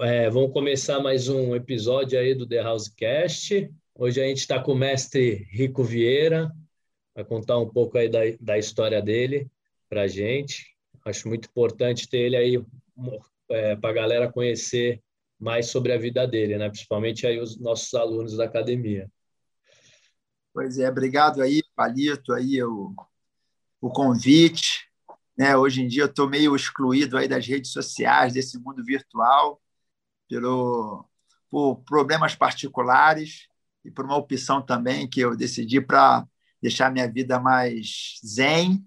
é, 0.00 0.30
vamos 0.30 0.52
começar 0.52 1.00
mais 1.00 1.28
um 1.28 1.56
episódio 1.56 2.18
aí 2.18 2.32
do 2.32 2.46
The 2.46 2.62
Housecast. 2.62 3.68
Hoje 3.96 4.20
a 4.20 4.24
gente 4.24 4.38
está 4.38 4.62
com 4.62 4.72
o 4.72 4.76
mestre 4.76 5.48
Rico 5.50 5.82
Vieira, 5.82 6.54
vai 7.12 7.24
contar 7.24 7.58
um 7.58 7.68
pouco 7.68 7.98
aí 7.98 8.08
da, 8.08 8.20
da 8.40 8.56
história 8.56 9.02
dele 9.02 9.50
para 9.88 10.02
a 10.02 10.06
gente. 10.06 10.76
Acho 11.04 11.26
muito 11.26 11.48
importante 11.48 12.08
ter 12.08 12.18
ele 12.18 12.36
aí 12.36 12.64
é, 13.50 13.74
para 13.74 13.90
a 13.90 13.92
galera 13.92 14.32
conhecer 14.32 15.02
mais 15.38 15.66
sobre 15.66 15.92
a 15.92 15.98
vida 15.98 16.26
dele, 16.28 16.56
né? 16.56 16.68
principalmente 16.68 17.26
aí 17.26 17.40
os 17.40 17.58
nossos 17.58 17.92
alunos 17.94 18.36
da 18.36 18.44
academia. 18.44 19.10
Pois 20.54 20.78
é, 20.78 20.88
obrigado 20.88 21.42
aí, 21.42 21.60
Palito, 21.74 22.32
aí 22.32 22.62
o, 22.62 22.94
o 23.80 23.90
convite. 23.90 24.88
Né? 25.36 25.56
Hoje 25.56 25.82
em 25.82 25.88
dia 25.88 26.02
eu 26.02 26.08
estou 26.08 26.28
meio 26.28 26.54
excluído 26.54 27.16
aí 27.16 27.26
das 27.26 27.44
redes 27.46 27.72
sociais, 27.72 28.32
desse 28.32 28.58
mundo 28.58 28.84
virtual, 28.84 29.60
pelo, 30.28 31.08
por 31.50 31.76
problemas 31.84 32.34
particulares 32.34 33.48
e 33.84 33.90
por 33.90 34.04
uma 34.04 34.16
opção 34.16 34.60
também 34.60 35.08
que 35.08 35.20
eu 35.20 35.36
decidi 35.36 35.80
para 35.80 36.26
deixar 36.60 36.92
minha 36.92 37.10
vida 37.10 37.40
mais 37.40 38.20
zen. 38.24 38.84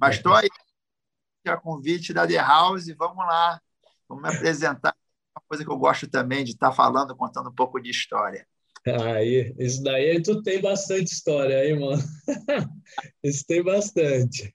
Mas 0.00 0.16
estou 0.16 0.34
aí, 0.34 0.48
a 1.46 1.56
convite 1.56 2.12
da 2.12 2.26
The 2.26 2.36
House, 2.36 2.86
vamos 2.96 3.26
lá, 3.26 3.60
vamos 4.08 4.22
me 4.22 4.34
apresentar. 4.34 4.94
Uma 5.34 5.42
coisa 5.48 5.64
que 5.64 5.70
eu 5.70 5.78
gosto 5.78 6.08
também 6.08 6.44
de 6.44 6.52
estar 6.52 6.70
tá 6.70 6.74
falando, 6.74 7.16
contando 7.16 7.50
um 7.50 7.54
pouco 7.54 7.80
de 7.80 7.90
história. 7.90 8.46
Aí, 8.84 9.54
isso 9.58 9.82
daí 9.82 10.20
tu 10.20 10.42
tem 10.42 10.60
bastante 10.60 11.12
história 11.12 11.56
aí, 11.56 11.78
mano. 11.78 12.02
Isso 13.22 13.44
tem 13.46 13.62
bastante. 13.62 14.52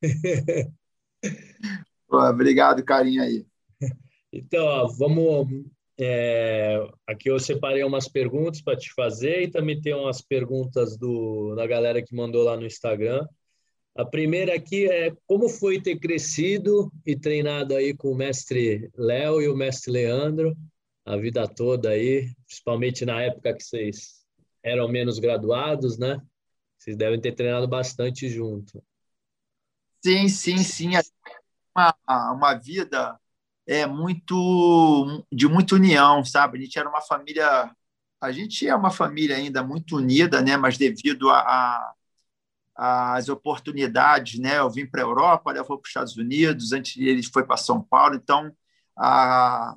Pô, 2.07 2.21
obrigado, 2.21 2.83
carinho 2.83 3.23
aí. 3.23 3.45
Então, 4.31 4.65
ó, 4.65 4.87
vamos. 4.87 5.65
É, 5.99 6.77
aqui 7.07 7.29
eu 7.29 7.39
separei 7.39 7.83
umas 7.83 8.07
perguntas 8.07 8.61
para 8.61 8.77
te 8.77 8.93
fazer 8.93 9.43
e 9.43 9.51
também 9.51 9.81
tem 9.81 9.93
umas 9.95 10.21
perguntas 10.21 10.95
do, 10.97 11.55
da 11.55 11.65
galera 11.65 12.01
que 12.03 12.15
mandou 12.15 12.43
lá 12.43 12.55
no 12.55 12.65
Instagram. 12.65 13.27
A 13.95 14.05
primeira 14.05 14.55
aqui 14.55 14.87
é 14.87 15.11
como 15.25 15.49
foi 15.49 15.81
ter 15.81 15.97
crescido 15.97 16.91
e 17.05 17.15
treinado 17.15 17.75
aí 17.75 17.95
com 17.95 18.11
o 18.11 18.15
mestre 18.15 18.91
Léo 18.95 19.41
e 19.41 19.47
o 19.47 19.55
mestre 19.55 19.91
Leandro 19.91 20.55
a 21.07 21.15
vida 21.15 21.47
toda 21.47 21.91
aí, 21.91 22.33
principalmente 22.45 23.05
na 23.05 23.21
época 23.21 23.53
que 23.53 23.63
vocês 23.63 24.25
eram 24.61 24.89
menos 24.89 25.19
graduados, 25.19 25.97
né? 25.97 26.21
Vocês 26.77 26.97
devem 26.97 27.19
ter 27.19 27.31
treinado 27.31 27.65
bastante 27.65 28.27
junto. 28.27 28.83
Sim, 30.03 30.27
sim, 30.27 30.57
sim. 30.57 30.91
Uma, 31.73 31.95
uma 32.33 32.53
vida 32.55 33.17
é 33.67 33.85
muito 33.85 35.23
de 35.31 35.47
muita 35.47 35.75
união, 35.75 36.23
sabe? 36.25 36.57
A 36.57 36.61
gente 36.61 36.79
era 36.79 36.89
uma 36.89 37.01
família, 37.01 37.71
a 38.21 38.31
gente 38.31 38.67
é 38.67 38.75
uma 38.75 38.91
família 38.91 39.35
ainda 39.35 39.63
muito 39.63 39.97
unida, 39.97 40.41
né? 40.41 40.57
Mas 40.57 40.77
devido 40.77 41.29
a, 41.29 41.39
a 41.39 41.93
as 42.77 43.27
oportunidades, 43.27 44.39
né? 44.39 44.59
Eu 44.59 44.69
vim 44.69 44.85
para 44.85 45.01
a 45.01 45.05
Europa, 45.05 45.51
eu 45.51 45.65
fui 45.65 45.77
para 45.77 45.83
os 45.83 45.89
Estados 45.89 46.15
Unidos, 46.17 46.71
antes 46.71 46.95
ele 46.97 47.23
foi 47.23 47.43
para 47.43 47.57
São 47.57 47.81
Paulo, 47.81 48.15
então 48.15 48.51
a, 48.95 49.75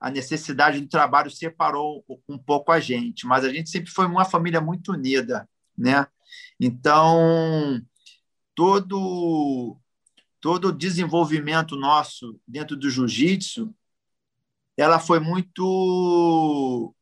a 0.00 0.10
necessidade 0.10 0.80
do 0.80 0.88
trabalho 0.88 1.30
separou 1.30 2.04
um 2.28 2.38
pouco 2.38 2.72
a 2.72 2.80
gente, 2.80 3.26
mas 3.26 3.44
a 3.44 3.50
gente 3.52 3.68
sempre 3.68 3.90
foi 3.90 4.06
uma 4.06 4.24
família 4.24 4.60
muito 4.62 4.92
unida, 4.92 5.46
né? 5.76 6.06
Então 6.58 7.82
todo 8.54 9.78
todo 10.40 10.68
o 10.68 10.72
desenvolvimento 10.72 11.76
nosso 11.76 12.40
dentro 12.46 12.76
do 12.76 12.90
jiu-jitsu, 12.90 13.74
ela 14.76 14.98
foi 14.98 15.18
muito 15.18 16.94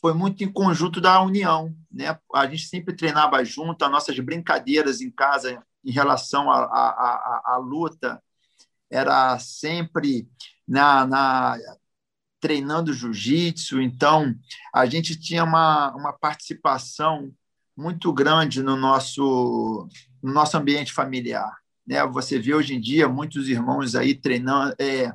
foi 0.00 0.12
muito 0.12 0.42
em 0.42 0.52
conjunto 0.52 1.00
da 1.00 1.22
união, 1.22 1.72
né? 1.88 2.18
A 2.34 2.46
gente 2.48 2.66
sempre 2.66 2.96
treinava 2.96 3.44
junto, 3.44 3.84
as 3.84 3.90
nossas 3.90 4.18
brincadeiras 4.18 5.00
em 5.00 5.10
casa 5.10 5.64
em 5.84 5.92
relação 5.92 6.50
à, 6.50 7.56
luta 7.62 8.20
era 8.90 9.38
sempre 9.38 10.28
na, 10.66 11.06
na 11.06 11.56
treinando 12.40 12.92
jiu-jitsu, 12.92 13.80
então 13.80 14.34
a 14.74 14.84
gente 14.86 15.16
tinha 15.18 15.44
uma, 15.44 15.94
uma 15.94 16.12
participação 16.12 17.32
muito 17.76 18.12
grande 18.12 18.60
no 18.60 18.76
nosso, 18.76 19.88
no 20.20 20.32
nosso 20.32 20.56
ambiente 20.56 20.92
familiar. 20.92 21.61
Né? 21.86 22.04
Você 22.06 22.38
vê 22.38 22.54
hoje 22.54 22.74
em 22.74 22.80
dia 22.80 23.08
muitos 23.08 23.48
irmãos 23.48 23.94
aí 23.94 24.14
treinando, 24.14 24.74
é, 24.78 25.12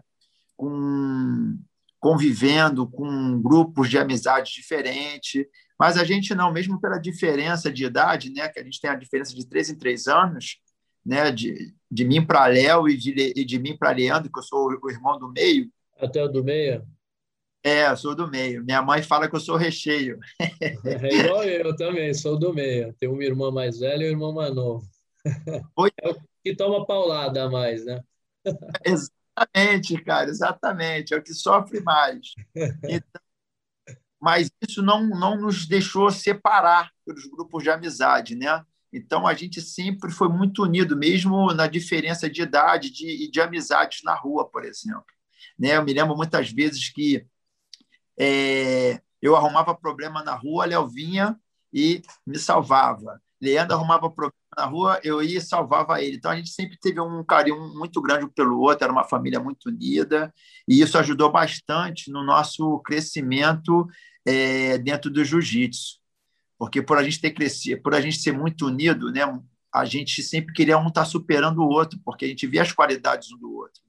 com, 0.55 1.57
convivendo 1.99 2.87
com 2.87 3.41
grupos 3.41 3.89
de 3.89 3.97
amizade 3.97 4.53
diferentes, 4.53 5.45
mas 5.79 5.97
a 5.97 6.03
gente 6.03 6.33
não, 6.33 6.51
mesmo 6.51 6.81
pela 6.81 6.97
diferença 6.97 7.71
de 7.71 7.85
idade, 7.85 8.31
né? 8.31 8.47
que 8.49 8.59
a 8.59 8.63
gente 8.63 8.81
tem 8.81 8.89
a 8.89 8.95
diferença 8.95 9.33
de 9.35 9.47
três 9.47 9.69
em 9.69 9.77
três 9.77 10.07
anos, 10.07 10.57
né? 11.05 11.31
de, 11.31 11.73
de 11.89 12.03
mim 12.05 12.25
para 12.25 12.47
Léo 12.47 12.89
e 12.89 12.97
de, 12.97 13.33
e 13.35 13.45
de 13.45 13.59
mim 13.59 13.77
para 13.77 13.91
Leandro, 13.91 14.31
que 14.31 14.39
eu 14.39 14.43
sou 14.43 14.77
o 14.81 14.89
irmão 14.89 15.19
do 15.19 15.31
meio. 15.31 15.69
Até 15.99 16.23
o 16.23 16.27
do 16.27 16.43
meio? 16.43 16.85
É, 17.63 17.89
eu 17.89 17.97
sou 17.97 18.15
do 18.15 18.29
meio. 18.29 18.63
Minha 18.63 18.81
mãe 18.81 19.01
fala 19.01 19.27
que 19.27 19.35
eu 19.35 19.39
sou 19.39 19.57
recheio. 19.57 20.19
É 20.39 21.15
igual 21.15 21.43
eu 21.43 21.75
também, 21.75 22.13
sou 22.13 22.37
do 22.37 22.53
meio. 22.53 22.93
Tenho 22.93 23.13
uma 23.13 23.23
irmã 23.23 23.51
mais 23.51 23.79
velha 23.79 24.05
e 24.05 24.07
um 24.07 24.11
irmão 24.11 24.31
mais 24.31 24.53
novo. 24.55 24.87
Oi? 25.75 25.91
Que 26.47 26.55
toma 26.55 26.85
paulada 26.85 27.43
a 27.43 27.49
mais, 27.49 27.83
né? 27.83 28.01
Exatamente, 28.85 30.01
cara, 30.01 30.29
exatamente. 30.29 31.13
É 31.13 31.17
o 31.17 31.21
que 31.21 31.33
sofre 31.33 31.81
mais. 31.81 32.33
Então, 32.85 33.21
mas 34.17 34.49
isso 34.61 34.81
não, 34.81 35.05
não 35.09 35.35
nos 35.35 35.67
deixou 35.67 36.09
separar 36.09 36.89
pelos 37.05 37.25
grupos 37.25 37.63
de 37.63 37.69
amizade, 37.69 38.33
né? 38.33 38.63
Então 38.93 39.27
a 39.27 39.33
gente 39.33 39.59
sempre 39.59 40.09
foi 40.09 40.29
muito 40.29 40.63
unido, 40.63 40.95
mesmo 40.95 41.53
na 41.53 41.67
diferença 41.67 42.29
de 42.29 42.41
idade 42.41 42.87
e 42.87 42.91
de, 42.91 43.29
de 43.29 43.41
amizades 43.41 43.99
na 44.05 44.15
rua, 44.15 44.49
por 44.49 44.63
exemplo. 44.63 45.03
Né? 45.59 45.75
Eu 45.75 45.83
me 45.83 45.91
lembro 45.91 46.15
muitas 46.15 46.49
vezes 46.49 46.89
que 46.89 47.27
é, 48.17 49.01
eu 49.21 49.35
arrumava 49.35 49.75
problema 49.75 50.23
na 50.23 50.33
rua, 50.33 50.65
Léo 50.65 50.87
vinha 50.87 51.37
e 51.73 52.01
me 52.25 52.39
salvava. 52.39 53.21
Leandro 53.41 53.75
arrumava 53.75 54.09
problema 54.09 54.33
na 54.57 54.65
rua, 54.65 54.99
eu 55.03 55.21
ia 55.21 55.37
e 55.37 55.41
salvava 55.41 56.01
ele. 56.01 56.17
Então 56.17 56.31
a 56.31 56.35
gente 56.35 56.49
sempre 56.49 56.77
teve 56.79 56.99
um 56.99 57.23
carinho 57.23 57.73
muito 57.75 58.01
grande 58.01 58.27
pelo 58.33 58.59
outro, 58.59 58.83
era 58.83 58.91
uma 58.91 59.03
família 59.03 59.39
muito 59.39 59.69
unida, 59.69 60.33
e 60.67 60.81
isso 60.81 60.97
ajudou 60.97 61.31
bastante 61.31 62.11
no 62.11 62.23
nosso 62.23 62.79
crescimento 62.79 63.87
é, 64.25 64.77
dentro 64.77 65.11
do 65.11 65.23
jiu-jitsu. 65.23 65.99
Porque 66.57 66.81
por 66.81 66.97
a 66.97 67.03
gente 67.03 67.21
ter 67.21 67.31
crescido, 67.31 67.81
por 67.81 67.93
a 67.93 68.01
gente 68.01 68.17
ser 68.17 68.31
muito 68.31 68.65
unido, 68.65 69.11
né, 69.11 69.21
a 69.73 69.85
gente 69.85 70.23
sempre 70.23 70.53
queria 70.53 70.77
um 70.77 70.87
estar 70.87 71.01
tá 71.01 71.05
superando 71.05 71.59
o 71.59 71.69
outro, 71.69 71.99
porque 72.03 72.25
a 72.25 72.27
gente 72.27 72.47
via 72.47 72.63
as 72.63 72.71
qualidades 72.71 73.31
um 73.31 73.37
do 73.37 73.53
outro. 73.53 73.81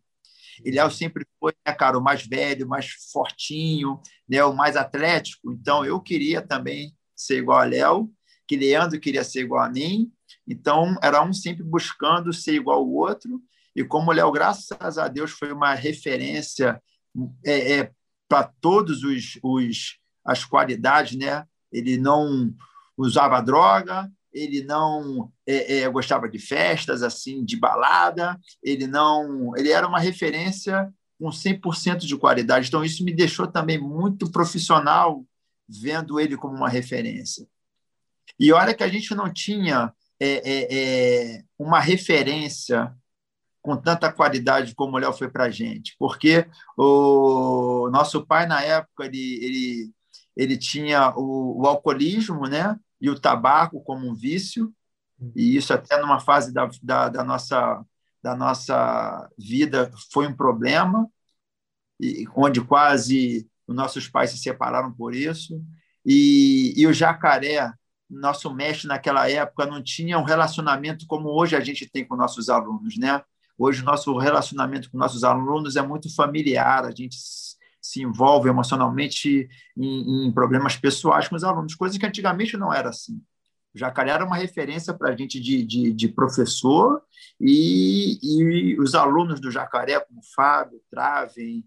E 0.64 0.70
Léo 0.70 0.90
sempre 0.90 1.24
foi, 1.38 1.52
né, 1.66 1.72
cara, 1.72 1.98
o 1.98 2.02
mais 2.02 2.26
velho, 2.26 2.66
o 2.66 2.68
mais 2.68 2.90
fortinho, 3.12 4.00
né, 4.28 4.44
o 4.44 4.54
mais 4.54 4.76
atlético. 4.76 5.52
Então, 5.52 5.84
eu 5.84 6.00
queria 6.00 6.42
também 6.42 6.94
ser 7.14 7.38
igual 7.38 7.58
a 7.58 7.64
Léo, 7.64 8.12
que 8.48 8.56
Leandro 8.56 8.98
queria 8.98 9.22
ser 9.22 9.42
igual 9.42 9.62
a 9.62 9.68
mim. 9.68 10.10
Então, 10.46 10.96
era 11.02 11.22
um 11.22 11.32
sempre 11.32 11.62
buscando 11.62 12.32
ser 12.32 12.54
igual 12.54 12.78
ao 12.78 12.88
outro. 12.88 13.40
E 13.76 13.84
como 13.84 14.10
o 14.10 14.14
Léo, 14.14 14.32
graças 14.32 14.98
a 14.98 15.06
Deus, 15.06 15.30
foi 15.30 15.52
uma 15.52 15.74
referência 15.74 16.82
é, 17.44 17.78
é, 17.78 17.92
para 18.26 18.44
todos 18.60 19.04
os, 19.04 19.38
os 19.42 19.98
as 20.24 20.44
qualidades, 20.44 21.16
né? 21.16 21.44
Ele 21.70 21.96
não 21.96 22.54
usava 22.96 23.40
droga, 23.40 24.10
ele 24.32 24.62
não 24.64 25.30
é, 25.46 25.80
é, 25.80 25.88
gostava 25.88 26.28
de 26.28 26.38
festas, 26.38 27.02
assim, 27.02 27.44
de 27.44 27.56
balada, 27.56 28.38
ele 28.62 28.86
não, 28.86 29.56
ele 29.56 29.70
era 29.70 29.86
uma 29.86 30.00
referência 30.00 30.92
com 31.18 31.28
100% 31.28 31.98
de 32.00 32.16
qualidade. 32.16 32.68
Então 32.68 32.84
isso 32.84 33.04
me 33.04 33.12
deixou 33.12 33.46
também 33.46 33.78
muito 33.78 34.30
profissional 34.30 35.24
vendo 35.68 36.18
ele 36.18 36.36
como 36.36 36.56
uma 36.56 36.68
referência. 36.68 37.46
E 38.38 38.52
olha 38.52 38.74
que 38.74 38.84
a 38.84 38.88
gente 38.88 39.14
não 39.14 39.32
tinha 39.32 39.92
é, 40.20 40.28
é, 40.28 41.36
é 41.38 41.44
uma 41.58 41.80
referência 41.80 42.94
com 43.60 43.76
tanta 43.76 44.12
qualidade 44.12 44.74
como 44.74 44.96
o 44.96 44.98
Léo 44.98 45.12
foi 45.12 45.28
para 45.28 45.44
a 45.44 45.50
gente, 45.50 45.94
porque 45.98 46.46
o 46.76 47.90
nosso 47.90 48.24
pai 48.24 48.46
na 48.46 48.62
época 48.62 49.04
ele, 49.04 49.44
ele, 49.44 49.92
ele 50.36 50.56
tinha 50.56 51.12
o, 51.16 51.62
o 51.62 51.66
alcoolismo, 51.66 52.46
né? 52.46 52.78
e 53.00 53.08
o 53.08 53.18
tabaco 53.18 53.80
como 53.82 54.08
um 54.08 54.14
vício, 54.14 54.72
e 55.34 55.56
isso 55.56 55.72
até 55.72 56.00
numa 56.00 56.20
fase 56.20 56.52
da, 56.52 56.68
da, 56.82 57.08
da 57.08 57.24
nossa, 57.24 57.84
da 58.22 58.36
nossa 58.36 59.28
vida 59.38 59.90
foi 60.12 60.26
um 60.26 60.36
problema, 60.36 61.08
e, 62.00 62.26
onde 62.34 62.60
quase 62.60 63.48
os 63.66 63.74
nossos 63.74 64.08
pais 64.08 64.30
se 64.30 64.38
separaram 64.38 64.92
por 64.92 65.14
isso. 65.14 65.62
E, 66.04 66.72
e 66.76 66.86
o 66.86 66.92
jacaré, 66.92 67.72
nosso 68.08 68.52
mestre 68.54 68.88
naquela 68.88 69.30
época, 69.30 69.66
não 69.66 69.82
tinha 69.82 70.18
um 70.18 70.24
relacionamento 70.24 71.06
como 71.06 71.28
hoje 71.28 71.54
a 71.56 71.60
gente 71.60 71.88
tem 71.88 72.06
com 72.06 72.16
nossos 72.16 72.48
alunos. 72.48 72.96
Né? 72.96 73.22
Hoje, 73.56 73.82
o 73.82 73.84
nosso 73.84 74.16
relacionamento 74.16 74.90
com 74.90 74.98
nossos 74.98 75.24
alunos 75.24 75.76
é 75.76 75.82
muito 75.82 76.14
familiar, 76.14 76.84
a 76.84 76.90
gente 76.90 77.16
se 77.80 78.02
envolve 78.02 78.48
emocionalmente 78.48 79.48
em, 79.76 80.26
em 80.26 80.32
problemas 80.32 80.76
pessoais 80.76 81.28
com 81.28 81.36
os 81.36 81.44
alunos, 81.44 81.74
coisa 81.74 81.98
que 81.98 82.06
antigamente 82.06 82.56
não 82.56 82.72
era 82.72 82.90
assim. 82.90 83.20
O 83.74 83.78
Jacaré 83.78 84.10
era 84.10 84.24
uma 84.24 84.36
referência 84.36 84.94
para 84.94 85.10
a 85.10 85.16
gente 85.16 85.38
de, 85.40 85.64
de, 85.64 85.92
de 85.92 86.08
professor 86.08 87.02
e, 87.40 88.18
e, 88.22 88.80
os 88.80 88.94
alunos 88.94 89.40
do 89.40 89.50
Jacaré, 89.50 90.00
como 90.00 90.20
Fábio, 90.34 90.80
Travem, 90.90 91.64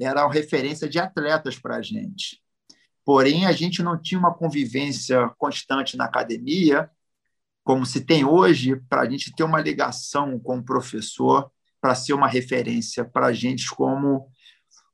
eram 0.00 0.28
referência 0.28 0.88
de 0.88 0.98
atletas 0.98 1.58
para 1.58 1.76
a 1.76 1.82
gente. 1.82 2.43
Porém, 3.04 3.46
a 3.46 3.52
gente 3.52 3.82
não 3.82 4.00
tinha 4.00 4.18
uma 4.18 4.32
convivência 4.32 5.30
constante 5.36 5.96
na 5.96 6.04
academia, 6.04 6.90
como 7.62 7.84
se 7.84 8.00
tem 8.00 8.24
hoje, 8.24 8.76
para 8.88 9.02
a 9.02 9.10
gente 9.10 9.34
ter 9.34 9.44
uma 9.44 9.60
ligação 9.60 10.38
com 10.38 10.58
o 10.58 10.64
professor, 10.64 11.50
para 11.80 11.94
ser 11.94 12.14
uma 12.14 12.28
referência 12.28 13.04
para 13.04 13.26
a 13.26 13.32
gente, 13.32 13.70
como, 13.70 14.28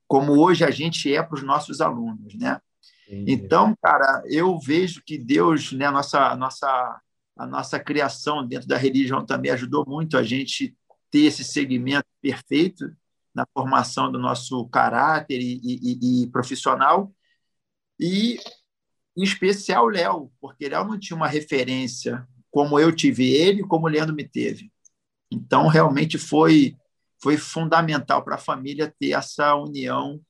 como 0.08 0.32
hoje 0.32 0.64
a 0.64 0.70
gente 0.70 1.12
é 1.14 1.22
para 1.22 1.36
os 1.36 1.42
nossos 1.42 1.80
alunos. 1.80 2.34
Né? 2.34 2.60
Então, 3.08 3.76
cara, 3.82 4.22
eu 4.26 4.58
vejo 4.58 5.02
que 5.04 5.18
Deus, 5.18 5.72
né, 5.72 5.86
a 5.86 5.92
nossa, 5.92 6.36
nossa, 6.36 7.00
a 7.36 7.46
nossa 7.46 7.78
criação 7.78 8.46
dentro 8.46 8.68
da 8.68 8.76
religião 8.76 9.24
também 9.24 9.50
ajudou 9.50 9.84
muito 9.86 10.16
a 10.16 10.22
gente 10.22 10.76
ter 11.10 11.26
esse 11.26 11.42
segmento 11.42 12.06
perfeito 12.22 12.92
na 13.34 13.44
formação 13.52 14.10
do 14.10 14.18
nosso 14.18 14.68
caráter 14.68 15.40
e, 15.40 15.60
e, 15.62 16.22
e 16.22 16.26
profissional. 16.28 17.12
E, 18.00 18.38
em 19.16 19.22
especial, 19.22 19.86
Léo, 19.86 20.32
porque 20.40 20.68
Léo 20.68 20.84
não 20.84 20.98
tinha 20.98 21.16
uma 21.16 21.28
referência 21.28 22.26
como 22.50 22.80
eu 22.80 22.94
tive 22.94 23.30
ele, 23.32 23.62
como 23.62 23.86
o 23.86 23.88
Leandro 23.88 24.14
me 24.14 24.26
teve. 24.26 24.72
Então, 25.30 25.68
realmente 25.68 26.18
foi, 26.18 26.76
foi 27.22 27.36
fundamental 27.36 28.24
para 28.24 28.36
a 28.36 28.38
família 28.38 28.92
ter 28.98 29.12
essa 29.12 29.54
união 29.54 30.20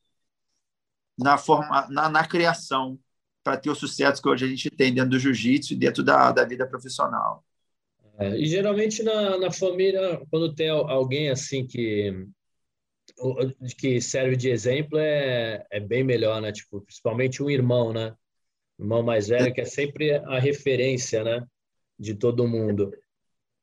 na, 1.17 1.38
forma, 1.38 1.87
na, 1.88 2.08
na 2.08 2.26
criação 2.26 2.99
para 3.43 3.56
ter 3.56 3.70
o 3.70 3.75
sucesso 3.75 4.20
que 4.20 4.28
hoje 4.28 4.44
a 4.44 4.49
gente 4.49 4.69
tem 4.69 4.93
dentro 4.93 5.11
do 5.11 5.19
jiu-jitsu 5.19 5.73
e 5.73 5.76
dentro 5.76 6.02
da, 6.02 6.32
da 6.32 6.44
vida 6.44 6.66
profissional. 6.66 7.44
É, 8.19 8.37
e 8.37 8.46
geralmente 8.46 9.02
na, 9.02 9.38
na 9.38 9.50
família, 9.50 10.20
quando 10.31 10.55
tem 10.55 10.69
alguém 10.69 11.31
assim 11.31 11.66
que 11.66 12.26
que 13.76 14.00
serve 14.00 14.37
de 14.37 14.49
exemplo 14.49 14.99
é, 14.99 15.67
é 15.70 15.81
bem 15.81 16.02
melhor, 16.02 16.40
né? 16.40 16.52
Tipo, 16.52 16.81
principalmente 16.81 17.43
um 17.43 17.50
irmão, 17.50 17.93
né? 17.93 18.14
O 18.78 18.82
irmão 18.82 19.02
mais 19.02 19.28
velho 19.28 19.52
que 19.52 19.61
é 19.61 19.64
sempre 19.64 20.12
a 20.14 20.38
referência, 20.38 21.22
né? 21.22 21.46
De 21.99 22.14
todo 22.14 22.49
mundo. 22.49 22.93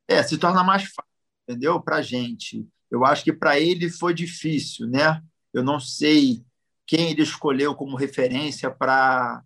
É, 0.07 0.21
se 0.23 0.37
torna 0.37 0.63
mais 0.63 0.83
fácil, 0.83 1.11
entendeu? 1.47 1.81
Para 1.81 2.01
gente. 2.01 2.67
Eu 2.89 3.03
acho 3.03 3.23
que 3.23 3.33
para 3.33 3.59
ele 3.59 3.89
foi 3.89 4.13
difícil, 4.13 4.87
né? 4.87 5.21
Eu 5.53 5.63
não 5.63 5.79
sei 5.79 6.45
quem 6.85 7.11
ele 7.11 7.23
escolheu 7.23 7.75
como 7.75 7.97
referência 7.97 8.71
para 8.71 9.43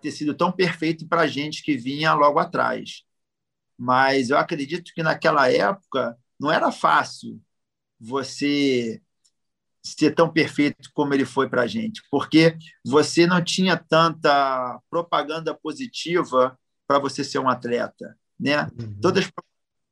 ter 0.00 0.10
sido 0.10 0.34
tão 0.34 0.50
perfeito 0.50 1.06
para 1.06 1.22
a 1.22 1.26
gente 1.26 1.62
que 1.62 1.76
vinha 1.76 2.14
logo 2.14 2.38
atrás. 2.38 3.04
Mas 3.78 4.30
eu 4.30 4.36
acredito 4.36 4.92
que 4.92 5.02
naquela 5.02 5.50
época 5.50 6.18
não 6.38 6.50
era 6.50 6.72
fácil 6.72 7.40
você 7.98 9.00
ser 9.82 10.14
tão 10.14 10.30
perfeito 10.30 10.90
como 10.92 11.14
ele 11.14 11.24
foi 11.24 11.48
para 11.48 11.62
a 11.62 11.66
gente, 11.66 12.02
porque 12.10 12.56
você 12.84 13.26
não 13.26 13.42
tinha 13.42 13.76
tanta 13.76 14.80
propaganda 14.90 15.54
positiva 15.54 16.58
para 16.86 16.98
você 16.98 17.24
ser 17.24 17.38
um 17.38 17.48
atleta, 17.48 18.16
né? 18.38 18.70
Uhum. 18.78 18.98
Todas 19.00 19.30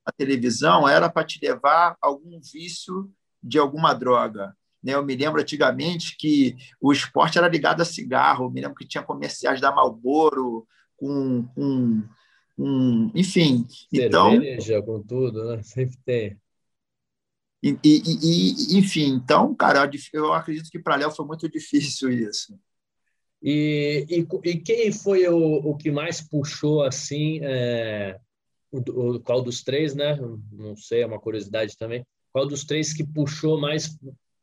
a 0.04 0.12
televisão 0.12 0.88
era 0.88 1.10
para 1.10 1.26
te 1.26 1.38
levar 1.44 1.90
a 1.92 1.96
algum 2.06 2.40
vício 2.40 3.10
de 3.42 3.58
alguma 3.58 3.92
droga. 3.92 4.56
Né? 4.82 4.94
Eu 4.94 5.04
me 5.04 5.14
lembro 5.14 5.40
antigamente 5.40 6.16
que 6.16 6.56
o 6.80 6.92
esporte 6.92 7.36
era 7.36 7.46
ligado 7.46 7.82
a 7.82 7.84
cigarro. 7.84 8.46
Eu 8.46 8.50
me 8.50 8.60
lembro 8.60 8.76
que 8.76 8.86
tinha 8.86 9.02
comerciais 9.02 9.60
da 9.60 9.70
Marlboro 9.70 10.66
com, 10.96 11.46
com, 11.54 12.02
com 12.56 13.10
enfim. 13.14 13.66
Então 13.92 14.30
Cerveja, 14.30 14.78
então, 14.78 14.86
com 14.86 15.02
tudo, 15.02 15.44
né? 15.44 15.62
Sempre 15.62 15.98
tem. 16.04 16.40
E, 17.62 17.76
e, 17.82 18.02
e, 18.74 18.78
enfim, 18.78 19.08
então, 19.08 19.54
cara, 19.54 19.90
eu 20.12 20.32
acredito 20.32 20.70
que 20.70 20.78
para 20.78 20.96
Léo 20.96 21.10
foi 21.10 21.26
muito 21.26 21.48
difícil 21.50 22.10
isso. 22.10 22.58
E, 23.42 24.06
e, 24.44 24.56
quem 24.58 24.92
foi 24.92 25.26
o, 25.28 25.36
o 25.36 25.76
que 25.76 25.90
mais 25.90 26.20
puxou 26.20 26.82
assim? 26.82 27.40
É, 27.42 28.18
o, 28.70 28.78
o, 28.78 29.20
qual 29.20 29.42
dos 29.42 29.62
três, 29.62 29.94
né? 29.94 30.18
Não 30.52 30.76
sei, 30.76 31.02
é 31.02 31.06
uma 31.06 31.20
curiosidade 31.20 31.76
também. 31.76 32.04
Qual 32.32 32.46
dos 32.46 32.64
três 32.64 32.92
que 32.92 33.04
puxou 33.04 33.60
mais 33.60 33.96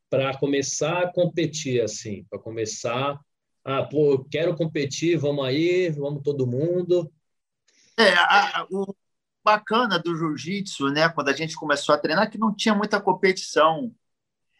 para 0.10 0.38
começar 0.38 1.04
a 1.04 1.12
competir, 1.12 1.82
assim, 1.82 2.26
para 2.30 2.40
começar 2.40 3.20
ah, 3.68 3.84
pô, 3.84 4.24
quero 4.30 4.56
competir, 4.56 5.18
vamos 5.18 5.44
aí, 5.44 5.90
vamos 5.90 6.22
todo 6.22 6.46
mundo. 6.46 7.12
É, 7.98 8.14
a, 8.14 8.68
o 8.70 8.95
bacana 9.46 10.00
do 10.00 10.16
jiu-jitsu, 10.16 10.90
né, 10.90 11.08
quando 11.08 11.30
a 11.30 11.34
gente 11.34 11.56
começou 11.56 11.94
a 11.94 11.98
treinar, 11.98 12.30
que 12.32 12.38
não 12.38 12.54
tinha 12.54 12.74
muita 12.74 13.00
competição, 13.00 13.94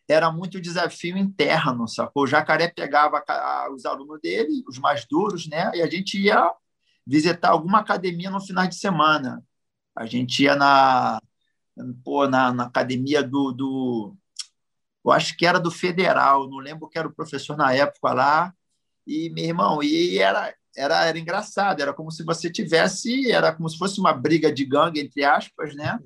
era 0.08 0.32
muito 0.32 0.62
desafio 0.62 1.18
interno, 1.18 1.88
sacou? 1.88 2.24
O 2.24 2.28
Jacaré 2.28 2.68
pegava 2.68 3.24
os 3.74 3.86
alunos 3.86 4.22
dele, 4.22 4.64
os 4.68 4.78
mais 4.78 5.06
duros, 5.06 5.48
né, 5.48 5.72
e 5.74 5.82
a 5.82 5.88
gente 5.90 6.20
ia 6.22 6.52
visitar 7.06 7.50
alguma 7.50 7.80
academia 7.80 8.30
no 8.30 8.40
final 8.40 8.68
de 8.68 8.76
semana. 8.76 9.44
A 9.96 10.06
gente 10.06 10.44
ia 10.44 10.56
na, 10.56 11.20
pô, 12.04 12.28
na, 12.28 12.54
na 12.54 12.66
academia 12.66 13.24
do, 13.24 13.52
do 13.52 14.16
eu 15.04 15.12
acho 15.12 15.38
que 15.38 15.46
era 15.46 15.60
do 15.60 15.72
Federal, 15.72 16.50
não 16.50 16.58
lembro 16.58 16.90
que 16.90 16.98
era 16.98 17.08
o 17.08 17.14
professor 17.14 17.58
na 17.58 17.74
época 17.74 18.14
lá, 18.14 18.54
e 19.08 19.30
meu 19.32 19.46
irmão, 19.46 19.84
e 19.84 20.18
era, 20.20 20.54
era, 20.76 21.06
era 21.06 21.18
engraçado, 21.18 21.82
era 21.82 21.94
como 21.94 22.12
se 22.12 22.24
você 22.24 22.50
tivesse, 22.50 23.32
era 23.32 23.54
como 23.54 23.70
se 23.70 23.78
fosse 23.78 24.00
uma 24.00 24.14
briga 24.14 24.52
de 24.52 24.66
gangue, 24.66 25.00
entre 25.00 25.24
aspas, 25.24 25.76
né? 25.76 26.00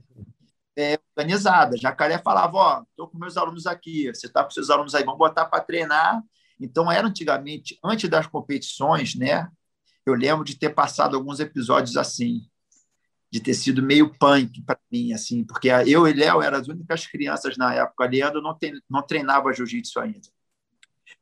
É, 0.77 0.97
organizada. 1.15 1.77
Jacaré 1.77 2.17
falava: 2.19 2.57
Ó, 2.57 2.83
estou 2.89 3.07
com 3.07 3.17
meus 3.17 3.37
alunos 3.37 3.65
aqui, 3.67 4.07
você 4.13 4.27
está 4.27 4.43
com 4.43 4.51
seus 4.51 4.69
alunos 4.69 4.95
aí, 4.95 5.03
vamos 5.03 5.19
botar 5.19 5.45
para 5.45 5.63
treinar. 5.63 6.21
Então, 6.59 6.91
era 6.91 7.07
antigamente, 7.07 7.79
antes 7.83 8.09
das 8.09 8.27
competições, 8.27 9.15
né? 9.15 9.49
Eu 10.05 10.13
lembro 10.13 10.43
de 10.43 10.57
ter 10.57 10.69
passado 10.69 11.15
alguns 11.15 11.39
episódios 11.39 11.95
assim 11.97 12.49
de 13.31 13.39
ter 13.39 13.53
sido 13.53 13.81
meio 13.81 14.09
punk 14.17 14.61
para 14.63 14.79
mim, 14.91 15.13
assim, 15.13 15.43
porque 15.43 15.69
eu 15.85 16.07
e 16.07 16.13
Léo 16.13 16.41
eram 16.41 16.57
as 16.57 16.67
únicas 16.67 17.05
crianças 17.05 17.57
na 17.57 17.73
época. 17.75 18.07
Leandro 18.07 18.41
não, 18.41 18.57
tem, 18.57 18.73
não 18.89 19.03
treinava 19.03 19.53
jiu-jitsu 19.53 19.99
ainda. 19.99 20.27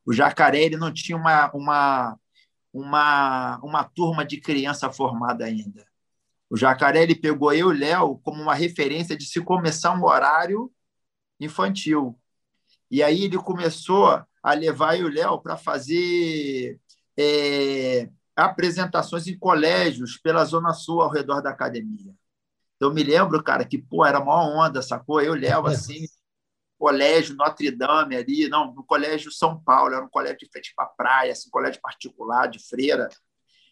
O 0.06 0.14
Jacaré 0.14 0.64
ele 0.64 0.78
não 0.78 0.92
tinha 0.94 1.18
uma, 1.18 1.52
uma, 1.52 2.18
uma, 2.74 3.58
uma 3.64 3.84
turma 3.84 4.26
de 4.26 4.40
criança 4.40 4.92
formada 4.92 5.46
ainda. 5.46 5.86
O 6.50 6.56
Jacaré 6.56 7.04
ele 7.04 7.16
pegou 7.16 7.52
eu 7.54 7.74
e 7.74 7.78
Léo 7.78 8.20
como 8.20 8.42
uma 8.42 8.54
referência 8.54 9.18
de 9.18 9.26
se 9.26 9.42
começar 9.42 9.94
um 9.94 10.06
horário 10.06 10.72
infantil. 11.40 12.18
E 12.90 13.04
aí 13.04 13.26
ele 13.26 13.38
começou 13.38 14.24
a 14.42 14.54
levar 14.54 14.98
eu 14.98 15.08
e 15.08 15.12
o 15.12 15.14
Léo 15.14 15.40
para 15.40 15.58
fazer 15.58 16.80
é, 17.18 18.10
apresentações 18.36 19.28
em 19.28 19.38
colégios 19.38 20.18
pela 20.18 20.46
Zona 20.46 20.74
Sul 20.74 21.02
ao 21.02 21.12
redor 21.12 21.42
da 21.42 21.50
academia. 21.50 22.14
Eu 22.80 22.94
me 22.94 23.04
lembro, 23.04 23.44
cara, 23.44 23.66
que 23.66 23.78
pô, 23.78 24.06
era 24.06 24.20
uma 24.20 24.42
onda, 24.42 24.82
sacou? 24.82 25.20
Eu 25.20 25.34
levo 25.34 25.68
assim, 25.68 26.06
colégio 26.78 27.36
Notre 27.36 27.72
Dame 27.72 28.16
ali, 28.16 28.48
não, 28.48 28.74
no 28.74 28.84
colégio 28.84 29.32
São 29.32 29.60
Paulo, 29.60 29.94
era 29.94 30.06
um 30.06 30.10
colégio 30.10 30.38
de 30.38 30.50
frente 30.50 30.74
para 30.76 30.86
a 30.86 30.90
praia, 30.90 31.32
assim, 31.32 31.50
colégio 31.50 31.82
particular, 31.82 32.48
de 32.48 32.60
freira. 32.60 33.10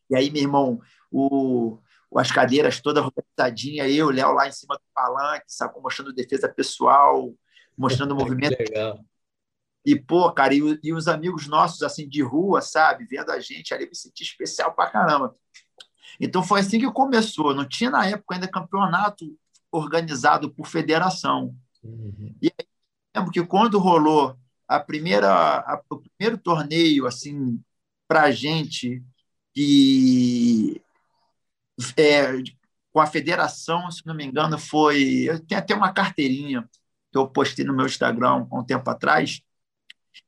E 0.09 0.15
aí, 0.15 0.31
meu 0.31 0.41
irmão, 0.41 0.81
o, 1.11 1.79
as 2.15 2.31
cadeiras 2.31 2.79
todas 2.81 3.03
organizadinhas, 3.03 3.91
eu, 3.91 4.09
Léo 4.09 4.33
lá 4.33 4.47
em 4.47 4.51
cima 4.51 4.75
do 4.75 4.83
palanque, 4.93 5.45
sacou? 5.47 5.81
Mostrando 5.81 6.13
defesa 6.13 6.49
pessoal, 6.49 7.33
mostrando 7.77 8.13
o 8.13 8.15
movimento. 8.19 8.57
Legal. 8.57 8.99
E, 9.85 9.95
pô, 9.95 10.31
cara, 10.31 10.53
e, 10.53 10.79
e, 10.83 10.93
os 10.93 11.07
amigos 11.07 11.47
nossos, 11.47 11.83
assim, 11.83 12.09
de 12.09 12.23
rua, 12.23 12.59
sabe, 12.61 13.05
vendo 13.05 13.31
a 13.31 13.39
gente 13.39 13.73
ali, 13.73 13.87
me 13.87 13.95
senti 13.95 14.23
especial 14.23 14.73
pra 14.73 14.89
caramba. 14.89 15.35
Então, 16.19 16.41
foi 16.41 16.61
assim 16.61 16.79
que 16.79 16.91
começou. 16.91 17.53
Não 17.53 17.67
tinha, 17.67 17.91
na 17.91 18.05
época, 18.07 18.33
ainda 18.33 18.47
campeonato 18.47 19.37
organizado 19.71 20.49
por 20.49 20.65
federação. 20.65 21.55
Uhum. 21.83 22.35
E 22.41 22.47
aí, 22.47 22.67
lembro 23.15 23.31
que 23.31 23.43
quando 23.45 23.79
rolou 23.79 24.37
a 24.67 24.79
primeira, 24.79 25.29
a, 25.31 25.81
o 25.89 25.99
primeiro 25.99 26.37
torneio, 26.37 27.07
assim, 27.07 27.61
pra 28.07 28.31
gente, 28.31 29.03
que 29.53 30.81
é, 31.97 32.33
com 32.91 32.99
a 32.99 33.07
federação, 33.07 33.89
se 33.91 34.05
não 34.05 34.15
me 34.15 34.25
engano, 34.25 34.57
foi. 34.57 35.23
Eu 35.27 35.39
tenho 35.45 35.59
até 35.59 35.75
uma 35.75 35.93
carteirinha 35.93 36.67
que 37.11 37.17
eu 37.17 37.27
postei 37.27 37.65
no 37.65 37.75
meu 37.75 37.85
Instagram 37.85 38.47
há 38.51 38.59
um 38.59 38.63
tempo 38.63 38.89
atrás, 38.89 39.41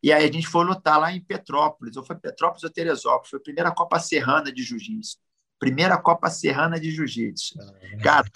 e 0.01 0.11
aí 0.11 0.25
a 0.25 0.31
gente 0.31 0.47
foi 0.47 0.65
lutar 0.65 0.99
lá 0.99 1.11
em 1.11 1.21
Petrópolis, 1.21 1.97
ou 1.97 2.05
foi 2.05 2.15
Petrópolis 2.15 2.63
ou 2.63 2.69
Teresópolis, 2.69 3.29
foi 3.29 3.39
a 3.39 3.43
primeira 3.43 3.71
Copa 3.71 3.99
Serrana 3.99 4.51
de 4.51 4.63
Jiu-Jitsu. 4.63 5.17
Primeira 5.59 5.97
Copa 5.97 6.29
Serrana 6.29 6.79
de 6.79 6.91
Jiu-Jitsu. 6.91 7.55
Cara, 8.03 8.27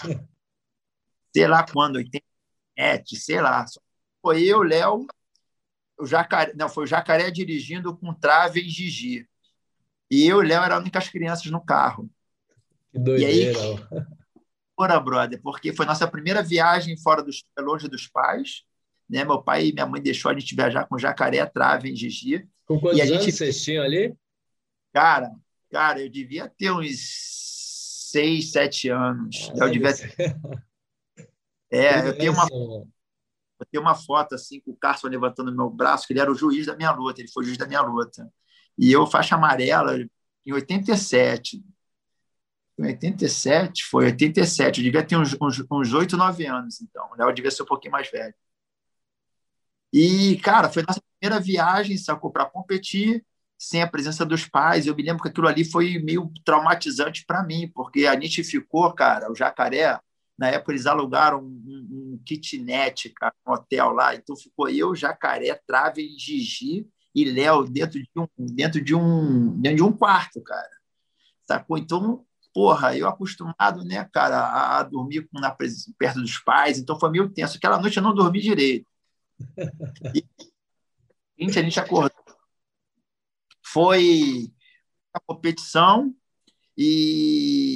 sei 1.34 1.48
lá 1.48 1.66
quando, 1.66 1.98
87, 1.98 3.16
sei 3.16 3.42
lá. 3.42 3.66
Foi 4.22 4.44
eu, 4.44 4.62
Léo, 4.62 5.08
o 6.00 6.06
jacaré, 6.06 6.54
não, 6.56 6.70
foi 6.70 6.84
o 6.84 6.88
jacaré 6.88 7.32
dirigindo 7.32 7.96
com 7.96 8.14
trave 8.14 8.62
em 8.62 8.70
Gigi. 8.70 9.28
E 10.10 10.28
eu 10.28 10.42
e 10.42 10.46
o 10.46 10.48
Léo 10.48 10.64
eram 10.64 10.76
as 10.76 10.82
únicas 10.82 11.10
crianças 11.10 11.46
no 11.46 11.64
carro. 11.64 12.10
Que 12.92 13.00
doideira. 13.00 13.58
E 13.58 13.66
aí, 13.66 13.76
Ora, 14.78 15.00
brother, 15.00 15.40
porque 15.42 15.72
foi 15.74 15.86
nossa 15.86 16.08
primeira 16.08 16.42
viagem 16.42 16.98
fora 16.98 17.22
dos 17.22 17.44
longe 17.60 17.88
dos 17.88 18.08
pais. 18.08 18.64
Né? 19.08 19.24
Meu 19.24 19.42
pai 19.42 19.68
e 19.68 19.74
minha 19.74 19.86
mãe 19.86 20.02
deixou 20.02 20.32
a 20.32 20.34
gente 20.34 20.56
viajar 20.56 20.88
com 20.88 20.98
jacaré, 20.98 21.46
trave 21.46 21.92
em 21.92 21.96
Gigi. 21.96 22.48
Com 22.66 22.80
quantos 22.80 22.98
e 22.98 23.02
a 23.02 23.06
anos 23.06 23.26
gente... 23.26 23.32
vocês 23.32 23.64
tinham 23.64 23.84
ali? 23.84 24.16
Cara, 24.92 25.32
cara, 25.70 26.02
eu 26.02 26.10
devia 26.10 26.50
ter 26.58 26.72
uns 26.72 28.10
seis, 28.12 28.52
sete 28.52 28.90
anos. 28.90 29.52
Ah, 29.54 29.66
eu 29.66 29.72
devia 29.72 29.94
ter... 29.96 30.16
É, 31.74 32.06
eu 32.06 32.18
tenho 32.18 32.34
uma 32.34 32.46
tenho 33.72 33.84
uma 33.84 33.96
foto 33.96 34.36
assim 34.36 34.60
com 34.60 34.72
o 34.72 34.76
Carson 34.76 35.08
levantando 35.08 35.56
meu 35.56 35.70
braço, 35.70 36.06
que 36.06 36.14
ele 36.14 36.20
era 36.20 36.32
o 36.32 36.36
juiz 36.36 36.66
da 36.66 36.76
minha 36.76 36.92
luta, 36.92 37.22
ele 37.22 37.32
foi 37.32 37.46
juiz 37.46 37.58
da 37.58 37.66
minha 37.66 37.82
luta. 37.82 38.32
E 38.78 38.92
eu, 38.92 39.08
faixa 39.08 39.36
amarela, 39.36 39.98
em 40.46 40.54
87. 40.54 41.64
Em 42.78 42.86
87, 42.86 43.84
foi 43.86 44.06
87, 44.06 44.80
eu 44.80 44.84
devia 44.84 45.04
ter 45.04 45.16
uns, 45.18 45.36
uns, 45.40 45.64
uns 45.72 45.94
8, 45.94 46.18
9 46.18 46.46
anos, 46.46 46.82
então. 46.82 47.10
O 47.12 47.16
Léo 47.16 47.34
devia 47.34 47.52
ser 47.52 47.64
um 47.64 47.66
pouquinho 47.66 47.92
mais 47.92 48.10
velho. 48.10 48.34
E, 49.94 50.38
cara, 50.38 50.70
foi 50.70 50.84
nossa 50.88 51.02
primeira 51.20 51.42
viagem, 51.42 51.98
sacou, 51.98 52.32
para 52.32 52.46
competir 52.46 53.26
sem 53.58 53.82
a 53.82 53.88
presença 53.88 54.26
dos 54.26 54.48
pais. 54.48 54.88
Eu 54.88 54.96
me 54.96 55.04
lembro 55.04 55.22
que 55.22 55.30
aquilo 55.30 55.48
ali 55.48 55.64
foi 55.64 56.00
meio 56.00 56.32
traumatizante 56.44 57.26
para 57.26 57.44
mim, 57.44 57.70
porque 57.74 58.08
a 58.08 58.20
gente 58.20 58.44
ficou, 58.44 58.92
cara, 58.94 59.32
o 59.32 59.36
jacaré, 59.36 60.00
na 60.38 60.48
época 60.48 60.72
eles 60.72 60.86
alugaram 60.86 61.40
um, 61.40 61.46
um, 61.46 62.14
um 62.14 62.22
kitnet, 62.26 63.10
cara, 63.10 63.34
um 63.48 63.52
hotel 63.52 63.92
lá. 63.92 64.16
Então 64.16 64.36
ficou 64.36 64.70
eu, 64.70 64.96
Jacaré, 64.96 65.60
Trave, 65.68 66.16
Gigi 66.18 66.88
e 67.14 67.26
Léo 67.26 67.64
dentro 67.66 68.00
de 68.00 68.10
um 68.16 68.28
dentro 68.38 68.82
de 68.82 68.96
um 68.96 69.60
dentro 69.60 69.78
de 69.78 69.84
um 69.84 69.92
quarto, 69.92 70.42
cara. 70.42 70.70
Sacou? 71.44 71.78
Então, 71.78 72.26
porra, 72.54 72.98
eu 72.98 73.08
acostumado, 73.08 73.84
né, 73.84 74.04
cara, 74.14 74.40
a, 74.40 74.80
a 74.80 74.84
dormir 74.84 75.28
na, 75.34 75.52
perto 75.52 76.22
dos 76.22 76.38
pais, 76.40 76.80
então 76.80 77.00
foi 77.00 77.10
meio 77.12 77.30
tenso. 77.30 77.58
Aquela 77.58 77.80
noite 77.80 77.98
eu 77.98 78.04
não 78.04 78.16
dormi 78.16 78.40
direito. 78.40 78.88
E 81.42 81.46
a 81.50 81.64
gente 81.64 81.80
acordou. 81.80 82.12
Foi 83.66 84.54
a 85.12 85.20
competição 85.20 86.14
e 86.78 87.71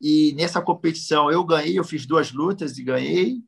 e 0.00 0.32
nessa 0.34 0.60
competição 0.60 1.30
eu 1.30 1.44
ganhei, 1.44 1.78
eu 1.78 1.84
fiz 1.84 2.06
duas 2.06 2.32
lutas 2.32 2.78
e 2.78 2.82
ganhei. 2.82 3.42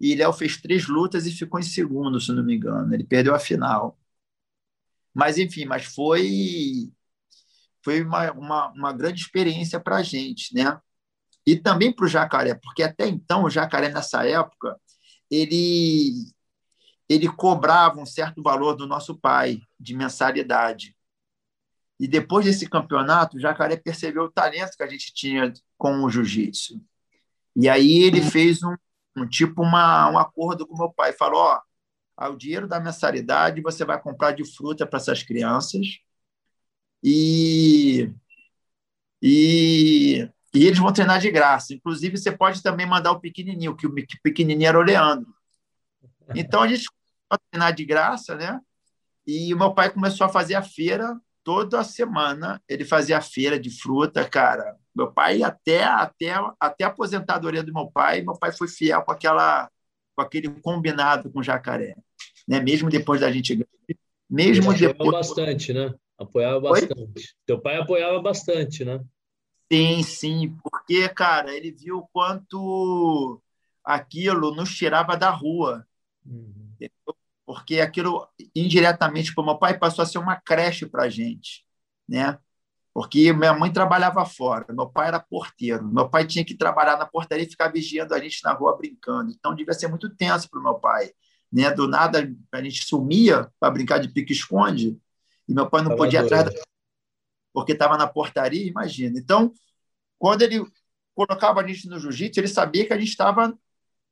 E 0.00 0.14
Léo 0.16 0.32
fez 0.32 0.60
três 0.60 0.88
lutas 0.88 1.26
e 1.26 1.32
ficou 1.32 1.60
em 1.60 1.62
segundo, 1.62 2.20
se 2.20 2.32
não 2.32 2.42
me 2.42 2.56
engano. 2.56 2.92
Ele 2.92 3.04
perdeu 3.04 3.34
a 3.34 3.38
final. 3.38 3.96
Mas, 5.14 5.38
enfim, 5.38 5.64
mas 5.64 5.84
foi 5.84 6.92
foi 7.84 8.02
uma, 8.02 8.32
uma, 8.32 8.68
uma 8.72 8.92
grande 8.92 9.20
experiência 9.20 9.80
para 9.80 9.96
a 9.96 10.02
gente, 10.02 10.54
né? 10.54 10.80
E 11.46 11.56
também 11.56 11.92
para 11.92 12.04
o 12.04 12.08
jacaré, 12.08 12.54
porque 12.54 12.82
até 12.82 13.08
então 13.08 13.44
o 13.44 13.50
jacaré, 13.50 13.88
nessa 13.88 14.24
época, 14.24 14.80
ele, 15.28 16.12
ele 17.08 17.28
cobrava 17.28 18.00
um 18.00 18.06
certo 18.06 18.40
valor 18.42 18.74
do 18.76 18.86
nosso 18.86 19.16
pai 19.18 19.60
de 19.78 19.94
mensalidade. 19.94 20.96
E 22.02 22.08
depois 22.08 22.44
desse 22.44 22.68
campeonato, 22.68 23.36
o 23.36 23.40
Jacaré 23.40 23.76
percebeu 23.76 24.24
o 24.24 24.28
talento 24.28 24.76
que 24.76 24.82
a 24.82 24.88
gente 24.88 25.14
tinha 25.14 25.52
com 25.78 26.02
o 26.02 26.10
jiu-jitsu. 26.10 26.84
E 27.54 27.68
aí 27.68 28.02
ele 28.02 28.20
fez 28.20 28.60
um, 28.60 28.74
um 29.16 29.24
tipo 29.24 29.62
uma, 29.62 30.10
um 30.10 30.18
acordo 30.18 30.66
com 30.66 30.76
meu 30.76 30.92
pai. 30.92 31.12
Falou: 31.12 31.40
ó, 31.40 32.28
o 32.28 32.34
dinheiro 32.34 32.66
da 32.66 32.80
mensalidade 32.80 33.62
você 33.62 33.84
vai 33.84 34.02
comprar 34.02 34.32
de 34.32 34.44
fruta 34.44 34.84
para 34.84 34.96
essas 34.96 35.22
crianças 35.22 36.00
e, 37.04 38.12
e, 39.22 40.28
e, 40.52 40.66
eles 40.66 40.80
vão 40.80 40.92
treinar 40.92 41.20
de 41.20 41.30
graça. 41.30 41.72
Inclusive, 41.72 42.16
você 42.16 42.32
pode 42.32 42.64
também 42.64 42.84
mandar 42.84 43.12
o 43.12 43.20
pequenininho, 43.20 43.76
que 43.76 43.86
o 43.86 43.94
pequenininho 44.24 44.68
era 44.68 44.78
o 44.78 44.82
Leandro. 44.82 45.32
Então, 46.34 46.62
a 46.62 46.66
gente 46.66 46.88
treinar 47.48 47.72
de 47.72 47.84
graça, 47.84 48.34
né? 48.34 48.60
E 49.24 49.54
meu 49.54 49.72
pai 49.72 49.88
começou 49.88 50.26
a 50.26 50.30
fazer 50.30 50.56
a 50.56 50.62
feira 50.62 51.16
toda 51.44 51.84
semana 51.84 52.62
ele 52.68 52.84
fazia 52.84 53.20
feira 53.20 53.58
de 53.58 53.70
fruta, 53.70 54.28
cara. 54.28 54.76
Meu 54.94 55.12
pai 55.12 55.42
até 55.42 55.84
até 55.84 56.34
até 56.58 56.84
a 56.84 56.88
aposentadoria 56.88 57.62
do 57.62 57.72
meu 57.72 57.90
pai, 57.90 58.22
meu 58.22 58.38
pai 58.38 58.52
foi 58.52 58.68
fiel 58.68 59.02
com 59.02 59.12
aquela 59.12 59.70
com 60.14 60.22
aquele 60.22 60.48
combinado 60.60 61.30
com 61.30 61.40
o 61.40 61.42
jacaré, 61.42 61.96
né? 62.46 62.60
Mesmo 62.60 62.90
depois 62.90 63.20
da 63.20 63.30
gente 63.30 63.66
mesmo 64.28 64.72
ele 64.72 64.88
depois 64.88 65.10
bastante, 65.10 65.72
né? 65.72 65.94
Apoiava 66.18 66.60
bastante. 66.60 67.34
Teu 67.46 67.60
pai 67.60 67.76
apoiava 67.76 68.20
bastante, 68.20 68.84
né? 68.84 69.00
Sim, 69.72 70.02
sim, 70.02 70.56
porque 70.62 71.08
cara, 71.08 71.54
ele 71.54 71.72
viu 71.72 71.98
o 71.98 72.08
quanto 72.12 73.42
aquilo 73.84 74.54
nos 74.54 74.74
tirava 74.74 75.16
da 75.16 75.30
rua. 75.30 75.86
Uhum 76.24 76.62
porque 77.52 77.80
aquilo 77.80 78.26
indiretamente 78.56 79.34
para 79.34 79.42
o 79.42 79.44
meu 79.44 79.58
pai 79.58 79.78
passou 79.78 80.02
a 80.02 80.06
ser 80.06 80.16
uma 80.16 80.36
creche 80.36 80.86
para 80.86 81.02
a 81.02 81.08
gente, 81.10 81.66
né? 82.08 82.38
Porque 82.94 83.30
minha 83.30 83.52
mãe 83.52 83.70
trabalhava 83.70 84.24
fora, 84.24 84.64
meu 84.72 84.88
pai 84.88 85.08
era 85.08 85.20
porteiro, 85.20 85.84
meu 85.84 86.08
pai 86.08 86.26
tinha 86.26 86.42
que 86.46 86.54
trabalhar 86.54 86.96
na 86.96 87.04
portaria 87.04 87.44
e 87.44 87.50
ficar 87.50 87.68
vigiando 87.68 88.14
a 88.14 88.18
gente 88.18 88.42
na 88.42 88.54
rua 88.54 88.74
brincando, 88.74 89.30
então 89.30 89.54
devia 89.54 89.74
ser 89.74 89.88
muito 89.88 90.08
tenso 90.16 90.48
para 90.48 90.60
o 90.60 90.62
meu 90.62 90.76
pai, 90.76 91.12
né? 91.52 91.70
Do 91.70 91.86
nada 91.86 92.26
a 92.52 92.62
gente 92.62 92.86
sumia 92.86 93.52
para 93.60 93.70
brincar 93.70 93.98
de 93.98 94.08
pique-esconde 94.08 94.98
e 95.46 95.52
meu 95.52 95.68
pai 95.68 95.82
não 95.82 95.94
podia 95.94 96.20
ir 96.20 96.24
atrás 96.24 96.46
da... 96.46 96.52
porque 97.52 97.72
estava 97.72 97.98
na 97.98 98.06
portaria, 98.06 98.66
imagina. 98.66 99.18
Então, 99.18 99.52
quando 100.18 100.40
ele 100.40 100.64
colocava 101.14 101.60
a 101.60 101.68
gente 101.68 101.86
no 101.86 101.98
jiu-jitsu, 101.98 102.40
ele 102.40 102.48
sabia 102.48 102.86
que 102.86 102.94
a 102.94 102.98
gente 102.98 103.10
estava 103.10 103.54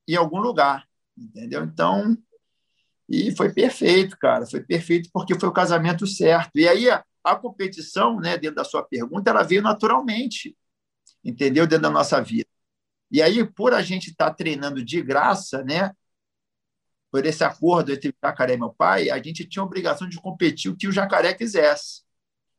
em 0.07 0.15
algum 0.15 0.41
lugar, 0.41 0.87
entendeu? 1.17 1.65
Então, 1.65 2.19
e 3.11 3.35
foi 3.35 3.53
perfeito, 3.53 4.17
cara, 4.17 4.47
foi 4.47 4.63
perfeito 4.63 5.11
porque 5.13 5.39
foi 5.39 5.49
o 5.49 5.53
casamento 5.53 6.07
certo. 6.07 6.53
E 6.55 6.69
aí 6.69 6.89
a, 6.89 7.05
a 7.25 7.35
competição, 7.35 8.21
né, 8.21 8.39
dentro 8.39 8.55
da 8.57 8.65
sua 8.65 8.85
pergunta, 8.85 9.31
ela 9.31 9.43
veio 9.43 9.63
naturalmente, 9.63 10.57
entendeu? 11.25 11.67
Dentro 11.67 11.83
da 11.83 11.91
nossa 11.91 12.23
vida. 12.23 12.49
E 13.11 13.21
aí, 13.21 13.45
por 13.45 13.75
a 13.75 13.83
gente 13.83 14.11
estar 14.11 14.31
tá 14.31 14.35
treinando 14.35 14.85
de 14.85 15.03
graça, 15.03 15.65
né, 15.65 15.91
por 17.11 17.27
esse 17.27 17.43
acordo 17.43 17.93
entre 17.93 18.11
o 18.11 18.15
Jacaré 18.25 18.55
e 18.55 18.57
meu 18.57 18.73
pai, 18.73 19.11
a 19.11 19.21
gente 19.21 19.45
tinha 19.45 19.63
a 19.63 19.67
obrigação 19.67 20.09
de 20.09 20.21
competir 20.21 20.71
o 20.71 20.77
que 20.77 20.87
o 20.87 20.93
Jacaré 20.93 21.35
quisesse. 21.35 22.03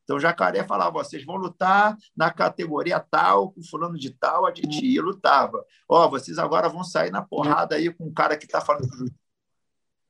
Então, 0.03 0.17
o 0.17 0.19
Jacaré 0.19 0.65
falava: 0.65 0.91
vocês 0.91 1.23
vão 1.23 1.37
lutar 1.37 1.95
na 2.13 2.29
categoria 2.29 2.99
tal, 2.99 3.53
com 3.53 3.63
fulano 3.63 3.97
de 3.97 4.09
tal, 4.11 4.45
a 4.45 4.53
gente 4.53 4.85
ia 4.85 5.01
lutava. 5.01 5.65
Ó, 5.87 6.05
oh, 6.05 6.09
vocês 6.09 6.37
agora 6.37 6.67
vão 6.67 6.83
sair 6.83 7.11
na 7.11 7.21
porrada 7.21 7.75
aí 7.75 7.93
com 7.93 8.07
um 8.07 8.13
cara 8.13 8.35
que 8.35 8.45
está 8.45 8.59
falando 8.59 9.09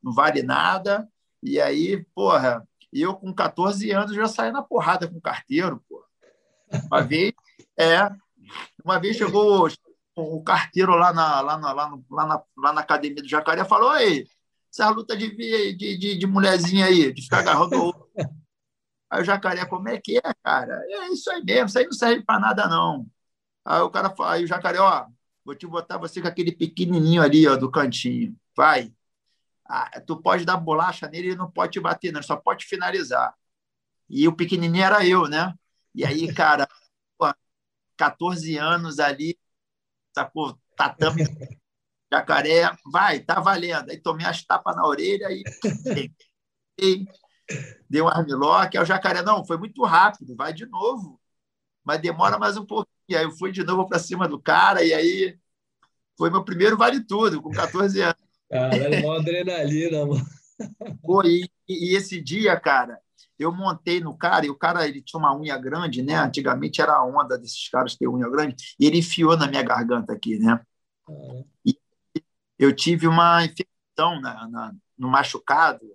não 0.03 0.11
vale 0.13 0.41
nada. 0.43 1.07
E 1.41 1.59
aí, 1.59 2.03
porra, 2.13 2.67
eu 2.91 3.15
com 3.15 3.33
14 3.33 3.89
anos 3.91 4.15
já 4.15 4.27
saí 4.27 4.51
na 4.51 4.61
porrada 4.61 5.07
com 5.07 5.17
o 5.17 5.21
carteiro, 5.21 5.83
porra. 5.87 6.05
Uma 6.85 7.01
vez, 7.01 7.33
é, 7.77 8.09
uma 8.83 8.99
vez 8.99 9.17
chegou 9.17 9.67
o 10.15 10.43
carteiro 10.43 10.93
lá 10.95 11.13
na, 11.13 11.41
lá 11.41 11.57
na, 11.57 11.71
lá, 11.71 11.89
no, 11.89 12.05
lá, 12.09 12.25
na, 12.25 12.43
lá 12.57 12.73
na 12.73 12.81
academia 12.81 13.21
do 13.21 13.29
Jacaré 13.29 13.63
falou: 13.63 13.89
aí, 13.89 14.27
essa 14.71 14.89
luta 14.89 15.15
de, 15.15 15.29
de, 15.35 15.97
de, 15.97 16.17
de 16.17 16.27
mulherzinha 16.27 16.85
aí, 16.85 17.11
de 17.13 17.21
ficar 17.21 17.39
agarrando 17.39 17.75
o 17.75 17.85
outro. 17.85 18.09
Aí 19.13 19.21
o 19.23 19.25
jacaré, 19.25 19.65
como 19.65 19.89
é 19.89 19.99
que 19.99 20.19
é, 20.19 20.33
cara? 20.41 20.85
É 20.87 21.09
isso 21.09 21.29
aí 21.29 21.43
mesmo, 21.43 21.65
isso 21.65 21.77
aí 21.77 21.83
não 21.83 21.91
serve 21.91 22.23
para 22.23 22.39
nada, 22.39 22.65
não. 22.69 23.05
Aí 23.65 23.81
o 23.81 23.89
cara 23.89 24.15
aí 24.19 24.45
o 24.45 24.47
jacaré, 24.47 24.79
ó, 24.79 25.05
vou 25.43 25.53
te 25.53 25.67
botar 25.67 25.97
você 25.97 26.21
com 26.21 26.29
aquele 26.29 26.53
pequenininho 26.53 27.21
ali, 27.21 27.45
ó, 27.45 27.57
do 27.57 27.69
cantinho. 27.69 28.33
Vai 28.55 28.93
ah, 29.71 30.01
tu 30.05 30.21
pode 30.21 30.43
dar 30.43 30.57
bolacha 30.57 31.07
nele, 31.07 31.29
ele 31.29 31.35
não 31.37 31.49
pode 31.49 31.71
te 31.71 31.79
bater, 31.79 32.11
não, 32.11 32.21
só 32.21 32.35
pode 32.35 32.65
finalizar. 32.65 33.33
E 34.09 34.27
o 34.27 34.35
pequenininho 34.35 34.83
era 34.83 35.05
eu, 35.07 35.27
né? 35.29 35.53
E 35.95 36.05
aí, 36.05 36.27
cara, 36.35 36.67
pô, 37.17 37.33
14 37.97 38.57
anos 38.57 38.99
ali, 38.99 39.39
sacou? 40.13 40.59
Tatame, 40.75 41.23
jacaré, 42.11 42.69
vai, 42.91 43.21
tá 43.21 43.39
valendo. 43.39 43.89
Aí 43.91 43.97
tomei 43.97 44.25
as 44.25 44.43
tapas 44.43 44.75
na 44.75 44.85
orelha 44.85 45.27
e 45.31 45.43
dei 47.89 48.01
um 48.01 48.09
armlock. 48.09 48.77
Aí 48.77 48.83
o 48.83 48.85
jacaré, 48.85 49.21
não, 49.21 49.45
foi 49.45 49.57
muito 49.57 49.83
rápido, 49.85 50.35
vai 50.35 50.53
de 50.53 50.65
novo. 50.65 51.17
Mas 51.83 52.01
demora 52.01 52.37
mais 52.37 52.57
um 52.57 52.65
pouquinho. 52.65 52.91
Aí 53.17 53.23
eu 53.23 53.31
fui 53.31 53.51
de 53.53 53.63
novo 53.63 53.87
para 53.87 53.99
cima 53.99 54.27
do 54.27 54.39
cara, 54.41 54.83
e 54.83 54.93
aí 54.93 55.39
foi 56.17 56.29
meu 56.29 56.43
primeiro 56.43 56.77
vale 56.77 57.01
tudo, 57.03 57.41
com 57.41 57.51
14 57.51 58.01
anos. 58.01 58.30
Caralho, 58.51 59.05
uma 59.05 59.17
adrenalina, 59.17 60.05
mano. 60.05 60.25
Pô, 61.01 61.23
e, 61.23 61.49
e, 61.67 61.95
esse 61.95 62.21
dia, 62.21 62.59
cara, 62.59 62.99
eu 63.39 63.51
montei 63.51 64.01
no 64.01 64.15
cara, 64.15 64.45
e 64.45 64.49
o 64.49 64.57
cara 64.57 64.85
ele 64.85 65.01
tinha 65.01 65.19
uma 65.19 65.35
unha 65.35 65.57
grande, 65.57 66.03
né? 66.03 66.15
Antigamente 66.15 66.81
era 66.81 66.93
a 66.93 67.05
onda 67.05 67.37
desses 67.37 67.69
caras 67.69 67.95
ter 67.95 68.09
unha 68.09 68.29
grande, 68.29 68.55
e 68.77 68.85
ele 68.85 68.99
enfiou 68.99 69.37
na 69.37 69.47
minha 69.47 69.63
garganta 69.63 70.11
aqui, 70.11 70.37
né? 70.37 70.59
E 71.65 71.77
eu 72.59 72.75
tive 72.75 73.07
uma 73.07 73.43
infecção 73.43 74.19
na, 74.19 74.47
na, 74.49 74.73
no 74.97 75.07
machucado, 75.07 75.85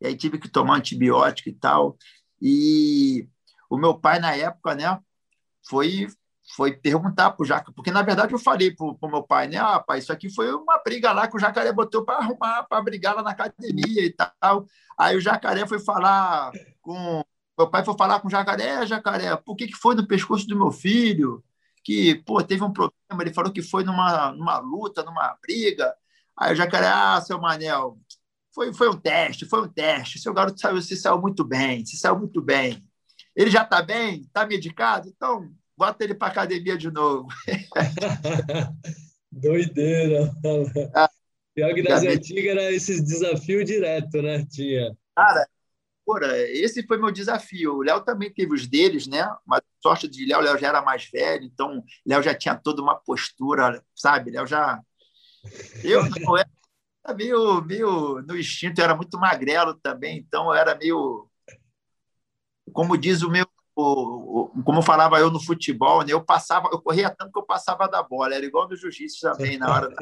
e 0.00 0.06
aí 0.06 0.16
tive 0.16 0.38
que 0.38 0.48
tomar 0.48 0.76
antibiótico 0.76 1.50
e 1.50 1.54
tal. 1.54 1.96
E 2.40 3.28
o 3.68 3.76
meu 3.76 3.94
pai, 3.94 4.18
na 4.18 4.34
época, 4.34 4.74
né, 4.74 4.98
foi 5.68 6.08
foi 6.56 6.72
perguntar 6.72 7.32
para 7.32 7.42
o 7.42 7.46
Jacaré, 7.46 7.74
porque 7.76 7.90
na 7.90 8.00
verdade 8.00 8.32
eu 8.32 8.38
falei 8.38 8.74
para 8.74 8.86
o 8.86 9.08
meu 9.08 9.22
pai, 9.22 9.46
né? 9.46 9.58
Ah, 9.58 9.78
pai, 9.78 9.98
isso 9.98 10.10
aqui 10.10 10.30
foi 10.30 10.50
uma 10.54 10.78
briga 10.82 11.12
lá 11.12 11.28
que 11.28 11.36
o 11.36 11.38
Jacaré 11.38 11.70
botou 11.70 12.02
para 12.02 12.16
arrumar, 12.16 12.62
para 12.64 12.80
brigar 12.82 13.14
lá 13.14 13.22
na 13.22 13.32
academia 13.32 14.02
e 14.02 14.10
tal. 14.10 14.66
Aí 14.98 15.14
o 15.16 15.20
Jacaré 15.20 15.66
foi 15.66 15.78
falar 15.78 16.50
com. 16.80 17.22
Meu 17.58 17.68
pai 17.70 17.84
foi 17.84 17.94
falar 17.96 18.20
com 18.20 18.28
o 18.28 18.30
Jacaré, 18.30 18.86
Jacaré, 18.86 19.36
por 19.36 19.54
que, 19.54 19.66
que 19.66 19.76
foi 19.76 19.94
no 19.94 20.06
pescoço 20.06 20.46
do 20.46 20.56
meu 20.56 20.70
filho? 20.72 21.44
Que, 21.84 22.14
pô, 22.16 22.42
teve 22.42 22.64
um 22.64 22.72
problema, 22.72 23.22
ele 23.22 23.34
falou 23.34 23.52
que 23.52 23.62
foi 23.62 23.84
numa, 23.84 24.32
numa 24.32 24.58
luta, 24.58 25.02
numa 25.02 25.36
briga. 25.42 25.94
Aí 26.38 26.52
o 26.54 26.56
Jacaré, 26.56 26.88
ah, 26.88 27.20
seu 27.20 27.40
Manel, 27.40 27.98
foi, 28.54 28.72
foi 28.74 28.88
um 28.88 28.98
teste, 28.98 29.46
foi 29.46 29.62
um 29.62 29.68
teste. 29.68 30.18
Seu 30.18 30.34
garoto 30.34 30.60
saiu, 30.60 30.80
se 30.82 30.96
saiu 30.96 31.20
muito 31.20 31.44
bem, 31.44 31.84
se 31.84 31.96
saiu 31.98 32.18
muito 32.18 32.42
bem. 32.42 32.82
Ele 33.34 33.50
já 33.50 33.62
está 33.62 33.82
bem, 33.82 34.22
está 34.22 34.46
medicado, 34.46 35.08
então 35.08 35.50
bota 35.76 36.04
ele 36.04 36.14
para 36.14 36.28
academia 36.28 36.76
de 36.76 36.90
novo. 36.90 37.28
Doideira. 39.30 40.32
Ah, 40.94 41.10
Pior 41.56 41.74
que 41.74 41.82
nas 41.82 42.02
antigas 42.02 42.52
era 42.52 42.70
esses 42.70 43.02
desafios 43.02 43.64
direto, 43.64 44.20
né? 44.20 44.44
Tinha. 44.44 44.94
Cara, 45.16 45.48
porra, 46.04 46.36
esse 46.36 46.86
foi 46.86 46.98
meu 46.98 47.10
desafio. 47.10 47.76
O 47.76 47.82
Léo 47.82 48.02
também 48.02 48.30
teve 48.30 48.52
os 48.52 48.66
deles, 48.66 49.06
né? 49.06 49.26
Mas 49.46 49.62
sorte 49.82 50.06
de 50.06 50.26
Léo, 50.26 50.42
Léo 50.42 50.58
já 50.58 50.68
era 50.68 50.82
mais 50.82 51.08
velho, 51.10 51.44
então 51.44 51.82
Léo 52.06 52.22
já 52.22 52.34
tinha 52.34 52.54
toda 52.54 52.82
uma 52.82 52.94
postura, 52.94 53.82
sabe? 53.94 54.32
Léo 54.32 54.46
já. 54.46 54.78
Eu 55.82 56.02
não 56.20 56.36
era 56.36 56.50
meio, 57.16 57.62
meio 57.62 58.20
no 58.22 58.36
instinto, 58.36 58.80
eu 58.80 58.84
era 58.84 58.96
muito 58.96 59.16
magrelo 59.16 59.74
também, 59.74 60.18
então 60.18 60.46
eu 60.46 60.54
era 60.54 60.74
meio. 60.74 61.30
Como 62.72 62.98
diz 62.98 63.22
o 63.22 63.30
meu 63.30 63.46
como 63.76 64.80
falava 64.80 65.18
eu 65.18 65.30
no 65.30 65.38
futebol, 65.38 66.02
né? 66.02 66.12
eu 66.12 66.24
passava, 66.24 66.70
eu 66.72 66.80
corria 66.80 67.10
tanto 67.10 67.30
que 67.30 67.38
eu 67.38 67.44
passava 67.44 67.86
da 67.86 68.02
bola, 68.02 68.34
era 68.34 68.44
igual 68.44 68.66
no 68.66 68.74
jiu-jitsu 68.74 69.20
também, 69.20 69.58
na 69.58 69.70
hora 69.70 69.94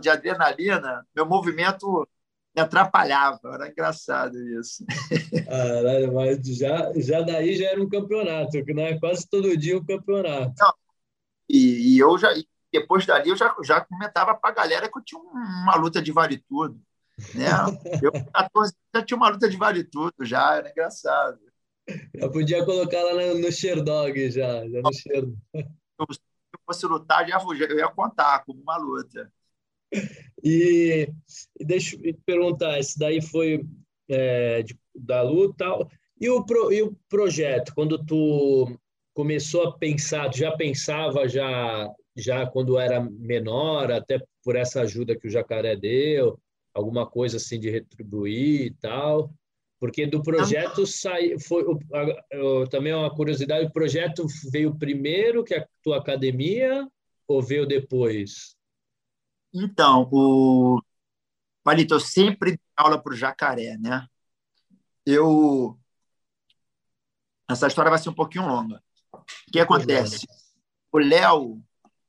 de 0.00 0.08
adrenalina, 0.08 1.06
meu 1.14 1.26
movimento 1.26 2.08
me 2.56 2.62
atrapalhava, 2.62 3.54
era 3.54 3.68
engraçado 3.68 4.38
isso. 4.58 4.84
Caralho, 5.44 6.14
mas 6.14 6.38
já, 6.56 6.92
já 6.96 7.20
daí 7.20 7.56
já 7.56 7.66
era 7.66 7.82
um 7.82 7.88
campeonato, 7.88 8.64
que 8.64 8.72
não 8.72 8.84
é 8.84 8.98
quase 8.98 9.28
todo 9.28 9.54
dia 9.56 9.76
um 9.76 9.84
campeonato. 9.84 10.54
Não, 10.58 10.72
e, 11.48 11.94
e, 11.94 11.98
eu 11.98 12.16
já, 12.16 12.30
depois 12.72 13.04
dali, 13.04 13.28
eu 13.28 13.36
já, 13.36 13.54
já 13.62 13.80
comentava 13.82 14.34
para 14.34 14.50
a 14.50 14.54
galera 14.54 14.90
que 14.90 14.98
eu 14.98 15.04
tinha 15.04 15.20
uma 15.20 15.76
luta 15.76 16.00
de 16.00 16.10
vale 16.10 16.38
tudo. 16.38 16.80
Né? 17.34 17.46
Eu, 18.02 18.10
14 18.32 18.74
já 18.92 19.02
tinha 19.02 19.16
uma 19.16 19.28
luta 19.28 19.48
de 19.48 19.56
vale 19.56 19.84
tudo, 19.84 20.14
já, 20.22 20.56
era 20.56 20.68
engraçado. 20.68 21.38
Já 22.14 22.28
podia 22.28 22.64
colocar 22.64 23.02
lá 23.02 23.14
no, 23.14 23.38
no 23.38 23.52
Sherdog, 23.52 24.30
já, 24.30 24.66
já 24.68 24.80
no 24.80 24.92
Sherdog. 24.92 25.36
Se 25.54 25.60
eu 25.60 26.60
fosse 26.66 26.86
lutar, 26.86 27.28
já, 27.28 27.38
eu 27.68 27.78
ia 27.78 27.88
contar 27.88 28.44
como 28.44 28.60
uma 28.60 28.76
luta. 28.76 29.30
E, 30.42 31.08
e 31.58 31.64
deixa 31.64 31.96
eu 31.96 32.02
te 32.02 32.20
perguntar, 32.24 32.78
esse 32.78 32.98
daí 32.98 33.22
foi 33.22 33.64
é, 34.08 34.62
de, 34.62 34.78
da 34.94 35.22
luta 35.22 35.66
e 36.20 36.28
o, 36.28 36.44
pro, 36.44 36.72
e 36.72 36.82
o 36.82 36.96
projeto, 37.08 37.72
quando 37.74 38.02
tu 38.04 38.78
começou 39.12 39.68
a 39.68 39.78
pensar, 39.78 40.30
tu 40.30 40.38
já 40.38 40.56
pensava 40.56 41.28
já, 41.28 41.88
já 42.16 42.46
quando 42.46 42.78
era 42.78 43.00
menor, 43.00 43.90
até 43.92 44.20
por 44.42 44.56
essa 44.56 44.82
ajuda 44.82 45.18
que 45.18 45.26
o 45.26 45.30
Jacaré 45.30 45.76
deu, 45.76 46.38
alguma 46.72 47.06
coisa 47.06 47.36
assim 47.36 47.58
de 47.58 47.70
retribuir 47.70 48.66
e 48.66 48.74
tal? 48.74 49.32
Porque 49.84 50.06
do 50.06 50.22
projeto 50.22 50.86
sai, 50.86 51.38
foi 51.38 51.62
também 52.70 52.90
é 52.90 52.96
uma 52.96 53.14
curiosidade, 53.14 53.66
o 53.66 53.70
projeto 53.70 54.26
veio 54.50 54.74
primeiro 54.78 55.44
que 55.44 55.54
a 55.54 55.68
tua 55.82 55.98
academia 55.98 56.88
ou 57.28 57.42
veio 57.42 57.66
depois? 57.66 58.56
Então, 59.52 60.08
o 60.10 60.80
Palito, 61.62 61.92
eu 61.92 62.00
sempre 62.00 62.52
dei 62.52 62.60
aula 62.74 62.98
para 62.98 63.12
o 63.12 63.16
jacaré, 63.16 63.76
né? 63.76 64.06
Eu 65.04 65.78
essa 67.46 67.66
história 67.66 67.90
vai 67.90 67.98
ser 67.98 68.08
um 68.08 68.14
pouquinho 68.14 68.46
longa. 68.46 68.82
O 69.12 69.52
que 69.52 69.60
acontece? 69.60 70.26
O 70.90 70.96
Léo, 70.96 71.62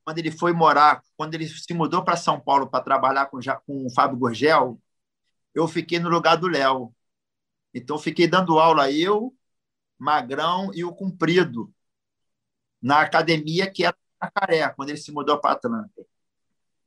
quando 0.06 0.20
ele 0.20 0.32
foi 0.32 0.54
morar, 0.54 1.04
quando 1.18 1.36
ele 1.36 1.46
se 1.46 1.74
mudou 1.74 2.06
para 2.06 2.16
São 2.16 2.40
Paulo 2.40 2.68
para 2.68 2.82
trabalhar 2.82 3.26
com, 3.26 3.38
com 3.68 3.86
o 3.86 3.94
Fábio 3.94 4.18
Gorgel, 4.18 4.80
eu 5.54 5.68
fiquei 5.68 6.00
no 6.00 6.08
lugar 6.08 6.38
do 6.38 6.48
Léo. 6.48 6.95
Então, 7.76 8.00
fiquei 8.00 8.28
dando 8.28 8.58
aula 8.58 8.90
eu, 8.90 9.36
Magrão 10.00 10.72
e 10.74 10.84
o 10.86 10.96
Cumprido, 10.96 11.74
na 12.82 13.02
academia 13.02 13.70
que 13.70 13.84
era 13.86 13.98
Jacaré, 14.24 14.70
quando 14.70 14.90
ele 14.90 14.98
se 14.98 15.12
mudou 15.12 15.40
para 15.40 15.52
Atlanta. 15.52 16.06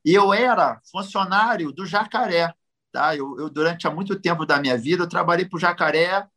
E 0.03 0.13
eu 0.13 0.33
era 0.33 0.81
funcionário 0.91 1.71
do 1.71 1.85
Jacaré. 1.85 2.53
Tá? 2.91 3.15
Eu, 3.15 3.39
eu, 3.39 3.49
durante 3.49 3.87
há 3.87 3.91
muito 3.91 4.19
tempo 4.19 4.45
da 4.45 4.59
minha 4.59 4.77
vida, 4.77 5.03
eu 5.03 5.09
trabalhei 5.09 5.45
para 5.47 5.57
o 5.57 5.59
Jacaré 5.59 6.27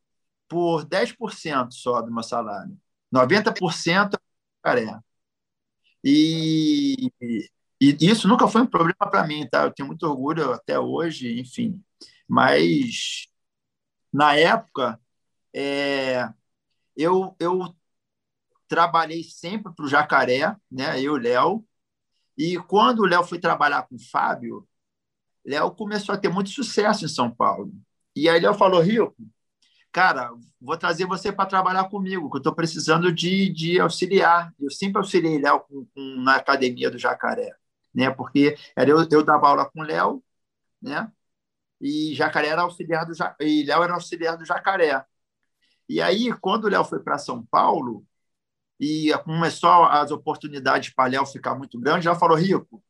por 0.48 0.84
10% 0.84 1.72
só 1.72 2.02
do 2.02 2.12
meu 2.12 2.22
salário. 2.22 2.76
90% 3.10 4.14
é 4.14 4.18
Jacaré. 4.58 5.00
E, 6.04 7.10
e 7.80 7.96
isso 8.00 8.28
nunca 8.28 8.48
foi 8.48 8.62
um 8.62 8.66
problema 8.66 9.08
para 9.10 9.26
mim, 9.26 9.46
tá? 9.48 9.64
Eu 9.64 9.72
tenho 9.72 9.86
muito 9.86 10.04
orgulho 10.06 10.52
até 10.52 10.78
hoje, 10.78 11.40
enfim. 11.40 11.82
Mas 12.28 13.28
na 14.12 14.36
época, 14.36 15.00
é, 15.54 16.28
eu, 16.96 17.34
eu 17.38 17.74
trabalhei 18.68 19.22
sempre 19.22 19.72
para 19.74 19.84
o 19.84 19.88
Jacaré, 19.88 20.56
né? 20.70 20.98
eu 20.98 21.02
e 21.02 21.08
o 21.10 21.16
Léo. 21.16 21.64
E 22.36 22.58
quando 22.58 23.00
o 23.00 23.06
Léo 23.06 23.24
foi 23.24 23.38
trabalhar 23.38 23.82
com 23.82 23.96
o 23.96 24.10
Fábio, 24.10 24.66
Léo 25.44 25.70
começou 25.72 26.14
a 26.14 26.18
ter 26.18 26.28
muito 26.28 26.50
sucesso 26.50 27.04
em 27.04 27.08
São 27.08 27.30
Paulo. 27.30 27.72
E 28.16 28.28
aí 28.28 28.40
Léo 28.40 28.54
falou, 28.54 28.80
Rico, 28.80 29.14
cara, 29.90 30.30
vou 30.60 30.76
trazer 30.76 31.06
você 31.06 31.32
para 31.32 31.46
trabalhar 31.46 31.84
comigo, 31.88 32.30
que 32.30 32.36
eu 32.36 32.38
estou 32.38 32.54
precisando 32.54 33.12
de, 33.12 33.48
de 33.50 33.80
auxiliar. 33.80 34.52
Eu 34.60 34.70
sempre 34.70 34.98
auxiliei 34.98 35.38
Léo 35.38 35.60
com, 35.60 35.86
com, 35.94 36.16
na 36.22 36.36
academia 36.36 36.90
do 36.90 36.98
Jacaré, 36.98 37.54
né? 37.94 38.10
porque 38.10 38.56
era 38.76 38.90
eu, 38.90 39.06
eu 39.10 39.22
dava 39.22 39.48
aula 39.48 39.66
com 39.70 39.80
o 39.80 39.84
Léo, 39.84 40.22
né? 40.80 41.10
E 41.82 42.14
Jacaré 42.14 42.48
era 42.48 42.62
auxiliar 42.62 43.04
do 43.04 43.12
e 43.40 43.64
Léo 43.64 43.82
era 43.82 43.94
auxiliar 43.94 44.38
do 44.38 44.44
Jacaré. 44.44 45.04
E 45.88 46.00
aí, 46.00 46.32
quando 46.40 46.64
o 46.64 46.68
Léo 46.68 46.84
foi 46.84 47.00
para 47.00 47.18
São 47.18 47.44
Paulo 47.44 48.06
e 48.80 49.12
começou 49.24 49.84
as 49.84 50.10
oportunidades 50.10 50.94
para 50.94 51.10
Léo 51.10 51.26
ficar 51.26 51.54
muito 51.56 51.78
grande, 51.80 52.04
já 52.04 52.14
falou 52.14 52.36
Rico, 52.36 52.82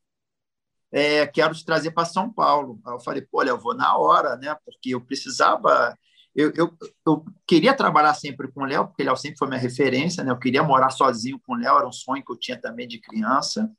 é, 0.92 1.26
quero 1.26 1.55
te 1.55 1.64
trazer 1.64 1.92
para 1.92 2.05
São 2.05 2.33
Paulo. 2.33 2.81
Aí 2.87 2.92
eu 2.92 3.00
falei, 3.00 3.22
pô, 3.22 3.42
Léo, 3.42 3.59
vou 3.59 3.74
na 3.74 3.96
hora, 3.96 4.37
né? 4.37 4.55
Porque 4.64 4.90
eu 4.90 5.00
precisava 5.00 5.96
eu, 6.35 6.50
eu, 6.57 6.72
eu, 7.07 7.24
queria 7.46 7.74
trabalhar 7.74 8.14
sempre 8.14 8.50
com 8.50 8.62
o 8.62 8.64
Léo, 8.64 8.87
porque 8.87 9.02
o 9.02 9.07
Léo 9.07 9.16
sempre 9.16 9.38
foi 9.38 9.48
minha 9.48 9.61
referência, 9.61 10.24
né? 10.24 10.31
Eu 10.31 10.38
queria 10.38 10.62
morar 10.62 10.90
sozinho 10.90 11.38
com 11.46 11.55
o 11.55 11.57
Léo, 11.57 11.76
era 11.76 11.87
um 11.87 11.92
sonho 11.92 12.24
que 12.24 12.33
eu 12.33 12.38
tinha 12.38 12.59
também 12.59 12.88
de 12.88 12.98
criança. 13.00 13.70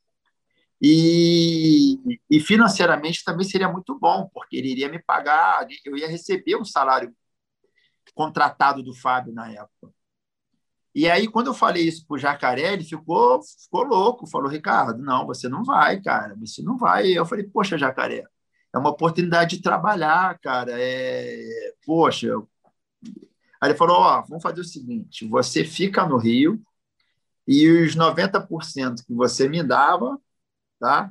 E, 0.86 1.98
e 2.30 2.42
financeiramente 2.42 3.24
também 3.24 3.48
seria 3.48 3.72
muito 3.72 3.98
bom, 3.98 4.30
porque 4.34 4.58
ele 4.58 4.70
iria 4.70 4.90
me 4.90 5.02
pagar, 5.02 5.66
eu 5.86 5.96
ia 5.96 6.10
receber 6.10 6.58
um 6.58 6.66
salário 6.66 7.16
contratado 8.14 8.84
do 8.84 8.94
Fábio 8.94 9.34
na 9.34 9.50
época. 9.50 9.94
E 10.94 11.10
aí, 11.10 11.28
quando 11.28 11.48
eu 11.48 11.54
falei 11.54 11.88
isso 11.88 12.06
para 12.06 12.16
o 12.16 12.18
Jacaré, 12.20 12.74
ele 12.74 12.84
ficou, 12.84 13.42
ficou 13.42 13.84
louco, 13.84 14.28
falou, 14.28 14.50
Ricardo, 14.50 15.02
não, 15.02 15.26
você 15.26 15.48
não 15.48 15.64
vai, 15.64 16.02
cara, 16.02 16.36
você 16.36 16.62
não 16.62 16.78
vai. 16.78 17.08
Eu 17.18 17.26
falei, 17.26 17.46
poxa, 17.46 17.78
Jacaré, 17.78 18.26
é 18.74 18.78
uma 18.78 18.90
oportunidade 18.90 19.58
de 19.58 19.64
trabalhar, 19.64 20.38
cara, 20.40 20.74
é... 20.76 21.74
poxa. 21.86 22.28
Aí 23.62 23.70
ele 23.70 23.78
falou, 23.78 23.98
ó, 23.98 24.22
vamos 24.24 24.44
fazer 24.44 24.62
o 24.62 24.66
seguinte, 24.66 25.26
você 25.28 25.64
fica 25.64 26.06
no 26.06 26.18
Rio 26.18 26.62
e 27.48 27.68
os 27.70 27.96
90% 27.96 29.06
que 29.06 29.14
você 29.14 29.48
me 29.50 29.64
dava, 29.64 30.20
tá? 30.84 31.10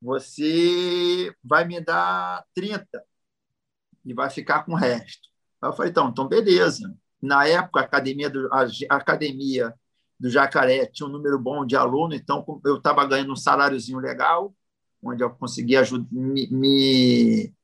Você 0.00 1.34
vai 1.44 1.66
me 1.66 1.78
dar 1.78 2.46
30 2.54 3.04
e 4.06 4.14
vai 4.14 4.30
ficar 4.30 4.64
com 4.64 4.72
o 4.72 4.76
resto. 4.76 5.28
Aí 5.60 5.68
eu 5.68 5.74
falei, 5.74 5.90
então, 5.90 6.08
então 6.08 6.26
beleza. 6.26 6.96
Na 7.20 7.46
época, 7.46 7.80
a 7.80 7.84
academia 7.84 8.30
do, 8.30 8.50
a, 8.50 8.62
a 8.62 8.96
academia 8.96 9.74
do 10.18 10.30
Jacaré 10.30 10.86
tinha 10.86 11.06
um 11.06 11.12
número 11.12 11.38
bom 11.38 11.66
de 11.66 11.76
aluno, 11.76 12.14
então 12.14 12.42
eu 12.64 12.78
estava 12.78 13.04
ganhando 13.06 13.32
um 13.32 13.36
saláriozinho 13.36 13.98
legal, 13.98 14.54
onde 15.02 15.22
eu 15.22 15.28
conseguia 15.28 15.80
ajud 15.80 16.08
me, 16.10 16.48
me, 16.50 17.54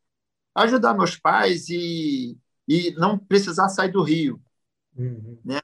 ajudar 0.55 0.93
meus 0.93 1.17
pais 1.17 1.71
e, 1.71 2.37
e 2.69 2.91
não 2.93 3.19
precisar 3.19 3.71
sair 3.71 3.91
do 3.91 4.03
Rio. 4.03 4.39
Uhum. 4.95 5.39
Né? 5.43 5.61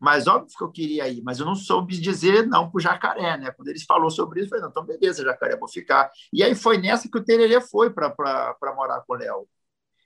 Mas 0.00 0.26
óbvio 0.26 0.56
que 0.56 0.64
eu 0.64 0.72
queria 0.72 1.06
ir, 1.08 1.22
mas 1.22 1.38
eu 1.38 1.44
não 1.44 1.54
soube 1.54 1.94
dizer 2.00 2.46
não 2.46 2.70
para 2.70 2.78
o 2.78 2.80
jacaré, 2.80 3.36
né? 3.36 3.50
Quando 3.50 3.68
eles 3.68 3.84
falou 3.84 4.10
sobre 4.10 4.40
isso, 4.40 4.46
eu 4.46 4.48
falei, 4.48 4.62
não, 4.62 4.70
então 4.70 4.86
beleza, 4.86 5.22
jacaré, 5.22 5.58
vou 5.58 5.68
ficar. 5.68 6.10
E 6.32 6.42
aí 6.42 6.54
foi 6.54 6.78
nessa 6.78 7.06
que 7.06 7.18
o 7.18 7.22
Tererê 7.22 7.60
foi 7.60 7.92
para 7.92 8.74
morar 8.74 9.02
com 9.02 9.12
o 9.12 9.16
Léo. 9.16 9.46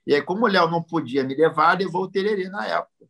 E 0.05 0.13
aí, 0.13 0.21
como 0.21 0.43
o 0.43 0.47
Léo 0.49 0.69
não 0.69 0.83
podia 0.83 1.23
me 1.23 1.33
levar, 1.33 1.79
levou 1.79 2.03
o 2.03 2.11
Tererê 2.11 2.49
na 2.49 2.67
época. 2.67 3.07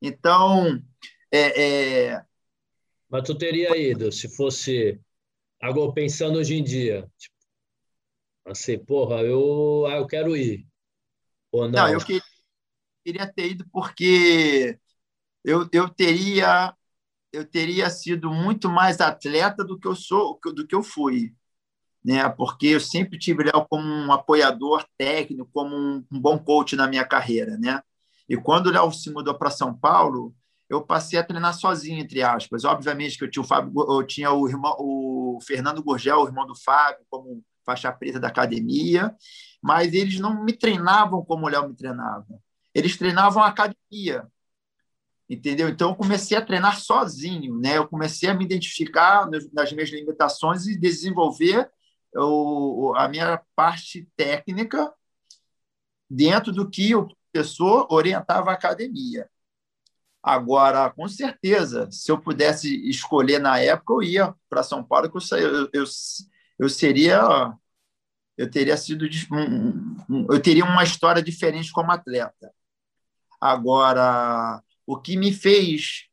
Então, 0.00 0.82
é, 1.30 2.08
é... 2.12 2.24
Mas 3.10 3.22
tu 3.24 3.36
teria 3.36 3.76
ido, 3.76 4.10
se 4.10 4.34
fosse... 4.34 4.98
Agora, 5.60 5.92
pensando 5.92 6.38
hoje 6.38 6.54
em 6.54 6.64
dia, 6.64 7.06
tipo, 7.18 7.36
assim, 8.46 8.78
porra, 8.78 9.20
eu, 9.20 9.84
ah, 9.86 9.96
eu 9.96 10.06
quero 10.06 10.34
ir. 10.34 10.66
Ou 11.52 11.68
não? 11.68 11.80
Não, 11.80 11.88
eu 11.88 12.00
queria, 12.00 12.22
queria 13.04 13.30
ter 13.30 13.50
ido 13.50 13.68
porque 13.70 14.78
eu, 15.44 15.68
eu 15.72 15.88
teria 15.88 16.74
eu 17.32 17.44
teria 17.44 17.88
sido 17.90 18.30
muito 18.32 18.68
mais 18.68 19.00
atleta 19.00 19.64
do 19.64 19.78
que 19.78 19.86
eu 19.86 19.94
sou 19.94 20.38
do 20.54 20.66
que 20.66 20.74
eu 20.74 20.82
fui 20.82 21.34
né? 22.04 22.28
Porque 22.30 22.68
eu 22.68 22.80
sempre 22.80 23.18
tive 23.18 23.44
Léo 23.44 23.66
como 23.68 23.84
um 23.84 24.12
apoiador 24.12 24.84
técnico 24.96 25.48
como 25.52 25.76
um, 25.76 26.04
um, 26.10 26.20
bom 26.20 26.38
coach 26.38 26.74
na 26.76 26.86
minha 26.88 27.04
carreira 27.04 27.56
né? 27.58 27.82
E 28.28 28.36
quando 28.36 28.68
o 28.68 28.70
Léo 28.70 28.92
se 28.92 29.10
mudou 29.10 29.34
para 29.34 29.50
São 29.50 29.74
Paulo 29.74 30.34
eu 30.68 30.82
passei 30.82 31.18
a 31.18 31.24
treinar 31.24 31.54
sozinho 31.54 31.98
entre 32.00 32.22
aspas. 32.22 32.64
Obviamente 32.64 33.18
que 33.18 33.24
eu 33.24 33.30
tinha 33.30 33.42
o 33.42 33.46
Fábio 33.46 33.72
eu 33.76 34.06
tinha 34.06 34.32
o 34.32 34.48
irmão 34.48 34.76
o 34.78 35.38
Fernando 35.46 35.82
Gurgel 35.82 36.20
o 36.20 36.26
irmão 36.26 36.46
do 36.46 36.54
Fábio 36.54 37.04
como 37.10 37.42
faixa 37.64 37.92
preta 37.92 38.18
da 38.18 38.28
academia 38.28 39.14
mas 39.62 39.92
eles 39.92 40.18
não 40.18 40.42
me 40.42 40.52
treinavam 40.52 41.24
como 41.24 41.46
o 41.46 41.48
Léo 41.48 41.68
me 41.68 41.74
treinava. 41.74 42.26
Eles 42.74 42.96
treinavam 42.96 43.42
academia 43.42 44.26
entendeu? 45.30 45.68
Então 45.68 45.90
eu 45.90 45.96
comecei 45.96 46.36
a 46.36 46.44
treinar 46.44 46.80
sozinho, 46.80 47.56
né? 47.58 47.78
Eu 47.78 47.86
comecei 47.86 48.28
a 48.28 48.34
me 48.34 48.44
identificar 48.44 49.28
nas 49.52 49.72
minhas 49.72 49.90
limitações 49.90 50.66
e 50.66 50.76
desenvolver 50.76 51.70
o, 52.16 52.92
a 52.96 53.08
minha 53.08 53.40
parte 53.54 54.08
técnica 54.16 54.92
dentro 56.10 56.52
do 56.52 56.68
que 56.68 56.94
o 56.96 57.08
professor 57.32 57.86
orientava 57.90 58.50
a 58.50 58.54
academia. 58.54 59.30
Agora, 60.22 60.90
com 60.90 61.08
certeza, 61.08 61.88
se 61.90 62.10
eu 62.10 62.20
pudesse 62.20 62.88
escolher 62.88 63.38
na 63.38 63.58
época, 63.60 63.94
eu 63.94 64.02
ia 64.02 64.34
para 64.50 64.64
São 64.64 64.84
Paulo, 64.84 65.10
que 65.10 65.16
eu, 65.16 65.38
eu, 65.38 65.70
eu, 65.72 65.84
eu 66.58 66.68
seria 66.68 67.56
eu 68.36 68.50
teria 68.50 68.76
sido 68.76 69.06
eu 70.30 70.42
teria 70.42 70.64
uma 70.64 70.82
história 70.82 71.22
diferente 71.22 71.70
como 71.72 71.92
atleta. 71.92 72.52
Agora, 73.40 74.62
o 74.86 74.98
que 74.98 75.16
me 75.16 75.32
fez 75.32 76.06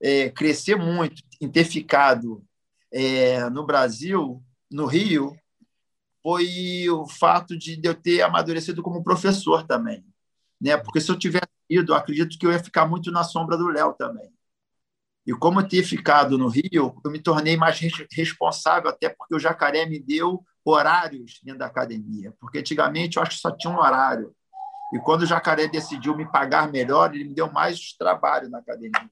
é, 0.00 0.30
crescer 0.30 0.76
muito 0.76 1.22
em 1.40 1.50
ter 1.50 1.64
ficado 1.64 2.44
é, 2.92 3.48
no 3.50 3.66
Brasil, 3.66 4.42
no 4.70 4.86
Rio, 4.86 5.36
foi 6.22 6.88
o 6.90 7.06
fato 7.06 7.56
de 7.56 7.80
eu 7.82 7.94
ter 7.94 8.22
amadurecido 8.22 8.82
como 8.82 9.02
professor 9.02 9.66
também. 9.66 10.04
Né? 10.60 10.76
Porque 10.76 11.00
se 11.00 11.10
eu 11.10 11.18
tivesse 11.18 11.48
ido, 11.68 11.94
acredito 11.94 12.38
que 12.38 12.46
eu 12.46 12.52
ia 12.52 12.62
ficar 12.62 12.86
muito 12.86 13.10
na 13.10 13.24
sombra 13.24 13.56
do 13.56 13.68
Léo 13.68 13.94
também. 13.94 14.30
E 15.26 15.32
como 15.32 15.60
eu 15.60 15.68
ter 15.68 15.82
ficado 15.82 16.38
no 16.38 16.48
Rio, 16.48 17.00
eu 17.04 17.10
me 17.10 17.18
tornei 17.18 17.56
mais 17.56 17.78
responsável, 18.12 18.88
até 18.88 19.10
porque 19.10 19.34
o 19.34 19.38
Jacaré 19.38 19.84
me 19.84 20.00
deu 20.00 20.42
horários 20.64 21.38
dentro 21.42 21.58
da 21.58 21.66
academia. 21.66 22.34
Porque 22.40 22.58
antigamente 22.58 23.16
eu 23.16 23.22
acho 23.22 23.32
que 23.32 23.40
só 23.42 23.50
tinha 23.50 23.72
um 23.72 23.78
horário. 23.78 24.34
E 24.92 24.98
quando 24.98 25.22
o 25.22 25.26
Jacaré 25.26 25.66
decidiu 25.66 26.16
me 26.16 26.30
pagar 26.30 26.70
melhor, 26.70 27.14
ele 27.14 27.24
me 27.24 27.34
deu 27.34 27.50
mais 27.52 27.92
trabalho 27.92 28.48
na 28.48 28.58
academia. 28.58 29.10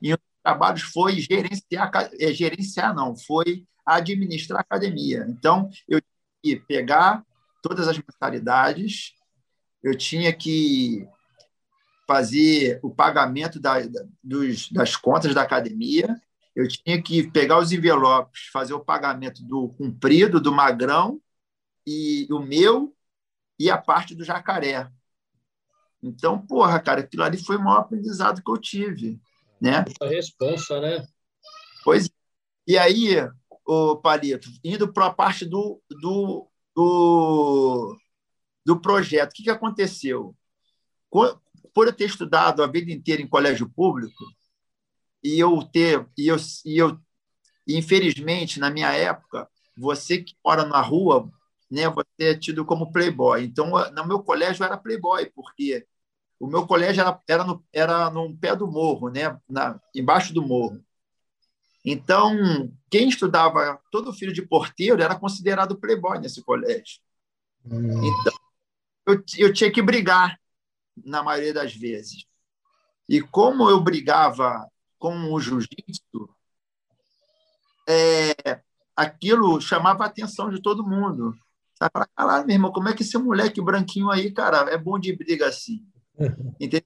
E 0.00 0.12
um 0.12 0.16
dos 0.16 0.42
trabalhos 0.42 0.82
foi 0.82 1.20
gerenciar, 1.20 1.90
é, 2.18 2.32
gerenciar 2.32 2.94
não, 2.94 3.16
foi 3.16 3.66
administrar 3.84 4.58
a 4.58 4.62
academia. 4.62 5.26
Então, 5.28 5.68
eu 5.88 6.00
tinha 6.00 6.56
que 6.58 6.66
pegar 6.66 7.22
todas 7.62 7.86
as 7.86 7.98
mensalidades, 7.98 9.14
eu 9.82 9.96
tinha 9.96 10.32
que 10.32 11.06
fazer 12.06 12.78
o 12.82 12.90
pagamento 12.90 13.60
da, 13.60 13.74
dos, 14.22 14.70
das 14.70 14.96
contas 14.96 15.34
da 15.34 15.42
academia, 15.42 16.20
eu 16.54 16.66
tinha 16.66 17.02
que 17.02 17.30
pegar 17.30 17.58
os 17.58 17.72
envelopes, 17.72 18.46
fazer 18.52 18.72
o 18.72 18.84
pagamento 18.84 19.44
do 19.44 19.68
comprido, 19.70 20.40
do 20.40 20.52
magrão, 20.52 21.20
e 21.86 22.26
o 22.30 22.40
meu 22.40 22.95
e 23.58 23.70
a 23.70 23.78
parte 23.78 24.14
do 24.14 24.24
jacaré. 24.24 24.90
Então, 26.02 26.38
porra, 26.38 26.78
cara, 26.80 27.00
aquilo 27.00 27.22
ali 27.22 27.38
foi 27.38 27.56
o 27.56 27.62
maior 27.62 27.80
aprendizado 27.80 28.42
que 28.42 28.50
eu 28.50 28.58
tive, 28.58 29.20
né? 29.60 29.84
A 30.00 30.06
responsa, 30.06 30.80
né? 30.80 31.06
Pois. 31.84 32.08
E 32.66 32.76
aí, 32.76 33.16
o 33.66 33.96
Palito, 33.96 34.48
indo 34.62 34.92
para 34.92 35.06
a 35.06 35.12
parte 35.12 35.44
do, 35.44 35.80
do, 35.88 36.48
do, 36.74 37.96
do 38.64 38.80
projeto, 38.80 39.30
o 39.30 39.34
que, 39.34 39.44
que 39.44 39.50
aconteceu? 39.50 40.36
Por 41.10 41.86
eu 41.86 41.92
ter 41.92 42.04
estudado 42.04 42.62
a 42.62 42.66
vida 42.66 42.92
inteira 42.92 43.22
em 43.22 43.28
colégio 43.28 43.68
público, 43.68 44.24
e 45.22 45.38
eu 45.38 45.62
ter, 45.64 46.06
e 46.16 46.28
eu, 46.28 46.36
e 46.64 46.78
eu 46.78 47.00
infelizmente, 47.66 48.60
na 48.60 48.70
minha 48.70 48.92
época, 48.92 49.48
você 49.76 50.22
que 50.22 50.34
mora 50.44 50.64
na 50.64 50.80
rua, 50.80 51.30
né, 51.70 51.88
você 51.88 52.08
é 52.18 52.34
tido 52.34 52.64
como 52.64 52.92
playboy. 52.92 53.44
Então, 53.44 53.70
no 53.92 54.06
meu 54.06 54.22
colégio 54.22 54.64
era 54.64 54.76
playboy, 54.76 55.30
porque 55.34 55.86
o 56.38 56.46
meu 56.46 56.66
colégio 56.66 57.00
era, 57.00 57.20
era, 57.28 57.44
no, 57.44 57.64
era 57.72 58.10
no 58.10 58.36
pé 58.36 58.54
do 58.54 58.66
morro, 58.66 59.08
né, 59.08 59.38
na, 59.48 59.80
embaixo 59.94 60.32
do 60.32 60.42
morro. 60.42 60.80
Então, 61.84 62.70
quem 62.90 63.08
estudava, 63.08 63.80
todo 63.92 64.12
filho 64.12 64.32
de 64.32 64.42
porteiro 64.42 65.02
era 65.02 65.18
considerado 65.18 65.78
playboy 65.78 66.18
nesse 66.18 66.42
colégio. 66.42 67.00
Hum. 67.64 68.04
Então, 68.04 68.32
eu, 69.06 69.24
eu 69.38 69.52
tinha 69.52 69.70
que 69.70 69.80
brigar, 69.80 70.38
na 71.04 71.22
maioria 71.22 71.52
das 71.52 71.74
vezes. 71.74 72.24
E 73.08 73.20
como 73.20 73.68
eu 73.68 73.80
brigava 73.80 74.66
com 74.98 75.32
o 75.32 75.40
jiu-jitsu, 75.40 76.28
é, 77.88 78.60
aquilo 78.96 79.60
chamava 79.60 80.04
a 80.04 80.06
atenção 80.06 80.50
de 80.50 80.60
todo 80.60 80.86
mundo. 80.86 81.36
Sai 81.78 81.90
pra 81.90 82.06
caralho, 82.06 82.46
meu 82.46 82.54
irmão, 82.54 82.72
como 82.72 82.88
é 82.88 82.94
que 82.94 83.02
esse 83.02 83.18
moleque 83.18 83.60
branquinho 83.60 84.10
aí, 84.10 84.30
cara, 84.30 84.70
é 84.70 84.78
bom 84.78 84.98
de 84.98 85.14
briga 85.14 85.46
assim? 85.46 85.84
Entendeu? 86.60 86.82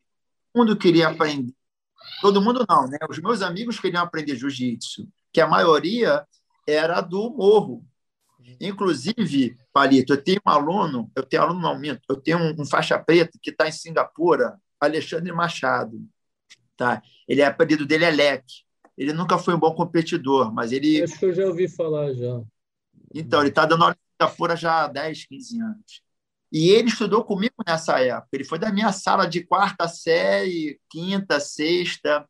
Todo 0.53 0.66
mundo 0.66 0.76
queria 0.76 1.09
aprender. 1.09 1.55
Todo 2.20 2.42
mundo 2.42 2.64
não, 2.68 2.88
né? 2.88 2.98
Os 3.09 3.18
meus 3.20 3.40
amigos 3.40 3.79
queriam 3.79 4.03
aprender 4.03 4.35
jiu-jitsu, 4.35 5.09
que 5.33 5.40
a 5.40 5.46
maioria 5.46 6.26
era 6.66 7.00
do 7.00 7.31
morro. 7.31 7.85
Inclusive, 8.61 9.57
Palito, 9.72 10.14
eu 10.14 10.22
tenho 10.22 10.40
um 10.44 10.50
aluno, 10.50 11.11
eu 11.14 11.22
tenho 11.22 11.42
aluno 11.42 11.61
não 11.61 11.79
minto, 11.79 12.00
eu 12.09 12.16
tenho 12.16 12.38
um, 12.38 12.62
um 12.62 12.66
faixa 12.66 12.98
preta 12.98 13.38
que 13.40 13.50
está 13.50 13.68
em 13.68 13.72
Singapura, 13.72 14.59
Alexandre 14.81 15.31
Machado. 15.33 16.03
Tá? 16.76 17.00
Ele 17.29 17.42
é 17.42 17.46
apelido 17.46 17.87
dele 17.87 18.07
é 18.07 18.11
Leque. 18.11 18.64
Ele 18.98 19.12
nunca 19.12 19.38
foi 19.38 19.55
um 19.55 19.59
bom 19.59 19.72
competidor, 19.72 20.53
mas 20.53 20.72
ele. 20.72 21.03
Acho 21.03 21.18
que 21.18 21.26
eu 21.26 21.35
já 21.35 21.46
ouvi 21.46 21.68
falar 21.68 22.12
já. 22.12 22.42
Então, 23.14 23.40
ele 23.40 23.50
está 23.50 23.64
dando 23.64 23.85
aula 23.85 23.96
fora 24.28 24.56
já 24.56 24.85
há 24.85 24.87
10, 24.88 25.26
15 25.26 25.61
anos. 25.61 26.02
E 26.52 26.70
ele 26.70 26.88
estudou 26.88 27.24
comigo 27.24 27.54
nessa 27.66 28.00
época. 28.00 28.28
Ele 28.33 28.44
foi 28.44 28.59
da 28.59 28.72
minha 28.72 28.92
sala 28.92 29.26
de 29.26 29.44
quarta 29.44 29.87
série, 29.88 30.80
quinta, 30.90 31.38
sexta. 31.38 32.28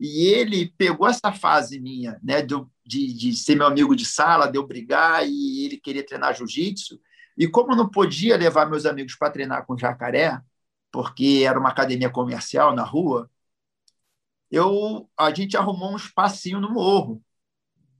E 0.00 0.26
ele 0.26 0.72
pegou 0.78 1.08
essa 1.08 1.32
fase 1.32 1.80
minha, 1.80 2.18
né, 2.22 2.40
de, 2.40 2.54
de, 2.86 3.12
de 3.12 3.36
ser 3.36 3.56
meu 3.56 3.66
amigo 3.66 3.96
de 3.96 4.04
sala, 4.06 4.46
de 4.50 4.56
eu 4.56 4.66
brigar 4.66 5.26
e 5.28 5.64
ele 5.64 5.76
queria 5.78 6.06
treinar 6.06 6.34
jiu-jitsu. 6.34 7.00
E 7.36 7.48
como 7.48 7.72
eu 7.72 7.76
não 7.76 7.88
podia 7.90 8.36
levar 8.36 8.68
meus 8.68 8.86
amigos 8.86 9.16
para 9.16 9.32
treinar 9.32 9.66
com 9.66 9.76
jacaré, 9.76 10.40
porque 10.92 11.44
era 11.46 11.58
uma 11.58 11.70
academia 11.70 12.10
comercial 12.10 12.74
na 12.74 12.84
rua, 12.84 13.30
eu 14.50 15.08
a 15.16 15.32
gente 15.34 15.56
arrumou 15.56 15.92
um 15.92 15.96
espacinho 15.96 16.60
no 16.60 16.70
morro 16.70 17.22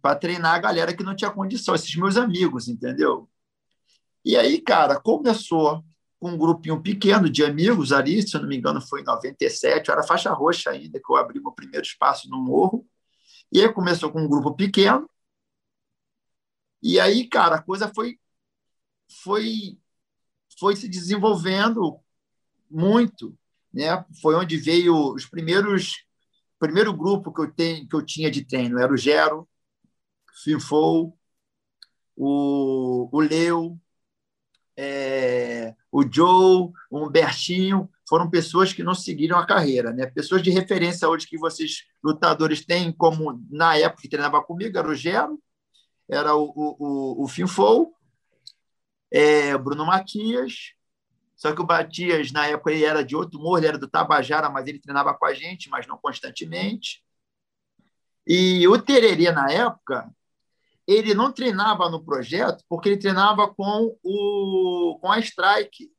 para 0.08 0.16
treinar 0.16 0.54
a 0.54 0.58
galera 0.58 0.96
que 0.96 1.02
não 1.02 1.14
tinha 1.14 1.30
condição, 1.30 1.74
esses 1.74 1.94
meus 1.94 2.16
amigos, 2.16 2.66
entendeu? 2.66 3.28
E 4.24 4.38
aí, 4.38 4.58
cara, 4.58 4.98
começou 4.98 5.84
com 6.18 6.30
um 6.30 6.38
grupinho 6.38 6.80
pequeno 6.82 7.28
de 7.28 7.44
amigos 7.44 7.92
ali, 7.92 8.26
se 8.26 8.34
eu 8.34 8.40
não 8.40 8.48
me 8.48 8.56
engano, 8.56 8.80
foi 8.80 9.02
em 9.02 9.04
97, 9.04 9.86
eu 9.86 9.92
era 9.92 10.02
faixa 10.02 10.32
roxa 10.32 10.70
ainda, 10.70 10.98
que 10.98 11.12
eu 11.12 11.16
abri 11.16 11.38
meu 11.38 11.52
primeiro 11.52 11.84
espaço 11.84 12.26
no 12.30 12.38
morro. 12.38 12.86
E 13.52 13.60
aí 13.60 13.70
começou 13.70 14.10
com 14.10 14.22
um 14.22 14.28
grupo 14.28 14.56
pequeno. 14.56 15.06
E 16.82 16.98
aí, 16.98 17.28
cara, 17.28 17.56
a 17.56 17.62
coisa 17.62 17.92
foi 17.94 18.18
foi 19.22 19.78
foi 20.58 20.74
se 20.74 20.88
desenvolvendo 20.88 22.00
muito, 22.70 23.38
né? 23.70 24.06
Foi 24.22 24.34
onde 24.34 24.56
veio 24.56 25.12
os 25.14 25.26
primeiros 25.26 26.02
primeiro 26.58 26.94
grupo 26.94 27.30
que 27.30 27.42
eu 27.42 27.52
tenho 27.52 27.86
que 27.86 27.94
eu 27.94 28.02
tinha 28.02 28.30
de 28.30 28.42
treino, 28.44 28.78
era 28.78 28.92
o 28.92 28.96
Gero, 28.96 29.46
Finfou, 30.42 31.16
o, 32.16 33.08
o 33.12 33.20
Leu, 33.20 33.78
é, 34.76 35.74
o 35.90 36.02
Joe, 36.02 36.70
o 36.90 36.98
Humbertinho, 36.98 37.90
foram 38.08 38.30
pessoas 38.30 38.72
que 38.72 38.82
não 38.82 38.94
seguiram 38.94 39.38
a 39.38 39.46
carreira. 39.46 39.92
Né? 39.92 40.06
Pessoas 40.06 40.42
de 40.42 40.50
referência 40.50 41.08
hoje 41.08 41.26
que 41.26 41.38
vocês, 41.38 41.86
lutadores, 42.02 42.64
têm, 42.64 42.92
como 42.92 43.44
na 43.50 43.76
época 43.76 44.02
que 44.02 44.08
treinava 44.08 44.42
comigo, 44.42 44.78
era 44.78 44.88
o 44.88 44.94
Gero, 44.94 45.40
era 46.08 46.34
o, 46.34 46.52
o, 46.54 46.76
o, 46.78 47.24
o 47.24 47.28
Finfou 47.28 47.94
é, 49.10 49.56
Bruno 49.56 49.86
Matias, 49.86 50.74
só 51.36 51.54
que 51.54 51.62
o 51.62 51.66
Matias, 51.66 52.32
na 52.32 52.46
época, 52.46 52.72
ele 52.72 52.84
era 52.84 53.04
de 53.04 53.14
outro 53.14 53.38
morro, 53.38 53.58
ele 53.58 53.68
era 53.68 53.78
do 53.78 53.88
Tabajara, 53.88 54.50
mas 54.50 54.66
ele 54.66 54.80
treinava 54.80 55.14
com 55.14 55.24
a 55.24 55.32
gente, 55.32 55.70
mas 55.70 55.86
não 55.86 55.96
constantemente. 55.96 57.02
E 58.26 58.66
o 58.66 58.80
Tererê, 58.80 59.30
na 59.30 59.50
época, 59.50 60.10
ele 60.88 61.12
não 61.12 61.30
treinava 61.30 61.90
no 61.90 62.02
projeto 62.02 62.64
porque 62.66 62.88
ele 62.88 62.96
treinava 62.96 63.46
com, 63.46 63.94
o, 64.02 64.98
com 64.98 65.12
a 65.12 65.18
Strike, 65.18 65.92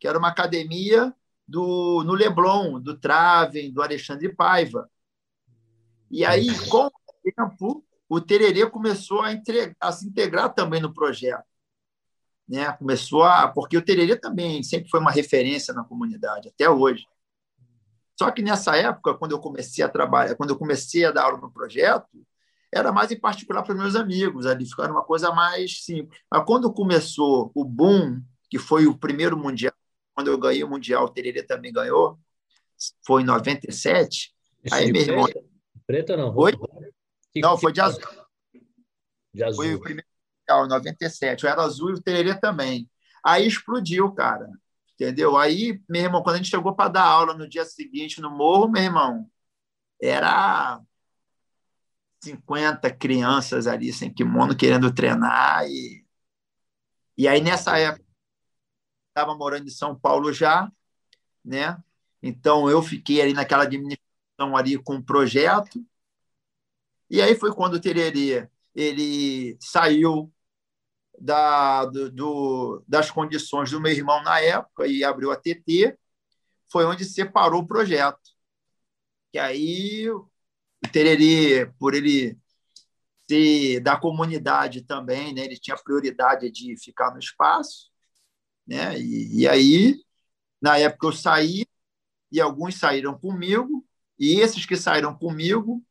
que 0.00 0.08
era 0.08 0.18
uma 0.18 0.26
academia 0.26 1.14
do, 1.46 2.02
no 2.02 2.14
Leblon, 2.14 2.80
do 2.80 2.98
Traven, 2.98 3.72
do 3.72 3.80
Alexandre 3.80 4.34
Paiva. 4.34 4.90
E 6.10 6.24
aí, 6.24 6.48
com 6.68 6.86
o 6.86 6.92
tempo, 7.22 7.86
o 8.08 8.20
Tererê 8.20 8.68
começou 8.68 9.22
a, 9.22 9.32
entre, 9.32 9.76
a 9.78 9.92
se 9.92 10.08
integrar 10.08 10.52
também 10.52 10.80
no 10.80 10.92
projeto. 10.92 11.44
Né? 12.48 12.72
Começou 12.72 13.22
a. 13.22 13.46
Porque 13.46 13.76
o 13.76 13.84
Tererê 13.84 14.16
também 14.16 14.64
sempre 14.64 14.90
foi 14.90 14.98
uma 14.98 15.12
referência 15.12 15.72
na 15.72 15.84
comunidade, 15.84 16.48
até 16.48 16.68
hoje. 16.68 17.06
Só 18.18 18.30
que 18.32 18.42
nessa 18.42 18.76
época, 18.76 19.14
quando 19.14 19.32
eu 19.32 19.40
comecei 19.40 19.84
a 19.84 19.88
trabalhar, 19.88 20.34
quando 20.34 20.50
eu 20.50 20.58
comecei 20.58 21.04
a 21.04 21.12
dar 21.12 21.24
aula 21.24 21.38
no 21.38 21.52
projeto, 21.52 22.26
era 22.74 22.90
mais 22.90 23.12
em 23.12 23.18
particular 23.18 23.62
para 23.62 23.74
meus 23.74 23.94
amigos, 23.94 24.46
ali 24.46 24.66
ficava 24.66 24.90
uma 24.90 25.04
coisa 25.04 25.32
mais 25.32 25.84
simples. 25.84 26.18
Mas 26.28 26.44
quando 26.44 26.72
começou 26.72 27.52
o 27.54 27.64
boom, 27.64 28.20
que 28.50 28.58
foi 28.58 28.86
o 28.86 28.98
primeiro 28.98 29.36
mundial, 29.38 29.72
quando 30.12 30.28
eu 30.28 30.36
ganhei 30.36 30.64
o 30.64 30.68
mundial, 30.68 31.04
o 31.04 31.08
Tererê 31.08 31.44
também 31.44 31.72
ganhou, 31.72 32.18
foi 33.06 33.22
em 33.22 33.24
97. 33.24 34.34
Esse 34.64 34.74
aí, 34.74 34.92
meu 34.92 35.02
irmão. 35.02 35.26
Preta 35.86 36.16
não? 36.16 36.36
Oi? 36.36 36.52
Que, 37.32 37.40
não, 37.40 37.56
foi 37.56 37.72
de 37.72 37.80
azul. 37.80 38.02
De 39.32 39.44
azul. 39.44 39.64
Foi 39.64 39.74
o 39.74 39.80
primeiro 39.80 40.08
mundial, 40.40 40.66
em 40.66 40.68
97. 40.68 41.44
Eu 41.44 41.50
era 41.50 41.62
azul 41.62 41.90
e 41.90 41.94
o 41.94 42.02
Tererê 42.02 42.34
também. 42.34 42.90
Aí 43.24 43.46
explodiu, 43.46 44.12
cara. 44.12 44.50
Entendeu? 44.94 45.36
Aí, 45.36 45.80
meu 45.88 46.02
irmão, 46.02 46.22
quando 46.22 46.34
a 46.34 46.38
gente 46.38 46.50
chegou 46.50 46.74
para 46.74 46.90
dar 46.90 47.04
aula 47.04 47.34
no 47.34 47.48
dia 47.48 47.64
seguinte 47.64 48.20
no 48.20 48.30
morro, 48.30 48.68
meu 48.68 48.82
irmão, 48.82 49.28
era 50.00 50.80
50 52.24 52.90
crianças 52.96 53.66
ali 53.66 53.92
sem 53.92 54.12
kimono 54.12 54.56
querendo 54.56 54.92
treinar. 54.92 55.64
E, 55.66 56.04
e 57.16 57.28
aí, 57.28 57.40
nessa 57.40 57.78
época, 57.78 58.04
estava 59.08 59.34
morando 59.36 59.66
em 59.66 59.70
São 59.70 59.98
Paulo 59.98 60.32
já, 60.32 60.70
né? 61.44 61.76
Então, 62.22 62.68
eu 62.70 62.82
fiquei 62.82 63.20
ali 63.20 63.32
naquela 63.34 63.64
administração 63.64 64.56
ali 64.56 64.78
com 64.82 64.96
o 64.96 65.04
projeto. 65.04 65.84
E 67.10 67.20
aí 67.22 67.36
foi 67.36 67.54
quando 67.54 67.74
o 67.74 67.80
Tererê 67.80 68.48
ele 68.74 69.56
saiu 69.60 70.32
da, 71.18 71.84
do, 71.86 72.10
do, 72.10 72.84
das 72.88 73.10
condições 73.10 73.70
do 73.70 73.80
meu 73.80 73.92
irmão 73.92 74.22
na 74.22 74.40
época 74.40 74.86
e 74.86 75.04
abriu 75.04 75.30
a 75.30 75.36
TT, 75.36 75.96
foi 76.70 76.84
onde 76.84 77.04
separou 77.04 77.62
o 77.62 77.66
projeto. 77.66 78.34
Que 79.32 79.38
aí 79.38 80.08
o 80.84 80.88
Tererê, 80.90 81.66
por 81.78 81.94
ele 81.94 82.38
ser 83.28 83.80
da 83.80 83.96
comunidade 83.96 84.82
também, 84.82 85.34
né, 85.34 85.44
ele 85.44 85.58
tinha 85.58 85.76
prioridade 85.76 86.50
de 86.50 86.76
ficar 86.76 87.10
no 87.12 87.18
espaço, 87.18 87.90
né? 88.66 88.98
E, 88.98 89.40
e 89.42 89.48
aí, 89.48 90.00
na 90.60 90.78
época 90.78 91.06
eu 91.08 91.12
saí 91.12 91.66
e 92.30 92.40
alguns 92.40 92.76
saíram 92.78 93.18
comigo 93.18 93.86
e 94.18 94.40
esses 94.40 94.66
que 94.66 94.76
saíram 94.76 95.16
comigo 95.16 95.82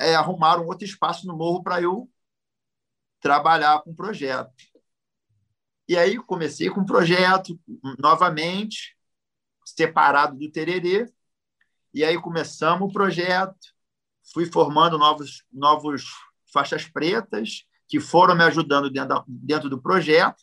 é, 0.00 0.14
arrumaram 0.14 0.66
outro 0.66 0.84
espaço 0.84 1.26
no 1.26 1.36
morro 1.36 1.62
para 1.62 1.80
eu 1.82 2.10
trabalhar 3.20 3.82
com 3.82 3.90
o 3.90 3.96
projeto. 3.96 4.52
E 5.88 5.96
aí 5.96 6.16
comecei 6.16 6.68
com 6.70 6.80
o 6.80 6.86
projeto 6.86 7.58
novamente, 7.98 8.96
separado 9.64 10.36
do 10.36 10.50
Tererê, 10.50 11.06
e 11.94 12.04
aí 12.04 12.20
começamos 12.20 12.88
o 12.88 12.92
projeto, 12.92 13.75
fui 14.32 14.46
formando 14.46 14.98
novos, 14.98 15.44
novos 15.52 16.04
faixas 16.52 16.86
pretas, 16.86 17.66
que 17.88 18.00
foram 18.00 18.34
me 18.34 18.44
ajudando 18.44 18.90
dentro, 18.90 19.08
da, 19.08 19.24
dentro 19.26 19.70
do 19.70 19.80
projeto, 19.80 20.42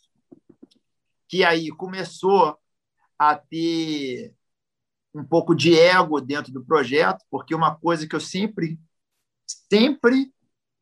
que 1.28 1.44
aí 1.44 1.70
começou 1.70 2.58
a 3.18 3.36
ter 3.36 4.34
um 5.14 5.24
pouco 5.24 5.54
de 5.54 5.78
ego 5.78 6.20
dentro 6.20 6.52
do 6.52 6.64
projeto, 6.64 7.24
porque 7.30 7.54
uma 7.54 7.74
coisa 7.76 8.06
que 8.06 8.16
eu 8.16 8.20
sempre, 8.20 8.80
sempre 9.46 10.32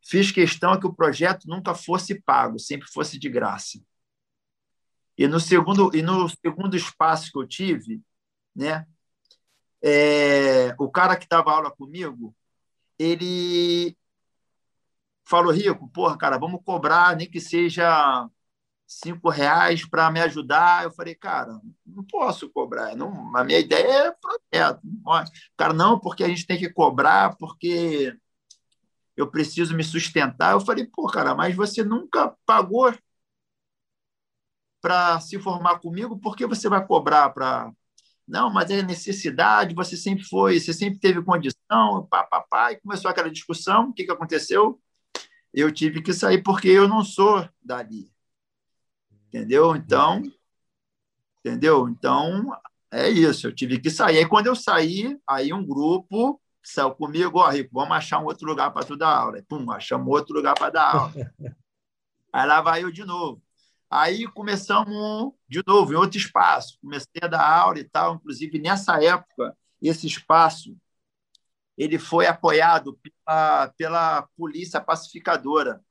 fiz 0.03 0.31
questão 0.31 0.73
é 0.73 0.81
que 0.81 0.87
o 0.87 0.95
projeto 0.95 1.47
nunca 1.47 1.75
fosse 1.75 2.21
pago, 2.23 2.59
sempre 2.59 2.88
fosse 2.88 3.19
de 3.19 3.29
graça. 3.29 3.81
E 5.17 5.29
no 5.29 5.38
segundo, 5.38 5.95
e 5.95 6.03
no 6.03 6.29
segundo 6.29 6.77
espaço 6.77 7.31
que 7.31 7.38
eu 7.38 7.47
tive, 7.47 8.03
né, 8.55 8.87
é, 9.83 10.75
o 10.79 10.91
cara 10.91 11.17
que 11.17 11.29
dava 11.29 11.53
aula 11.53 11.71
comigo, 11.71 12.35
ele 13.03 13.97
falou, 15.25 15.53
Rico, 15.53 15.88
porra, 15.88 16.17
cara, 16.19 16.38
vamos 16.38 16.61
cobrar, 16.65 17.17
nem 17.17 17.31
que 17.31 17.41
seja 17.41 18.29
cinco 18.87 19.29
reais 19.31 19.85
para 19.88 20.11
me 20.11 20.21
ajudar. 20.21 20.85
Eu 20.85 20.93
falei, 20.93 21.15
cara, 21.15 21.61
não 21.87 22.05
posso 22.05 22.51
cobrar. 22.51 22.95
Não, 22.97 23.37
a 23.37 23.45
minha 23.45 23.59
ideia 23.59 24.09
é 24.09 24.12
projeto. 24.12 24.83
Cara, 25.57 25.73
não, 25.73 25.99
porque 25.99 26.25
a 26.25 26.29
gente 26.29 26.47
tem 26.47 26.59
que 26.59 26.71
cobrar, 26.71 27.37
porque 27.37 28.17
eu 29.17 29.31
preciso 29.31 29.75
me 29.77 29.85
sustentar. 29.85 30.53
Eu 30.53 30.61
falei, 30.61 30.87
pô, 30.87 31.07
cara, 31.09 31.35
mas 31.35 31.55
você 31.57 31.83
nunca 31.85 32.35
pagou 32.47 32.93
para 34.81 35.21
se 35.21 35.38
formar 35.38 35.79
comigo, 35.79 36.19
por 36.19 36.37
que 36.37 36.47
você 36.47 36.69
vai 36.69 36.85
cobrar 36.87 37.31
para. 37.31 37.73
Não, 38.33 38.49
mas 38.49 38.71
é 38.71 38.83
necessidade, 38.83 39.75
você 39.75 39.95
sempre 39.95 40.25
foi, 40.25 40.59
você 40.59 40.73
sempre 40.73 40.99
teve 40.99 41.23
condição, 41.23 42.07
pá, 42.11 42.25
pá, 42.25 42.40
pá, 42.40 42.73
e 42.73 42.81
começou 42.81 43.11
aquela 43.11 43.31
discussão. 43.31 43.90
O 43.90 43.92
que, 43.92 44.05
que 44.05 44.11
aconteceu? 44.11 44.81
Eu 45.53 45.71
tive 45.71 46.01
que 46.01 46.14
sair 46.14 46.42
porque 46.42 46.66
eu 46.68 46.88
não 46.88 47.05
sou 47.05 47.47
dali. 47.62 48.11
Entendeu? 49.29 49.77
Então, 49.77 50.23
entendeu? 51.40 51.87
Então, 51.90 52.59
é 52.90 53.07
isso, 53.11 53.49
eu 53.49 53.55
tive 53.55 53.79
que 53.79 53.90
sair. 53.90 54.16
Aí, 54.16 54.27
quando 54.27 54.47
eu 54.47 54.57
saí, 54.57 55.14
aí 55.29 55.53
um 55.53 55.62
grupo 55.62 56.40
saiu 56.62 56.92
comigo, 56.92 57.38
ó, 57.38 57.51
Rico, 57.51 57.68
vamos 57.71 57.95
achar 57.95 58.18
um 58.18 58.25
outro 58.25 58.47
lugar 58.49 58.73
para 58.73 58.87
tu 58.87 58.97
dar 58.97 59.14
aula. 59.14 59.40
E, 59.40 59.42
pum, 59.42 59.71
achamos 59.71 60.09
outro 60.09 60.35
lugar 60.35 60.55
para 60.55 60.71
dar 60.71 60.95
aula. 60.95 61.12
Aí 62.33 62.47
lá 62.47 62.62
vai 62.62 62.83
eu 62.83 62.90
de 62.90 63.05
novo. 63.05 63.42
Aí 63.94 64.26
começamos 64.26 65.35
de 65.46 65.62
novo 65.66 65.92
em 65.92 65.96
outro 65.96 66.16
espaço. 66.16 66.78
Comecei 66.81 67.20
a 67.22 67.26
dar 67.26 67.46
aula 67.46 67.78
e 67.78 67.85
tal. 67.85 68.14
Inclusive, 68.14 68.59
nessa 68.59 69.02
época, 69.05 69.55
esse 69.83 70.07
espaço 70.07 70.74
ele 71.76 71.98
foi 71.98 72.26
apoiado 72.26 72.98
pela, 72.98 73.68
pela 73.76 74.22
polícia 74.35 74.81
pacificadora, 74.81 75.85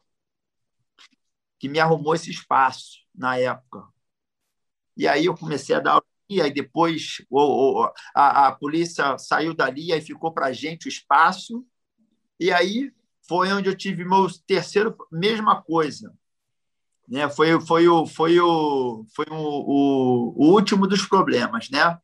que 1.60 1.70
me 1.70 1.80
arrumou 1.80 2.16
esse 2.16 2.32
espaço 2.32 3.06
na 3.14 3.38
época. 3.38 3.88
E 4.98 5.08
aí 5.08 5.26
eu 5.26 5.38
comecei 5.38 5.76
a 5.76 5.80
dar 5.80 5.92
aula 5.92 6.06
e 6.28 6.42
aí 6.42 6.52
depois 6.52 7.18
a, 8.16 8.48
a 8.48 8.52
polícia 8.56 9.16
saiu 9.20 9.54
dali 9.54 9.94
e 9.94 10.02
ficou 10.02 10.34
para 10.34 10.48
a 10.48 10.54
gente 10.54 10.88
o 10.88 10.90
espaço. 10.90 11.64
E 12.40 12.52
aí 12.52 12.92
foi 13.28 13.54
onde 13.54 13.70
eu 13.70 13.78
tive 13.78 14.04
meu 14.04 14.26
terceiro, 14.48 14.98
mesma 15.12 15.62
coisa. 15.62 16.12
Né? 17.12 17.30
Foi, 17.30 17.60
foi, 17.60 17.90
o, 17.90 18.06
foi, 18.08 18.40
o, 18.40 19.06
foi 19.14 19.26
o, 19.30 19.36
o, 19.36 20.34
o 20.38 20.54
último 20.54 20.88
dos 20.88 21.06
problemas, 21.06 21.70
né? 21.70 22.00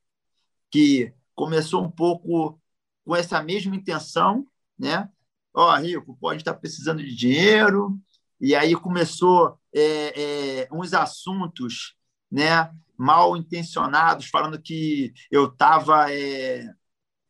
que 0.69 1.13
começou 1.33 1.81
um 1.81 1.89
pouco 1.89 2.59
com 3.05 3.15
essa 3.15 3.41
mesma 3.41 3.73
intenção, 3.73 4.45
né? 4.77 5.09
Ó, 5.53 5.73
oh, 5.73 5.77
Rico, 5.77 6.17
pode 6.19 6.41
estar 6.41 6.53
tá 6.53 6.59
precisando 6.59 7.01
de 7.01 7.15
dinheiro, 7.15 7.97
e 8.39 8.53
aí 8.53 8.75
começou 8.75 9.57
é, 9.73 10.63
é, 10.63 10.67
uns 10.73 10.93
assuntos, 10.93 11.95
né? 12.29 12.69
mal 12.97 13.37
intencionados, 13.37 14.27
falando 14.27 14.61
que 14.61 15.13
eu 15.31 15.45
estava 15.45 16.11
é, 16.11 16.65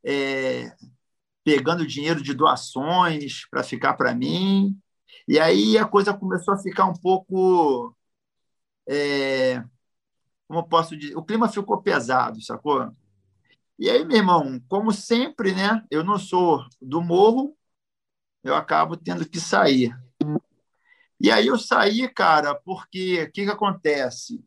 é, 0.04 0.76
pegando 1.44 1.86
dinheiro 1.86 2.24
de 2.24 2.34
doações 2.34 3.48
para 3.52 3.62
ficar 3.62 3.94
para 3.94 4.16
mim. 4.16 4.76
E 5.28 5.40
aí 5.40 5.78
a 5.78 5.86
coisa 5.86 6.14
começou 6.14 6.54
a 6.54 6.58
ficar 6.58 6.86
um 6.86 6.94
pouco. 6.94 7.96
É, 8.88 9.64
como 10.48 10.68
posso 10.68 10.96
dizer? 10.98 11.16
O 11.18 11.24
clima 11.24 11.50
ficou 11.50 11.82
pesado, 11.82 12.42
sacou? 12.42 12.92
E 13.78 13.90
aí, 13.90 14.04
meu 14.06 14.18
irmão, 14.18 14.62
como 14.68 14.92
sempre, 14.92 15.54
né? 15.54 15.86
Eu 15.92 16.04
não 16.04 16.18
sou 16.18 16.66
do 16.82 17.02
morro, 17.02 17.56
eu 18.44 18.56
acabo 18.56 18.98
tendo 18.98 19.28
que 19.28 19.40
sair. 19.40 19.96
E 21.20 21.32
aí 21.32 21.48
eu 21.48 21.58
saí, 21.58 22.08
cara, 22.08 22.56
porque 22.56 23.24
o 23.24 23.32
que, 23.32 23.46
que 23.46 23.52
acontece? 23.52 24.44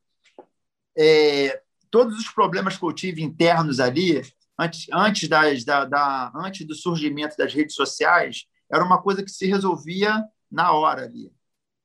é, 0.97 1.63
todos 1.91 2.19
os 2.19 2.29
problemas 2.29 2.77
que 2.77 2.85
eu 2.85 2.93
tive 2.93 3.23
internos 3.23 3.81
ali, 3.81 4.23
antes, 4.59 4.87
antes, 4.93 5.29
das, 5.29 5.65
da, 5.65 5.85
da, 5.85 6.33
antes 6.35 6.67
do 6.67 6.75
surgimento 6.75 7.37
das 7.37 7.53
redes 7.55 7.75
sociais, 7.75 8.47
era 8.71 8.85
uma 8.85 9.01
coisa 9.01 9.23
que 9.23 9.31
se 9.31 9.47
resolvia 9.47 10.23
na 10.51 10.73
hora 10.73 11.05
ali. 11.05 11.33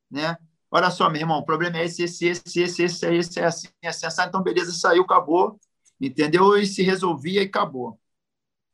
Né? 0.09 0.37
olha 0.75 0.91
só, 0.91 1.09
meu 1.09 1.21
irmão, 1.21 1.39
o 1.39 1.45
problema 1.45 1.77
é 1.77 1.85
esse, 1.85 2.03
esse, 2.03 2.27
esse, 2.27 2.61
esse, 2.61 2.83
esse, 2.83 3.05
esse, 3.07 3.39
é 3.39 3.45
assim, 3.45 3.67
é 3.81 3.87
assim, 3.87 4.05
então 4.27 4.43
beleza, 4.43 4.73
saiu, 4.73 5.03
acabou, 5.03 5.57
entendeu? 6.01 6.57
E 6.57 6.65
se 6.65 6.83
resolvia 6.83 7.41
e 7.41 7.45
acabou. 7.45 7.97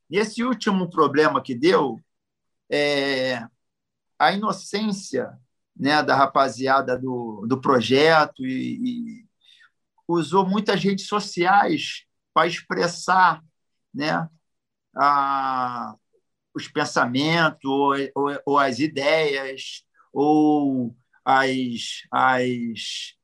E 0.10 0.18
esse 0.18 0.44
último 0.44 0.90
problema 0.90 1.42
que 1.42 1.54
deu, 1.54 2.00
é 2.72 3.48
a 4.18 4.32
inocência 4.32 5.38
né, 5.76 6.02
da 6.02 6.16
rapaziada 6.16 6.98
do, 6.98 7.46
do 7.48 7.62
projeto 7.62 8.46
e, 8.46 9.22
e 9.22 9.26
usou 10.08 10.48
muitas 10.48 10.84
redes 10.84 11.06
sociais 11.08 12.06
para 12.34 12.48
expressar 12.48 13.44
né, 13.94 14.28
a, 14.96 15.96
os 16.54 16.68
pensamentos 16.68 17.64
ou, 17.64 17.94
ou, 18.16 18.42
ou, 18.46 18.60
as 18.60 18.80
ideias 18.80 19.84
ou 20.12 20.96
as, 21.24 22.04
as, 22.12 23.16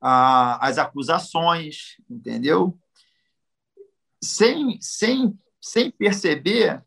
a, 0.00 0.68
as 0.68 0.78
acusações, 0.78 1.96
entendeu? 2.08 2.78
Sem, 4.22 4.78
sem, 4.80 5.38
sem 5.60 5.90
perceber 5.90 6.82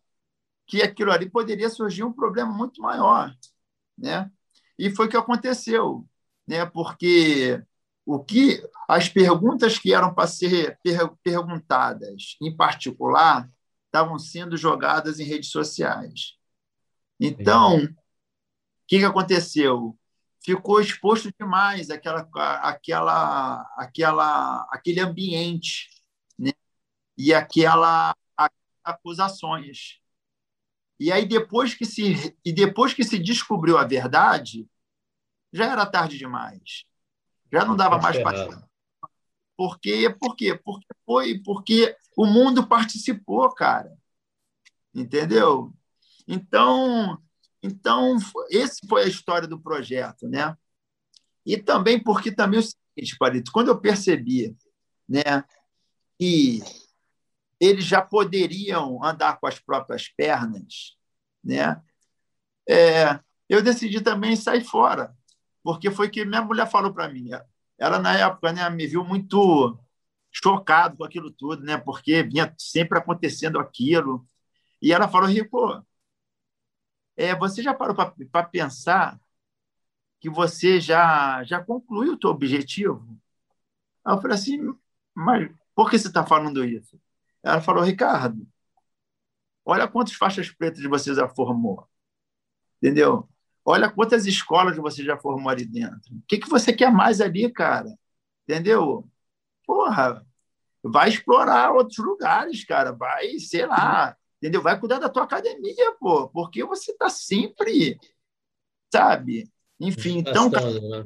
que 0.65 0.81
aquilo 0.81 1.11
ali 1.11 1.29
poderia 1.29 1.69
surgir 1.69 2.03
um 2.03 2.13
problema 2.13 2.51
muito 2.51 2.81
maior, 2.81 3.33
né? 3.97 4.29
E 4.77 4.89
foi 4.91 5.07
o 5.07 5.09
que 5.09 5.17
aconteceu, 5.17 6.07
né? 6.47 6.65
Porque 6.65 7.63
o 8.05 8.23
que 8.23 8.63
as 8.87 9.09
perguntas 9.09 9.77
que 9.77 9.93
eram 9.93 10.13
para 10.13 10.27
ser 10.27 10.79
per, 10.81 11.09
perguntadas 11.23 12.37
em 12.41 12.55
particular 12.55 13.49
estavam 13.97 14.19
sendo 14.19 14.55
jogadas 14.55 15.19
em 15.19 15.23
redes 15.23 15.49
sociais. 15.49 16.37
Então, 17.19 17.83
o 17.83 17.95
que, 18.87 18.99
que 18.99 19.05
aconteceu? 19.05 19.97
Ficou 20.39 20.79
exposto 20.79 21.31
demais 21.37 21.89
aquela, 21.89 22.29
aquela, 22.61 23.61
aquela, 23.75 24.67
aquele 24.71 24.99
ambiente 24.99 25.89
né? 26.37 26.53
e 27.17 27.33
aquela 27.33 28.15
acusações. 28.83 29.99
E 30.99 31.11
aí 31.11 31.25
depois 31.25 31.73
que 31.73 31.85
se 31.85 32.35
e 32.45 32.53
depois 32.53 32.93
que 32.93 33.03
se 33.03 33.19
descobriu 33.19 33.77
a 33.77 33.83
verdade, 33.83 34.65
já 35.51 35.65
era 35.65 35.85
tarde 35.85 36.17
demais. 36.17 36.85
Já 37.51 37.65
não 37.65 37.75
dava 37.75 37.99
mais 37.99 38.17
para 38.17 38.67
Por 39.57 39.79
quê? 39.79 40.09
Por 40.09 40.35
quê? 40.35 40.55
Porque 40.55 40.87
foi 41.03 41.39
porque 41.39 41.97
o 42.15 42.25
mundo 42.25 42.67
participou, 42.67 43.51
cara. 43.53 43.91
Entendeu? 44.93 45.73
Então, 46.27 47.21
então 47.61 48.17
esse 48.49 48.87
foi 48.87 49.03
a 49.03 49.07
história 49.07 49.47
do 49.47 49.59
projeto, 49.59 50.27
né? 50.27 50.55
E 51.45 51.57
também 51.57 52.01
porque 52.01 52.31
também 52.31 52.59
o 52.59 52.63
seguinte, 52.63 53.17
Palito, 53.17 53.51
quando 53.51 53.69
eu 53.69 53.79
percebi, 53.79 54.55
né, 55.07 55.43
que 56.19 56.59
eles 57.59 57.85
já 57.85 58.01
poderiam 58.01 59.03
andar 59.03 59.39
com 59.39 59.47
as 59.47 59.57
próprias 59.57 60.09
pernas, 60.09 60.95
né? 61.43 61.81
É, 62.69 63.19
eu 63.49 63.63
decidi 63.63 64.01
também 64.01 64.35
sair 64.35 64.63
fora, 64.63 65.15
porque 65.63 65.89
foi 65.89 66.09
que 66.09 66.25
minha 66.25 66.41
mulher 66.41 66.69
falou 66.69 66.93
para 66.93 67.07
mim. 67.09 67.29
Ela 67.77 67.99
na 67.99 68.17
época, 68.17 68.51
né, 68.53 68.69
me 68.69 68.87
viu 68.87 69.03
muito 69.03 69.77
chocado 70.31 70.97
com 70.97 71.03
aquilo 71.03 71.31
tudo, 71.31 71.63
né? 71.63 71.77
Porque 71.77 72.23
vinha 72.23 72.53
sempre 72.57 72.97
acontecendo 72.99 73.59
aquilo. 73.59 74.25
E 74.81 74.93
ela 74.93 75.07
falou, 75.07 75.29
Rico, 75.29 75.83
é, 77.15 77.35
você 77.35 77.61
já 77.63 77.73
parou 77.73 77.95
para 77.95 78.43
pensar 78.47 79.19
que 80.19 80.29
você 80.29 80.79
já 80.79 81.43
já 81.43 81.63
concluiu 81.63 82.13
o 82.15 82.17
seu 82.19 82.29
objetivo? 82.31 83.05
Aí 84.05 84.13
eu 84.15 84.21
falei 84.21 84.35
assim, 84.37 84.57
mas 85.13 85.51
por 85.75 85.89
que 85.89 85.99
você 85.99 86.07
está 86.07 86.25
falando 86.25 86.63
isso? 86.65 86.99
Ela 87.43 87.61
falou, 87.61 87.83
Ricardo, 87.83 88.47
olha 89.65 89.87
quantas 89.87 90.13
faixas 90.15 90.49
pretas 90.49 90.83
você 90.83 91.13
já 91.13 91.27
formou. 91.29 91.87
Entendeu? 92.81 93.29
Olha 93.69 93.91
quantas 93.91 94.25
escolas 94.25 94.77
você 94.77 95.03
já 95.03 95.17
formou 95.17 95.49
ali 95.49 95.65
dentro. 95.65 96.15
O 96.15 96.21
que, 96.25 96.37
que 96.37 96.47
você 96.47 96.71
quer 96.71 96.89
mais 96.89 97.19
ali, 97.19 97.51
cara? 97.51 97.93
Entendeu? 98.47 99.05
Porra, 99.65 100.25
vai 100.81 101.09
explorar 101.09 101.73
outros 101.73 101.97
lugares, 101.97 102.63
cara. 102.63 102.93
Vai, 102.93 103.37
sei 103.39 103.65
lá, 103.65 104.15
entendeu? 104.37 104.61
Vai 104.61 104.79
cuidar 104.79 104.99
da 104.99 105.09
tua 105.09 105.23
academia, 105.23 105.93
pô, 105.99 106.29
porque 106.29 106.63
você 106.63 106.93
está 106.93 107.09
sempre, 107.09 107.99
sabe? 108.89 109.51
Enfim, 109.77 110.19
então, 110.19 110.49
né? 110.49 111.05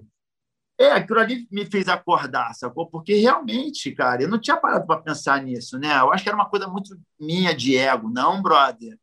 É, 0.80 0.92
aquilo 0.92 1.20
ali 1.20 1.48
me 1.52 1.66
fez 1.66 1.88
acordar, 1.88 2.54
sacou? 2.54 2.86
Porque 2.86 3.16
realmente, 3.16 3.92
cara, 3.92 4.22
eu 4.22 4.30
não 4.30 4.40
tinha 4.40 4.56
parado 4.56 4.86
para 4.86 5.02
pensar 5.02 5.42
nisso, 5.42 5.80
né? 5.80 6.00
Eu 6.00 6.14
acho 6.14 6.24
que 6.24 6.30
era 6.30 6.38
uma 6.38 6.50
coisa 6.50 6.68
muito 6.68 6.96
minha 7.20 7.56
de 7.56 7.76
ego. 7.76 8.08
Não, 8.08 8.40
brother. 8.40 9.00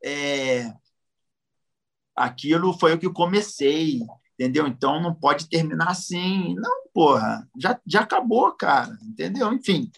É... 0.00 0.72
Aquilo 2.20 2.72
foi 2.78 2.92
o 2.92 2.98
que 2.98 3.08
comecei, 3.08 4.00
entendeu? 4.34 4.66
Então 4.66 5.00
não 5.00 5.14
pode 5.14 5.48
terminar 5.48 5.88
assim. 5.88 6.54
Não, 6.54 6.82
porra, 6.92 7.48
já, 7.58 7.80
já 7.86 8.00
acabou, 8.00 8.52
cara, 8.52 8.96
entendeu? 9.02 9.52
Enfim. 9.52 9.90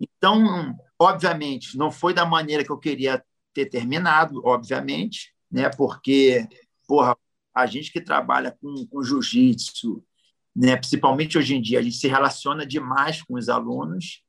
Então, 0.00 0.74
obviamente, 0.98 1.76
não 1.76 1.90
foi 1.90 2.14
da 2.14 2.24
maneira 2.24 2.64
que 2.64 2.70
eu 2.70 2.78
queria 2.78 3.22
ter 3.52 3.66
terminado, 3.66 4.40
obviamente, 4.46 5.34
né? 5.50 5.68
Porque, 5.68 6.48
porra, 6.86 7.16
a 7.54 7.66
gente 7.66 7.92
que 7.92 8.00
trabalha 8.00 8.56
com, 8.60 8.86
com 8.86 9.02
jiu-jitsu, 9.02 10.02
né? 10.54 10.76
principalmente 10.76 11.36
hoje 11.36 11.54
em 11.54 11.60
dia, 11.60 11.80
a 11.80 11.82
gente 11.82 11.96
se 11.96 12.08
relaciona 12.08 12.64
demais 12.64 13.22
com 13.22 13.34
os 13.34 13.48
alunos, 13.48 14.22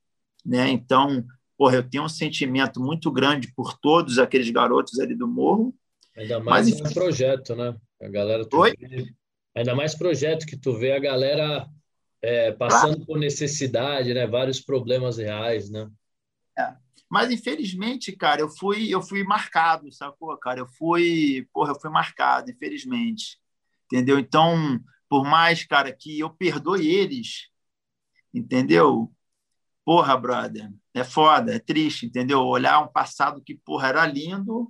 né? 0.46 0.70
então, 0.70 1.26
porra, 1.58 1.76
eu 1.76 1.90
tenho 1.90 2.04
um 2.04 2.10
sentimento 2.10 2.82
muito 2.82 3.12
grande 3.12 3.54
por 3.56 3.78
todos 3.78 4.20
aqueles 4.20 4.50
garotos 4.50 5.00
ali 5.00 5.16
do 5.16 5.28
morro. 5.28 5.74
Ainda 6.20 6.38
mais 6.38 6.70
Mas, 6.70 6.92
um 6.92 6.94
projeto, 6.94 7.56
né? 7.56 7.74
A 8.02 8.10
galera 8.10 8.44
vê, 8.44 9.14
ainda 9.56 9.74
mais 9.74 9.96
projeto 9.96 10.46
que 10.46 10.58
tu 10.58 10.74
vê 10.78 10.92
a 10.92 11.00
galera 11.00 11.66
é, 12.22 12.52
passando 12.52 12.96
claro. 12.96 13.06
por 13.06 13.18
necessidade, 13.18 14.14
né? 14.14 14.28
Vários 14.28 14.60
problemas 14.60 15.18
reais, 15.18 15.70
né? 15.70 15.90
É. 16.58 16.76
Mas 17.10 17.32
infelizmente, 17.32 18.12
cara, 18.12 18.42
eu 18.42 18.50
fui 18.50 18.94
eu 18.94 19.02
fui 19.02 19.24
marcado, 19.24 19.90
sacou, 19.94 20.36
cara? 20.38 20.60
Eu 20.60 20.68
fui, 20.68 21.48
porra, 21.54 21.72
eu 21.72 21.80
fui 21.80 21.90
marcado, 21.90 22.52
infelizmente. 22.52 23.40
Entendeu? 23.86 24.20
Então, 24.20 24.78
por 25.08 25.24
mais, 25.24 25.64
cara, 25.64 25.92
que 25.94 26.20
eu 26.20 26.30
perdoe 26.30 26.86
eles, 26.86 27.48
entendeu? 28.34 29.10
Porra, 29.86 30.18
brother, 30.18 30.70
é 30.94 31.04
foda, 31.06 31.56
é 31.56 31.60
triste, 31.60 32.06
entendeu? 32.06 32.42
Olhar 32.42 32.82
um 32.82 32.90
passado 32.90 33.42
que, 33.42 33.56
porra, 33.56 33.88
era 33.88 34.06
lindo, 34.06 34.70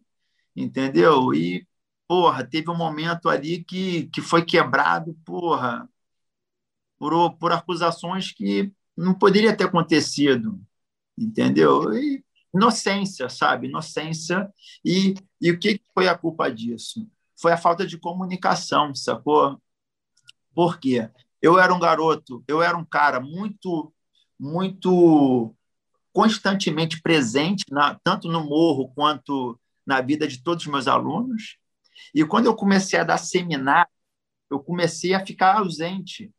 entendeu? 0.62 1.34
E, 1.34 1.68
porra, 2.08 2.44
teve 2.46 2.70
um 2.70 2.78
momento 2.78 3.30
ali 3.30 3.64
que, 3.64 4.08
que 4.08 4.22
foi 4.22 4.44
quebrado, 4.46 5.14
porra, 5.26 5.90
por, 6.98 7.34
por 7.38 7.52
acusações 7.52 8.32
que 8.32 8.72
não 8.96 9.14
poderia 9.14 9.56
ter 9.56 9.66
acontecido, 9.66 10.60
entendeu? 11.18 11.94
E 11.94 12.24
inocência, 12.54 13.30
sabe? 13.30 13.68
Inocência. 13.68 14.52
E, 14.84 15.16
e 15.42 15.52
o 15.52 15.60
que 15.60 15.82
foi 15.94 16.08
a 16.08 16.18
culpa 16.18 16.52
disso? 16.52 17.08
Foi 17.40 17.54
a 17.54 17.58
falta 17.58 17.88
de 17.88 17.98
comunicação, 17.98 18.94
sacou? 18.94 19.62
Por 20.54 20.80
quê? 20.80 21.10
Eu 21.42 21.58
era 21.58 21.74
um 21.74 21.80
garoto, 21.80 22.44
eu 22.48 22.62
era 22.62 22.78
um 22.78 22.84
cara 22.84 23.22
muito, 23.22 23.94
muito 24.38 25.56
constantemente 26.12 27.02
presente, 27.02 27.64
na, 27.72 27.96
tanto 28.04 28.28
no 28.28 28.44
morro 28.44 28.90
quanto 28.94 29.58
na 29.90 30.02
vida 30.02 30.28
de 30.28 30.42
todos 30.42 30.66
os 30.66 30.72
meus 30.72 30.88
alunos. 30.88 31.58
E 32.14 32.24
quando 32.24 32.46
eu 32.46 32.56
comecei 32.56 33.00
a 33.00 33.04
dar 33.04 33.18
seminário, 33.18 33.92
eu 34.50 34.60
comecei 34.60 35.14
a 35.14 35.26
ficar 35.26 35.58
ausente. 35.58 36.32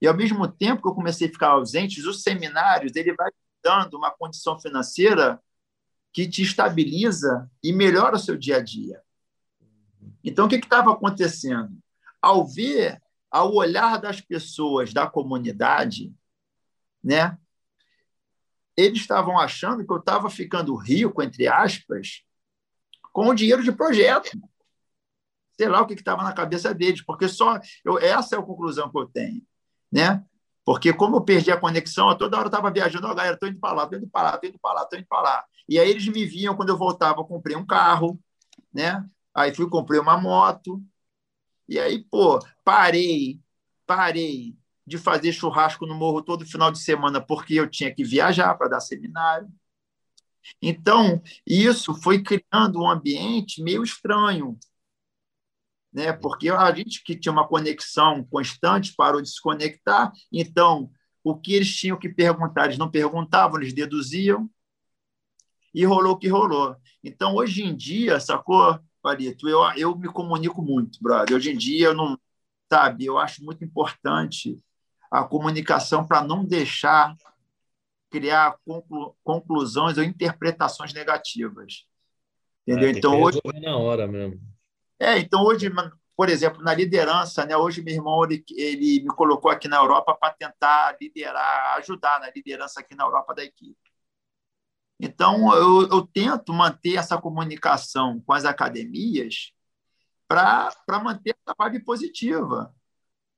E 0.00 0.06
ao 0.06 0.16
mesmo 0.16 0.46
tempo 0.46 0.82
que 0.82 0.88
eu 0.88 0.94
comecei 0.94 1.28
a 1.28 1.32
ficar 1.32 1.48
ausente, 1.48 2.00
os 2.00 2.22
seminários 2.22 2.94
ele 2.94 3.14
vai 3.14 3.30
dando 3.62 3.96
uma 3.96 4.10
condição 4.10 4.58
financeira 4.60 5.40
que 6.12 6.28
te 6.28 6.42
estabiliza 6.42 7.50
e 7.62 7.72
melhora 7.72 8.16
o 8.16 8.18
seu 8.18 8.36
dia 8.36 8.56
a 8.56 8.62
dia. 8.62 9.02
Então, 10.22 10.46
o 10.46 10.48
que 10.48 10.56
estava 10.56 10.92
acontecendo? 10.92 11.76
ao 12.20 12.46
ver, 12.46 13.00
ao 13.30 13.54
olhar 13.54 13.98
das 13.98 14.20
pessoas 14.20 14.92
da 14.92 15.06
comunidade, 15.06 16.14
né, 17.02 17.38
eles 18.78 19.00
estavam 19.00 19.36
achando 19.36 19.84
que 19.84 19.92
eu 19.92 19.96
estava 19.96 20.30
ficando 20.30 20.76
rico, 20.76 21.20
entre 21.20 21.48
aspas, 21.48 22.22
com 23.12 23.26
o 23.30 23.34
dinheiro 23.34 23.60
de 23.60 23.72
projeto. 23.72 24.30
Sei 25.56 25.68
lá 25.68 25.82
o 25.82 25.86
que 25.86 25.94
estava 25.94 26.22
na 26.22 26.32
cabeça 26.32 26.72
deles, 26.72 27.02
porque 27.02 27.28
só 27.28 27.58
eu, 27.84 27.98
essa 27.98 28.36
é 28.36 28.38
a 28.38 28.42
conclusão 28.42 28.88
que 28.88 28.96
eu 28.96 29.06
tenho. 29.06 29.42
Né? 29.90 30.24
Porque 30.64 30.92
como 30.92 31.16
eu 31.16 31.22
perdi 31.22 31.50
a 31.50 31.58
conexão, 31.58 32.08
eu 32.10 32.16
toda 32.16 32.38
hora 32.38 32.46
estava 32.46 32.70
viajando, 32.70 33.08
oh, 33.08 33.14
galera, 33.16 33.34
estou 33.34 33.48
indo 33.48 33.58
para 33.58 33.74
lá, 33.74 33.82
estou 33.82 33.98
indo 33.98 34.08
para 34.08 34.28
lá, 34.28 34.34
estou 34.36 34.48
indo 34.48 34.58
para 34.60 34.74
lá, 34.74 34.82
estou 34.82 34.98
indo 35.00 35.08
para 35.08 35.22
lá. 35.22 35.44
E 35.68 35.78
aí 35.80 35.90
eles 35.90 36.06
me 36.06 36.24
viam 36.24 36.54
quando 36.54 36.68
eu 36.68 36.78
voltava, 36.78 37.20
eu 37.20 37.24
comprei 37.24 37.56
um 37.56 37.66
carro, 37.66 38.16
né? 38.72 39.04
Aí 39.34 39.52
fui 39.52 39.68
comprei 39.68 39.98
uma 39.98 40.16
moto, 40.16 40.80
E 41.68 41.78
aí, 41.80 42.04
pô, 42.04 42.38
parei, 42.64 43.40
parei 43.86 44.57
de 44.88 44.98
fazer 44.98 45.32
churrasco 45.32 45.86
no 45.86 45.94
morro 45.94 46.22
todo 46.22 46.46
final 46.46 46.72
de 46.72 46.78
semana 46.78 47.20
porque 47.20 47.54
eu 47.54 47.68
tinha 47.68 47.94
que 47.94 48.02
viajar 48.02 48.54
para 48.54 48.68
dar 48.68 48.80
seminário. 48.80 49.48
Então, 50.62 51.22
isso 51.46 51.94
foi 51.94 52.22
criando 52.22 52.80
um 52.80 52.90
ambiente 52.90 53.62
meio 53.62 53.82
estranho, 53.82 54.58
né? 55.92 56.12
Porque 56.12 56.48
a 56.48 56.72
gente 56.72 57.02
que 57.04 57.16
tinha 57.16 57.32
uma 57.32 57.46
conexão 57.46 58.24
constante 58.24 58.94
parou 58.96 59.20
de 59.20 59.28
se 59.28 59.40
conectar, 59.40 60.10
então 60.32 60.90
o 61.22 61.36
que 61.38 61.54
eles 61.54 61.74
tinham 61.76 61.98
que 61.98 62.08
perguntar, 62.08 62.66
eles 62.66 62.78
não 62.78 62.90
perguntavam, 62.90 63.60
eles 63.60 63.74
deduziam, 63.74 64.48
e 65.74 65.84
rolou 65.84 66.12
o 66.12 66.18
que 66.18 66.28
rolou. 66.28 66.76
Então, 67.04 67.34
hoje 67.34 67.62
em 67.62 67.76
dia, 67.76 68.18
sacou, 68.18 68.78
Palito? 69.02 69.48
Eu, 69.48 69.60
eu 69.76 69.96
me 69.96 70.08
comunico 70.08 70.62
muito, 70.62 70.98
brother. 71.02 71.36
Hoje 71.36 71.50
em 71.52 71.56
dia, 71.56 71.88
eu 71.88 71.94
não. 71.94 72.18
Sabe, 72.70 73.06
eu 73.06 73.16
acho 73.16 73.42
muito 73.42 73.64
importante 73.64 74.62
a 75.10 75.24
comunicação 75.24 76.06
para 76.06 76.22
não 76.22 76.44
deixar 76.44 77.16
criar 78.10 78.56
conclu, 78.64 79.16
conclusões 79.22 79.98
ou 79.98 80.04
interpretações 80.04 80.92
negativas. 80.92 81.86
Entendeu? 82.66 82.88
É, 82.88 82.92
então, 82.92 83.20
hoje. 83.20 83.40
na 83.60 83.76
hora 83.76 84.06
mesmo. 84.06 84.40
É, 84.98 85.18
então, 85.18 85.42
hoje, 85.42 85.70
por 86.16 86.28
exemplo, 86.28 86.62
na 86.62 86.74
liderança, 86.74 87.46
né? 87.46 87.56
Hoje 87.56 87.80
meu 87.80 87.94
irmão 87.94 88.24
ele, 88.24 88.44
ele 88.56 89.02
me 89.04 89.08
colocou 89.08 89.50
aqui 89.50 89.68
na 89.68 89.76
Europa 89.76 90.14
para 90.14 90.34
tentar 90.34 90.96
liderar, 91.00 91.76
ajudar 91.78 92.20
na 92.20 92.30
liderança 92.30 92.80
aqui 92.80 92.94
na 92.94 93.04
Europa 93.04 93.34
da 93.34 93.44
equipe. 93.44 93.78
Então 95.00 95.54
eu, 95.54 95.88
eu 95.88 96.06
tento 96.06 96.52
manter 96.52 96.96
essa 96.96 97.16
comunicação 97.16 98.20
com 98.26 98.32
as 98.32 98.44
academias 98.44 99.52
para 100.26 100.74
manter 101.02 101.36
essa 101.40 101.54
vibe 101.56 101.84
positiva, 101.84 102.74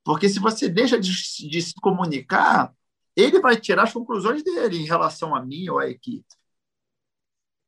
porque 0.04 0.28
se 0.28 0.38
você 0.38 0.68
deixa 0.68 0.98
de, 0.98 1.10
de 1.48 1.62
se 1.62 1.74
comunicar, 1.74 2.72
ele 3.16 3.40
vai 3.40 3.56
tirar 3.56 3.84
as 3.84 3.92
conclusões 3.92 4.42
dele 4.42 4.78
em 4.78 4.86
relação 4.86 5.34
a 5.34 5.44
mim 5.44 5.68
ou 5.68 5.78
à 5.78 5.88
equipe. 5.88 6.26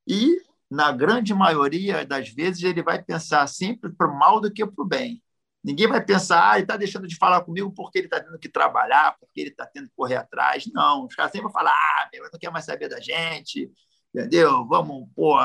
E 0.06 0.40
na 0.70 0.90
grande 0.90 1.34
maioria 1.34 2.04
das 2.04 2.30
vezes, 2.30 2.62
ele 2.62 2.82
vai 2.82 3.02
pensar 3.02 3.46
sempre 3.46 3.92
para 3.92 4.10
o 4.10 4.18
mal 4.18 4.40
do 4.40 4.50
que 4.50 4.64
para 4.64 4.82
o 4.82 4.88
bem. 4.88 5.22
Ninguém 5.62 5.86
vai 5.86 6.04
pensar, 6.04 6.50
ah, 6.50 6.54
ele 6.54 6.64
está 6.64 6.76
deixando 6.76 7.06
de 7.06 7.16
falar 7.16 7.42
comigo 7.42 7.70
porque 7.70 7.98
ele 7.98 8.06
está 8.06 8.20
tendo 8.20 8.38
que 8.38 8.48
trabalhar, 8.48 9.16
porque 9.20 9.40
ele 9.40 9.50
está 9.50 9.64
tendo 9.66 9.88
que 9.88 9.94
correr 9.94 10.16
atrás. 10.16 10.64
Não, 10.72 11.04
os 11.06 11.14
caras 11.14 11.30
sempre 11.30 11.44
vão 11.44 11.52
falar, 11.52 11.72
ah, 11.72 12.08
meu, 12.12 12.24
não 12.24 12.38
quer 12.38 12.50
mais 12.50 12.64
saber 12.64 12.88
da 12.88 13.00
gente, 13.00 13.70
entendeu? 14.12 14.66
Vamos, 14.66 15.08
pô, 15.14 15.36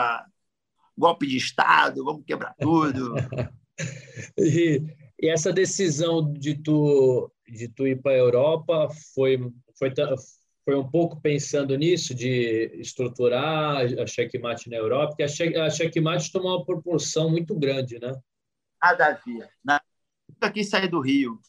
golpe 0.98 1.28
de 1.28 1.38
Estado, 1.38 2.04
vamos 2.04 2.24
quebrar 2.26 2.56
tudo. 2.60 3.14
e, 4.40 4.82
e, 5.20 5.30
essa 5.30 5.52
decisão 5.52 6.32
de 6.32 6.56
tu, 6.56 7.32
de 7.48 7.68
tu 7.68 7.88
ir 7.88 8.02
para 8.02 8.12
a 8.12 8.18
Europa 8.18 8.90
foi, 9.14 9.52
foi, 9.78 9.94
foi 10.64 10.76
um 10.76 10.90
pouco 10.90 11.20
pensando 11.22 11.76
nisso, 11.76 12.14
de 12.14 12.72
estruturar 12.76 13.78
a 13.78 14.08
checkmate 14.08 14.70
na 14.70 14.78
Europa, 14.78 15.16
porque 15.16 15.24
a 15.24 15.70
checkmate 15.70 16.32
tomou 16.32 16.58
uma 16.58 16.66
proporção 16.66 17.30
muito 17.30 17.56
grande, 17.56 18.00
né? 18.00 18.14
Nada 18.82 19.20
ver. 19.26 19.50
Nunca 20.30 20.52
quis 20.52 20.70
sair 20.70 20.88
do 20.88 21.00
Rio. 21.00 21.40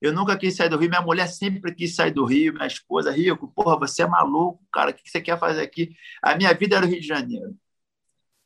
Eu 0.00 0.12
nunca 0.12 0.36
quis 0.36 0.54
sair 0.54 0.68
do 0.68 0.76
Rio. 0.76 0.90
Minha 0.90 1.00
mulher 1.00 1.28
sempre 1.28 1.74
quis 1.74 1.94
sair 1.94 2.10
do 2.10 2.24
Rio. 2.24 2.52
Minha 2.52 2.66
esposa, 2.66 3.10
Rico, 3.10 3.48
porra, 3.48 3.78
você 3.78 4.02
é 4.02 4.06
maluco, 4.06 4.62
cara. 4.72 4.90
O 4.90 4.94
que 4.94 5.08
você 5.08 5.20
quer 5.20 5.38
fazer 5.38 5.62
aqui? 5.62 5.96
A 6.22 6.36
minha 6.36 6.52
vida 6.52 6.76
era 6.76 6.84
o 6.84 6.88
Rio 6.88 7.00
de 7.00 7.06
Janeiro. 7.06 7.56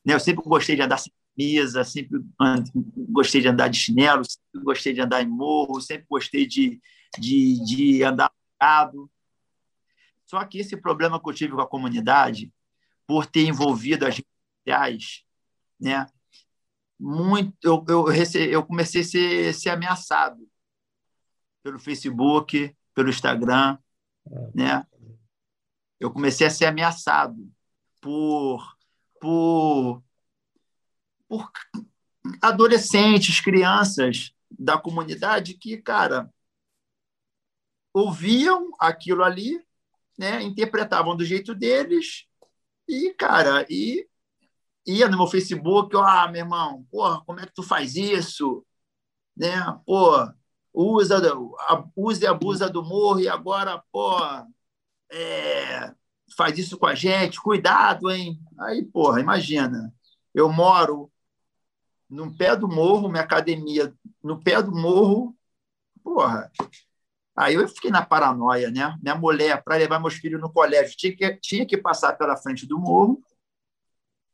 Eu 0.05 0.20
sempre 0.20 0.45
gostei 0.45 0.76
de 0.76 0.83
andar 0.83 0.99
sem 0.99 1.12
camisa, 1.41 1.84
sempre 1.84 2.20
gostei 3.09 3.41
de 3.41 3.49
andar 3.49 3.68
de 3.68 3.78
chinelo, 3.78 4.22
sempre 4.24 4.61
gostei 4.62 4.93
de 4.93 5.01
andar 5.01 5.22
em 5.22 5.28
morro, 5.28 5.80
sempre 5.80 6.07
gostei 6.09 6.47
de, 6.47 6.80
de, 7.18 7.64
de 7.64 8.03
andar 8.03 8.30
mercado. 8.61 9.11
Só 10.26 10.45
que 10.45 10.59
esse 10.59 10.76
problema 10.76 11.20
que 11.20 11.28
eu 11.28 11.34
tive 11.34 11.55
com 11.55 11.61
a 11.61 11.68
comunidade, 11.68 12.53
por 13.07 13.26
ter 13.26 13.47
envolvido 13.47 14.07
as 14.07 14.16
redes 14.16 14.30
sociais, 14.59 15.24
né? 15.80 16.07
Muito, 16.99 17.57
eu, 17.62 17.84
eu, 17.88 18.07
eu 18.51 18.64
comecei 18.64 19.01
a 19.01 19.05
ser, 19.05 19.55
ser 19.55 19.70
ameaçado 19.70 20.47
pelo 21.62 21.78
Facebook, 21.78 22.76
pelo 22.95 23.09
Instagram, 23.09 23.78
né? 24.55 24.86
Eu 25.99 26.11
comecei 26.11 26.47
a 26.47 26.51
ser 26.51 26.66
ameaçado 26.66 27.51
por, 28.01 28.76
por, 29.20 30.03
por 31.31 31.49
adolescentes, 32.43 33.41
crianças 33.41 34.33
da 34.51 34.76
comunidade 34.76 35.55
que, 35.55 35.76
cara, 35.78 36.28
ouviam 37.95 38.72
aquilo 38.81 39.22
ali 39.22 39.64
né, 40.18 40.43
interpretavam 40.43 41.16
do 41.16 41.24
jeito 41.24 41.55
deles 41.55 42.26
e, 42.89 43.14
cara, 43.14 43.64
e 43.70 44.09
ia 44.85 45.09
no 45.09 45.16
meu 45.16 45.28
Facebook, 45.28 45.97
ah, 45.97 46.26
meu 46.26 46.41
irmão, 46.41 46.85
porra, 46.91 47.22
como 47.24 47.39
é 47.39 47.47
que 47.47 47.55
tu 47.55 47.62
faz 47.62 47.95
isso? 47.95 48.66
Né? 49.37 49.55
Pô, 49.87 50.11
usa, 50.74 51.20
usa 51.95 52.24
e 52.24 52.26
abusa 52.26 52.68
do 52.68 52.83
morro 52.83 53.20
e 53.20 53.28
agora, 53.28 53.81
pô, 53.93 54.18
é, 55.12 55.95
faz 56.37 56.59
isso 56.59 56.76
com 56.76 56.87
a 56.87 56.95
gente, 56.97 57.41
cuidado, 57.41 58.11
hein? 58.11 58.41
Aí, 58.59 58.85
porra, 58.85 59.20
imagina, 59.20 59.95
eu 60.35 60.51
moro 60.51 61.11
no 62.11 62.36
pé 62.36 62.56
do 62.56 62.68
morro, 62.68 63.08
minha 63.08 63.22
academia 63.22 63.94
no 64.22 64.42
pé 64.42 64.62
do 64.62 64.72
morro, 64.72 65.36
porra, 66.02 66.50
Aí 67.40 67.54
eu 67.54 67.66
fiquei 67.68 67.90
na 67.90 68.04
paranoia, 68.04 68.70
né? 68.70 68.98
Minha 69.02 69.14
mulher, 69.14 69.62
para 69.64 69.76
levar 69.76 69.98
meus 69.98 70.14
filhos 70.14 70.38
no 70.38 70.52
colégio, 70.52 70.94
tinha 70.94 71.16
que, 71.16 71.36
tinha 71.36 71.66
que 71.66 71.78
passar 71.78 72.12
pela 72.18 72.36
frente 72.36 72.66
do 72.66 72.78
morro. 72.78 73.22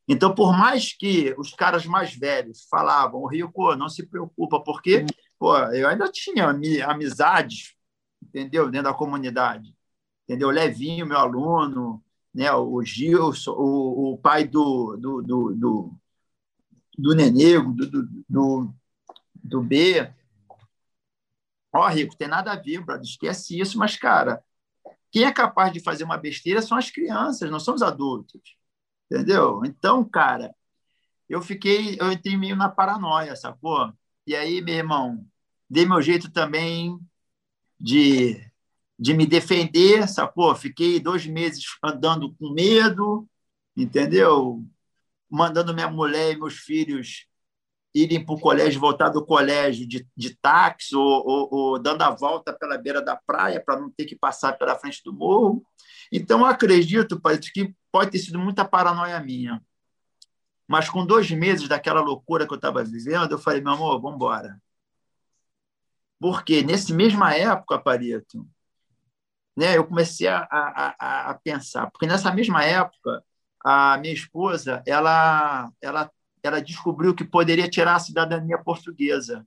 Então, 0.09 0.35
por 0.35 0.53
mais 0.53 0.93
que 0.93 1.33
os 1.39 1.53
caras 1.53 1.87
mais 1.87 2.17
velhos 2.17 2.67
falavam, 2.69 3.21
o 3.21 3.27
Rico, 3.29 3.77
não 3.77 3.89
se 3.89 4.05
preocupa, 4.07 4.61
porque 4.61 5.07
pô, 5.39 5.57
eu 5.57 5.89
ainda 5.89 6.11
tinha 6.11 6.49
amizades, 6.85 7.75
entendeu? 8.21 8.69
Dentro 8.71 8.91
da 8.91 8.95
comunidade. 8.95 9.73
Entendeu? 10.25 10.51
Levinho, 10.51 11.07
meu 11.07 11.19
aluno, 11.19 12.03
né? 12.35 12.53
o 12.53 12.83
Gilson, 12.83 13.53
o, 13.53 14.15
o 14.15 14.19
pai 14.19 14.45
do, 14.45 14.97
do, 14.97 15.23
do, 15.23 15.55
do, 15.55 15.95
do 16.99 17.15
Nenego, 17.15 17.73
do, 17.73 17.91
do, 17.91 18.09
do, 18.29 18.75
do 19.35 19.63
B, 19.63 20.13
Ó, 21.77 21.85
oh, 21.85 21.89
Rico, 21.89 22.17
tem 22.17 22.27
nada 22.27 22.53
a 22.53 22.57
ver, 22.57 22.83
brother, 22.83 23.05
esquece 23.05 23.61
isso, 23.61 23.79
mas, 23.79 23.97
cara, 23.97 24.43
quem 25.13 25.25
é 25.25 25.33
capaz 25.33 25.73
de 25.73 25.81
fazer 25.81 26.05
uma 26.05 26.17
besteira 26.17 26.63
são 26.63 26.79
as 26.79 26.91
crianças, 26.91 27.51
não 27.51 27.61
são 27.61 27.75
os 27.75 27.83
adultos. 27.83 28.41
Entendeu? 29.11 29.63
Então, 29.65 30.05
cara, 30.05 30.55
eu 31.29 31.43
fiquei, 31.43 31.97
eu 32.01 32.11
entrei 32.13 32.37
meio 32.37 32.57
na 32.57 32.69
paranoia, 32.69 33.37
sacou? 33.37 33.93
E 34.27 34.35
aí, 34.35 34.63
meu 34.63 34.75
irmão, 34.75 35.27
dei 35.69 35.87
meu 35.87 36.01
jeito 36.03 36.31
também 36.33 36.99
de, 37.79 38.41
de 38.99 39.15
me 39.15 39.27
defender, 39.27 40.09
sacou? 40.09 40.55
Fiquei 40.55 41.01
dois 41.01 41.27
meses 41.27 41.65
andando 41.85 42.35
com 42.37 42.51
medo, 42.53 43.29
entendeu? 43.77 44.65
Mandando 45.31 45.75
minha 45.75 45.91
mulher 45.91 46.33
e 46.33 46.39
meus 46.39 46.55
filhos 46.55 47.27
irem 47.95 48.25
para 48.25 48.35
o 48.35 48.41
colégio, 48.41 48.81
voltar 48.81 49.09
do 49.09 49.25
colégio 49.25 49.89
de, 49.89 50.07
de 50.15 50.37
táxi 50.37 50.95
ou, 50.95 51.27
ou, 51.27 51.49
ou 51.51 51.79
dando 51.79 52.03
a 52.03 52.11
volta 52.11 52.53
pela 52.53 52.77
beira 52.77 53.01
da 53.01 53.17
praia 53.17 53.59
para 53.59 53.81
não 53.81 53.91
ter 53.91 54.05
que 54.05 54.15
passar 54.15 54.53
pela 54.59 54.79
frente 54.79 55.03
do 55.03 55.13
morro. 55.13 55.65
Então, 56.13 56.45
acredito, 56.45 57.19
pai, 57.19 57.39
que 57.39 57.75
pode 57.91 58.11
ter 58.11 58.19
sido 58.19 58.39
muita 58.39 58.65
paranoia 58.65 59.19
minha. 59.21 59.63
Mas 60.69 60.91
com 60.91 61.07
dois 61.07 61.31
meses 61.31 61.69
daquela 61.69 62.01
loucura 62.01 62.47
que 62.47 62.53
eu 62.53 62.57
estava 62.57 62.85
vivendo, 62.85 63.33
eu 63.33 63.39
falei, 63.39 63.61
meu 63.61 63.73
amor, 63.73 64.01
vamos 64.01 64.17
embora. 64.17 64.61
Porque 66.19 66.63
nessa 66.63 66.93
mesma 66.95 67.35
época, 67.35 67.79
Pareto, 67.79 68.47
né, 69.57 69.77
eu 69.77 69.87
comecei 69.87 70.27
a, 70.27 70.47
a, 70.51 71.31
a, 71.31 71.35
pensar, 71.35 71.91
porque 71.91 72.07
nessa 72.07 72.33
mesma 72.33 72.63
época, 72.65 73.25
a 73.65 73.99
minha 73.99 74.15
esposa, 74.15 74.83
ela, 74.87 75.71
ela 75.81 76.11
ela 76.47 76.63
descobriu 76.63 77.15
que 77.15 77.25
poderia 77.25 77.69
tirar 77.69 77.97
a 77.97 78.01
cidadania 78.01 78.59
portuguesa. 78.59 79.47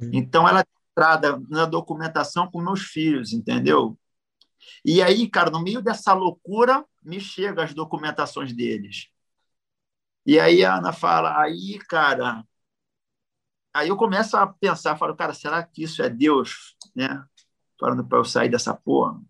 Hum. 0.00 0.10
Então, 0.12 0.48
ela 0.48 0.64
entrada 0.90 1.40
na 1.48 1.64
documentação 1.64 2.50
com 2.50 2.60
meus 2.60 2.82
filhos, 2.82 3.32
entendeu? 3.32 3.98
E 4.84 5.02
aí, 5.02 5.28
cara, 5.28 5.50
no 5.50 5.62
meio 5.62 5.80
dessa 5.80 6.12
loucura, 6.12 6.84
me 7.02 7.20
chegam 7.20 7.62
as 7.62 7.72
documentações 7.72 8.52
deles. 8.52 9.08
E 10.26 10.38
aí 10.38 10.64
a 10.64 10.76
Ana 10.76 10.92
fala, 10.92 11.40
aí, 11.40 11.78
cara, 11.88 12.44
aí 13.72 13.88
eu 13.88 13.96
começo 13.96 14.36
a 14.36 14.46
pensar, 14.46 14.96
falo, 14.96 15.16
cara, 15.16 15.32
será 15.32 15.62
que 15.62 15.84
isso 15.84 16.02
é 16.02 16.08
Deus, 16.10 16.76
né? 16.94 17.24
Falando 17.80 18.04
para 18.04 18.18
eu 18.18 18.24
sair 18.24 18.48
dessa 18.48 18.74
porra. 18.74 19.20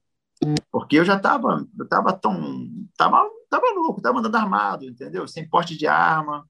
Porque 0.70 0.96
eu 0.96 1.04
já 1.04 1.16
estava 1.16 1.66
eu 1.78 1.88
tava 1.88 2.12
tão. 2.12 2.68
Tava, 2.96 3.28
tava 3.48 3.66
louco, 3.74 3.98
estava 3.98 4.18
andando 4.18 4.36
armado, 4.36 4.84
entendeu? 4.84 5.26
Sem 5.26 5.48
porte 5.48 5.76
de 5.76 5.86
arma, 5.86 6.48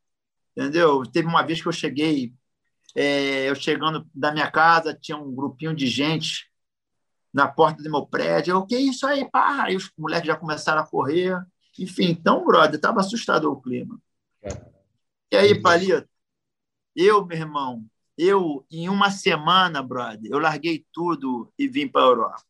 entendeu? 0.57 1.05
Teve 1.05 1.28
uma 1.28 1.42
vez 1.42 1.61
que 1.61 1.68
eu 1.68 1.72
cheguei 1.72 2.32
é, 2.94 3.49
eu 3.49 3.55
chegando 3.55 4.09
da 4.14 4.32
minha 4.32 4.51
casa, 4.51 4.92
tinha 4.94 5.16
um 5.16 5.34
grupinho 5.34 5.74
de 5.74 5.86
gente 5.86 6.51
na 7.32 7.46
porta 7.46 7.82
do 7.82 7.90
meu 7.90 8.07
prédio. 8.07 8.53
Eu, 8.53 8.59
o 8.59 8.66
que 8.66 8.74
é 8.74 8.80
isso 8.80 9.07
aí? 9.07 9.28
Pá! 9.30 9.64
Aí 9.64 9.76
os 9.76 9.90
moleques 9.96 10.26
já 10.26 10.36
começaram 10.36 10.80
a 10.80 10.86
correr. 10.86 11.40
Enfim, 11.78 12.07
então, 12.11 12.44
brother, 12.44 12.74
estava 12.74 13.01
assustador 13.01 13.53
o 13.53 13.61
clima. 13.61 14.01
E 15.30 15.36
aí, 15.36 15.61
Palito? 15.61 16.09
Eu, 16.96 17.24
meu 17.24 17.38
irmão, 17.38 17.84
eu, 18.16 18.66
em 18.70 18.88
uma 18.88 19.11
semana, 19.11 19.82
brother, 19.82 20.28
eu 20.30 20.38
larguei 20.38 20.84
tudo 20.92 21.53
e 21.57 21.68
vim 21.68 21.86
para 21.86 22.01
a 22.01 22.07
Europa. 22.07 22.42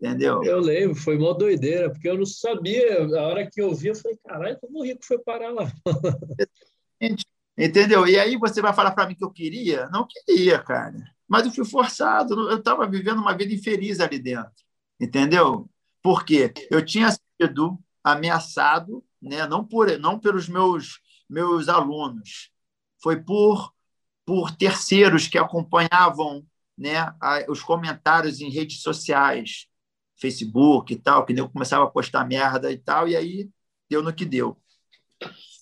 Entendeu? 0.00 0.42
Eu 0.44 0.60
lembro, 0.60 0.94
foi 0.94 1.16
uma 1.16 1.34
doideira, 1.34 1.90
porque 1.90 2.08
eu 2.08 2.16
não 2.16 2.24
sabia. 2.24 3.04
A 3.18 3.22
hora 3.26 3.50
que 3.50 3.60
eu 3.60 3.74
vi, 3.74 3.88
eu 3.88 3.96
falei, 3.96 4.16
caralho, 4.24 4.58
como 4.60 4.78
o 4.78 4.84
Rico 4.84 5.04
foi 5.04 5.18
parar 5.18 5.50
lá? 5.50 5.70
Entendeu? 7.58 8.06
E 8.06 8.16
aí 8.16 8.36
você 8.36 8.62
vai 8.62 8.72
falar 8.72 8.92
para 8.92 9.08
mim 9.08 9.16
que 9.16 9.24
eu 9.24 9.32
queria? 9.32 9.88
Não 9.88 10.06
queria, 10.06 10.60
cara. 10.60 10.96
Mas 11.26 11.44
eu 11.44 11.52
fui 11.52 11.64
forçado, 11.64 12.48
eu 12.48 12.58
estava 12.58 12.86
vivendo 12.86 13.18
uma 13.18 13.36
vida 13.36 13.52
infeliz 13.52 13.98
ali 13.98 14.20
dentro. 14.20 14.52
Entendeu? 15.00 15.68
Porque 16.00 16.54
eu 16.70 16.84
tinha 16.84 17.10
sido 17.10 17.76
ameaçado, 18.02 19.04
né? 19.20 19.46
não, 19.48 19.64
por, 19.64 19.98
não 19.98 20.18
pelos 20.18 20.48
meus, 20.48 21.00
meus 21.28 21.68
alunos, 21.68 22.50
foi 23.02 23.20
por, 23.20 23.74
por 24.24 24.52
terceiros 24.52 25.26
que 25.26 25.36
acompanhavam 25.36 26.46
né, 26.76 27.12
os 27.48 27.60
comentários 27.60 28.40
em 28.40 28.50
redes 28.50 28.80
sociais, 28.80 29.66
Facebook 30.20 30.92
e 30.92 30.96
tal, 30.96 31.24
que 31.24 31.32
eu 31.32 31.48
começava 31.48 31.84
a 31.84 31.90
postar 31.90 32.26
merda 32.26 32.70
e 32.70 32.78
tal, 32.78 33.08
e 33.08 33.16
aí 33.16 33.50
deu 33.88 34.02
no 34.02 34.12
que 34.12 34.24
deu. 34.24 34.56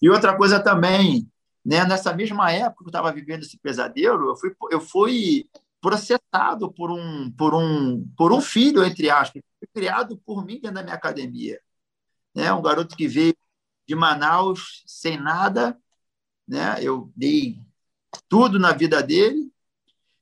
E 0.01 0.11
outra 0.11 0.37
coisa 0.37 0.61
também, 0.61 1.31
né? 1.65 1.85
Nessa 1.85 2.15
mesma 2.15 2.51
época 2.53 2.85
que 2.85 2.89
eu 2.89 2.91
estava 2.91 3.13
vivendo 3.13 3.43
esse 3.43 3.59
pesadelo, 3.59 4.31
eu 4.31 4.37
fui, 4.37 4.55
eu 4.71 4.81
fui 4.81 5.51
processado 5.81 6.73
por 6.73 6.91
um, 6.91 7.31
por 7.33 7.55
um, 7.55 8.07
por 8.17 8.33
um 8.33 8.41
filho, 8.41 8.85
entre 8.85 9.11
aspas, 9.11 9.43
criado 9.75 10.17
por 10.19 10.45
mim 10.45 10.55
dentro 10.55 10.75
da 10.75 10.83
minha 10.83 10.95
academia. 10.95 11.61
Né? 12.35 12.53
Um 12.53 12.63
garoto 12.63 12.97
que 12.97 13.07
veio 13.09 13.37
de 13.87 13.95
Manaus 13.95 14.83
sem 14.87 15.19
nada, 15.19 15.79
né? 16.47 16.77
Eu 16.83 17.13
dei 17.17 17.61
tudo 18.29 18.59
na 18.59 18.73
vida 18.73 19.03
dele, 19.03 19.51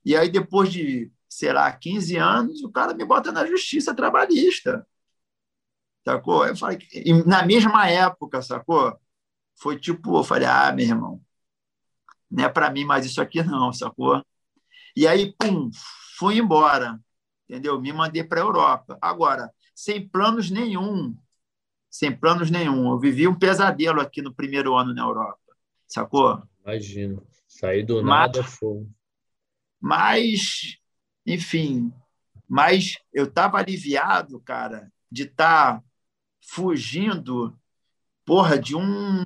e 0.03 0.15
aí 0.15 0.29
depois 0.29 0.71
de, 0.71 1.11
sei 1.35 1.51
lá, 1.51 1.69
15 1.69 2.15
anos, 2.15 2.63
o 2.63 2.71
cara 2.71 2.93
me 2.93 3.03
bota 3.03 3.29
na 3.29 3.45
justiça 3.45 3.93
trabalhista. 3.93 4.87
Sacou? 6.01 6.47
Eu 6.47 6.55
falei, 6.55 6.79
na 7.25 7.45
mesma 7.45 7.89
época, 7.89 8.41
sacou? 8.41 8.97
Foi 9.53 9.77
tipo, 9.77 10.17
eu 10.17 10.23
falei, 10.23 10.47
ah, 10.47 10.71
meu 10.71 10.85
irmão, 10.85 11.21
não 12.31 12.45
é 12.45 12.47
para 12.47 12.69
mim 12.69 12.85
mais 12.85 13.05
isso 13.05 13.21
aqui 13.21 13.43
não, 13.43 13.73
sacou? 13.73 14.25
E 14.95 15.05
aí, 15.05 15.35
pum, 15.37 15.69
fui 16.17 16.37
embora, 16.37 16.97
entendeu? 17.49 17.81
Me 17.81 17.91
mandei 17.91 18.23
para 18.23 18.39
a 18.39 18.45
Europa. 18.45 18.97
Agora, 19.01 19.51
sem 19.75 20.07
planos 20.07 20.49
nenhum, 20.49 21.17
sem 21.89 22.15
planos 22.15 22.49
nenhum. 22.49 22.91
Eu 22.91 22.97
vivi 22.97 23.27
um 23.27 23.37
pesadelo 23.37 23.99
aqui 23.99 24.21
no 24.21 24.33
primeiro 24.33 24.73
ano 24.73 24.93
na 24.93 25.01
Europa, 25.01 25.53
sacou? 25.85 26.41
Imagino. 26.63 27.27
Sair 27.45 27.83
do 27.83 28.01
nada 28.01 28.41
foi. 28.41 28.87
Mas, 29.81 30.77
enfim, 31.25 31.93
mas 32.47 32.97
eu 33.13 33.25
estava 33.25 33.57
aliviado, 33.57 34.39
cara, 34.41 34.91
de 35.11 35.23
estar 35.23 35.79
tá 35.79 35.83
fugindo, 36.41 37.57
porra, 38.23 38.59
de 38.59 38.75
um 38.75 39.23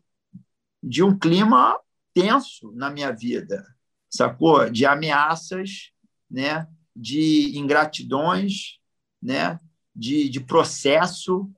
de 0.81 1.03
um 1.03 1.17
clima 1.17 1.77
tenso 2.13 2.71
na 2.71 2.89
minha 2.89 3.11
vida, 3.11 3.65
sacou? 4.09 4.69
De 4.69 4.85
ameaças, 4.85 5.91
né? 6.29 6.67
de 6.95 7.57
ingratidões, 7.57 8.79
né? 9.21 9.59
de, 9.95 10.29
de 10.29 10.39
processo, 10.39 11.51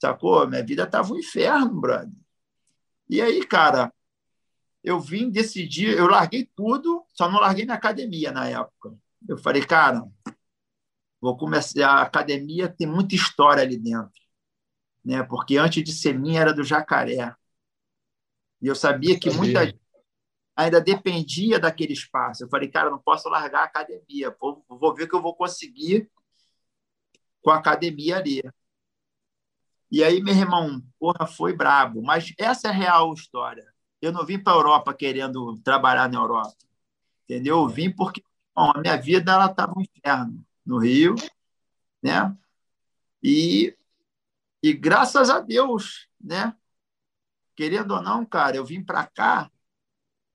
sacou? 0.00 0.46
Minha 0.48 0.64
vida 0.64 0.82
estava 0.82 1.12
um 1.12 1.18
inferno, 1.18 1.80
brother. 1.80 2.10
E 3.08 3.20
aí, 3.20 3.44
cara, 3.46 3.92
eu 4.82 5.00
vim 5.00 5.30
decidir, 5.30 5.96
eu 5.96 6.06
larguei 6.06 6.48
tudo, 6.56 7.04
só 7.08 7.30
não 7.30 7.40
larguei 7.40 7.64
minha 7.64 7.76
academia 7.76 8.32
na 8.32 8.48
época. 8.48 8.96
Eu 9.28 9.38
falei, 9.38 9.64
cara, 9.64 10.02
vou 11.20 11.36
começar. 11.36 11.86
A 11.86 12.02
academia 12.02 12.68
tem 12.68 12.86
muita 12.86 13.14
história 13.14 13.62
ali 13.62 13.78
dentro, 13.78 14.12
né? 15.04 15.22
Porque 15.22 15.56
antes 15.56 15.82
de 15.84 15.92
ser 15.92 16.18
minha 16.18 16.40
era 16.40 16.52
do 16.52 16.64
Jacaré. 16.64 17.34
E 18.60 18.66
eu 18.66 18.74
sabia 18.74 19.18
que 19.18 19.30
muita 19.30 19.66
gente 19.66 19.80
ainda 20.54 20.80
dependia 20.80 21.58
daquele 21.58 21.92
espaço. 21.92 22.44
Eu 22.44 22.48
falei, 22.48 22.68
cara, 22.68 22.90
não 22.90 22.98
posso 22.98 23.28
largar 23.28 23.62
a 23.62 23.64
academia. 23.64 24.34
Vou, 24.38 24.64
vou 24.68 24.94
ver 24.94 25.04
o 25.04 25.08
que 25.08 25.14
eu 25.14 25.22
vou 25.22 25.34
conseguir 25.34 26.10
com 27.42 27.50
a 27.50 27.56
academia 27.56 28.18
ali. 28.18 28.42
E 29.90 30.04
aí, 30.04 30.22
meu 30.22 30.34
irmão, 30.34 30.82
porra, 30.98 31.26
foi 31.26 31.54
brabo. 31.56 32.02
Mas 32.02 32.32
essa 32.38 32.68
é 32.68 32.70
a 32.70 32.74
real 32.74 33.12
história. 33.14 33.66
Eu 34.00 34.12
não 34.12 34.24
vim 34.24 34.38
para 34.38 34.52
a 34.52 34.56
Europa 34.56 34.94
querendo 34.94 35.58
trabalhar 35.62 36.08
na 36.08 36.18
Europa. 36.18 36.54
Entendeu? 37.24 37.58
Eu 37.58 37.68
vim 37.68 37.90
porque 37.90 38.22
bom, 38.54 38.72
a 38.74 38.80
minha 38.80 38.96
vida 38.96 39.32
ela 39.32 39.46
estava 39.46 39.72
um 39.76 39.82
inferno 39.82 40.44
no 40.64 40.78
Rio, 40.78 41.14
né? 42.02 42.36
E, 43.22 43.76
e 44.62 44.72
graças 44.72 45.30
a 45.30 45.40
Deus, 45.40 46.08
né? 46.20 46.54
querendo 47.60 47.90
ou 47.90 48.00
não, 48.00 48.24
cara, 48.24 48.56
eu 48.56 48.64
vim 48.64 48.82
para 48.82 49.06
cá, 49.06 49.50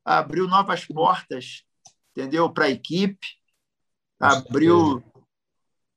abriu 0.05 0.47
novas 0.47 0.85
portas, 0.85 1.63
entendeu? 2.11 2.53
Para 2.53 2.65
a 2.65 2.69
equipe, 2.69 3.27
abriu 4.19 5.03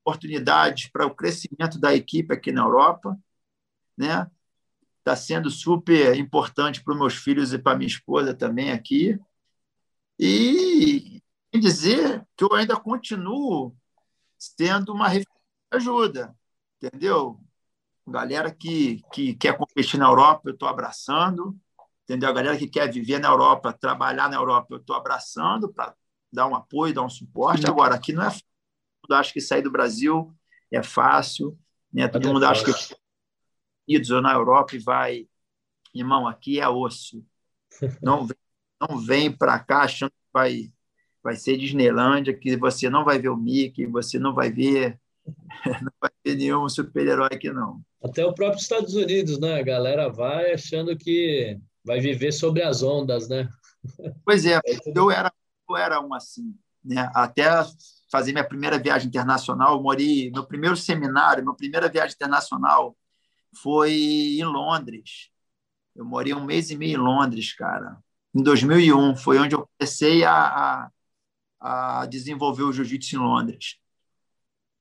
oportunidades 0.03 0.89
para 0.89 1.05
o 1.05 1.13
crescimento 1.13 1.79
da 1.79 1.93
equipe 1.93 2.33
aqui 2.33 2.51
na 2.51 2.63
Europa, 2.63 3.15
né? 3.95 4.27
Está 4.97 5.15
sendo 5.15 5.51
super 5.51 6.17
importante 6.17 6.83
para 6.83 6.93
os 6.93 6.99
meus 6.99 7.15
filhos 7.15 7.53
e 7.53 7.59
para 7.59 7.77
minha 7.77 7.87
esposa 7.87 8.33
também 8.33 8.71
aqui. 8.71 9.15
E 10.17 11.18
dizer 11.57 12.25
que 12.35 12.43
eu 12.43 12.53
ainda 12.53 12.75
continuo 12.75 13.75
sendo 14.37 14.93
uma 14.93 15.07
ajuda, 15.71 16.35
entendeu? 16.81 17.39
Galera 18.07 18.53
que, 18.53 19.01
que 19.11 19.33
quer 19.35 19.57
competir 19.57 19.99
na 19.99 20.07
Europa, 20.07 20.49
eu 20.49 20.53
estou 20.53 20.67
abraçando. 20.67 21.57
Entendeu? 22.03 22.29
A 22.29 22.33
galera 22.33 22.57
que 22.57 22.67
quer 22.67 22.91
viver 22.91 23.19
na 23.19 23.27
Europa, 23.27 23.71
trabalhar 23.71 24.27
na 24.29 24.35
Europa, 24.35 24.73
eu 24.73 24.79
estou 24.79 24.95
abraçando 24.95 25.71
para 25.71 25.95
dar 26.33 26.47
um 26.47 26.55
apoio, 26.55 26.93
dar 26.93 27.03
um 27.03 27.09
suporte. 27.09 27.67
Agora, 27.67 27.93
aqui 27.93 28.11
não 28.11 28.23
é 28.23 28.31
fácil. 28.31 28.45
Todo 29.01 29.11
mundo 29.11 29.19
acha 29.19 29.33
que 29.33 29.41
sair 29.41 29.61
do 29.61 29.69
Brasil 29.69 30.35
é 30.71 30.81
fácil. 30.81 31.55
Né? 31.93 32.07
Todo 32.07 32.27
é 32.27 32.33
mundo 32.33 32.43
acha 32.45 32.65
que 32.65 32.71
Unidos 33.87 34.09
ou 34.11 34.21
na 34.21 34.33
Europa 34.33 34.75
e 34.75 34.79
vai. 34.79 35.27
Irmão, 35.93 36.27
aqui 36.27 36.59
é 36.59 36.67
osso. 36.67 37.25
Não 38.01 38.25
vem, 38.25 38.37
não 38.81 38.97
vem 38.97 39.31
para 39.31 39.59
cá 39.59 39.81
achando 39.81 40.09
que 40.09 40.27
vai, 40.33 40.73
vai 41.23 41.35
ser 41.35 41.57
Disneylândia, 41.57 42.33
que 42.33 42.55
você 42.55 42.89
não 42.89 43.03
vai 43.03 43.19
ver 43.19 43.29
o 43.29 43.37
Mickey, 43.37 43.85
você 43.85 44.17
não 44.17 44.33
vai 44.33 44.51
ver, 44.51 44.99
não 45.81 45.91
vai 46.01 46.11
ver 46.25 46.35
nenhum 46.35 46.67
super-herói 46.67 47.29
aqui, 47.31 47.51
não. 47.51 47.81
Até 48.03 48.25
o 48.25 48.33
próprio 48.33 48.61
Estados 48.61 48.93
Unidos, 48.93 49.39
né? 49.39 49.59
A 49.59 49.63
galera 49.63 50.09
vai 50.09 50.53
achando 50.53 50.97
que 50.97 51.59
vai 51.83 51.99
viver 51.99 52.31
sobre 52.31 52.63
as 52.63 52.81
ondas, 52.81 53.27
né? 53.27 53.49
Pois 54.25 54.45
é, 54.45 54.59
eu 54.95 55.11
era, 55.11 55.31
eu 55.69 55.75
era 55.75 56.01
um 56.01 56.13
assim, 56.13 56.55
né? 56.83 57.09
Até 57.13 57.45
fazer 58.11 58.31
minha 58.31 58.47
primeira 58.47 58.79
viagem 58.79 59.07
internacional, 59.07 59.75
eu 59.75 59.83
morei, 59.83 60.31
meu 60.31 60.45
primeiro 60.45 60.75
seminário, 60.75 61.43
minha 61.43 61.55
primeira 61.55 61.87
viagem 61.87 62.15
internacional 62.15 62.97
foi 63.61 63.91
em 63.91 64.43
Londres. 64.43 65.29
Eu 65.95 66.05
morei 66.05 66.33
um 66.33 66.43
mês 66.43 66.71
e 66.71 66.77
meio 66.77 66.93
em 66.93 67.03
Londres, 67.03 67.53
cara. 67.53 67.97
Em 68.33 68.41
2001 68.41 69.15
foi 69.17 69.37
onde 69.39 69.55
eu 69.55 69.67
comecei 69.77 70.23
a, 70.23 70.33
a, 70.33 70.91
a 71.59 72.05
desenvolver 72.05 72.63
o 72.63 72.71
jiu-jitsu 72.71 73.15
em 73.15 73.19
Londres. 73.19 73.77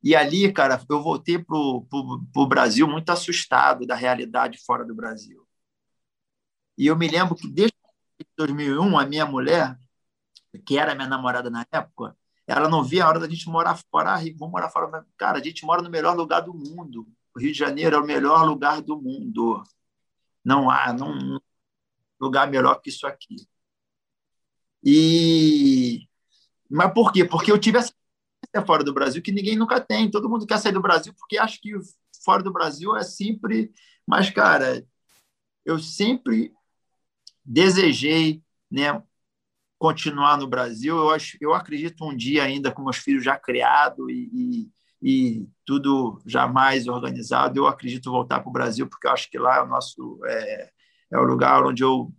E 0.02 0.14
ali, 0.14 0.52
cara, 0.52 0.80
eu 0.88 1.02
voltei 1.02 1.38
para 1.38 1.56
o 1.56 2.46
Brasil 2.48 2.86
muito 2.86 3.10
assustado 3.10 3.86
da 3.86 3.94
realidade 3.94 4.58
fora 4.64 4.84
do 4.84 4.94
Brasil. 4.94 5.46
E 6.76 6.86
eu 6.86 6.96
me 6.96 7.08
lembro 7.08 7.34
que 7.34 7.48
desde 7.48 7.74
2001, 8.36 8.98
a 8.98 9.06
minha 9.06 9.26
mulher, 9.26 9.76
que 10.64 10.78
era 10.78 10.94
minha 10.94 11.08
namorada 11.08 11.50
na 11.50 11.66
época, 11.72 12.16
ela 12.46 12.68
não 12.68 12.82
via 12.82 13.04
a 13.04 13.08
hora 13.08 13.20
da 13.20 13.28
gente 13.28 13.48
morar 13.48 13.76
fora. 13.90 14.14
Ah, 14.14 14.20
vamos 14.36 14.52
morar 14.52 14.70
fora. 14.70 15.04
Cara, 15.16 15.38
a 15.38 15.42
gente 15.42 15.64
mora 15.64 15.82
no 15.82 15.90
melhor 15.90 16.16
lugar 16.16 16.40
do 16.40 16.54
mundo. 16.54 17.06
O 17.34 17.40
Rio 17.40 17.52
de 17.52 17.58
Janeiro 17.58 17.96
é 17.96 18.00
o 18.00 18.06
melhor 18.06 18.44
lugar 18.46 18.80
do 18.80 19.00
mundo. 19.00 19.62
Não 20.44 20.70
há 20.70 20.92
não, 20.92 21.40
lugar 22.20 22.48
melhor 22.48 22.80
que 22.80 22.88
isso 22.90 23.06
aqui. 23.06 23.36
E 24.82 26.07
mas 26.70 26.92
por 26.92 27.12
quê? 27.12 27.24
Porque 27.24 27.50
eu 27.50 27.58
tive 27.58 27.78
essa 27.78 27.92
fora 28.66 28.84
do 28.84 28.92
Brasil 28.92 29.22
que 29.22 29.32
ninguém 29.32 29.56
nunca 29.56 29.80
tem. 29.80 30.10
Todo 30.10 30.28
mundo 30.28 30.46
quer 30.46 30.58
sair 30.58 30.72
do 30.72 30.82
Brasil 30.82 31.14
porque 31.18 31.38
acha 31.38 31.58
que 31.60 31.72
fora 32.24 32.42
do 32.42 32.52
Brasil 32.52 32.96
é 32.96 33.02
sempre. 33.02 33.72
Mas, 34.06 34.30
cara, 34.30 34.84
eu 35.64 35.78
sempre 35.78 36.52
desejei 37.44 38.42
né, 38.70 39.02
continuar 39.78 40.36
no 40.36 40.46
Brasil. 40.46 40.96
Eu, 40.96 41.10
acho, 41.10 41.38
eu 41.40 41.54
acredito 41.54 42.04
um 42.04 42.16
dia 42.16 42.44
ainda 42.44 42.72
com 42.72 42.82
meus 42.82 42.98
filhos 42.98 43.24
já 43.24 43.38
criados 43.38 44.06
e, 44.10 44.30
e, 45.02 45.40
e, 45.40 45.48
tudo 45.64 46.20
já 46.26 46.46
mais 46.46 46.88
organizado, 46.88 47.58
eu 47.58 47.66
acredito 47.66 48.10
voltar 48.10 48.40
para 48.40 48.48
o 48.48 48.52
Brasil, 48.52 48.88
porque 48.88 49.06
eu 49.06 49.12
acho 49.12 49.30
que 49.30 49.38
lá 49.38 49.58
é 49.58 49.62
o 49.62 49.66
nosso 49.66 50.20
é, 50.26 50.70
é 51.12 51.18
o 51.18 51.22
lugar 51.22 51.64
onde 51.64 51.82
eu 51.84 52.12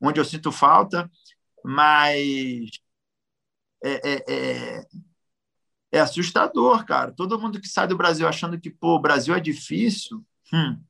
onde 0.00 0.20
eu 0.20 0.24
sinto 0.24 0.52
falta, 0.52 1.10
mas 1.64 2.70
é, 3.82 4.10
é, 4.10 4.24
é, 4.28 4.86
é 5.92 6.00
assustador, 6.00 6.84
cara. 6.84 7.12
Todo 7.12 7.38
mundo 7.38 7.60
que 7.60 7.68
sai 7.68 7.86
do 7.86 7.96
Brasil 7.96 8.26
achando 8.26 8.60
que 8.60 8.70
pô, 8.70 8.96
o 8.96 9.00
Brasil 9.00 9.34
é 9.34 9.40
difícil, 9.40 10.24
hum, 10.52 10.80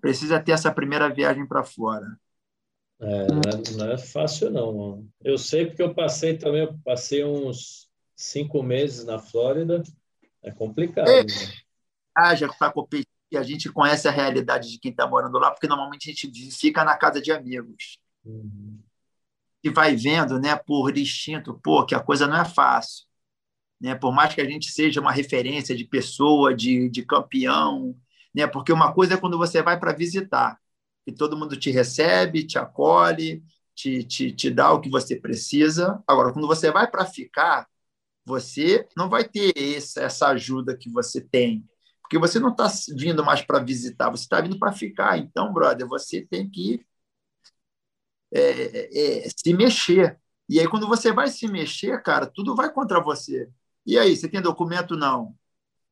precisa 0.00 0.40
ter 0.40 0.52
essa 0.52 0.72
primeira 0.72 1.08
viagem 1.08 1.46
para 1.46 1.64
fora. 1.64 2.18
É, 3.00 3.26
não, 3.26 3.40
é, 3.40 3.76
não, 3.76 3.92
é, 3.92 3.98
fácil, 3.98 4.50
não. 4.50 4.72
Mano. 4.72 5.12
Eu 5.22 5.36
sei 5.36 5.66
porque 5.66 5.82
eu 5.82 5.92
passei 5.92 6.38
também, 6.38 6.62
eu 6.62 6.78
passei 6.84 7.24
uns 7.24 7.90
cinco 8.14 8.62
meses 8.62 9.04
na 9.04 9.18
Flórida. 9.18 9.82
É 10.42 10.52
complicado. 10.52 11.08
É. 11.08 11.24
Né? 11.24 11.30
Ah, 12.16 12.34
já 12.34 12.48
para 12.48 12.72
competir, 12.72 13.06
a 13.34 13.42
gente 13.42 13.72
conhece 13.72 14.06
a 14.06 14.10
realidade 14.10 14.70
de 14.70 14.78
quem 14.78 14.90
está 14.90 15.06
morando 15.06 15.38
lá, 15.38 15.50
porque 15.50 15.66
normalmente 15.66 16.10
a 16.10 16.12
gente 16.12 16.50
fica 16.52 16.84
na 16.84 16.96
casa 16.96 17.20
de 17.20 17.32
amigos. 17.32 17.98
Uhum. 18.24 18.78
E 19.62 19.70
vai 19.70 19.94
vendo, 19.96 20.40
né, 20.40 20.56
por 20.56 20.96
instinto, 20.96 21.58
pô, 21.62 21.86
que 21.86 21.94
a 21.94 22.00
coisa 22.00 22.26
não 22.26 22.36
é 22.36 22.44
fácil. 22.44 23.04
Né? 23.80 23.94
Por 23.94 24.12
mais 24.12 24.34
que 24.34 24.40
a 24.40 24.44
gente 24.44 24.70
seja 24.70 25.00
uma 25.00 25.12
referência 25.12 25.76
de 25.76 25.84
pessoa, 25.84 26.54
de, 26.54 26.88
de 26.88 27.04
campeão, 27.04 27.96
né? 28.34 28.46
Porque 28.46 28.72
uma 28.72 28.92
coisa 28.92 29.14
é 29.14 29.16
quando 29.16 29.38
você 29.38 29.62
vai 29.62 29.78
para 29.78 29.92
visitar, 29.92 30.58
e 31.06 31.12
todo 31.12 31.36
mundo 31.36 31.56
te 31.56 31.70
recebe, 31.70 32.46
te 32.46 32.58
acolhe, 32.58 33.42
te, 33.74 34.04
te, 34.04 34.32
te 34.32 34.50
dá 34.50 34.72
o 34.72 34.80
que 34.80 34.88
você 34.88 35.16
precisa. 35.16 36.02
Agora, 36.06 36.32
quando 36.32 36.46
você 36.46 36.70
vai 36.70 36.88
para 36.90 37.04
ficar, 37.04 37.66
você 38.24 38.86
não 38.96 39.08
vai 39.08 39.24
ter 39.24 39.52
esse, 39.56 40.00
essa 40.00 40.28
ajuda 40.28 40.76
que 40.76 40.88
você 40.90 41.20
tem, 41.20 41.68
porque 42.00 42.18
você 42.18 42.38
não 42.38 42.50
está 42.50 42.70
vindo 42.96 43.24
mais 43.24 43.42
para 43.42 43.58
visitar, 43.60 44.10
você 44.10 44.24
está 44.24 44.40
vindo 44.40 44.58
para 44.58 44.72
ficar. 44.72 45.18
Então, 45.18 45.52
brother, 45.52 45.86
você 45.86 46.22
tem 46.22 46.48
que 46.48 46.84
é, 48.32 49.24
é, 49.26 49.28
se 49.28 49.54
mexer. 49.54 50.18
E 50.48 50.60
aí, 50.60 50.68
quando 50.68 50.88
você 50.88 51.12
vai 51.12 51.28
se 51.28 51.46
mexer, 51.48 52.02
cara, 52.02 52.26
tudo 52.26 52.54
vai 52.54 52.72
contra 52.72 53.00
você. 53.00 53.48
E 53.86 53.98
aí, 53.98 54.16
você 54.16 54.28
tem 54.28 54.40
documento? 54.40 54.96
Não. 54.96 55.34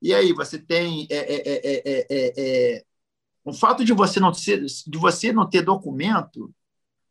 E 0.02 0.14
aí, 0.14 0.32
você 0.32 0.58
tem. 0.58 1.06
É, 1.10 2.06
é, 2.10 2.84
o 3.44 3.52
fato 3.52 3.84
de 3.84 3.92
você 3.92 4.20
não 4.20 4.32
ser, 4.34 4.64
de 4.64 4.98
você 4.98 5.32
não 5.32 5.48
ter 5.48 5.62
documento 5.62 6.54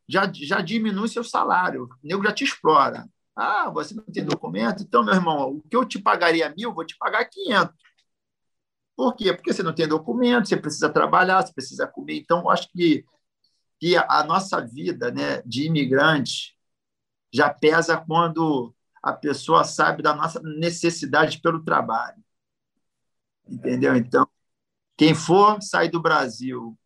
já, 0.08 0.30
já 0.34 0.62
diminui 0.62 1.08
seu 1.08 1.24
salário. 1.24 1.86
O 1.86 2.08
nego 2.08 2.24
já 2.24 2.34
te 2.34 2.44
explora. 2.44 3.08
Ah, 3.36 3.70
você 3.70 3.94
não 3.94 4.04
tem 4.04 4.26
documento? 4.26 4.84
Então, 4.84 5.04
meu 5.04 5.14
irmão, 5.14 5.50
o 5.56 5.62
que 5.62 5.76
eu 5.76 5.86
te 5.86 6.00
pagaria 6.00 6.54
mil, 6.58 6.74
vou 6.74 6.86
te 6.86 6.98
pagar 6.98 7.26
500. 7.26 7.74
Por 8.96 9.16
quê? 9.16 9.34
Porque 9.34 9.54
você 9.54 9.64
não 9.64 9.74
tem 9.74 9.88
documento, 9.88 10.50
você 10.50 10.58
precisa 10.58 10.90
trabalhar, 10.90 11.42
você 11.42 11.54
precisa 11.54 11.88
comer. 11.88 12.18
Então, 12.18 12.50
acho 12.50 12.70
que, 12.72 13.06
que 13.80 13.96
a 13.96 14.24
nossa 14.24 14.60
vida 14.66 15.12
né, 15.12 15.42
de 15.46 15.66
imigrante 15.66 16.58
já 17.32 17.50
pesa 17.50 17.98
quando 17.98 18.76
a 19.02 19.14
pessoa 19.14 19.64
sabe 19.64 20.04
da 20.04 20.14
nossa 20.14 20.42
necessidade 20.42 21.40
pelo 21.40 21.64
trabalho. 21.64 22.22
Entendeu? 23.48 23.96
Então, 23.96 24.28
quem 24.98 25.16
for 25.16 25.62
sair 25.62 25.90
do 25.90 26.02
Brasil 26.02 26.78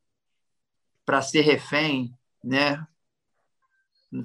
para 1.06 1.22
ser 1.22 1.42
refém, 1.42 2.14
né? 2.44 2.86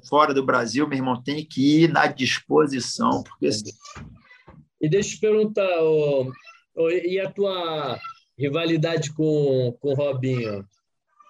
Fora 0.07 0.33
do 0.33 0.45
Brasil, 0.45 0.87
meu 0.87 0.97
irmão, 0.97 1.21
tem 1.21 1.43
que 1.43 1.83
ir 1.83 1.91
na 1.91 2.05
disposição, 2.05 3.23
porque 3.23 3.49
e 4.81 4.87
deixa 4.87 5.09
eu 5.09 5.13
te 5.15 5.19
perguntar, 5.19 5.81
oh, 5.81 6.31
oh, 6.75 6.89
e 6.89 7.19
a 7.19 7.29
tua 7.29 7.99
rivalidade 8.37 9.11
com, 9.13 9.77
com 9.81 9.91
o 9.91 9.95
Robinho? 9.95 10.65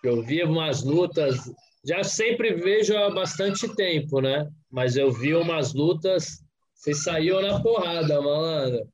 Eu 0.04 0.24
vi 0.24 0.44
umas 0.44 0.84
lutas, 0.84 1.52
já 1.86 2.04
sempre 2.04 2.54
vejo 2.54 2.96
há 2.98 3.10
bastante 3.10 3.74
tempo, 3.76 4.22
né? 4.22 4.50
Mas 4.70 4.96
eu 4.96 5.12
vi 5.12 5.34
umas 5.36 5.74
lutas, 5.74 6.44
vocês 6.74 7.04
saíam 7.04 7.42
na 7.42 7.62
porrada, 7.62 8.22
malandro. 8.22 8.88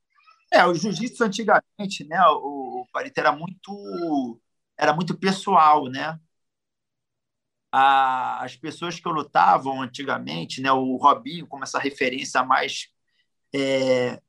É, 0.52 0.64
o 0.64 0.74
jiu-jitsu 0.74 1.24
antigamente, 1.24 2.04
né, 2.08 2.20
o, 2.28 2.82
o 2.82 2.86
Parita 2.92 3.20
era 3.20 3.32
muito 3.32 4.40
era 4.78 4.92
muito 4.92 5.16
pessoal, 5.16 5.86
né? 5.86 6.18
A, 7.72 8.44
as 8.44 8.56
pessoas 8.56 8.98
que 8.98 9.08
lutavam 9.08 9.82
antigamente, 9.82 10.60
né, 10.60 10.70
o 10.72 10.96
Robinho 10.96 11.46
como 11.46 11.64
essa 11.64 11.78
referência 11.78 12.42
mais 12.44 12.88
é, 13.54 14.20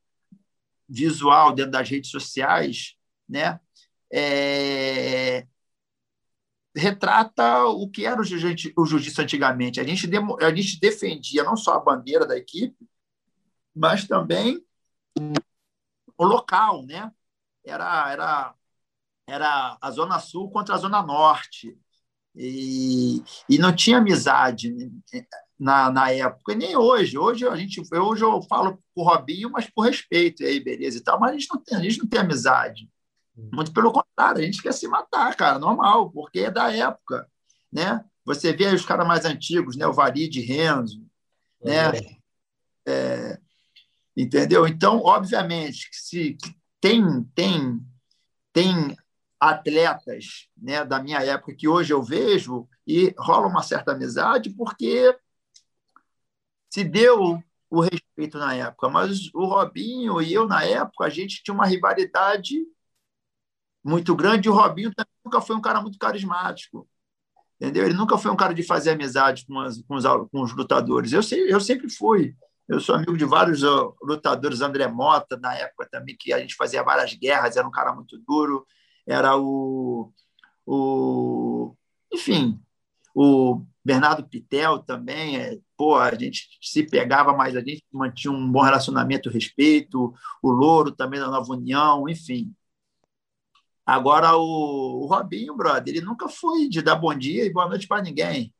visual 0.87 1.53
dentro 1.53 1.71
das 1.71 1.89
redes 1.89 2.09
sociais, 2.11 2.95
né? 3.27 3.59
É, 4.11 5.45
retrata 6.77 7.65
o 7.65 7.89
que 7.89 8.05
era 8.05 8.21
o 8.21 8.23
jiu-jitsu 8.23 9.21
antigamente. 9.21 9.79
A 9.79 9.83
gente, 9.83 10.09
a 10.41 10.55
gente 10.55 10.79
defendia 10.79 11.43
não 11.43 11.57
só 11.57 11.73
a 11.73 11.79
bandeira 11.79 12.25
da 12.25 12.37
equipe, 12.37 12.87
mas 13.75 14.07
também 14.07 14.63
o 16.17 16.25
local, 16.25 16.85
né? 16.85 17.11
Era, 17.65 18.11
era, 18.11 18.55
era 19.27 19.77
a 19.81 19.91
Zona 19.91 20.19
Sul 20.19 20.49
contra 20.49 20.75
a 20.75 20.77
Zona 20.77 21.01
Norte. 21.01 21.77
E, 22.35 23.23
e 23.49 23.57
não 23.57 23.75
tinha 23.75 23.97
amizade 23.97 24.71
na, 25.59 25.89
na 25.91 26.11
época, 26.11 26.53
e 26.53 26.55
nem 26.55 26.77
hoje. 26.77 27.17
Hoje 27.17 27.47
a 27.47 27.55
gente, 27.55 27.81
hoje 27.91 28.23
eu 28.23 28.41
falo 28.43 28.77
com 28.93 29.01
o 29.01 29.03
Robinho, 29.03 29.49
mas 29.49 29.67
por 29.69 29.81
respeito, 29.81 30.43
e 30.43 30.45
aí, 30.45 30.59
beleza 30.59 30.99
e 30.99 31.01
tal, 31.01 31.19
mas 31.19 31.31
a 31.31 31.33
gente 31.33 31.47
não 31.51 31.61
tem, 31.61 31.77
a 31.77 31.81
gente 31.81 31.97
não 31.99 32.07
tem 32.07 32.19
amizade. 32.19 32.89
Muito 33.53 33.71
pelo 33.71 33.91
contrário, 33.91 34.41
a 34.41 34.45
gente 34.45 34.61
quer 34.61 34.73
se 34.73 34.87
matar, 34.87 35.35
cara, 35.35 35.59
normal, 35.59 36.09
porque 36.11 36.39
é 36.39 36.51
da 36.51 36.73
época, 36.73 37.27
né? 37.71 38.03
Você 38.25 38.51
vê 38.51 38.67
os 38.67 38.85
caras 38.85 39.07
mais 39.07 39.25
antigos, 39.25 39.75
né? 39.75 39.85
O 39.87 39.93
Varide 39.93 40.41
Renzo, 40.41 41.05
né? 41.63 41.91
É, 42.85 43.39
Entendeu? 44.17 44.67
Então, 44.67 44.99
obviamente, 45.03 45.91
que 45.91 45.95
se 45.95 46.37
tem 46.81 47.23
tem 47.35 47.79
tem 48.51 48.97
atletas, 49.39 50.49
né, 50.57 50.83
da 50.83 50.99
minha 50.99 51.19
época 51.19 51.53
que 51.53 51.67
hoje 51.67 51.93
eu 51.93 52.01
vejo 52.01 52.67
e 52.87 53.13
rola 53.19 53.45
uma 53.45 53.61
certa 53.61 53.91
amizade 53.91 54.49
porque 54.49 55.15
se 56.67 56.83
deu 56.83 57.39
o 57.69 57.81
respeito 57.81 58.39
na 58.39 58.55
época, 58.55 58.89
mas 58.89 59.31
o 59.35 59.45
Robinho 59.45 60.19
e 60.19 60.33
eu 60.33 60.47
na 60.47 60.63
época 60.63 61.05
a 61.05 61.09
gente 61.09 61.43
tinha 61.43 61.53
uma 61.53 61.67
rivalidade 61.67 62.65
muito 63.87 64.15
grande. 64.15 64.47
E 64.47 64.51
o 64.51 64.53
Robinho 64.53 64.91
nunca 65.23 65.41
foi 65.41 65.55
um 65.55 65.61
cara 65.61 65.81
muito 65.81 65.97
carismático, 65.97 66.87
entendeu? 67.59 67.85
Ele 67.85 67.93
nunca 67.93 68.17
foi 68.17 68.29
um 68.31 68.35
cara 68.35 68.53
de 68.53 68.63
fazer 68.63 68.91
amizade 68.91 69.45
com, 69.45 69.59
as, 69.59 69.81
com, 69.83 69.95
os, 69.95 70.05
com 70.31 70.41
os 70.41 70.53
lutadores. 70.53 71.13
Eu, 71.13 71.21
eu 71.47 71.61
sempre 71.61 71.89
fui. 71.89 72.35
Eu 72.67 72.81
sou 72.81 72.95
amigo 72.95 73.17
de 73.17 73.23
vários 73.23 73.61
lutadores, 74.03 74.59
André 74.59 74.87
Mota, 74.87 75.37
na 75.37 75.55
época 75.55 75.87
também, 75.89 76.17
que 76.19 76.33
a 76.33 76.39
gente 76.39 76.55
fazia 76.55 76.83
várias 76.83 77.13
guerras, 77.13 77.55
era 77.55 77.65
um 77.65 77.71
cara 77.71 77.93
muito 77.93 78.17
duro. 78.27 78.65
Era 79.05 79.37
o. 79.37 80.11
o 80.65 81.73
enfim, 82.11 82.59
o 83.15 83.63
Bernardo 83.85 84.27
Pitel 84.27 84.79
também. 84.79 85.37
É, 85.37 85.57
pô, 85.77 85.95
a 85.95 86.13
gente 86.13 86.49
se 86.61 86.83
pegava, 86.83 87.31
mas 87.31 87.55
a 87.55 87.61
gente 87.61 87.85
mantinha 87.91 88.33
um 88.33 88.51
bom 88.51 88.61
relacionamento, 88.61 89.29
respeito. 89.29 90.13
O 90.43 90.51
Louro 90.51 90.91
também 90.91 91.21
da 91.21 91.29
Nova 91.29 91.53
União, 91.53 92.09
enfim. 92.09 92.53
Agora, 93.87 94.35
o, 94.35 95.03
o 95.03 95.05
Robinho, 95.05 95.55
brother, 95.55 95.95
ele 95.95 96.05
nunca 96.05 96.27
foi 96.27 96.67
de 96.67 96.81
dar 96.81 96.97
bom 96.97 97.17
dia 97.17 97.45
e 97.45 97.53
boa 97.53 97.69
noite 97.69 97.87
para 97.87 98.01
ninguém. 98.01 98.53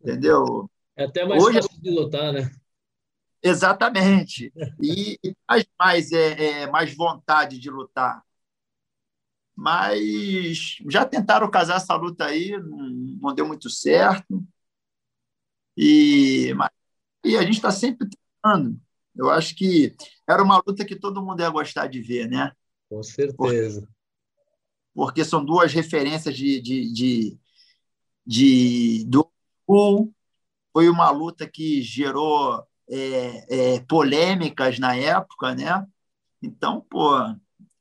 Entendeu? 0.00 0.70
É 0.94 1.06
até 1.06 1.26
mais 1.26 1.42
Hoje, 1.42 1.60
fácil 1.60 1.82
de 1.82 1.90
lutar, 1.90 2.32
né? 2.32 2.48
Exatamente. 3.42 4.52
E, 4.80 5.18
e 5.24 5.36
mais, 5.48 5.64
mais, 5.76 6.12
é, 6.12 6.62
é, 6.62 6.66
mais 6.70 6.94
vontade 6.94 7.58
de 7.58 7.68
lutar. 7.68 8.22
Mas 9.56 10.76
já 10.88 11.04
tentaram 11.04 11.50
casar 11.50 11.78
essa 11.78 11.96
luta 11.96 12.24
aí, 12.24 12.56
não, 12.56 12.88
não 13.20 13.34
deu 13.34 13.48
muito 13.48 13.68
certo. 13.68 14.40
E, 15.76 16.54
mas, 16.54 16.70
e 17.24 17.36
a 17.36 17.42
gente 17.42 17.56
está 17.56 17.72
sempre 17.72 18.08
tentando. 18.08 18.80
Eu 19.16 19.30
acho 19.30 19.56
que 19.56 19.96
era 20.28 20.44
uma 20.44 20.62
luta 20.64 20.84
que 20.84 20.94
todo 20.94 21.24
mundo 21.24 21.40
ia 21.40 21.50
gostar 21.50 21.88
de 21.88 22.00
ver, 22.00 22.28
né? 22.28 22.52
Com 22.88 23.02
certeza. 23.02 23.80
Porque, 23.80 23.94
porque 24.94 25.24
são 25.24 25.44
duas 25.44 25.72
referências 25.72 26.36
de, 26.36 26.60
de, 26.60 26.92
de, 26.92 27.38
de 28.26 29.04
do 29.06 29.28
foi 30.72 30.88
uma 30.88 31.10
luta 31.10 31.48
que 31.48 31.80
gerou 31.82 32.62
é, 32.88 33.74
é, 33.74 33.80
polêmicas 33.80 34.78
na 34.78 34.96
época, 34.96 35.54
né? 35.54 35.86
Então, 36.42 36.80
pô, 36.90 37.10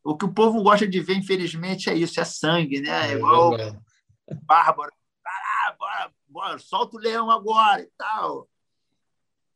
o 0.03 0.15
que 0.15 0.25
o 0.25 0.33
povo 0.33 0.61
gosta 0.61 0.87
de 0.87 0.99
ver, 1.01 1.17
infelizmente, 1.17 1.89
é 1.89 1.95
isso, 1.95 2.19
é 2.19 2.23
sangue, 2.23 2.81
né? 2.81 3.11
É 3.11 3.13
igual 3.13 3.57
é 3.57 3.77
Bárbara, 4.43 4.91
ah, 5.25 5.75
bora, 5.77 6.13
bora, 6.27 6.59
solta 6.59 6.97
o 6.97 6.99
leão 6.99 7.29
agora 7.29 7.81
e 7.81 7.89
tal. 7.97 8.47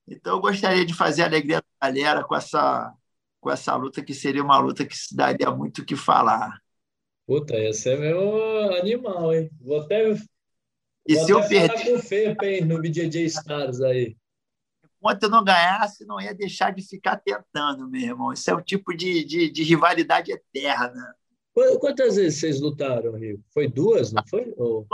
Então, 0.08 0.36
eu 0.36 0.42
gostaria 0.42 0.86
de 0.86 0.94
fazer 0.94 1.24
a 1.24 1.26
alegria 1.26 1.62
da 1.62 1.88
galera 1.88 2.24
com 2.24 2.36
essa, 2.36 2.94
com 3.40 3.52
essa 3.52 3.76
luta, 3.76 4.04
que 4.04 4.14
seria 4.14 4.44
uma 4.44 4.58
luta 4.58 4.86
que 4.86 4.96
se 4.96 5.16
daria 5.16 5.52
muito 5.52 5.82
o 5.82 5.86
que 5.86 5.96
falar. 5.96 6.62
Puta, 7.28 7.60
esse 7.60 7.90
é 7.90 7.98
meu 7.98 8.74
animal, 8.78 9.36
hein? 9.36 9.52
Vou 9.60 9.82
até, 9.82 10.12
e 11.06 11.16
vou 11.16 11.26
se 11.26 11.32
até 11.32 11.34
eu 11.34 11.48
perder... 11.48 11.84
com 11.84 11.96
o 11.96 12.00
Fepe, 12.00 12.46
hein, 12.46 12.66
no 12.66 12.82
BJJ 12.82 13.26
Stars 13.26 13.82
aí. 13.82 14.16
Enquanto 14.98 15.24
eu 15.24 15.30
não 15.30 15.44
ganhasse, 15.44 16.06
não 16.06 16.22
ia 16.22 16.34
deixar 16.34 16.74
de 16.74 16.82
ficar 16.82 17.18
tentando, 17.18 17.90
meu 17.90 18.02
irmão. 18.02 18.32
Isso 18.32 18.50
é 18.50 18.56
um 18.56 18.62
tipo 18.62 18.96
de, 18.96 19.26
de, 19.26 19.50
de 19.52 19.64
rivalidade 19.64 20.32
eterna. 20.32 21.14
Quantas 21.54 22.16
vezes 22.16 22.40
vocês 22.40 22.62
lutaram, 22.62 23.12
Rio? 23.14 23.44
Foi 23.54 23.68
duas, 23.68 24.14
não 24.14 24.24
foi? 24.26 24.54
Ou... 24.56 24.88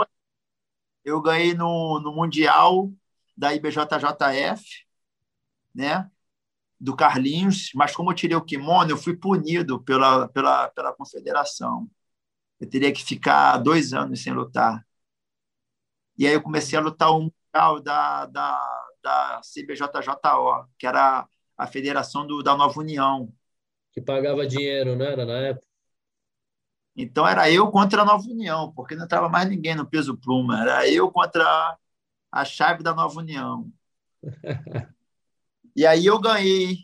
Eu 1.04 1.22
ganhei 1.22 1.54
no, 1.54 2.00
no 2.00 2.12
Mundial 2.12 2.92
da 3.36 3.54
IBJJF, 3.54 4.64
né? 5.72 6.10
do 6.80 6.96
Carlinhos, 6.96 7.70
mas 7.74 7.94
como 7.94 8.10
eu 8.10 8.14
tirei 8.14 8.36
o 8.36 8.44
kimono, 8.44 8.90
eu 8.90 8.98
fui 8.98 9.16
punido 9.16 9.80
pela, 9.82 10.28
pela, 10.28 10.68
pela 10.68 10.92
confederação. 10.92 11.88
Eu 12.64 12.70
teria 12.70 12.90
que 12.90 13.04
ficar 13.04 13.58
dois 13.58 13.92
anos 13.92 14.22
sem 14.22 14.32
lutar. 14.32 14.82
E 16.16 16.26
aí 16.26 16.32
eu 16.32 16.42
comecei 16.42 16.78
a 16.78 16.80
lutar 16.80 17.10
o 17.10 17.30
Mundial 17.30 17.78
da, 17.82 18.24
da, 18.24 18.86
da 19.02 19.40
CBJJO, 19.42 20.66
que 20.78 20.86
era 20.86 21.28
a 21.58 21.66
federação 21.66 22.26
do, 22.26 22.42
da 22.42 22.56
Nova 22.56 22.80
União. 22.80 23.30
Que 23.92 24.00
pagava 24.00 24.46
dinheiro, 24.46 24.96
não 24.96 25.04
era, 25.04 25.26
na 25.26 25.34
época? 25.34 25.66
Então 26.96 27.28
era 27.28 27.50
eu 27.50 27.70
contra 27.70 28.00
a 28.00 28.04
Nova 28.04 28.24
União, 28.26 28.72
porque 28.72 28.96
não 28.96 29.04
estava 29.04 29.28
mais 29.28 29.46
ninguém 29.46 29.74
no 29.74 29.84
peso 29.86 30.16
pluma. 30.16 30.62
Era 30.62 30.88
eu 30.88 31.12
contra 31.12 31.76
a 32.32 32.44
chave 32.46 32.82
da 32.82 32.94
Nova 32.94 33.20
União. 33.20 33.70
e 35.76 35.84
aí 35.84 36.06
eu 36.06 36.18
ganhei 36.18 36.78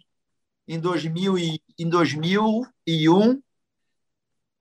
em, 0.68 0.78
2000 0.78 1.38
e, 1.38 1.62
em 1.78 1.88
2001 1.88 3.42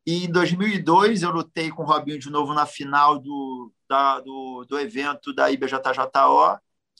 e 0.10 0.26
em 0.26 0.32
2002 0.32 1.24
eu 1.24 1.32
lutei 1.32 1.70
com 1.70 1.84
o 1.84 1.86
Robinho 1.86 2.20
de 2.20 2.30
novo 2.30 2.54
na 2.54 2.66
final 2.66 3.20
do, 3.20 3.72
da, 3.88 4.20
do, 4.20 4.66
do 4.66 4.80
evento 4.80 5.34
da 5.34 5.52
IBJJO 5.52 6.60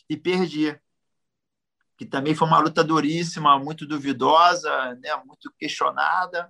e 0.10 0.18
perdi. 0.18 0.80
Que 1.98 2.06
também 2.06 2.34
foi 2.34 2.48
uma 2.48 2.60
luta 2.60 2.84
duríssima, 2.84 3.60
muito 3.60 3.86
duvidosa, 3.86 4.96
né? 4.96 5.16
muito 5.26 5.52
questionada 5.58 6.50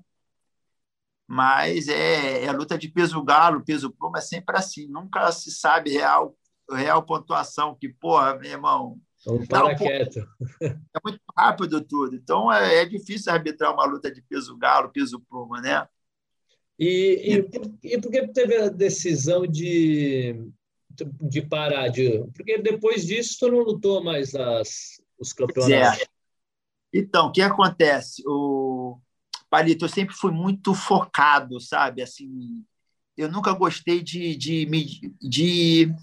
mas 1.31 1.87
é, 1.87 2.45
é 2.45 2.51
luta 2.51 2.75
de 2.75 2.87
peso 2.89 3.21
galo, 3.23 3.63
peso 3.63 3.91
pluma 3.91 4.17
é 4.17 4.21
sempre 4.21 4.57
assim, 4.57 4.87
nunca 4.87 5.31
se 5.31 5.51
sabe 5.51 5.91
real 5.91 6.35
real 6.75 7.03
pontuação, 7.03 7.75
que, 7.75 7.89
porra, 7.89 8.35
meu 8.35 8.49
irmão. 8.49 8.99
Vamos 9.25 9.47
para 9.47 9.75
quieto. 9.75 10.19
É 10.61 10.99
muito 11.03 11.19
rápido 11.37 11.81
tudo. 11.81 12.15
Então 12.15 12.51
é, 12.51 12.81
é, 12.81 12.85
difícil 12.85 13.31
arbitrar 13.31 13.73
uma 13.73 13.85
luta 13.85 14.11
de 14.11 14.21
peso 14.21 14.57
galo, 14.57 14.91
peso 14.91 15.19
pluma, 15.19 15.61
né? 15.61 15.87
E, 16.79 17.33
e, 17.33 17.43
por, 17.43 17.73
e 17.83 17.99
por 17.99 18.11
que 18.11 18.27
teve 18.29 18.55
a 18.55 18.69
decisão 18.69 19.45
de, 19.45 20.49
de 21.21 21.41
parar? 21.41 21.89
De, 21.89 22.23
porque 22.33 22.57
depois 22.57 23.05
disso 23.05 23.37
tu 23.39 23.51
não 23.51 23.59
lutou 23.59 24.03
mais 24.03 24.33
as, 24.33 25.01
os 25.19 25.33
campeonatos. 25.33 26.01
É. 26.01 26.07
Então, 26.93 27.27
o 27.27 27.31
que 27.31 27.41
acontece? 27.41 28.23
O 28.25 28.97
Palito, 29.49 29.85
eu 29.85 29.89
sempre 29.89 30.15
fui 30.15 30.31
muito 30.31 30.73
focado, 30.73 31.59
sabe? 31.59 32.01
Assim, 32.01 32.63
eu 33.17 33.29
nunca 33.29 33.51
gostei 33.51 34.01
de, 34.01 34.35
de, 34.35 34.65
de, 34.65 35.13
de 35.21 35.95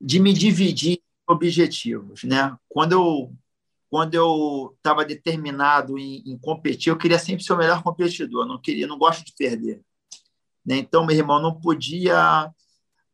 de 0.00 0.20
me 0.20 0.32
dividir 0.32 0.98
em 0.98 1.32
objetivos, 1.32 2.22
né? 2.24 2.56
Quando 2.68 2.92
eu 2.92 3.32
quando 3.96 4.12
eu 4.12 4.74
estava 4.76 5.06
determinado 5.06 5.98
em, 5.98 6.22
em, 6.26 6.36
competir, 6.36 6.90
eu 6.90 6.98
queria 6.98 7.18
sempre 7.18 7.42
ser 7.42 7.54
o 7.54 7.56
melhor 7.56 7.82
competidor, 7.82 8.44
não 8.44 8.60
queria, 8.60 8.86
não 8.86 8.98
gosto 8.98 9.24
de 9.24 9.32
perder. 9.32 9.82
Né? 10.62 10.76
Então, 10.76 11.06
meu 11.06 11.16
irmão, 11.16 11.40
não 11.40 11.58
podia 11.58 12.52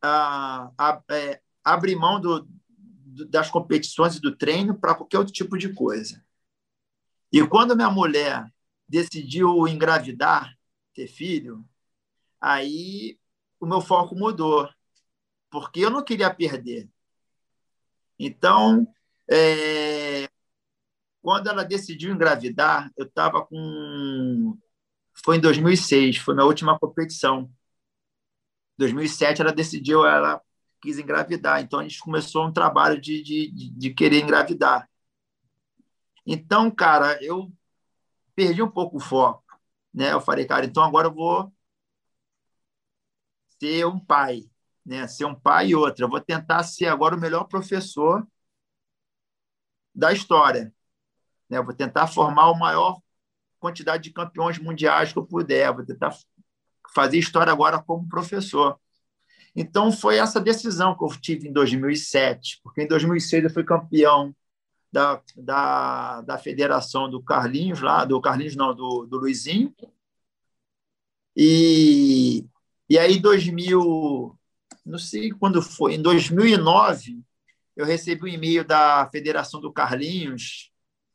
ah, 0.03 0.73
a, 0.77 1.03
é, 1.09 1.41
abrir 1.63 1.95
mão 1.95 2.21
do, 2.21 2.49
do, 2.69 3.25
das 3.29 3.49
competições 3.49 4.17
e 4.17 4.21
do 4.21 4.35
treino 4.35 4.77
para 4.77 4.97
qualquer 4.97 5.19
outro 5.19 5.33
tipo 5.33 5.57
de 5.57 5.73
coisa. 5.73 6.21
E 7.33 7.47
quando 7.47 7.77
minha 7.77 7.89
mulher 7.89 8.53
decidiu 8.89 9.69
engravidar, 9.69 10.53
ter 10.93 11.07
filho, 11.07 11.65
aí 12.41 13.17
o 13.61 13.67
meu 13.67 13.81
foco 13.81 14.17
mudou 14.17 14.69
porque 15.49 15.79
eu 15.79 15.91
não 15.91 16.03
queria 16.03 16.35
perder. 16.35 16.91
Então, 18.19 18.85
é, 19.31 20.29
quando 21.23 21.49
ela 21.49 21.65
decidiu 21.65 22.13
engravidar, 22.13 22.91
eu 22.97 23.07
estava 23.07 23.45
com. 23.47 24.59
Foi 25.25 25.37
em 25.37 25.41
2006, 25.41 26.19
foi 26.19 26.35
minha 26.35 26.47
última 26.47 26.79
competição. 26.79 27.51
Em 28.75 28.79
2007, 28.79 29.41
ela 29.43 29.53
decidiu, 29.53 30.07
ela 30.07 30.41
quis 30.81 30.99
engravidar. 30.99 31.61
Então, 31.63 31.81
a 31.81 31.83
gente 31.85 32.01
começou 32.01 32.47
um 32.47 32.53
trabalho 32.53 33.01
de, 33.01 33.23
de, 33.23 33.51
de 33.71 33.95
querer 33.95 34.21
engravidar. 34.23 34.89
Então, 36.27 36.71
cara, 36.71 37.23
eu 37.23 37.53
perdi 38.35 38.63
um 38.63 38.71
pouco 38.71 38.97
o 38.99 39.01
foco. 39.01 39.45
Né? 39.95 40.13
Eu 40.13 40.21
falei, 40.21 40.47
cara, 40.47 40.65
então 40.67 40.83
agora 40.83 41.09
eu 41.09 41.15
vou 41.15 41.53
ser 43.59 43.87
um 43.87 43.99
pai 43.99 44.51
né? 44.85 45.07
ser 45.07 45.25
um 45.25 45.35
pai 45.35 45.69
e 45.69 45.75
outra. 45.75 46.05
Eu 46.05 46.09
vou 46.09 46.21
tentar 46.21 46.63
ser 46.65 46.87
agora 46.87 47.17
o 47.17 47.21
melhor 47.21 47.45
professor 47.45 48.27
da 49.95 50.13
história. 50.13 50.73
Né? 51.53 51.61
Vou 51.61 51.75
tentar 51.75 52.07
formar 52.07 52.51
a 52.51 52.55
maior 52.55 52.99
quantidade 53.61 54.05
de 54.05 54.11
campeões 54.11 54.59
mundiais 54.59 55.13
que 55.13 55.19
eu 55.19 55.27
puder. 55.27 55.71
Vou 55.75 55.85
tentar 55.85 56.17
fazer 56.95 57.19
história 57.19 57.53
agora 57.53 57.79
como 57.79 58.09
professor. 58.09 58.81
Então, 59.55 59.93
foi 59.93 60.17
essa 60.17 60.41
decisão 60.41 60.97
que 60.97 61.05
eu 61.05 61.09
tive 61.21 61.47
em 61.47 61.53
2007, 61.53 62.59
porque 62.65 62.83
em 62.83 62.89
2006 62.89 63.45
eu 63.45 63.51
fui 63.51 63.63
campeão 63.65 64.35
da, 64.91 65.23
da, 65.37 66.23
da 66.23 66.39
federação 66.39 67.11
do 67.11 67.23
Carlinhos, 67.23 67.83
lá, 67.83 68.07
do 68.07 68.19
Carlinhos 68.19 68.57
não, 68.57 68.75
do, 68.75 69.05
do 69.05 69.19
Luizinho. 69.19 69.75
E, 71.37 72.47
e 72.89 72.99
aí, 72.99 73.19
em 73.19 73.21
2000, 73.21 74.39
não 74.87 74.99
sei 74.99 75.31
quando 75.33 75.61
foi, 75.61 75.97
em 75.97 76.03
2009, 76.03 77.23
eu 77.77 77.85
recebi 77.85 78.25
um 78.25 78.29
e-mail 78.29 78.65
da 78.65 79.07
Federação 79.13 79.61
do 79.61 79.71
Carlinhos 79.71 80.72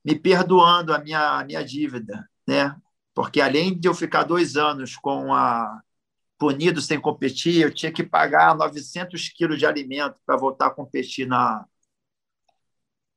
me 0.08 0.18
perdoando 0.18 0.94
a 0.94 1.00
minha, 1.00 1.38
a 1.38 1.44
minha 1.44 1.62
dívida, 1.62 2.26
né? 2.48 2.74
Porque 3.14 3.42
além 3.42 3.78
de 3.78 3.90
eu 3.90 3.94
ficar 3.94 4.24
dois 4.24 4.56
anos 4.56 4.96
com 4.96 5.34
a 5.34 5.82
punido 6.38 6.82
sem 6.82 6.98
competir, 6.98 7.62
eu 7.62 7.74
tinha 7.74 7.92
que 7.92 8.04
pagar 8.04 8.56
900 8.56 9.28
quilos 9.30 9.60
de 9.60 9.66
alimento 9.66 10.16
para 10.26 10.38
voltar 10.38 10.68
a 10.68 10.72
competir 10.72 11.28
na, 11.28 11.66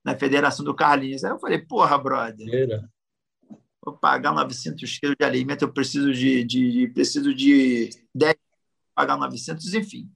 na 0.04 0.18
Federação 0.18 0.64
do 0.64 0.74
Carlinhos. 0.74 1.22
Aí 1.22 1.30
eu 1.30 1.38
falei, 1.38 1.58
porra, 1.58 1.96
brother, 1.96 2.48
vou 3.80 3.96
pagar 3.96 4.32
900 4.32 4.98
quilos 4.98 5.16
de 5.16 5.24
alimento, 5.24 5.62
eu 5.62 5.72
preciso 5.72 6.12
de, 6.12 6.42
de, 6.42 6.72
de 6.72 6.88
preciso 6.88 7.32
de 7.32 7.90
10 8.12 8.34
pagar 8.96 9.16
900, 9.16 9.74
enfim. 9.74 10.10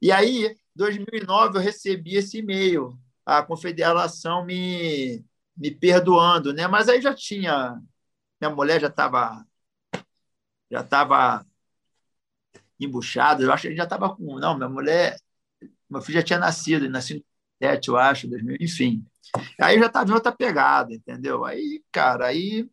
E 0.00 0.12
aí, 0.12 0.56
2009, 0.76 1.58
eu 1.58 1.62
recebi 1.62 2.14
esse 2.14 2.38
e-mail, 2.38 2.96
a 3.24 3.42
confederação 3.42 4.44
me, 4.44 5.24
me 5.56 5.70
perdoando, 5.70 6.52
né? 6.52 6.66
Mas 6.66 6.88
aí 6.88 7.00
já 7.00 7.14
tinha, 7.14 7.80
minha 8.40 8.54
mulher 8.54 8.80
já 8.80 8.88
estava 8.88 9.44
já 10.70 10.80
estava 10.80 11.46
embuchada, 12.78 13.42
eu 13.42 13.52
acho 13.52 13.62
que 13.62 13.68
ele 13.68 13.76
já 13.76 13.84
estava 13.84 14.14
com, 14.14 14.38
não, 14.38 14.56
minha 14.56 14.68
mulher, 14.68 15.16
meu 15.88 16.02
filho 16.02 16.18
já 16.18 16.24
tinha 16.24 16.38
nascido, 16.38 16.88
nasceu 16.88 17.16
em 17.16 17.24
2007, 17.60 17.88
eu 17.88 17.96
acho, 17.96 18.28
2000, 18.28 18.56
enfim. 18.60 19.04
Aí 19.60 19.78
já 19.78 19.86
estava 19.86 20.10
em 20.10 20.14
outra 20.14 20.32
pegada, 20.32 20.92
entendeu? 20.92 21.44
Aí, 21.44 21.82
cara, 21.90 22.26
aí 22.26 22.68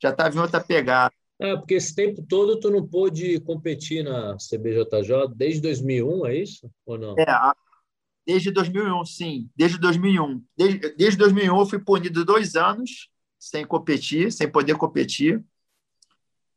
já 0.00 0.10
estava 0.10 0.36
em 0.36 0.40
outra 0.40 0.60
pegada. 0.60 1.12
É, 1.40 1.56
porque 1.56 1.74
esse 1.74 1.94
tempo 1.94 2.22
todo 2.22 2.58
tu 2.58 2.70
não 2.70 2.86
pôde 2.86 3.40
competir 3.40 4.02
na 4.02 4.36
CBJJ 4.38 5.28
desde 5.34 5.60
2001, 5.60 6.26
é 6.26 6.36
isso? 6.36 6.70
Ou 6.84 6.98
não? 6.98 7.14
É, 7.18 7.24
desde 8.28 8.50
2001, 8.50 9.04
sim. 9.06 9.50
Desde 9.56 9.78
2001. 9.78 10.44
Desde, 10.54 10.94
desde 10.96 11.16
2001 11.16 11.58
eu 11.58 11.66
fui 11.66 11.78
punido 11.78 12.26
dois 12.26 12.56
anos 12.56 13.08
sem 13.38 13.64
competir, 13.64 14.30
sem 14.30 14.46
poder 14.46 14.76
competir. 14.76 15.42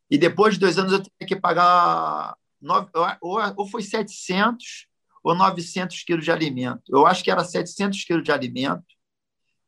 E 0.10 0.18
depois 0.18 0.56
de 0.56 0.60
dois 0.60 0.78
anos 0.78 0.92
eu 0.92 1.00
tinha 1.00 1.26
que 1.26 1.36
pagar 1.38 2.36
nove, 2.60 2.90
ou, 3.22 3.40
ou 3.56 3.66
foi 3.66 3.82
700 3.84 4.88
ou 5.24 5.34
900 5.34 6.04
quilos 6.04 6.26
de 6.26 6.32
alimento. 6.32 6.84
Eu 6.90 7.08
acho 7.08 7.24
que 7.24 7.32
era 7.32 7.42
700 7.42 8.04
quilos 8.04 8.24
de 8.24 8.34
alimento, 8.34 8.84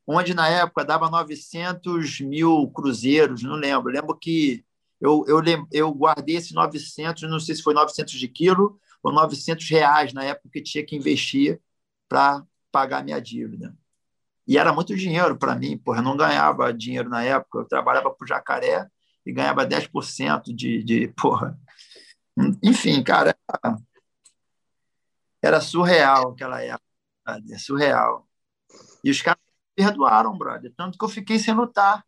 onde 0.05 0.33
na 0.33 0.49
época 0.49 0.83
dava 0.83 1.09
900 1.09 2.19
mil 2.19 2.69
cruzeiros, 2.71 3.43
não 3.43 3.55
lembro. 3.55 3.93
lembro 3.93 4.17
que 4.17 4.65
eu, 4.99 5.23
eu, 5.25 5.41
eu 5.71 5.93
guardei 5.93 6.35
esse 6.35 6.53
900, 6.53 7.23
não 7.29 7.39
sei 7.39 7.55
se 7.55 7.63
foi 7.63 7.73
900 7.73 8.13
de 8.13 8.27
quilo 8.27 8.77
ou 9.01 9.13
900 9.13 9.69
reais 9.69 10.11
na 10.11 10.25
época 10.25 10.49
que 10.51 10.61
tinha 10.61 10.85
que 10.85 10.97
investir 10.97 11.61
para 12.07 12.45
pagar 12.71 13.03
minha 13.03 13.19
dívida. 13.19 13.75
E 14.47 14.57
era 14.57 14.73
muito 14.73 14.95
dinheiro 14.95 15.37
para 15.37 15.55
mim, 15.55 15.77
porra, 15.77 15.99
eu 15.99 16.03
não 16.03 16.17
ganhava 16.17 16.73
dinheiro 16.73 17.09
na 17.09 17.23
época, 17.23 17.59
eu 17.59 17.65
trabalhava 17.65 18.11
para 18.11 18.25
o 18.25 18.27
Jacaré 18.27 18.89
e 19.25 19.31
ganhava 19.31 19.65
10% 19.65 20.53
de, 20.53 20.83
de, 20.83 21.07
porra. 21.15 21.57
Enfim, 22.61 23.01
cara, 23.03 23.35
era 25.41 25.61
surreal 25.61 26.31
aquela 26.31 26.61
época, 26.61 26.83
é 27.49 27.57
surreal. 27.57 28.27
E 29.03 29.11
os 29.11 29.21
caras 29.21 29.41
perdoaram, 29.75 30.37
brother, 30.37 30.73
tanto 30.75 30.97
que 30.97 31.05
eu 31.05 31.09
fiquei 31.09 31.39
sem 31.39 31.53
lutar, 31.53 32.05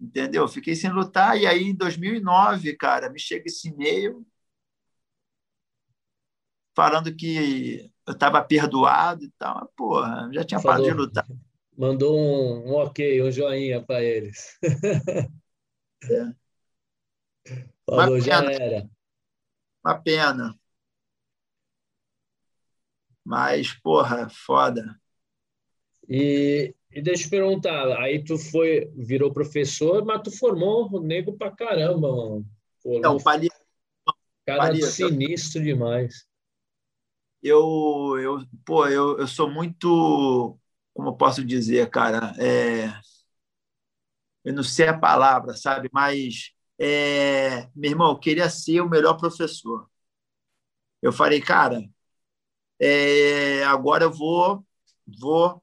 entendeu? 0.00 0.48
Fiquei 0.48 0.74
sem 0.74 0.90
lutar, 0.90 1.38
e 1.38 1.46
aí 1.46 1.64
em 1.64 1.74
2009, 1.74 2.76
cara, 2.76 3.10
me 3.10 3.18
chega 3.18 3.46
esse 3.46 3.68
e-mail 3.68 4.26
falando 6.74 7.14
que 7.14 7.91
eu 8.06 8.12
estava 8.12 8.42
perdoado 8.42 9.24
e 9.24 9.30
tal. 9.38 9.70
Porra, 9.76 10.28
já 10.32 10.44
tinha 10.44 10.60
Falou, 10.60 10.78
parado 10.78 10.94
de 10.94 11.02
lutar. 11.02 11.26
Mandou 11.76 12.18
um, 12.18 12.70
um 12.70 12.74
ok, 12.74 13.22
um 13.22 13.30
joinha 13.30 13.82
para 13.82 14.02
eles. 14.02 14.58
É. 16.10 16.34
Falou, 17.88 18.18
já 18.20 18.42
era. 18.42 18.90
Uma 19.84 20.02
pena. 20.02 20.58
Mas, 23.24 23.72
porra, 23.72 24.28
foda. 24.28 25.00
E, 26.08 26.74
e 26.90 27.00
deixa 27.00 27.26
eu 27.26 27.30
perguntar, 27.30 27.96
aí 28.00 28.24
tu 28.24 28.36
foi, 28.36 28.90
virou 28.96 29.32
professor, 29.32 30.04
mas 30.04 30.22
tu 30.22 30.36
formou 30.36 30.88
o 30.92 31.00
nego 31.00 31.38
pra 31.38 31.54
caramba, 31.54 32.10
mano. 32.10 32.44
Formou, 32.82 33.00
Não, 33.00 33.20
Palito. 33.20 33.54
Cara 34.44 34.58
Palito. 34.58 34.86
sinistro 34.86 35.62
demais 35.62 36.26
eu, 37.42 38.18
eu, 38.20 38.46
pô, 38.64 38.86
eu, 38.88 39.18
eu 39.18 39.26
sou 39.26 39.50
muito, 39.50 40.58
como 40.94 41.16
posso 41.16 41.44
dizer, 41.44 41.90
cara, 41.90 42.34
é, 42.38 42.88
eu 44.44 44.52
não 44.54 44.62
sei 44.62 44.88
a 44.88 44.98
palavra, 44.98 45.56
sabe? 45.56 45.88
Mas, 45.92 46.52
é, 46.78 47.68
meu 47.74 47.90
irmão, 47.90 48.10
eu 48.10 48.18
queria 48.18 48.48
ser 48.50 48.80
o 48.80 48.88
melhor 48.88 49.16
professor. 49.16 49.88
Eu 51.00 51.12
falei, 51.12 51.40
cara, 51.40 51.82
é, 52.80 53.64
agora 53.64 54.04
eu 54.04 54.12
vou, 54.12 54.64
vou 55.20 55.62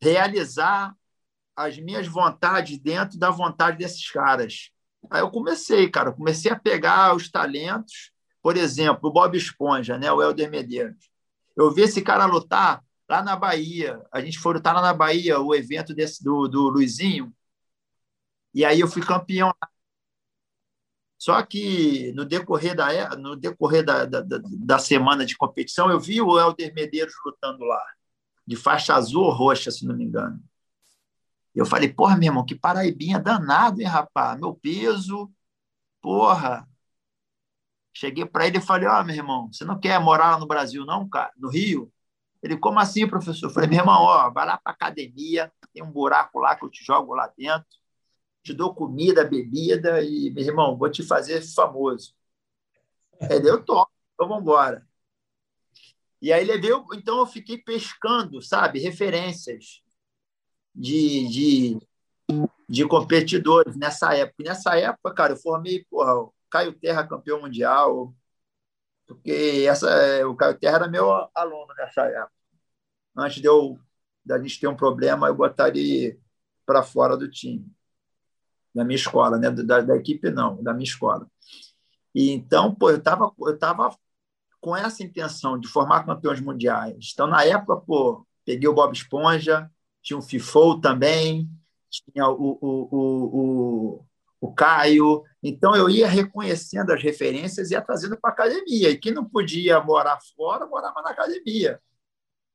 realizar 0.00 0.96
as 1.56 1.78
minhas 1.78 2.06
vontades 2.08 2.78
dentro 2.78 3.18
da 3.18 3.30
vontade 3.30 3.78
desses 3.78 4.10
caras. 4.10 4.70
Aí 5.10 5.20
eu 5.22 5.30
comecei, 5.30 5.90
cara, 5.90 6.10
eu 6.10 6.14
comecei 6.14 6.50
a 6.52 6.58
pegar 6.58 7.14
os 7.16 7.30
talentos 7.30 8.12
por 8.46 8.56
exemplo, 8.56 9.10
o 9.10 9.12
Bob 9.12 9.36
Esponja, 9.36 9.98
né? 9.98 10.12
o 10.12 10.22
Helder 10.22 10.48
Medeiros. 10.48 11.10
Eu 11.56 11.68
vi 11.72 11.82
esse 11.82 12.00
cara 12.00 12.26
lutar 12.26 12.80
lá 13.08 13.20
na 13.20 13.34
Bahia. 13.34 14.00
A 14.12 14.20
gente 14.20 14.38
foi 14.38 14.54
lutar 14.54 14.72
lá 14.72 14.80
na 14.80 14.94
Bahia, 14.94 15.40
o 15.40 15.52
evento 15.52 15.92
desse, 15.92 16.22
do, 16.22 16.46
do 16.46 16.68
Luizinho. 16.68 17.34
E 18.54 18.64
aí 18.64 18.78
eu 18.78 18.86
fui 18.86 19.02
campeão. 19.02 19.52
Só 21.18 21.42
que 21.42 22.12
no 22.12 22.24
decorrer 22.24 22.76
da, 22.76 23.16
no 23.16 23.34
decorrer 23.34 23.84
da, 23.84 24.04
da, 24.04 24.22
da 24.22 24.78
semana 24.78 25.26
de 25.26 25.36
competição, 25.36 25.90
eu 25.90 25.98
vi 25.98 26.22
o 26.22 26.38
Helder 26.38 26.72
Medeiros 26.72 27.14
lutando 27.26 27.64
lá, 27.64 27.84
de 28.46 28.54
faixa 28.54 28.94
azul 28.94 29.24
ou 29.24 29.32
roxa, 29.32 29.72
se 29.72 29.84
não 29.84 29.96
me 29.96 30.04
engano. 30.04 30.40
Eu 31.52 31.66
falei, 31.66 31.92
porra, 31.92 32.16
meu 32.16 32.28
irmão, 32.28 32.46
que 32.46 32.54
paraibinha 32.54 33.18
danado, 33.18 33.80
hein, 33.80 33.88
rapaz? 33.88 34.38
Meu 34.38 34.54
peso, 34.54 35.28
porra, 36.00 36.64
Cheguei 37.98 38.26
para 38.26 38.46
ele 38.46 38.58
e 38.58 38.60
falei: 38.60 38.86
Ó, 38.86 39.00
oh, 39.00 39.04
meu 39.04 39.14
irmão, 39.16 39.50
você 39.50 39.64
não 39.64 39.80
quer 39.80 39.98
morar 39.98 40.32
lá 40.32 40.38
no 40.38 40.46
Brasil, 40.46 40.84
não, 40.84 41.08
cara? 41.08 41.32
No 41.34 41.48
Rio? 41.48 41.90
Ele, 42.42 42.58
como 42.58 42.78
assim, 42.78 43.08
professor? 43.08 43.46
Eu 43.46 43.50
falei: 43.50 43.70
meu 43.70 43.78
irmão, 43.78 44.02
ó, 44.02 44.30
vai 44.30 44.44
lá 44.44 44.58
para 44.58 44.72
academia, 44.72 45.50
tem 45.72 45.82
um 45.82 45.90
buraco 45.90 46.38
lá 46.38 46.54
que 46.54 46.62
eu 46.62 46.68
te 46.68 46.84
jogo 46.84 47.14
lá 47.14 47.26
dentro, 47.38 47.66
te 48.42 48.52
dou 48.52 48.74
comida, 48.74 49.24
bebida 49.24 50.02
e, 50.02 50.30
meu 50.30 50.44
irmão, 50.44 50.76
vou 50.76 50.90
te 50.90 51.02
fazer 51.02 51.40
famoso. 51.40 52.14
Ele, 53.30 53.48
eu 53.48 53.64
topo, 53.64 53.90
então 54.12 54.28
vamos 54.28 54.42
embora. 54.42 54.86
E 56.20 56.30
aí 56.30 56.44
levei, 56.44 56.72
então 56.94 57.20
eu 57.20 57.26
fiquei 57.26 57.56
pescando, 57.56 58.42
sabe, 58.42 58.78
referências 58.78 59.82
de, 60.74 61.28
de, 61.28 61.78
de 62.68 62.86
competidores 62.86 63.74
nessa 63.74 64.14
época. 64.14 64.42
E 64.42 64.44
nessa 64.44 64.78
época, 64.78 65.14
cara, 65.14 65.32
eu 65.32 65.38
formei, 65.38 65.82
porra, 65.90 66.30
Caio 66.50 66.72
Terra 66.72 67.06
campeão 67.06 67.40
mundial, 67.40 68.14
porque 69.06 69.64
essa, 69.68 69.88
o 70.26 70.34
Caio 70.36 70.58
Terra 70.58 70.76
era 70.76 70.88
meu 70.88 71.10
aluno 71.34 71.72
nessa 71.76 72.02
época. 72.06 72.32
Antes 73.16 73.40
de 73.40 73.46
eu 73.46 73.78
da 74.24 74.38
gente 74.40 74.58
ter 74.58 74.66
um 74.66 74.76
problema, 74.76 75.28
eu 75.28 75.34
botar 75.36 75.68
ele 75.68 76.18
para 76.66 76.82
fora 76.82 77.16
do 77.16 77.30
time, 77.30 77.64
da 78.74 78.84
minha 78.84 78.96
escola, 78.96 79.38
né? 79.38 79.50
da, 79.50 79.80
da 79.80 79.96
equipe 79.96 80.30
não, 80.30 80.60
da 80.62 80.74
minha 80.74 80.84
escola. 80.84 81.30
E 82.12 82.32
então, 82.32 82.74
pô, 82.74 82.90
eu 82.90 82.96
estava 82.96 83.32
eu 83.38 83.58
tava 83.58 83.96
com 84.60 84.76
essa 84.76 85.04
intenção 85.04 85.58
de 85.58 85.68
formar 85.68 86.04
campeões 86.04 86.40
mundiais. 86.40 87.10
Então, 87.12 87.28
na 87.28 87.44
época, 87.44 87.76
pô, 87.76 88.26
peguei 88.44 88.68
o 88.68 88.74
Bob 88.74 88.92
Esponja, 88.92 89.70
tinha 90.02 90.18
o 90.18 90.22
FIFO 90.22 90.80
também, 90.80 91.48
tinha 91.88 92.28
o, 92.28 92.58
o, 92.60 92.88
o, 92.92 94.06
o 94.40 94.52
Caio. 94.52 95.22
Então, 95.42 95.74
eu 95.74 95.88
ia 95.88 96.08
reconhecendo 96.08 96.92
as 96.92 97.02
referências 97.02 97.70
e 97.70 97.74
ia 97.74 97.82
trazendo 97.82 98.16
para 98.18 98.30
a 98.30 98.32
academia. 98.32 98.90
E 98.90 98.98
quem 98.98 99.12
não 99.12 99.24
podia 99.24 99.80
morar 99.80 100.18
fora, 100.36 100.66
morava 100.66 101.02
na 101.02 101.10
academia. 101.10 101.80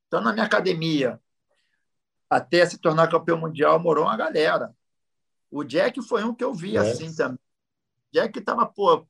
Então, 0.06 0.20
na 0.20 0.32
minha 0.32 0.44
academia, 0.44 1.20
até 2.28 2.64
se 2.66 2.78
tornar 2.78 3.10
campeão 3.10 3.38
mundial, 3.38 3.78
morou 3.78 4.04
uma 4.04 4.16
galera. 4.16 4.74
O 5.50 5.64
Jack 5.64 6.00
foi 6.02 6.24
um 6.24 6.34
que 6.34 6.44
eu 6.44 6.54
vi 6.54 6.76
é. 6.76 6.80
assim 6.80 7.14
também. 7.14 7.38
Jack 8.12 8.38
estava, 8.38 8.66
pô, 8.66 9.06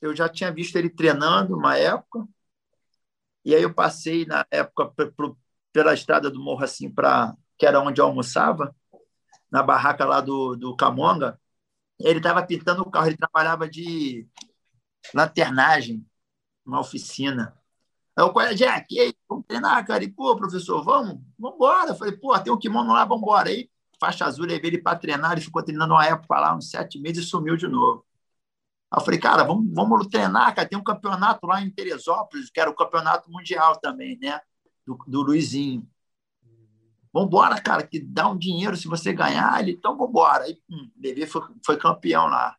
eu 0.00 0.14
já 0.14 0.28
tinha 0.28 0.52
visto 0.52 0.76
ele 0.76 0.90
treinando 0.90 1.56
uma 1.56 1.76
época, 1.76 2.26
e 3.44 3.54
aí 3.54 3.62
eu 3.62 3.72
passei 3.72 4.26
na 4.26 4.46
época 4.50 4.92
pela 5.72 5.94
estrada 5.94 6.30
do 6.30 6.40
morro 6.40 6.64
assim 6.64 6.90
para 6.90 7.34
que 7.56 7.66
era 7.66 7.80
onde 7.80 8.00
eu 8.00 8.04
almoçava, 8.04 8.74
na 9.50 9.62
barraca 9.62 10.04
lá 10.04 10.20
do, 10.20 10.54
do 10.54 10.76
Camonga, 10.76 11.40
ele 11.98 12.18
estava 12.18 12.42
pintando 12.46 12.82
o 12.82 12.90
carro, 12.90 13.08
ele 13.08 13.16
trabalhava 13.16 13.68
de 13.68 14.26
lanternagem, 15.14 16.06
uma 16.64 16.80
oficina. 16.80 17.56
Aí 18.16 18.24
eu 18.24 18.32
falei, 18.32 18.54
Jack, 18.54 18.98
aí, 18.98 19.14
vamos 19.28 19.46
treinar, 19.46 19.86
cara? 19.86 20.04
E, 20.04 20.10
pô, 20.10 20.36
professor, 20.36 20.82
vamos? 20.84 21.20
Vamos 21.38 21.56
embora. 21.56 21.90
Eu 21.90 21.94
falei, 21.96 22.16
pô, 22.16 22.38
tem 22.40 22.52
um 22.52 22.58
kimono 22.58 22.92
lá, 22.92 23.04
vamos 23.04 23.22
embora. 23.22 23.48
Aí, 23.48 23.70
faixa 24.00 24.26
azul, 24.26 24.46
levei 24.46 24.70
ele 24.70 24.78
para 24.82 24.98
treinar, 24.98 25.32
ele 25.32 25.40
ficou 25.40 25.62
treinando 25.62 25.94
uma 25.94 26.06
época 26.06 26.38
lá, 26.40 26.54
uns 26.54 26.70
sete 26.70 26.98
meses, 26.98 27.24
e 27.24 27.28
sumiu 27.28 27.56
de 27.56 27.68
novo. 27.68 28.04
Aí 28.90 29.00
eu 29.00 29.04
falei, 29.04 29.20
cara, 29.20 29.44
vamos, 29.44 29.72
vamos 29.72 30.06
treinar, 30.08 30.54
cara. 30.54 30.68
Tem 30.68 30.78
um 30.78 30.84
campeonato 30.84 31.46
lá 31.46 31.62
em 31.62 31.70
Teresópolis, 31.70 32.50
que 32.50 32.60
era 32.60 32.70
o 32.70 32.74
campeonato 32.74 33.30
mundial 33.30 33.78
também, 33.80 34.18
né? 34.18 34.40
Do, 34.86 34.98
do 35.06 35.22
Luizinho. 35.22 35.86
Vambora, 37.18 37.60
cara, 37.60 37.84
que 37.84 37.98
dá 38.00 38.28
um 38.28 38.38
dinheiro 38.38 38.76
se 38.76 38.86
você 38.86 39.12
ganhar. 39.12 39.60
Ele, 39.60 39.72
então 39.72 39.96
vambora. 39.96 40.44
Aí, 40.44 40.60
hum, 40.70 40.90
Bebê 40.94 41.26
foi, 41.26 41.42
foi 41.64 41.76
campeão 41.76 42.26
lá. 42.26 42.56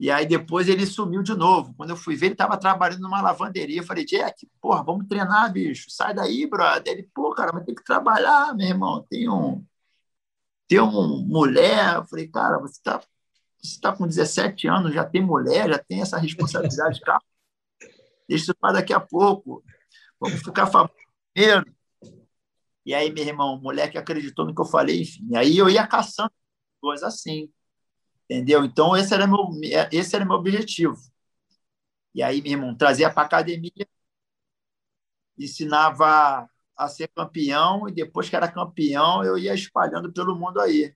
E 0.00 0.10
aí 0.10 0.26
depois 0.26 0.68
ele 0.68 0.86
sumiu 0.86 1.22
de 1.22 1.34
novo. 1.34 1.74
Quando 1.76 1.90
eu 1.90 1.96
fui 1.96 2.16
ver, 2.16 2.26
ele 2.26 2.34
estava 2.34 2.56
trabalhando 2.56 3.02
numa 3.02 3.20
lavanderia. 3.22 3.80
Eu 3.80 3.84
falei, 3.84 4.04
Jack, 4.04 4.48
porra, 4.60 4.82
vamos 4.82 5.06
treinar, 5.06 5.52
bicho. 5.52 5.90
Sai 5.90 6.14
daí, 6.14 6.46
brother. 6.46 6.92
Ele, 6.92 7.02
pô, 7.14 7.30
cara, 7.34 7.52
vai 7.52 7.64
ter 7.64 7.74
que 7.74 7.84
trabalhar, 7.84 8.54
meu 8.54 8.66
irmão. 8.66 9.06
Tem 9.08 9.28
um. 9.28 9.64
Tem 10.66 10.80
uma 10.80 11.06
mulher. 11.26 11.96
Eu 11.96 12.04
falei, 12.06 12.28
cara, 12.28 12.58
você 12.58 12.78
está 12.78 13.00
você 13.62 13.80
tá 13.80 13.92
com 13.96 14.06
17 14.06 14.68
anos, 14.68 14.92
já 14.92 15.04
tem 15.04 15.22
mulher, 15.22 15.70
já 15.70 15.78
tem 15.78 16.02
essa 16.02 16.18
responsabilidade, 16.18 17.00
cara. 17.02 17.22
Deixa 18.28 18.44
isso 18.44 18.54
para 18.54 18.74
daqui 18.74 18.92
a 18.92 19.00
pouco. 19.00 19.62
Vamos 20.20 20.40
ficar 20.42 20.66
famoso 20.66 20.92
primeiro. 21.32 21.73
E 22.84 22.94
aí, 22.94 23.10
meu 23.12 23.24
irmão, 23.24 23.54
o 23.54 23.60
moleque 23.60 23.96
acreditou 23.96 24.44
no 24.44 24.54
que 24.54 24.60
eu 24.60 24.66
falei, 24.66 25.02
enfim. 25.02 25.34
Aí 25.34 25.56
eu 25.56 25.70
ia 25.70 25.86
caçando 25.86 26.32
coisas 26.80 27.04
assim, 27.06 27.50
entendeu? 28.24 28.64
Então, 28.64 28.96
esse 28.96 29.14
era 29.14 29.26
meu, 29.26 29.38
esse 29.90 30.14
era 30.14 30.24
meu 30.24 30.36
objetivo. 30.36 30.96
E 32.14 32.22
aí, 32.22 32.42
meu 32.42 32.52
irmão, 32.52 32.76
trazia 32.76 33.10
para 33.10 33.22
a 33.22 33.26
academia, 33.26 33.88
ensinava 35.38 36.48
a 36.76 36.88
ser 36.88 37.08
campeão, 37.08 37.88
e 37.88 37.92
depois 37.92 38.28
que 38.28 38.36
era 38.36 38.50
campeão, 38.50 39.24
eu 39.24 39.38
ia 39.38 39.54
espalhando 39.54 40.12
pelo 40.12 40.36
mundo 40.36 40.60
aí, 40.60 40.94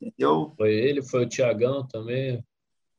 entendeu? 0.00 0.52
Foi 0.56 0.72
ele, 0.72 1.02
foi 1.02 1.24
o 1.24 1.28
Tiagão 1.28 1.86
também? 1.86 2.44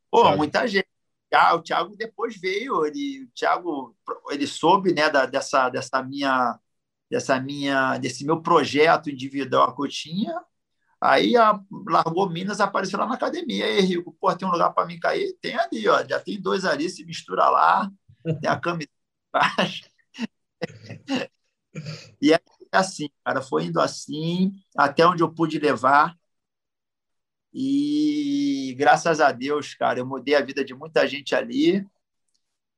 Pô, 0.09 0.23
Thiago. 0.23 0.37
muita 0.37 0.67
gente. 0.67 0.87
Ah, 1.33 1.55
o 1.55 1.63
Thiago 1.63 1.95
depois 1.95 2.39
veio, 2.39 2.85
ele, 2.85 3.23
o 3.23 3.31
Thiago, 3.31 3.95
ele 4.29 4.45
soube 4.45 4.93
né, 4.93 5.09
da, 5.09 5.25
dessa, 5.25 5.69
dessa 5.69 6.03
minha 6.03 6.59
dessa 7.13 7.39
minha, 7.39 7.99
desse 7.99 8.25
meu 8.25 8.41
projeto 8.41 9.07
individual 9.07 9.75
que 9.75 9.83
eu 9.83 9.87
tinha. 9.87 10.33
Aí 10.99 11.37
a, 11.37 11.59
largou 11.87 12.27
Minas, 12.27 12.59
apareceu 12.59 12.97
lá 12.97 13.05
na 13.05 13.13
academia. 13.13 13.65
Aí, 13.65 13.81
Rico, 13.81 14.11
pô, 14.19 14.35
tem 14.35 14.47
um 14.47 14.51
lugar 14.51 14.71
para 14.73 14.87
mim 14.87 14.99
cair? 14.99 15.37
Tem 15.39 15.55
ali, 15.55 15.87
ó. 15.87 16.03
Já 16.07 16.19
tem 16.19 16.41
dois 16.41 16.65
ali, 16.65 16.89
se 16.89 17.05
mistura 17.05 17.47
lá, 17.49 17.91
tem 18.41 18.49
a 18.49 18.59
embaixo. 19.31 19.83
e 22.21 22.33
aí, 22.33 22.39
assim, 22.71 23.09
cara, 23.23 23.41
foi 23.43 23.65
indo 23.65 23.79
assim, 23.79 24.53
até 24.75 25.05
onde 25.05 25.21
eu 25.21 25.31
pude 25.31 25.59
levar. 25.59 26.17
E 27.53 28.75
graças 28.77 29.21
a 29.21 29.31
Deus, 29.31 29.75
cara, 29.75 29.99
eu 29.99 30.05
mudei 30.07 30.33
a 30.35 30.41
vida 30.41 30.65
de 30.65 30.73
muita 30.73 31.07
gente 31.07 31.35
ali. 31.35 31.85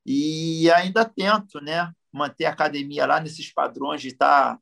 E 0.05 0.69
ainda 0.71 1.05
tento, 1.05 1.61
né, 1.61 1.93
manter 2.15 2.45
a 2.45 2.51
academia 2.51 3.05
lá 3.05 3.19
nesses 3.19 3.51
padrões 3.51 4.01
de 4.01 4.09
estar 4.09 4.55
tá, 4.55 4.61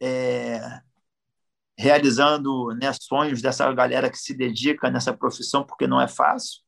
é, 0.00 0.80
realizando 1.76 2.74
né, 2.74 2.92
sonhos 2.92 3.42
dessa 3.42 3.70
galera 3.72 4.10
que 4.10 4.18
se 4.18 4.34
dedica 4.34 4.90
nessa 4.90 5.12
profissão, 5.12 5.64
porque 5.64 5.86
não 5.86 6.00
é 6.00 6.06
fácil. 6.06 6.62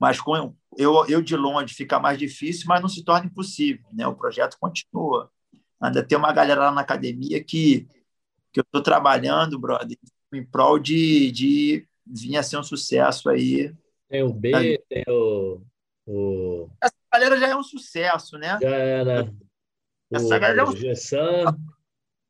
Mas 0.00 0.20
com 0.20 0.54
eu, 0.76 1.06
eu 1.08 1.20
de 1.20 1.36
longe 1.36 1.74
fica 1.74 1.98
mais 1.98 2.18
difícil, 2.18 2.66
mas 2.68 2.80
não 2.80 2.88
se 2.88 3.04
torna 3.04 3.26
impossível. 3.26 3.84
Né? 3.92 4.06
O 4.06 4.14
projeto 4.14 4.56
continua. 4.58 5.30
Ainda 5.80 6.02
tem 6.02 6.16
uma 6.16 6.32
galera 6.32 6.66
lá 6.66 6.72
na 6.72 6.80
academia 6.80 7.42
que, 7.42 7.86
que 8.52 8.60
eu 8.60 8.62
estou 8.62 8.82
trabalhando, 8.82 9.58
brother, 9.58 9.98
em 10.32 10.44
prol 10.44 10.78
de, 10.78 11.30
de 11.32 11.88
vir 12.06 12.36
a 12.36 12.42
ser 12.42 12.58
um 12.58 12.62
sucesso 12.62 13.28
aí. 13.28 13.74
Tem 14.08 14.22
o 14.22 14.32
B, 14.32 14.54
aí. 14.54 14.78
tem 14.88 15.04
o, 15.08 15.60
o. 16.06 16.70
Essa 16.80 16.97
galera 17.12 17.38
já 17.38 17.48
é 17.48 17.56
um 17.56 17.62
sucesso, 17.62 18.38
né? 18.38 18.58
Já 18.60 19.04
né? 19.04 19.34
Essa 20.10 20.36
o, 20.36 20.40
galera 20.40 20.60
é 20.60 20.64
um 20.64 20.72
sucesso. 20.72 21.16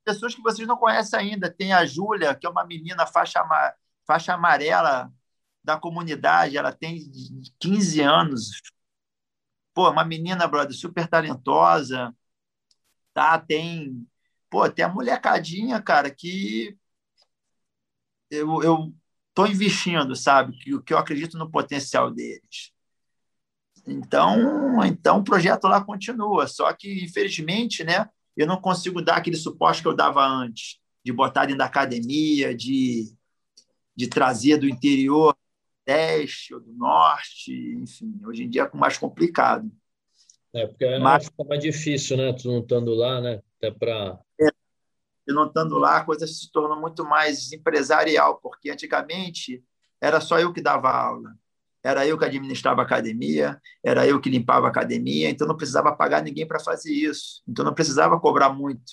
Pessoas 0.05 0.35
que 0.35 0.43
vocês 0.43 0.67
não 0.67 0.77
conhecem 0.77 1.19
ainda. 1.19 1.51
Tem 1.51 1.73
a 1.73 1.85
Júlia, 1.85 2.35
que 2.35 2.47
é 2.47 2.51
uma 2.51 2.65
menina 2.65 3.07
faixa, 3.07 3.43
faixa 4.07 4.35
amarela 4.35 5.13
da 5.63 5.79
comunidade, 5.79 6.57
ela 6.57 6.73
tem 6.73 7.11
15 7.61 8.01
anos. 8.01 8.63
Pô, 9.75 9.91
uma 9.91 10.05
menina, 10.05 10.49
brother, 10.49 10.75
super 10.75 11.07
talentosa 11.07 12.15
tá? 13.19 13.37
Tem, 13.37 14.07
pô, 14.49 14.71
tem 14.71 14.85
a 14.85 14.89
molecadinha, 14.89 15.83
cara, 15.83 16.09
que 16.09 16.79
eu, 18.31 18.63
eu 18.63 18.95
tô 19.35 19.47
investindo, 19.47 20.15
sabe? 20.15 20.57
Que, 20.57 20.81
que 20.83 20.95
eu 20.95 20.99
acredito 20.99 21.37
no 21.37 21.51
potencial 21.51 22.13
deles. 22.13 22.73
Então, 23.89 24.85
então 24.85 25.19
o 25.19 25.25
projeto 25.25 25.65
lá 25.65 25.83
continua, 25.83 26.47
só 26.47 26.73
que 26.73 27.05
infelizmente, 27.05 27.83
né, 27.83 28.09
eu 28.37 28.47
não 28.47 28.61
consigo 28.61 29.03
dar 29.03 29.17
aquele 29.17 29.37
suporte 29.37 29.83
que 29.83 29.89
eu 29.89 29.97
dava 29.97 30.27
antes, 30.27 30.79
de 31.05 31.13
botar 31.13 31.47
dentro 31.47 31.59
da 31.59 31.65
academia, 31.65 32.55
de, 32.55 33.13
de 33.97 34.09
trazer 34.09 34.59
do 34.59 34.69
interior, 34.69 35.33
do 35.33 35.93
leste 35.93 36.55
ou 36.55 36.61
do 36.61 36.73
norte, 36.73 37.53
enfim, 37.81 38.21
hoje 38.25 38.45
em 38.45 38.51
dia 38.51 38.71
é 38.73 38.77
mais 38.77 38.99
complicado. 38.99 39.71
É, 40.53 40.67
porque 40.67 40.99
Mas, 40.99 41.27
fica 41.27 41.45
mais 41.45 41.63
difícil, 41.63 42.17
né? 42.17 42.33
Tu 42.33 42.49
não 42.49 42.61
estando 42.61 42.95
lá, 42.95 43.21
né? 43.21 43.43
Até 43.57 43.71
para. 43.71 44.19
É, 44.41 44.49
não 45.27 45.47
estando 45.47 45.79
lá, 45.79 45.99
a 45.99 46.05
coisa 46.05 46.27
se 46.27 46.51
tornou 46.51 46.81
muito 46.81 47.05
mais 47.05 47.53
empresarial, 47.53 48.39
porque 48.43 48.71
antigamente 48.71 49.63
era 50.01 50.21
só 50.21 50.39
eu 50.39 50.53
que 50.53 50.63
dava 50.63 50.91
aula. 50.91 51.35
Era 51.89 52.07
eu 52.07 52.19
que 52.19 52.25
administrava 52.25 52.83
a 52.83 52.85
academia, 52.85 53.61
era 53.85 54.07
eu 54.07 54.21
que 54.21 54.31
limpava 54.31 54.67
a 54.67 54.71
academia, 54.71 55.31
então 55.31 55.47
não 55.47 55.57
precisava 55.57 55.95
pagar 55.95 56.23
ninguém 56.23 56.47
para 56.47 56.61
fazer 56.61 56.93
isso. 56.93 57.43
Então 57.49 57.65
não 57.65 57.75
precisava 57.75 58.19
cobrar 58.21 58.51
muito. 58.51 58.93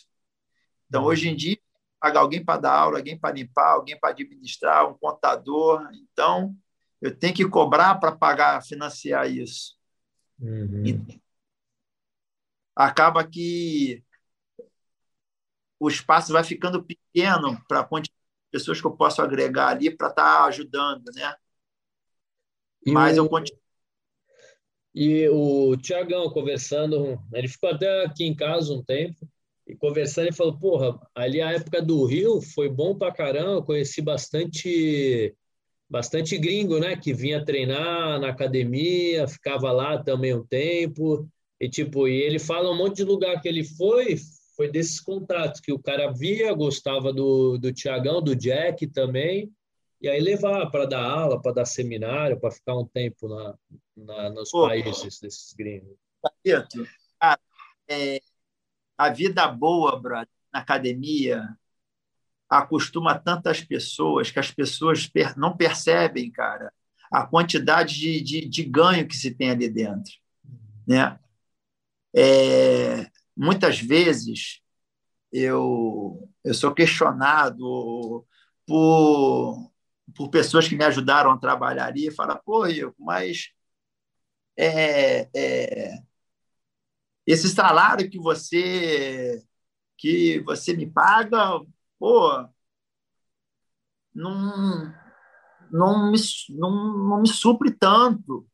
Então, 0.87 1.01
uhum. 1.01 1.07
hoje 1.07 1.29
em 1.29 1.35
dia, 1.35 1.57
pagar 1.99 2.21
alguém 2.21 2.43
para 2.43 2.61
dar 2.61 2.73
aula, 2.73 2.99
alguém 2.99 3.17
para 3.17 3.33
limpar, 3.33 3.73
alguém 3.73 3.99
para 3.99 4.11
administrar, 4.11 4.89
um 4.89 4.93
contador. 4.93 5.87
Então, 5.93 6.55
eu 7.01 7.15
tenho 7.15 7.33
que 7.33 7.47
cobrar 7.47 7.95
para 7.95 8.11
pagar, 8.11 8.63
financiar 8.63 9.29
isso. 9.29 9.75
Uhum 10.39 11.05
acaba 12.75 13.25
que 13.25 14.03
o 15.79 15.87
espaço 15.87 16.33
vai 16.33 16.43
ficando 16.43 16.83
pequeno 16.83 17.61
para 17.67 17.81
a 17.81 17.83
quantidade 17.83 18.13
de 18.13 18.51
pessoas 18.51 18.81
que 18.81 18.87
eu 18.87 18.95
posso 18.95 19.21
agregar 19.21 19.69
ali 19.69 19.95
para 19.95 20.09
estar 20.09 20.23
tá 20.23 20.45
ajudando, 20.45 21.05
né? 21.13 21.35
E 22.85 22.91
Mas 22.91 23.17
o... 23.17 23.21
eu 23.21 23.29
continuo. 23.29 23.59
E 24.93 25.27
o 25.27 25.75
Tiagão 25.75 26.29
conversando, 26.29 27.19
ele 27.33 27.49
ficou 27.49 27.69
até 27.69 28.05
aqui 28.05 28.23
em 28.23 28.33
casa 28.33 28.73
um 28.73 28.81
tempo, 28.81 29.27
e 29.67 29.75
conversando, 29.75 30.27
ele 30.27 30.35
falou: 30.35 30.57
Porra, 30.57 30.99
ali 31.13 31.41
a 31.41 31.51
época 31.51 31.81
do 31.81 32.05
Rio 32.05 32.41
foi 32.41 32.69
bom 32.69 32.95
pra 32.97 33.11
caramba, 33.11 33.61
conheci 33.61 34.01
bastante 34.01 35.35
bastante 35.89 36.37
gringo, 36.37 36.79
né? 36.79 36.95
Que 36.95 37.13
vinha 37.13 37.43
treinar 37.43 38.19
na 38.19 38.29
academia, 38.29 39.27
ficava 39.27 39.71
lá 39.71 40.01
também 40.01 40.33
um 40.33 40.45
tempo. 40.45 41.27
E, 41.59 41.69
tipo, 41.69 42.07
e 42.07 42.21
ele 42.21 42.39
fala 42.39 42.71
um 42.71 42.77
monte 42.77 42.97
de 42.97 43.03
lugar 43.03 43.41
que 43.41 43.47
ele 43.47 43.63
foi, 43.63 44.17
foi 44.55 44.69
desses 44.69 44.99
contatos 44.99 45.61
que 45.61 45.71
o 45.71 45.79
cara 45.79 46.11
via, 46.11 46.53
gostava 46.53 47.13
do, 47.13 47.57
do 47.57 47.71
Tiagão, 47.71 48.21
do 48.21 48.35
Jack 48.35 48.87
também, 48.87 49.51
e 50.01 50.09
aí 50.09 50.19
levar 50.19 50.69
para 50.69 50.85
dar 50.85 51.03
aula, 51.03 51.41
para 51.41 51.53
dar 51.53 51.65
seminário, 51.65 52.39
para 52.39 52.51
ficar 52.51 52.77
um 52.77 52.85
tempo 52.85 53.27
na, 53.27 53.55
na 53.95 54.29
nos 54.29 54.51
Pô, 54.51 54.67
países 54.67 55.19
desses 55.19 55.53
gringos. 55.53 55.97
Cara, 57.19 57.39
é, 57.87 58.21
a 58.97 59.09
vida 59.09 59.47
boa, 59.47 59.99
brother, 59.99 60.27
na 60.53 60.59
academia 60.59 61.47
acostuma 62.49 63.17
tantas 63.17 63.61
pessoas 63.61 64.31
que 64.31 64.39
as 64.39 64.51
pessoas 64.51 65.09
não 65.35 65.57
percebem, 65.57 66.31
cara, 66.31 66.71
a 67.11 67.25
quantidade 67.25 67.95
de, 67.95 68.21
de, 68.21 68.47
de 68.47 68.63
ganho 68.63 69.07
que 69.07 69.15
se 69.15 69.31
tem 69.31 69.49
ali 69.49 69.69
dentro, 69.69 70.13
né? 70.87 71.19
É, 72.15 73.09
muitas 73.35 73.79
vezes 73.79 74.61
eu, 75.31 76.29
eu 76.43 76.53
sou 76.53 76.73
questionado 76.73 78.25
por, 78.65 79.71
por 80.13 80.29
pessoas 80.29 80.67
que 80.67 80.75
me 80.75 80.83
ajudaram 80.83 81.31
a 81.31 81.37
trabalhar 81.37 81.95
e 81.97 82.11
falam, 82.11 82.39
pô, 82.45 82.67
Ico, 82.67 82.95
mas 82.99 83.51
é, 84.57 85.29
é, 85.35 86.03
esse 87.25 87.49
salário 87.49 88.09
que 88.09 88.19
você 88.19 89.43
que 89.97 90.39
você 90.41 90.75
me 90.75 90.85
paga, 90.85 91.59
pô, 91.99 92.47
não, 94.13 94.93
não, 95.71 96.11
me, 96.11 96.17
não, 96.49 96.71
não 97.09 97.21
me 97.21 97.27
supre 97.27 97.71
tanto. 97.71 98.47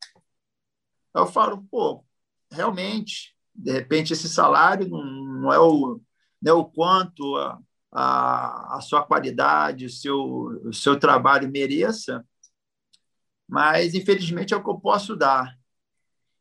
Eu 1.14 1.26
falo, 1.26 1.62
pô, 1.70 2.04
realmente, 2.50 3.36
de 3.54 3.72
repente 3.72 4.12
esse 4.12 4.28
salário 4.28 4.88
não, 4.88 5.04
não 5.04 5.52
é 5.52 5.58
o 5.58 6.00
não 6.40 6.52
é 6.52 6.54
o 6.54 6.64
quanto 6.64 7.36
a, 7.36 7.60
a, 7.92 8.76
a 8.76 8.80
sua 8.80 9.02
qualidade, 9.04 9.86
o 9.86 9.90
seu, 9.90 10.18
o 10.64 10.72
seu 10.72 10.98
trabalho 10.98 11.50
mereça, 11.50 12.24
mas 13.46 13.94
infelizmente 13.94 14.54
é 14.54 14.56
o 14.56 14.62
que 14.62 14.70
eu 14.70 14.80
posso 14.80 15.14
dar. 15.14 15.54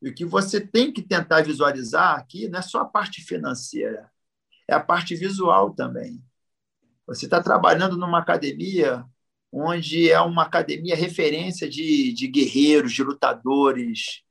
E 0.02 0.10
o 0.10 0.14
que 0.16 0.26
você 0.26 0.66
tem 0.66 0.92
que 0.92 1.02
tentar 1.02 1.44
visualizar 1.44 2.18
aqui 2.18 2.48
não 2.48 2.60
é 2.60 2.62
só 2.62 2.82
a 2.82 2.86
parte 2.86 3.22
financeira, 3.22 4.10
é 4.68 4.74
a 4.74 4.80
parte 4.80 5.14
visual 5.16 5.72
também. 5.74 6.24
Você 7.06 7.26
está 7.26 7.44
trabalhando 7.44 7.98
numa 7.98 8.20
academia 8.20 9.06
onde 9.52 10.10
é 10.10 10.20
uma 10.22 10.44
academia 10.44 10.96
referência 10.96 11.70
de, 11.70 12.14
de 12.14 12.28
guerreiros, 12.28 12.94
de 12.94 13.04
lutadores, 13.04 14.22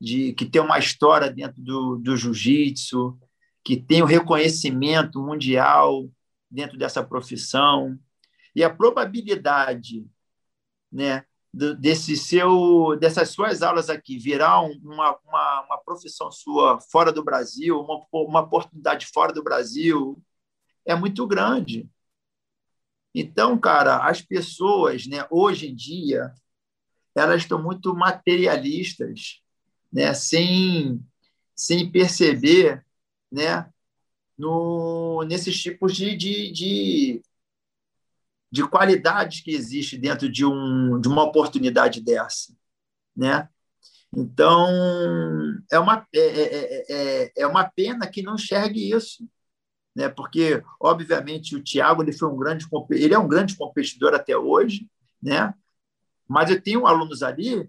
de 0.00 0.32
que 0.34 0.46
tem 0.46 0.62
uma 0.62 0.78
história 0.78 1.28
dentro 1.28 1.60
do, 1.60 1.96
do 1.96 2.16
jiu-jitsu, 2.16 3.18
que 3.64 3.76
tem 3.76 4.02
o 4.02 4.06
reconhecimento 4.06 5.20
mundial 5.20 6.08
dentro 6.50 6.78
dessa 6.78 7.02
profissão. 7.02 7.98
E 8.54 8.64
a 8.64 8.74
probabilidade 8.74 10.06
né, 10.90 11.24
desse 11.52 12.16
seu, 12.16 12.96
dessas 12.98 13.30
suas 13.30 13.62
aulas 13.62 13.88
aqui 13.88 14.18
virar 14.18 14.60
uma, 14.60 15.18
uma, 15.24 15.62
uma 15.62 15.78
profissão 15.78 16.30
sua 16.30 16.80
fora 16.80 17.12
do 17.12 17.24
Brasil, 17.24 17.80
uma, 17.80 18.04
uma 18.12 18.40
oportunidade 18.40 19.06
fora 19.06 19.32
do 19.32 19.42
Brasil, 19.42 20.22
é 20.84 20.94
muito 20.94 21.26
grande. 21.26 21.88
Então, 23.14 23.58
cara, 23.58 24.08
as 24.08 24.20
pessoas, 24.20 25.06
né, 25.06 25.26
hoje 25.30 25.68
em 25.68 25.74
dia, 25.74 26.32
elas 27.14 27.42
estão 27.42 27.62
muito 27.62 27.94
materialistas 27.94 29.42
né, 29.92 30.14
sem, 30.14 31.04
sem 31.54 31.90
perceber 31.90 32.84
né, 33.30 33.68
no, 34.38 35.24
nesses 35.24 35.60
tipos 35.60 35.96
de, 35.96 36.16
de, 36.16 36.52
de, 36.52 37.22
de 38.50 38.68
qualidades 38.68 39.40
que 39.40 39.50
existe 39.50 39.98
dentro 39.98 40.30
de, 40.30 40.44
um, 40.44 41.00
de 41.00 41.08
uma 41.08 41.24
oportunidade 41.24 42.00
dessa. 42.00 42.54
Né? 43.16 43.48
Então, 44.14 44.68
é 45.70 45.78
uma, 45.78 46.06
é, 46.14 46.20
é, 46.20 46.86
é, 46.88 47.32
é 47.36 47.46
uma 47.46 47.64
pena 47.68 48.06
que 48.06 48.22
não 48.22 48.36
enxergue 48.36 48.90
isso. 48.90 49.28
Né? 49.94 50.08
Porque, 50.08 50.62
obviamente, 50.80 51.56
o 51.56 51.62
Thiago 51.62 52.02
ele 52.02 52.12
foi 52.12 52.28
um 52.28 52.36
grande 52.36 52.66
ele 52.90 53.14
é 53.14 53.18
um 53.18 53.28
grande 53.28 53.56
competidor 53.56 54.14
até 54.14 54.36
hoje, 54.36 54.88
né? 55.20 55.52
mas 56.28 56.50
eu 56.50 56.62
tenho 56.62 56.86
alunos 56.86 57.22
ali 57.22 57.68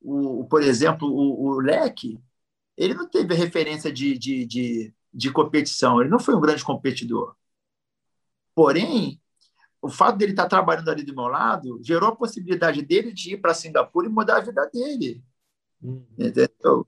o, 0.00 0.44
por 0.44 0.62
exemplo, 0.62 1.08
o, 1.08 1.48
o 1.48 1.60
Leque, 1.60 2.20
ele 2.76 2.94
não 2.94 3.08
teve 3.08 3.34
referência 3.34 3.92
de, 3.92 4.16
de, 4.16 4.46
de, 4.46 4.94
de 5.12 5.32
competição, 5.32 6.00
ele 6.00 6.10
não 6.10 6.18
foi 6.18 6.34
um 6.34 6.40
grande 6.40 6.64
competidor. 6.64 7.34
Porém, 8.54 9.20
o 9.80 9.88
fato 9.88 10.18
dele 10.18 10.32
estar 10.32 10.48
trabalhando 10.48 10.90
ali 10.90 11.02
do 11.02 11.14
meu 11.14 11.28
lado 11.28 11.80
gerou 11.82 12.08
a 12.08 12.16
possibilidade 12.16 12.82
dele 12.82 13.12
de 13.12 13.34
ir 13.34 13.36
para 13.38 13.54
Singapura 13.54 14.06
e 14.06 14.10
mudar 14.10 14.38
a 14.38 14.40
vida 14.40 14.68
dele. 14.72 15.22
Uhum. 15.80 16.04
Entendeu? 16.18 16.86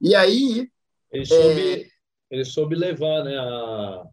E 0.00 0.14
aí. 0.14 0.70
Ele 1.10 1.24
soube, 1.24 1.82
é... 1.82 1.88
ele 2.30 2.44
soube 2.44 2.74
levar, 2.74 3.24
né? 3.24 3.36
A... 3.38 4.04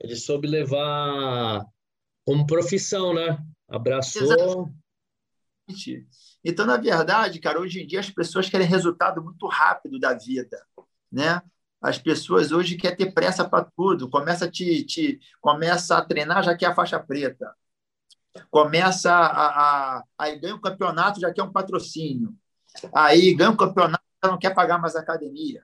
Ele 0.00 0.16
soube 0.16 0.48
levar 0.48 1.64
como 2.24 2.46
profissão, 2.46 3.14
né? 3.14 3.38
Abraçou. 3.68 4.22
Exatamente. 4.22 6.06
Então, 6.42 6.66
na 6.66 6.76
verdade, 6.76 7.40
cara, 7.40 7.60
hoje 7.60 7.82
em 7.82 7.86
dia 7.86 8.00
as 8.00 8.10
pessoas 8.10 8.48
querem 8.48 8.66
resultado 8.66 9.22
muito 9.22 9.46
rápido 9.46 9.98
da 9.98 10.14
vida, 10.14 10.62
né? 11.10 11.40
As 11.84 11.98
pessoas 11.98 12.50
hoje 12.50 12.78
querem 12.78 12.96
ter 12.96 13.12
pressa 13.12 13.46
para 13.46 13.62
tudo. 13.76 14.08
Começa 14.08 14.46
a, 14.46 14.50
te, 14.50 14.82
te, 14.84 15.20
começa 15.38 15.98
a 15.98 16.02
treinar, 16.02 16.42
já 16.42 16.56
quer 16.56 16.68
a 16.68 16.74
faixa 16.74 16.98
preta. 16.98 17.54
Começa 18.50 19.12
a, 19.12 19.98
a, 19.98 20.04
aí 20.18 20.38
ganha 20.38 20.54
um 20.54 20.60
campeonato, 20.60 21.20
já 21.20 21.30
quer 21.30 21.42
um 21.42 21.52
patrocínio. 21.52 22.34
Aí 22.90 23.34
ganha 23.34 23.50
um 23.50 23.56
campeonato, 23.56 24.02
já 24.24 24.30
não 24.30 24.38
quer 24.38 24.54
pagar 24.54 24.78
mais 24.78 24.96
academia. 24.96 25.62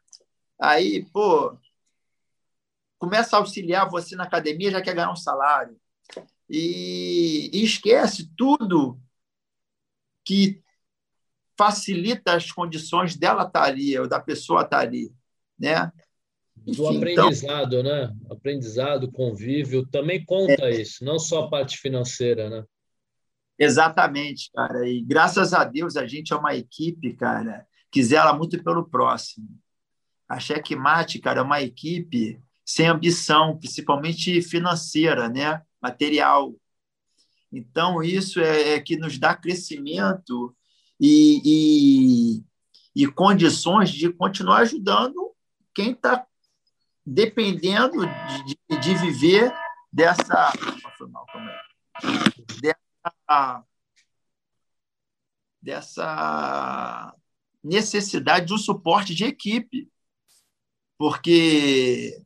Aí, 0.61 1.07
pô, 1.11 1.59
começa 2.99 3.35
a 3.35 3.39
auxiliar 3.39 3.89
você 3.89 4.15
na 4.15 4.25
academia, 4.25 4.71
já 4.71 4.83
quer 4.83 4.95
ganhar 4.95 5.11
um 5.11 5.17
salário. 5.17 5.81
E, 6.51 7.49
e 7.51 7.65
esquece 7.65 8.31
tudo 8.37 9.01
que 10.23 10.63
facilita 11.57 12.35
as 12.35 12.53
condições 12.53 13.17
dela 13.17 13.45
estar 13.45 13.63
ali, 13.63 13.99
ou 13.99 14.07
da 14.07 14.21
pessoa 14.21 14.65
estar 14.65 14.81
ali, 14.81 15.11
né? 15.59 15.91
Do 16.71 16.93
então 16.93 16.97
aprendizado, 16.97 17.79
então... 17.79 17.83
né? 17.83 18.15
Aprendizado, 18.31 19.11
convívio, 19.11 19.87
também 19.87 20.25
conta 20.25 20.67
é. 20.67 20.81
isso, 20.81 21.05
não 21.05 21.19
só 21.19 21.45
a 21.45 21.49
parte 21.49 21.79
financeira, 21.79 22.49
né? 22.49 22.65
Exatamente, 23.59 24.51
cara. 24.53 24.89
E 24.89 25.03
graças 25.03 25.53
a 25.53 25.65
Deus 25.65 25.97
a 25.97 26.07
gente 26.07 26.33
é 26.33 26.37
uma 26.37 26.57
equipe, 26.57 27.13
cara, 27.13 27.67
que 27.91 28.03
zela 28.03 28.33
muito 28.33 28.63
pelo 28.65 28.89
próximo. 28.89 29.47
A 30.29 30.41
Checkmate, 30.41 31.19
cara, 31.19 31.41
é 31.41 31.43
uma 31.43 31.61
equipe 31.61 32.41
sem 32.65 32.87
ambição, 32.87 33.59
principalmente 33.59 34.41
financeira, 34.41 35.29
né? 35.29 35.61
Material. 35.83 36.55
Então, 37.53 38.03
isso 38.03 38.41
é, 38.41 38.75
é 38.75 38.81
que 38.81 38.97
nos 38.97 39.19
dá 39.19 39.35
crescimento 39.35 40.57
e, 41.01 41.43
e, 42.95 43.03
e 43.03 43.07
condições 43.09 43.91
de 43.91 44.13
continuar 44.13 44.59
ajudando 44.59 45.35
quem 45.75 45.91
está 45.93 46.25
dependendo 47.11 48.07
de, 48.47 48.79
de, 48.79 48.95
viver 48.95 49.53
dessa, 49.93 50.53
dessa, 52.63 53.65
dessa 55.61 57.17
necessidade 57.65 58.47
de 58.47 58.55
um 58.55 58.59
suporte 58.59 59.13
de 59.13 59.25
equipe, 59.25 59.91
porque 60.97 62.23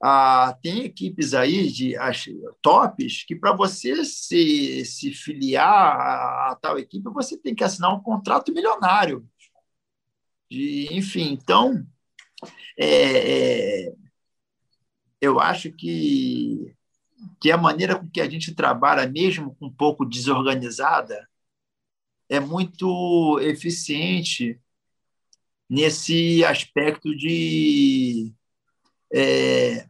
ah, 0.00 0.56
tem 0.62 0.84
equipes 0.84 1.34
aí 1.34 1.68
de 1.68 1.96
as, 1.96 2.24
tops 2.62 3.24
que 3.24 3.34
para 3.34 3.52
você 3.52 4.04
se, 4.04 4.84
se 4.84 5.12
filiar 5.12 5.66
a, 5.66 6.52
a, 6.52 6.58
tal 6.62 6.78
equipe 6.78 7.10
você 7.10 7.36
tem 7.36 7.52
que 7.52 7.64
assinar 7.64 7.92
um 7.92 8.00
contrato 8.00 8.52
milionário. 8.52 9.28
De, 10.48 10.86
enfim, 10.92 11.32
então 11.32 11.84
é, 12.78 13.86
é, 13.86 13.92
eu 15.20 15.38
acho 15.40 15.72
que, 15.72 16.74
que 17.40 17.50
a 17.50 17.56
maneira 17.56 17.98
com 17.98 18.08
que 18.10 18.20
a 18.20 18.28
gente 18.28 18.54
trabalha, 18.54 19.08
mesmo 19.08 19.56
um 19.60 19.70
pouco 19.70 20.04
desorganizada, 20.04 21.28
é 22.28 22.40
muito 22.40 23.38
eficiente 23.40 24.60
nesse 25.68 26.44
aspecto 26.44 27.14
de, 27.16 28.32
é, 29.12 29.88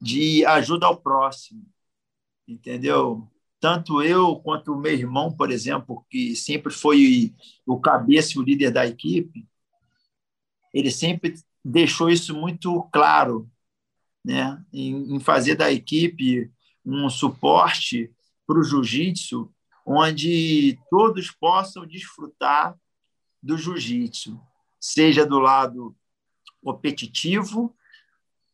de 0.00 0.44
ajuda 0.46 0.86
ao 0.86 1.00
próximo, 1.00 1.66
entendeu? 2.46 3.28
Tanto 3.60 4.02
eu 4.02 4.36
quanto 4.36 4.72
o 4.72 4.78
meu 4.78 4.92
irmão, 4.92 5.34
por 5.34 5.50
exemplo, 5.50 6.06
que 6.10 6.36
sempre 6.36 6.72
foi 6.72 7.34
o 7.66 7.80
cabeça 7.80 8.34
e 8.36 8.38
o 8.38 8.42
líder 8.42 8.70
da 8.70 8.86
equipe, 8.86 9.46
ele 10.72 10.90
sempre 10.90 11.34
deixou 11.68 12.08
isso 12.08 12.32
muito 12.34 12.82
claro, 12.92 13.50
né? 14.24 14.62
em, 14.72 15.16
em 15.16 15.20
fazer 15.20 15.56
da 15.56 15.72
equipe 15.72 16.50
um 16.84 17.10
suporte 17.10 18.12
para 18.46 18.60
o 18.60 18.62
jiu-jitsu, 18.62 19.52
onde 19.84 20.78
todos 20.88 21.32
possam 21.32 21.84
desfrutar 21.84 22.76
do 23.42 23.58
jiu-jitsu, 23.58 24.40
seja 24.78 25.26
do 25.26 25.40
lado 25.40 25.96
competitivo, 26.62 27.76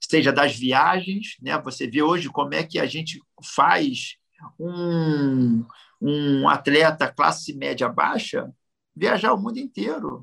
seja 0.01 0.33
das 0.33 0.57
viagens, 0.57 1.37
né? 1.41 1.59
Você 1.61 1.87
vê 1.87 2.03
hoje 2.03 2.29
como 2.31 2.55
é 2.55 2.63
que 2.63 2.79
a 2.79 2.87
gente 2.87 3.21
faz 3.55 4.17
um, 4.59 5.65
um 6.01 6.49
atleta 6.49 7.13
classe 7.13 7.55
média 7.55 7.89
baixa 7.89 8.51
viajar 8.97 9.33
o 9.33 9.39
mundo 9.39 9.59
inteiro 9.59 10.23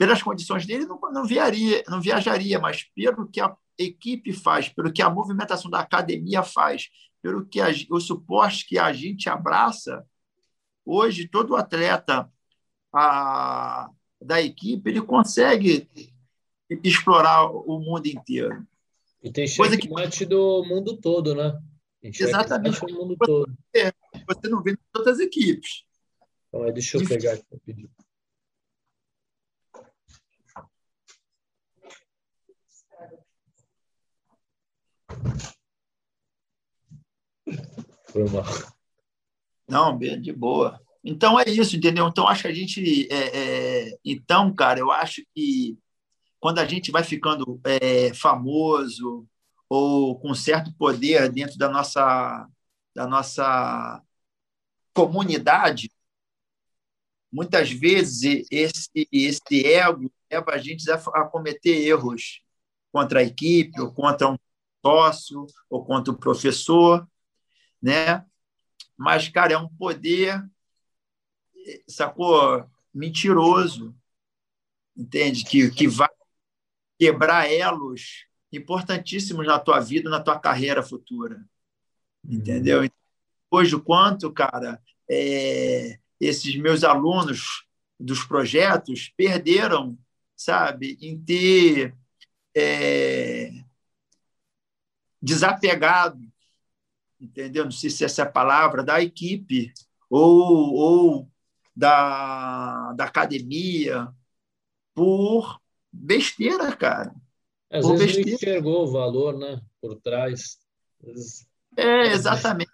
pelas 0.00 0.22
condições 0.22 0.64
dele, 0.64 0.86
não, 0.86 0.98
não, 1.12 1.26
viaria, 1.26 1.84
não 1.86 2.00
viajaria, 2.00 2.58
mas 2.58 2.84
pelo 2.94 3.28
que 3.28 3.38
a 3.38 3.54
equipe 3.76 4.32
faz, 4.32 4.66
pelo 4.66 4.90
que 4.90 5.02
a 5.02 5.10
movimentação 5.10 5.70
da 5.70 5.80
academia 5.80 6.42
faz, 6.42 6.88
pelo 7.20 7.44
que 7.44 7.60
a, 7.60 7.66
o 7.90 8.00
suporte 8.00 8.66
que 8.66 8.78
a 8.78 8.94
gente 8.94 9.28
abraça, 9.28 10.02
hoje 10.86 11.28
todo 11.28 11.54
atleta 11.54 12.32
a, 12.90 13.90
da 14.18 14.40
equipe 14.40 14.88
ele 14.88 15.02
consegue 15.02 15.86
explorar 16.82 17.50
o 17.50 17.78
mundo 17.78 18.06
inteiro. 18.06 18.66
E 19.22 19.30
tem 19.30 19.46
checkmate 19.46 20.20
que... 20.20 20.24
do 20.24 20.64
mundo 20.64 20.96
todo, 20.96 21.34
né? 21.34 21.60
Exatamente. 22.02 22.80
Do 22.80 22.94
mundo 22.94 23.18
todo. 23.18 23.52
Você 24.26 24.48
não 24.48 24.62
vê 24.62 24.72
em 24.72 24.78
todas 24.90 25.16
as 25.16 25.20
equipes. 25.20 25.84
Então, 26.48 26.72
deixa 26.72 26.96
eu 26.96 27.06
pegar 27.06 27.34
aqui 27.34 27.90
Foi 38.10 38.24
mal. 38.28 38.44
Não, 39.68 39.96
de 39.98 40.32
boa. 40.32 40.80
Então 41.02 41.38
é 41.38 41.44
isso, 41.48 41.76
entendeu? 41.76 42.08
Então 42.08 42.28
acho 42.28 42.42
que 42.42 42.48
a 42.48 42.54
gente. 42.54 43.08
É, 43.10 43.88
é... 43.88 43.98
Então, 44.04 44.52
cara, 44.54 44.80
eu 44.80 44.90
acho 44.90 45.22
que 45.34 45.78
quando 46.40 46.58
a 46.58 46.64
gente 46.64 46.90
vai 46.90 47.04
ficando 47.04 47.60
é, 47.64 48.12
famoso 48.14 49.26
ou 49.68 50.18
com 50.18 50.34
certo 50.34 50.72
poder 50.74 51.30
dentro 51.30 51.56
da 51.56 51.68
nossa, 51.68 52.48
da 52.94 53.06
nossa 53.06 54.02
comunidade, 54.92 55.90
muitas 57.30 57.70
vezes 57.70 58.46
esse, 58.50 59.08
esse 59.12 59.66
ego 59.66 60.10
leva 60.30 60.52
a 60.52 60.58
gente 60.58 60.84
a 60.90 61.24
cometer 61.26 61.86
erros 61.86 62.42
contra 62.92 63.20
a 63.20 63.22
equipe, 63.22 63.80
ou 63.80 63.92
contra 63.92 64.28
um 64.28 64.36
sócio, 64.84 65.46
ou 65.68 65.84
contra 65.84 66.12
o 66.12 66.18
professor, 66.18 67.06
né? 67.82 68.24
Mas, 68.96 69.28
cara, 69.28 69.54
é 69.54 69.58
um 69.58 69.68
poder, 69.68 70.42
sacou? 71.88 72.68
Mentiroso, 72.92 73.94
entende? 74.96 75.44
Que, 75.44 75.70
que 75.70 75.86
vai 75.86 76.08
quebrar 76.98 77.50
elos 77.50 78.26
importantíssimos 78.52 79.46
na 79.46 79.58
tua 79.58 79.80
vida, 79.80 80.10
na 80.10 80.20
tua 80.20 80.38
carreira 80.38 80.82
futura, 80.82 81.44
entendeu? 82.24 82.84
Então, 82.84 82.96
hoje, 83.50 83.74
o 83.74 83.80
quanto, 83.80 84.30
cara, 84.32 84.82
é, 85.08 85.98
esses 86.20 86.54
meus 86.56 86.84
alunos 86.84 87.64
dos 87.98 88.24
projetos 88.24 89.12
perderam, 89.16 89.96
sabe, 90.36 90.98
em 91.00 91.18
ter 91.18 91.94
é, 92.54 93.52
desapegado, 95.20 96.20
entendeu? 97.20 97.64
Não 97.64 97.70
sei 97.70 97.90
se 97.90 98.04
essa 98.04 98.22
é 98.22 98.24
a 98.24 98.30
palavra, 98.30 98.82
da 98.82 99.02
equipe 99.02 99.72
ou, 100.08 100.74
ou 100.74 101.30
da, 101.74 102.92
da 102.92 103.04
academia 103.04 104.08
por 104.94 105.60
besteira, 105.92 106.74
cara. 106.74 107.14
Às 107.70 107.86
por 107.86 107.96
vezes 107.96 108.16
besteira. 108.16 108.36
enxergou 108.36 108.84
o 108.84 108.90
valor, 108.92 109.38
né? 109.38 109.60
Por 109.80 109.96
trás. 109.96 110.58
É, 111.76 112.08
exatamente. 112.08 112.70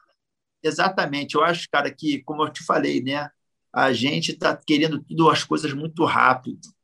Exatamente. 0.62 1.35
Eu 1.35 1.44
acho, 1.44 1.68
cara, 1.70 1.93
que, 1.93 2.23
como 2.23 2.43
eu 2.43 2.51
te 2.51 2.64
falei, 2.64 3.02
né? 3.02 3.31
A 3.73 3.93
gente 3.93 4.32
está 4.32 4.56
querendo 4.56 5.02
tudo 5.05 5.28
as 5.28 5.44
coisas 5.44 5.73
muito 5.73 6.05
rápido 6.05 6.76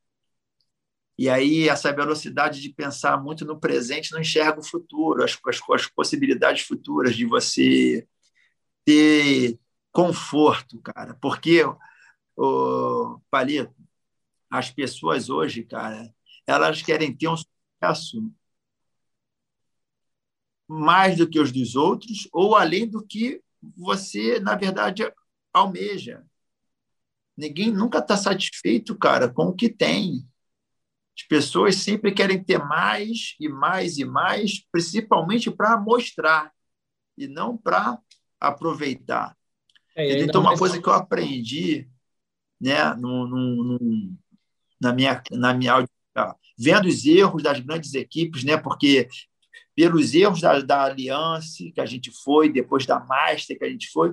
E 1.18 1.28
aí 1.28 1.68
essa 1.68 1.92
velocidade 1.92 2.60
de 2.60 2.70
pensar 2.70 3.22
muito 3.22 3.44
no 3.44 3.60
presente 3.60 4.12
não 4.12 4.20
enxerga 4.20 4.60
o 4.60 4.64
futuro, 4.64 5.22
as, 5.22 5.38
as, 5.46 5.60
as 5.70 5.86
possibilidades 5.86 6.62
futuras 6.62 7.14
de 7.14 7.26
você 7.26 8.06
ter 8.84 9.58
conforto, 9.92 10.80
cara. 10.80 11.14
Porque, 11.20 11.62
o 12.36 13.20
Palito, 13.30 13.74
as 14.50 14.70
pessoas 14.70 15.30
hoje, 15.30 15.64
cara, 15.64 16.12
elas 16.46 16.82
querem 16.82 17.14
ter 17.14 17.28
um 17.28 17.36
sucesso 17.36 18.32
mais 20.68 21.18
do 21.18 21.28
que 21.28 21.38
os 21.38 21.52
dos 21.52 21.76
outros 21.76 22.28
ou 22.32 22.56
além 22.56 22.88
do 22.88 23.04
que 23.04 23.42
você, 23.76 24.40
na 24.40 24.56
verdade, 24.56 25.02
almeja. 25.52 26.24
Ninguém 27.36 27.70
nunca 27.70 27.98
está 27.98 28.16
satisfeito, 28.16 28.96
cara, 28.98 29.28
com 29.28 29.46
o 29.46 29.54
que 29.54 29.68
tem. 29.68 30.26
As 31.22 31.28
pessoas 31.28 31.76
sempre 31.76 32.12
querem 32.12 32.42
ter 32.42 32.58
mais 32.58 33.36
e 33.38 33.48
mais 33.48 33.96
e 33.96 34.04
mais, 34.04 34.64
principalmente 34.72 35.50
para 35.50 35.76
mostrar 35.76 36.52
e 37.16 37.28
não 37.28 37.56
para 37.56 37.98
aproveitar. 38.40 39.36
É, 39.94 40.20
então, 40.20 40.40
uma 40.40 40.56
coisa 40.56 40.80
que 40.80 40.88
eu 40.88 40.92
aprendi 40.92 41.88
né, 42.60 42.92
no, 42.94 43.26
no, 43.26 43.64
no, 43.64 44.16
na 44.80 44.92
minha, 44.92 45.22
na 45.30 45.54
minha 45.54 45.86
vendo 46.58 46.86
os 46.86 47.04
erros 47.04 47.42
das 47.42 47.60
grandes 47.60 47.94
equipes, 47.94 48.44
né, 48.44 48.56
porque 48.56 49.08
pelos 49.74 50.14
erros 50.14 50.40
da, 50.40 50.60
da 50.60 50.84
Aliança 50.84 51.64
que 51.74 51.80
a 51.80 51.86
gente 51.86 52.10
foi, 52.10 52.50
depois 52.52 52.84
da 52.84 53.00
Master 53.00 53.58
que 53.58 53.64
a 53.64 53.70
gente 53.70 53.90
foi, 53.90 54.12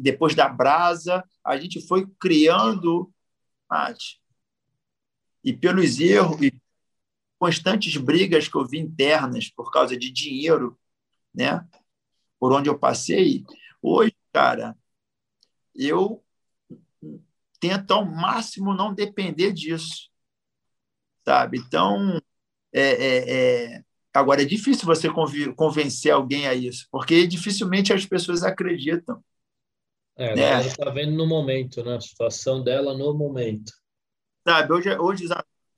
depois 0.00 0.34
da 0.34 0.48
Brasa, 0.48 1.24
a 1.44 1.56
gente 1.56 1.86
foi 1.86 2.06
criando 2.18 3.10
e 5.42 5.52
pelos 5.52 5.98
erros 5.98 6.40
e 6.42 6.52
constantes 7.38 7.96
brigas 7.96 8.48
que 8.48 8.56
eu 8.56 8.66
vi 8.66 8.78
internas 8.78 9.48
por 9.48 9.72
causa 9.72 9.96
de 9.96 10.10
dinheiro, 10.10 10.78
né? 11.34 11.66
Por 12.38 12.52
onde 12.52 12.68
eu 12.68 12.78
passei, 12.78 13.44
hoje, 13.82 14.14
cara, 14.32 14.76
eu 15.74 16.22
tento 17.58 17.92
ao 17.92 18.04
máximo 18.04 18.74
não 18.74 18.92
depender 18.92 19.52
disso, 19.52 20.10
sabe? 21.24 21.58
Então, 21.58 22.20
é, 22.72 22.82
é, 22.82 23.74
é... 23.76 23.84
agora 24.12 24.42
é 24.42 24.46
difícil 24.46 24.86
você 24.86 25.08
convencer 25.54 26.12
alguém 26.12 26.46
a 26.46 26.54
isso, 26.54 26.86
porque 26.90 27.26
dificilmente 27.26 27.92
as 27.92 28.04
pessoas 28.04 28.42
acreditam. 28.42 29.22
É, 30.16 30.36
né? 30.36 30.42
ela 30.42 30.66
está 30.66 30.90
vendo 30.90 31.12
no 31.12 31.26
momento, 31.26 31.82
né? 31.82 31.96
A 31.96 32.00
situação 32.00 32.62
dela 32.62 32.96
no 32.96 33.14
momento. 33.14 33.72
Sabe, 34.46 34.72
hoje, 34.72 34.98
hoje 34.98 35.24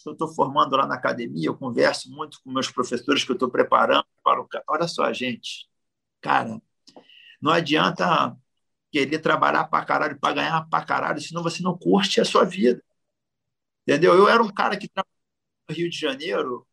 eu 0.06 0.12
estou 0.12 0.28
formando 0.28 0.76
lá 0.76 0.86
na 0.86 0.94
academia, 0.94 1.48
eu 1.48 1.56
converso 1.56 2.10
muito 2.10 2.40
com 2.42 2.52
meus 2.52 2.70
professores 2.70 3.24
que 3.24 3.30
eu 3.30 3.34
estou 3.34 3.50
preparando. 3.50 4.04
Falo, 4.22 4.48
olha 4.68 4.88
só, 4.88 5.12
gente, 5.12 5.68
cara, 6.20 6.60
não 7.40 7.52
adianta 7.52 8.36
querer 8.90 9.18
trabalhar 9.20 9.64
para 9.64 9.84
caralho, 9.84 10.18
para 10.20 10.34
ganhar 10.34 10.68
para 10.68 10.84
caralho, 10.84 11.20
senão 11.20 11.42
você 11.42 11.62
não 11.62 11.76
curte 11.78 12.20
a 12.20 12.24
sua 12.24 12.44
vida. 12.44 12.82
Entendeu? 13.86 14.14
Eu 14.14 14.28
era 14.28 14.42
um 14.42 14.52
cara 14.52 14.76
que 14.76 14.88
trabalhava 14.88 15.10
no 15.68 15.74
Rio 15.74 15.90
de 15.90 15.98
Janeiro, 15.98 16.66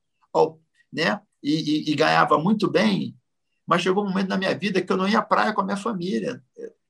né? 0.92 1.22
E, 1.42 1.90
e, 1.90 1.92
e, 1.92 1.96
ganhava 1.96 2.38
muito 2.38 2.70
bem, 2.70 3.18
mas 3.66 3.82
chegou 3.82 4.04
um 4.04 4.10
momento 4.10 4.30
na 4.30 4.38
minha 4.38 4.56
vida 4.58 4.82
que 4.82 4.92
eu 4.92 4.98
não 4.98 5.08
ia 5.08 5.20
à 5.20 5.22
praia 5.22 5.54
com 5.54 5.62
a 5.62 5.66
minha 5.66 5.78
família. 5.78 6.44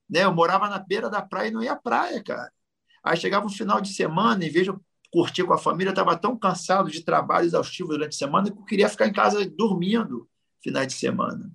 Né? 0.10 0.24
Eu 0.26 0.34
morava 0.34 0.70
na 0.70 0.80
beira 0.80 1.10
da 1.10 1.22
praia 1.22 1.50
e 1.50 1.52
não 1.52 1.64
ia 1.64 1.74
à 1.74 1.76
praia, 1.76 2.24
cara. 2.24 2.52
Aí 3.04 3.18
chegava 3.18 3.46
o 3.46 3.50
final 3.50 3.80
de 3.82 3.94
semana, 3.94 4.46
em 4.46 4.50
vez 4.52 4.66
de 4.66 4.72
eu 4.72 4.82
curtir 5.12 5.44
com 5.44 5.54
a 5.54 5.58
família, 5.58 5.90
estava 5.90 6.16
tão 6.16 6.38
cansado 6.38 6.90
de 6.90 7.02
trabalho 7.02 7.46
exaustivo 7.46 7.90
durante 7.90 8.14
a 8.14 8.18
semana 8.18 8.52
que 8.52 8.58
eu 8.58 8.66
queria 8.66 8.90
ficar 8.90 9.08
em 9.08 9.14
casa 9.14 9.48
dormindo 9.50 10.30
finais 10.62 10.88
de 10.88 10.94
semana. 10.94 11.52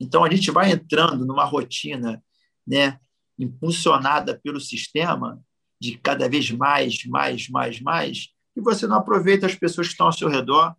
Então 0.00 0.24
a 0.24 0.30
gente 0.30 0.50
vai 0.50 0.70
entrando 0.70 1.26
numa 1.26 1.44
rotina 1.44 2.22
né, 2.66 2.98
impulsionada 3.38 4.38
pelo 4.38 4.60
sistema 4.60 5.42
de 5.80 5.96
cada 5.98 6.28
vez 6.28 6.50
mais, 6.50 7.04
mais, 7.04 7.48
mais, 7.48 7.80
mais, 7.80 8.28
e 8.56 8.60
você 8.60 8.86
não 8.86 8.96
aproveita 8.96 9.46
as 9.46 9.54
pessoas 9.54 9.86
que 9.86 9.92
estão 9.92 10.06
ao 10.06 10.12
seu 10.12 10.28
redor, 10.28 10.74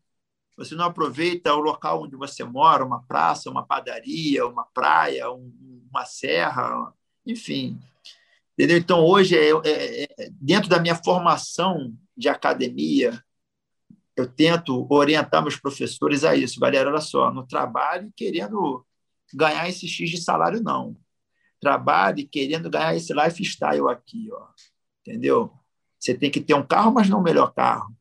você 0.57 0.75
não 0.75 0.85
aproveita 0.85 1.53
o 1.53 1.61
local 1.61 2.03
onde 2.03 2.17
você 2.17 2.43
mora, 2.43 2.83
uma 2.83 3.01
praça, 3.03 3.49
uma 3.49 3.65
padaria, 3.65 4.45
uma 4.45 4.65
praia, 4.65 5.31
uma 5.31 6.05
serra, 6.05 6.93
enfim. 7.25 7.79
Entendeu? 8.59 8.77
Então, 8.77 9.05
hoje, 9.05 9.37
é, 9.37 9.51
é, 9.51 10.03
é, 10.03 10.29
dentro 10.33 10.67
da 10.67 10.81
minha 10.81 10.95
formação 10.95 11.95
de 12.17 12.27
academia, 12.27 13.23
eu 14.17 14.27
tento 14.27 14.85
orientar 14.91 15.41
meus 15.41 15.55
professores 15.55 16.25
a 16.25 16.35
isso. 16.35 16.59
Galera, 16.59 16.89
olha 16.89 16.99
só, 16.99 17.31
no 17.31 17.47
trabalho 17.47 18.11
querendo 18.17 18.85
ganhar 19.33 19.69
esse 19.69 19.87
X 19.87 20.09
de 20.09 20.21
salário, 20.21 20.61
não 20.61 20.97
trabalhe 21.59 22.25
querendo 22.25 22.69
ganhar 22.69 22.95
esse 22.95 23.13
lifestyle 23.13 23.89
aqui, 23.89 24.29
ó. 24.31 24.47
Entendeu? 25.01 25.53
Você 25.97 26.13
tem 26.13 26.29
que 26.29 26.41
ter 26.41 26.53
um 26.53 26.65
carro, 26.65 26.91
mas 26.91 27.09
não 27.09 27.19
o 27.19 27.23
melhor 27.23 27.53
carro. 27.53 27.95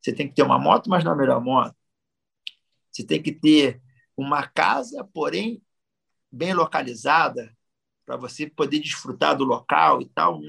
Você 0.00 0.12
tem 0.12 0.28
que 0.28 0.34
ter 0.34 0.42
uma 0.42 0.58
moto, 0.58 0.90
mas 0.90 1.04
não 1.04 1.12
a 1.12 1.16
melhor 1.16 1.40
moto. 1.40 1.76
Você 2.90 3.04
tem 3.04 3.20
que 3.20 3.32
ter 3.32 3.80
uma 4.16 4.46
casa, 4.46 5.04
porém 5.12 5.60
bem 6.30 6.52
localizada, 6.54 7.52
para 8.04 8.16
você 8.16 8.48
poder 8.48 8.80
desfrutar 8.80 9.36
do 9.36 9.44
local 9.44 10.02
e 10.02 10.08
tal. 10.08 10.40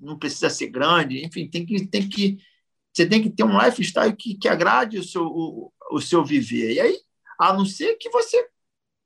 Não 0.00 0.18
precisa 0.18 0.50
ser 0.50 0.68
grande, 0.68 1.24
enfim, 1.24 1.48
tem 1.48 1.66
que, 1.66 1.86
tem 1.86 2.08
que, 2.08 2.38
você 2.92 3.06
tem 3.06 3.22
que 3.22 3.30
ter 3.30 3.44
um 3.44 3.60
lifestyle 3.60 4.14
que, 4.14 4.34
que 4.36 4.48
agrade 4.48 4.98
o 4.98 5.04
seu, 5.04 5.26
o, 5.26 5.72
o 5.90 6.00
seu 6.00 6.24
viver. 6.24 6.74
E 6.74 6.80
aí, 6.80 6.98
a 7.38 7.52
não 7.52 7.64
ser 7.64 7.96
que 7.96 8.10
você 8.10 8.48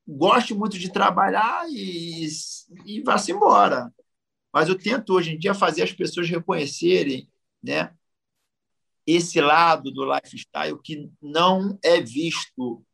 goste 0.06 0.54
muito 0.54 0.78
de 0.78 0.90
trabalhar 0.90 1.66
e, 1.70 2.26
e 2.86 3.02
vá-se 3.02 3.32
embora. 3.32 3.92
Mas 4.52 4.68
eu 4.68 4.78
tento, 4.78 5.14
hoje 5.14 5.32
em 5.32 5.38
dia, 5.38 5.54
fazer 5.54 5.82
as 5.82 5.92
pessoas 5.92 6.28
reconhecerem 6.28 7.30
né, 7.62 7.94
esse 9.06 9.40
lado 9.40 9.90
do 9.90 10.04
lifestyle 10.04 10.80
que 10.82 11.10
não 11.20 11.78
é 11.82 12.00
visto, 12.00 12.84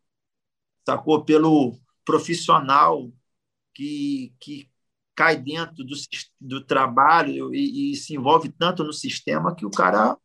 sacou? 0.87 1.25
Pelo 1.25 1.79
profissional 2.05 3.11
que, 3.75 4.33
que 4.41 4.71
cai 5.19 5.37
dentro 5.37 5.85
do, 5.85 5.97
do 6.41 6.65
trabalho 6.65 7.53
e, 7.53 7.91
e 7.91 7.97
se 7.97 8.15
envolve 8.15 8.49
tanto 8.53 8.85
no 8.85 8.93
sistema 8.93 9.53
que 9.53 9.67
o 9.67 9.71
cara 9.71 10.17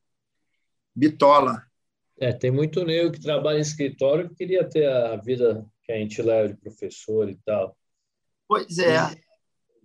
bitola. 0.95 1.65
É, 2.19 2.31
tem 2.31 2.51
muito 2.51 2.85
negro 2.85 3.11
que 3.11 3.19
trabalha 3.19 3.57
em 3.57 3.61
escritório 3.61 4.29
que 4.29 4.35
queria 4.35 4.63
ter 4.63 4.87
a 4.87 5.15
vida 5.15 5.65
que 5.83 5.91
a 5.91 5.97
gente 5.97 6.21
leva 6.21 6.49
de 6.49 6.59
professor 6.61 7.27
e 7.27 7.35
tal. 7.43 7.75
Pois 8.47 8.77
é. 8.77 8.99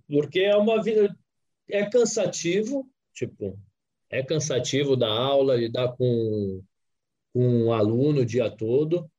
Porque 0.07 0.41
é 0.41 0.55
uma 0.55 0.83
vida. 0.83 1.17
É 1.71 1.89
cansativo, 1.89 2.87
tipo, 3.15 3.59
é 4.11 4.23
cansativo 4.23 4.95
dar 4.95 5.09
aula, 5.09 5.57
lidar 5.57 5.97
com, 5.97 6.63
com 7.33 7.65
um 7.65 7.73
aluno 7.73 8.21
o 8.21 8.27
dia 8.27 8.51
todo, 8.51 9.11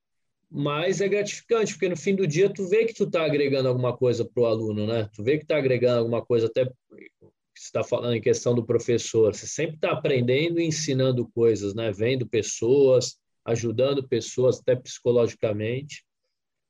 mas 0.51 0.99
é 0.99 1.07
gratificante, 1.07 1.73
porque 1.73 1.89
no 1.89 1.97
fim 1.97 2.15
do 2.15 2.25
dia 2.25 2.51
tu 2.51 2.67
vê 2.67 2.85
que 2.85 2.93
tu 2.93 3.03
está 3.03 3.23
agregando 3.23 3.69
alguma 3.69 3.95
coisa 3.95 4.25
para 4.25 4.41
o 4.41 4.45
aluno, 4.45 4.87
né? 4.87 5.07
Tu 5.13 5.23
vê 5.23 5.37
que 5.37 5.43
está 5.43 5.57
agregando 5.57 5.99
alguma 5.99 6.25
coisa, 6.25 6.47
até 6.47 6.65
você 6.65 7.65
está 7.65 7.83
falando 7.83 8.15
em 8.15 8.21
questão 8.21 8.55
do 8.55 8.65
professor, 8.65 9.35
você 9.35 9.45
sempre 9.45 9.75
está 9.75 9.91
aprendendo 9.91 10.59
e 10.59 10.65
ensinando 10.65 11.27
coisas, 11.29 11.75
né? 11.75 11.91
Vendo 11.91 12.27
pessoas, 12.27 13.19
ajudando 13.45 14.07
pessoas 14.07 14.59
até 14.59 14.75
psicologicamente. 14.75 16.03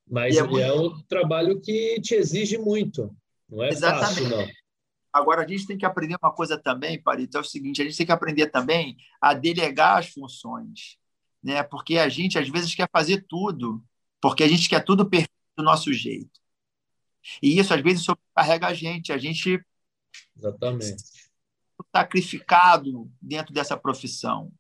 Mas 0.09 0.35
é, 0.35 0.41
muito... 0.41 0.59
é, 0.59 0.73
um 0.73 1.01
trabalho 1.03 1.61
que 1.61 2.01
te 2.01 2.15
exige 2.15 2.57
muito. 2.57 3.15
Não 3.47 3.63
é 3.63 3.69
Exatamente. 3.69 4.23
fácil, 4.23 4.29
não. 4.29 4.47
Agora, 5.13 5.43
a 5.43 5.47
gente 5.47 5.65
tem 5.65 5.77
que 5.77 5.85
aprender 5.85 6.17
uma 6.21 6.31
coisa 6.31 6.57
também, 6.57 7.01
Parito, 7.01 7.37
é 7.37 7.41
o 7.41 7.43
seguinte, 7.43 7.81
a 7.81 7.85
gente 7.85 7.97
tem 7.97 8.05
que 8.05 8.11
aprender 8.11 8.47
também 8.47 8.95
a 9.21 9.33
delegar 9.33 9.97
as 9.97 10.09
funções, 10.09 10.97
né? 11.43 11.63
porque 11.63 11.97
a 11.97 12.09
gente, 12.09 12.37
às 12.37 12.49
vezes, 12.49 12.75
quer 12.75 12.89
fazer 12.91 13.25
tudo, 13.27 13.83
porque 14.21 14.43
a 14.43 14.47
gente 14.47 14.67
quer 14.69 14.83
tudo 14.83 15.09
perfeito 15.09 15.33
do 15.57 15.63
nosso 15.63 15.91
jeito. 15.93 16.39
E 17.41 17.57
isso, 17.59 17.73
às 17.73 17.81
vezes, 17.81 18.03
sobrecarrega 18.03 18.67
a 18.67 18.73
gente. 18.73 19.11
A 19.11 19.17
gente 19.17 19.63
Exatamente. 20.35 21.03
sacrificado 21.93 23.11
dentro 23.21 23.53
dessa 23.53 23.77
profissão. 23.77 24.51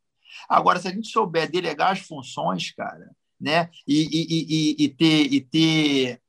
Agora, 0.47 0.79
se 0.79 0.87
a 0.87 0.91
gente 0.91 1.07
souber 1.07 1.49
delegar 1.49 1.91
as 1.91 1.99
funções, 1.99 2.71
cara, 2.71 3.15
né? 3.39 3.69
E, 3.87 4.03
e, 4.03 4.27
e, 4.29 4.83
e, 4.85 4.89
ter, 4.89 5.33
e, 5.33 5.41
ter, 5.41 6.21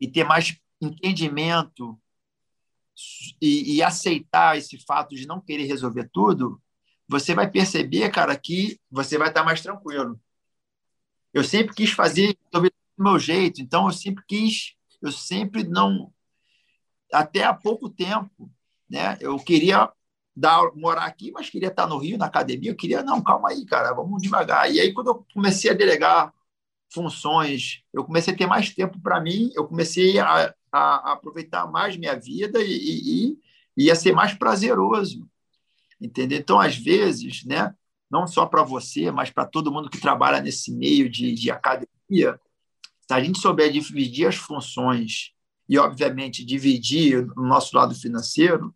e 0.00 0.08
ter 0.08 0.24
mais 0.24 0.56
entendimento 0.80 2.00
e, 3.40 3.76
e 3.76 3.82
aceitar 3.82 4.56
esse 4.56 4.78
fato 4.78 5.14
de 5.14 5.26
não 5.26 5.40
querer 5.40 5.64
resolver 5.64 6.08
tudo, 6.12 6.60
você 7.08 7.34
vai 7.34 7.50
perceber, 7.50 8.10
cara, 8.10 8.36
que 8.36 8.80
você 8.90 9.18
vai 9.18 9.28
estar 9.28 9.44
mais 9.44 9.60
tranquilo. 9.60 10.18
Eu 11.32 11.44
sempre 11.44 11.74
quis 11.74 11.90
fazer 11.90 12.36
do 12.52 12.70
meu 12.96 13.18
jeito, 13.18 13.60
então 13.60 13.86
eu 13.86 13.92
sempre 13.92 14.24
quis, 14.26 14.74
eu 15.02 15.10
sempre 15.10 15.64
não, 15.64 16.12
até 17.12 17.44
há 17.44 17.52
pouco 17.52 17.90
tempo, 17.90 18.50
né? 18.88 19.16
Eu 19.20 19.36
queria 19.38 19.90
dar, 20.34 20.70
morar 20.74 21.04
aqui, 21.04 21.30
mas 21.32 21.50
queria 21.50 21.68
estar 21.68 21.86
no 21.86 21.98
Rio, 21.98 22.18
na 22.18 22.26
academia. 22.26 22.70
Eu 22.70 22.76
queria, 22.76 23.02
não, 23.02 23.22
calma 23.22 23.50
aí, 23.50 23.64
cara, 23.64 23.92
vamos 23.92 24.22
devagar. 24.22 24.72
E 24.72 24.80
aí, 24.80 24.92
quando 24.92 25.08
eu 25.08 25.26
comecei 25.32 25.70
a 25.70 25.74
delegar 25.74 26.32
funções, 26.92 27.82
eu 27.92 28.04
comecei 28.04 28.34
a 28.34 28.36
ter 28.36 28.46
mais 28.46 28.72
tempo 28.72 29.00
para 29.00 29.20
mim, 29.20 29.50
eu 29.54 29.66
comecei 29.66 30.18
a, 30.18 30.54
a, 30.70 31.12
aproveitar 31.12 31.66
mais 31.66 31.96
minha 31.96 32.18
vida 32.18 32.60
e, 32.62 32.72
e, 32.72 33.38
e 33.76 33.84
ia 33.86 33.94
ser 33.96 34.12
mais 34.12 34.34
prazeroso. 34.34 35.28
Entendeu? 36.04 36.38
Então, 36.38 36.60
às 36.60 36.76
vezes, 36.76 37.44
né, 37.44 37.74
não 38.10 38.26
só 38.26 38.44
para 38.44 38.62
você, 38.62 39.10
mas 39.10 39.30
para 39.30 39.46
todo 39.46 39.72
mundo 39.72 39.88
que 39.88 39.98
trabalha 39.98 40.40
nesse 40.40 40.70
meio 40.70 41.08
de, 41.08 41.32
de 41.32 41.50
academia, 41.50 42.38
se 43.00 43.12
a 43.12 43.22
gente 43.22 43.38
souber 43.38 43.72
dividir 43.72 44.26
as 44.26 44.36
funções 44.36 45.32
e, 45.66 45.78
obviamente, 45.78 46.44
dividir 46.44 47.26
no 47.34 47.46
nosso 47.46 47.74
lado 47.74 47.94
financeiro, 47.94 48.74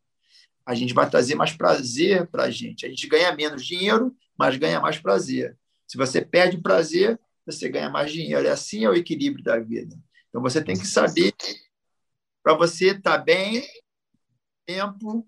a 0.64 0.74
gente 0.74 0.94
vai 0.94 1.08
trazer 1.08 1.34
mais 1.34 1.52
prazer 1.52 2.26
para 2.28 2.44
a 2.44 2.50
gente. 2.50 2.86
A 2.86 2.88
gente 2.88 3.06
ganha 3.06 3.34
menos 3.34 3.64
dinheiro, 3.64 4.16
mas 4.36 4.56
ganha 4.56 4.80
mais 4.80 4.98
prazer. 4.98 5.56
Se 5.86 5.98
você 5.98 6.22
perde 6.22 6.58
prazer, 6.58 7.20
você 7.44 7.68
ganha 7.68 7.90
mais 7.90 8.10
dinheiro. 8.10 8.46
E 8.46 8.48
assim 8.48 8.84
é 8.84 8.88
o 8.88 8.94
equilíbrio 8.94 9.44
da 9.44 9.58
vida. 9.58 9.94
Então 10.28 10.40
você 10.40 10.62
tem 10.62 10.76
que 10.78 10.86
saber 10.86 11.34
para 12.42 12.54
você 12.54 12.88
estar 12.88 13.18
tá 13.18 13.24
bem, 13.24 13.62
tempo, 14.66 15.26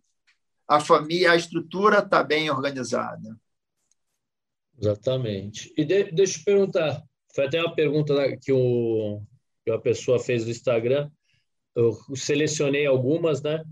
a 0.71 0.79
família, 0.79 1.33
a 1.33 1.37
estrutura 1.37 1.99
está 1.99 2.23
bem 2.23 2.49
organizada. 2.49 3.37
Exatamente. 4.79 5.75
E 5.77 5.85
de, 5.85 6.05
deixa 6.13 6.39
eu 6.39 6.45
perguntar, 6.45 7.03
foi 7.35 7.47
até 7.47 7.61
uma 7.61 7.75
pergunta 7.75 8.15
que, 8.41 8.53
o, 8.53 9.21
que 9.65 9.71
a 9.73 9.81
pessoa 9.81 10.21
fez 10.21 10.45
no 10.45 10.53
Instagram. 10.53 11.11
Eu 11.75 11.99
selecionei 12.15 12.87
algumas, 12.87 13.43
né? 13.43 13.65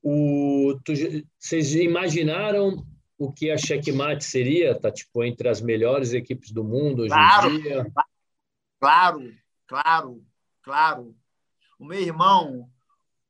O, 0.00 0.78
tu, 0.84 0.92
vocês 1.36 1.74
imaginaram 1.74 2.86
o 3.18 3.32
que 3.32 3.50
a 3.50 3.58
Checkmate 3.58 4.24
seria? 4.24 4.78
Tá 4.78 4.92
tipo 4.92 5.24
entre 5.24 5.48
as 5.48 5.60
melhores 5.60 6.12
equipes 6.12 6.52
do 6.52 6.62
mundo 6.62 7.02
hoje 7.02 7.10
claro, 7.10 7.50
em 7.50 7.62
dia? 7.62 7.92
Claro, 8.78 9.34
claro, 9.66 10.24
claro. 10.62 11.16
O 11.80 11.84
meu 11.84 12.00
irmão, 12.00 12.70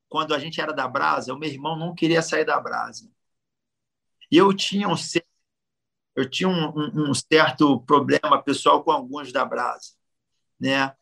quando 0.09 0.35
a 0.35 0.39
gente 0.39 0.60
era 0.60 0.72
da 0.72 0.89
Brasa, 0.89 1.35
o 1.35 1.39
meu 1.39 1.51
irmão 1.51 1.76
não 1.78 1.94
queria 1.94 2.22
sair 2.22 2.44
da 2.44 2.60
Brasa. 2.60 3.10
E 4.30 4.36
eu 4.36 4.52
tinha 4.55 4.89
um 4.89 4.94
eu 6.16 6.28
tinha 6.28 6.48
um, 6.48 6.68
um, 6.76 7.10
um 7.10 7.14
certo 7.14 7.80
problema 7.82 8.43
pessoal 8.43 8.82
com 8.82 8.90
alguns 8.90 9.32
da 9.32 9.44
Brasa, 9.44 9.93
né? 10.60 10.94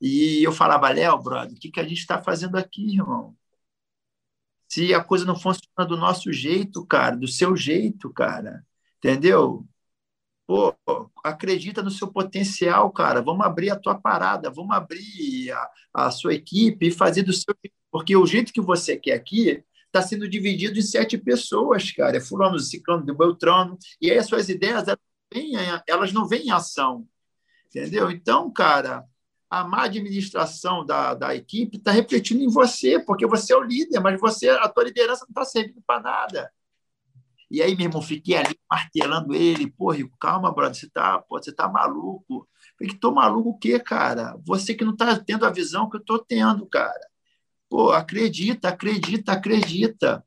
E 0.00 0.42
eu 0.44 0.52
falava, 0.52 0.88
Léo, 0.90 1.18
brother, 1.22 1.56
o 1.56 1.60
que, 1.60 1.70
que 1.70 1.80
a 1.80 1.84
gente 1.84 1.98
está 1.98 2.22
fazendo 2.22 2.56
aqui, 2.56 2.94
irmão? 2.94 3.36
se 4.68 4.94
a 4.94 5.02
coisa 5.02 5.24
não 5.24 5.34
funciona 5.36 5.86
do 5.88 5.96
nosso 5.96 6.32
jeito, 6.32 6.84
cara, 6.86 7.16
do 7.16 7.26
seu 7.26 7.56
jeito, 7.56 8.12
cara, 8.12 8.64
entendeu? 8.98 9.66
Pô, 10.46 10.74
acredita 11.24 11.82
no 11.82 11.90
seu 11.90 12.08
potencial, 12.12 12.90
cara. 12.92 13.22
Vamos 13.22 13.46
abrir 13.46 13.70
a 13.70 13.78
tua 13.78 13.94
parada, 14.00 14.50
vamos 14.50 14.74
abrir 14.76 15.50
a, 15.52 15.70
a 15.94 16.10
sua 16.10 16.34
equipe 16.34 16.88
e 16.88 16.90
fazer 16.90 17.22
do 17.22 17.32
seu 17.32 17.54
porque 17.90 18.16
o 18.16 18.26
jeito 18.26 18.52
que 18.52 18.60
você 18.60 18.96
quer 18.96 19.14
aqui 19.14 19.64
está 19.86 20.02
sendo 20.02 20.28
dividido 20.28 20.78
em 20.78 20.82
sete 20.82 21.16
pessoas, 21.18 21.90
cara. 21.90 22.16
É 22.18 22.20
fulano, 22.20 22.58
ciclano, 22.58 23.04
do 23.04 23.14
Beltrano. 23.14 23.78
E 24.00 24.10
aí 24.10 24.18
as 24.18 24.26
suas 24.26 24.48
ideias, 24.48 24.86
elas, 24.86 24.98
vêm, 25.32 25.52
elas 25.86 26.12
não 26.12 26.26
vêm 26.26 26.46
em 26.46 26.50
ação, 26.50 27.06
entendeu? 27.66 28.10
Então, 28.10 28.50
cara, 28.52 29.04
a 29.50 29.64
má 29.64 29.84
administração 29.84 30.84
da, 30.84 31.14
da 31.14 31.34
equipe 31.34 31.78
está 31.78 31.90
refletindo 31.90 32.42
em 32.42 32.50
você, 32.50 32.98
porque 33.00 33.26
você 33.26 33.52
é 33.52 33.56
o 33.56 33.62
líder, 33.62 34.00
mas 34.00 34.20
você 34.20 34.50
a 34.50 34.68
tua 34.68 34.84
liderança 34.84 35.24
não 35.24 35.30
está 35.30 35.44
servindo 35.44 35.82
para 35.86 36.02
nada. 36.02 36.52
E 37.50 37.62
aí, 37.62 37.74
meu 37.74 37.86
irmão, 37.86 38.02
fiquei 38.02 38.36
ali 38.36 38.54
martelando 38.70 39.34
ele. 39.34 39.70
Pô, 39.70 39.88
calma, 40.20 40.52
brother, 40.52 40.74
você 40.74 40.86
está 40.86 41.24
você 41.30 41.50
tá 41.50 41.66
maluco. 41.66 42.46
Falei, 42.78 42.94
tô 42.94 43.10
maluco 43.10 43.50
o 43.50 43.58
quê, 43.58 43.80
cara? 43.80 44.36
Você 44.44 44.74
que 44.74 44.84
não 44.84 44.92
está 44.92 45.18
tendo 45.18 45.46
a 45.46 45.50
visão 45.50 45.88
que 45.88 45.96
eu 45.96 46.00
estou 46.00 46.18
tendo, 46.18 46.66
cara. 46.66 47.08
Pô, 47.68 47.92
acredita, 47.92 48.68
acredita, 48.68 49.32
acredita. 49.32 50.24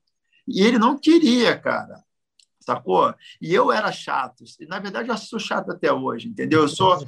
E 0.48 0.62
ele 0.62 0.78
não 0.78 0.98
queria, 0.98 1.58
cara. 1.58 2.04
Sacou? 2.60 3.14
E 3.42 3.54
eu 3.54 3.72
era 3.72 3.92
chato. 3.92 4.44
Na 4.62 4.80
verdade, 4.80 5.10
eu 5.10 5.18
sou 5.18 5.40
chato 5.40 5.72
até 5.72 5.92
hoje, 5.92 6.28
entendeu? 6.28 6.62
Eu 6.62 6.68
sou 6.68 7.08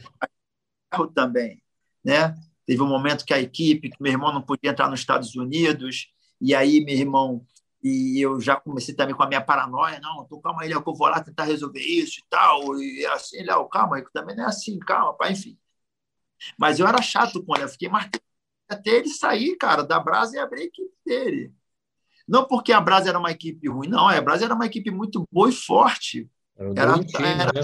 também 1.14 1.64
né? 2.04 2.36
Teve 2.66 2.82
um 2.82 2.88
momento 2.88 3.26
que 3.26 3.34
a 3.34 3.40
equipe, 3.40 3.90
que 3.90 4.02
meu 4.02 4.12
irmão 4.12 4.34
não 4.34 4.42
podia 4.42 4.72
entrar 4.72 4.90
nos 4.90 5.00
Estados 5.00 5.36
Unidos, 5.36 6.08
e 6.40 6.54
aí 6.54 6.84
meu 6.84 6.96
irmão 6.96 7.46
e 7.84 8.22
eu 8.22 8.40
já 8.40 8.56
comecei 8.56 8.96
também 8.96 9.14
com 9.14 9.24
a 9.24 9.28
minha 9.28 9.42
paranoia, 9.42 10.00
não, 10.00 10.26
tô, 10.26 10.40
calma 10.40 10.62
aí, 10.64 10.72
eu 10.72 10.82
vou 10.82 11.08
lá 11.10 11.22
tentar 11.22 11.44
resolver 11.44 11.82
isso 11.82 12.22
e 12.22 12.24
tal, 12.30 12.82
e 12.82 13.06
assim, 13.08 13.44
Léo, 13.44 13.68
calma, 13.68 13.98
aí, 13.98 14.06
também 14.14 14.38
não 14.38 14.46
é 14.46 14.48
assim, 14.48 14.80
calma, 14.80 15.14
pai, 15.18 15.34
enfim. 15.34 15.58
Mas 16.58 16.80
eu 16.80 16.88
era 16.88 17.02
chato 17.02 17.44
ele, 17.44 17.66
eu 17.66 17.70
fiquei 17.70 17.90
martelando 17.90 18.24
até 18.68 18.92
ele 18.92 19.10
sair, 19.10 19.56
cara, 19.56 19.84
da 19.84 20.00
Brasa 20.00 20.36
e 20.36 20.40
abrir 20.40 20.62
a 20.62 20.66
equipe 20.66 20.94
dele. 21.06 21.54
Não 22.28 22.46
porque 22.46 22.72
a 22.72 22.80
Brasa 22.80 23.10
era 23.10 23.20
uma 23.20 23.32
equipe 23.32 23.68
ruim, 23.68 23.88
não, 23.88 24.08
a 24.08 24.22
Brasa 24.22 24.46
era 24.46 24.56
uma 24.56 24.66
equipe 24.66 24.90
muito 24.90 25.28
boa 25.32 25.50
e 25.50 25.54
forte. 25.54 26.30
Era, 26.56 27.04
time, 27.04 27.28
era 27.28 27.52
né? 27.54 27.62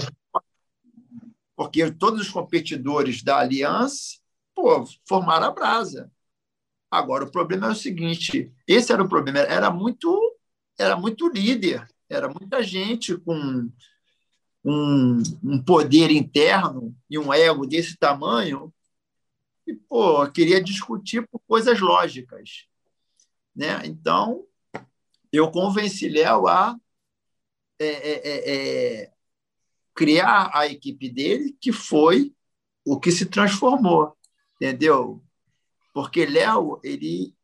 Porque 1.56 1.90
todos 1.92 2.20
os 2.22 2.28
competidores 2.28 3.22
da 3.22 3.38
Aliança 3.38 4.20
pô, 4.54 4.84
formaram 5.06 5.46
a 5.46 5.50
brasa. 5.50 6.10
Agora, 6.90 7.24
o 7.24 7.30
problema 7.30 7.68
é 7.68 7.70
o 7.70 7.74
seguinte: 7.74 8.52
esse 8.66 8.92
era 8.92 9.02
o 9.02 9.08
problema, 9.08 9.40
era 9.40 9.70
muito, 9.70 10.38
era 10.78 10.96
muito 10.96 11.28
líder, 11.28 11.86
era 12.08 12.28
muita 12.28 12.62
gente 12.62 13.16
com 13.18 13.70
um, 14.64 15.22
um 15.42 15.62
poder 15.62 16.10
interno 16.10 16.94
e 17.08 17.18
um 17.18 17.32
ego 17.32 17.66
desse 17.66 17.96
tamanho, 17.96 18.72
pô, 19.74 20.26
queria 20.30 20.62
discutir 20.62 21.26
por 21.28 21.40
coisas 21.40 21.80
lógicas. 21.80 22.66
Né? 23.54 23.80
Então, 23.84 24.44
eu 25.32 25.50
convenci 25.50 26.08
Léo 26.08 26.46
a 26.46 26.76
é, 27.78 27.86
é, 27.86 28.28
é, 28.28 29.02
é 29.02 29.12
criar 29.94 30.50
a 30.54 30.66
equipe 30.66 31.08
dele, 31.08 31.56
que 31.60 31.72
foi 31.72 32.34
o 32.84 32.98
que 32.98 33.10
se 33.10 33.26
transformou 33.26 34.16
entendeu? 34.60 35.22
Porque 35.94 36.26
Léo, 36.26 36.78
ele 36.84 37.34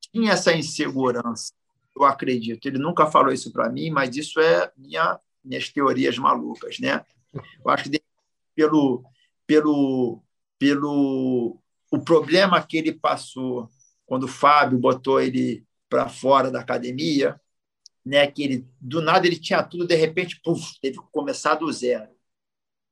tinha 0.00 0.32
essa 0.32 0.56
insegurança, 0.56 1.52
eu 1.94 2.04
acredito. 2.04 2.64
Ele 2.66 2.78
nunca 2.78 3.06
falou 3.06 3.32
isso 3.32 3.52
para 3.52 3.68
mim, 3.68 3.90
mas 3.90 4.16
isso 4.16 4.40
é 4.40 4.72
minha, 4.76 5.18
minhas 5.44 5.68
teorias 5.68 6.16
malucas, 6.16 6.78
né? 6.78 7.04
Eu 7.32 7.70
acho 7.70 7.90
que 7.90 8.00
pelo, 8.54 9.04
pelo, 9.44 10.22
pelo 10.64 11.60
o 11.90 11.98
problema 11.98 12.62
que 12.66 12.78
ele 12.78 12.92
passou 12.92 13.68
quando 14.06 14.22
o 14.22 14.28
Fábio 14.28 14.78
botou 14.78 15.20
ele 15.20 15.62
para 15.90 16.08
fora 16.08 16.50
da 16.50 16.60
academia, 16.60 17.38
né? 18.04 18.26
Que 18.26 18.42
ele 18.42 18.66
do 18.80 19.02
nada 19.02 19.26
ele 19.26 19.38
tinha 19.38 19.62
tudo, 19.62 19.86
de 19.86 19.94
repente, 19.94 20.40
puf, 20.42 20.80
teve 20.80 20.98
que 20.98 21.04
começar 21.12 21.56
do 21.56 21.70
zero. 21.70 22.08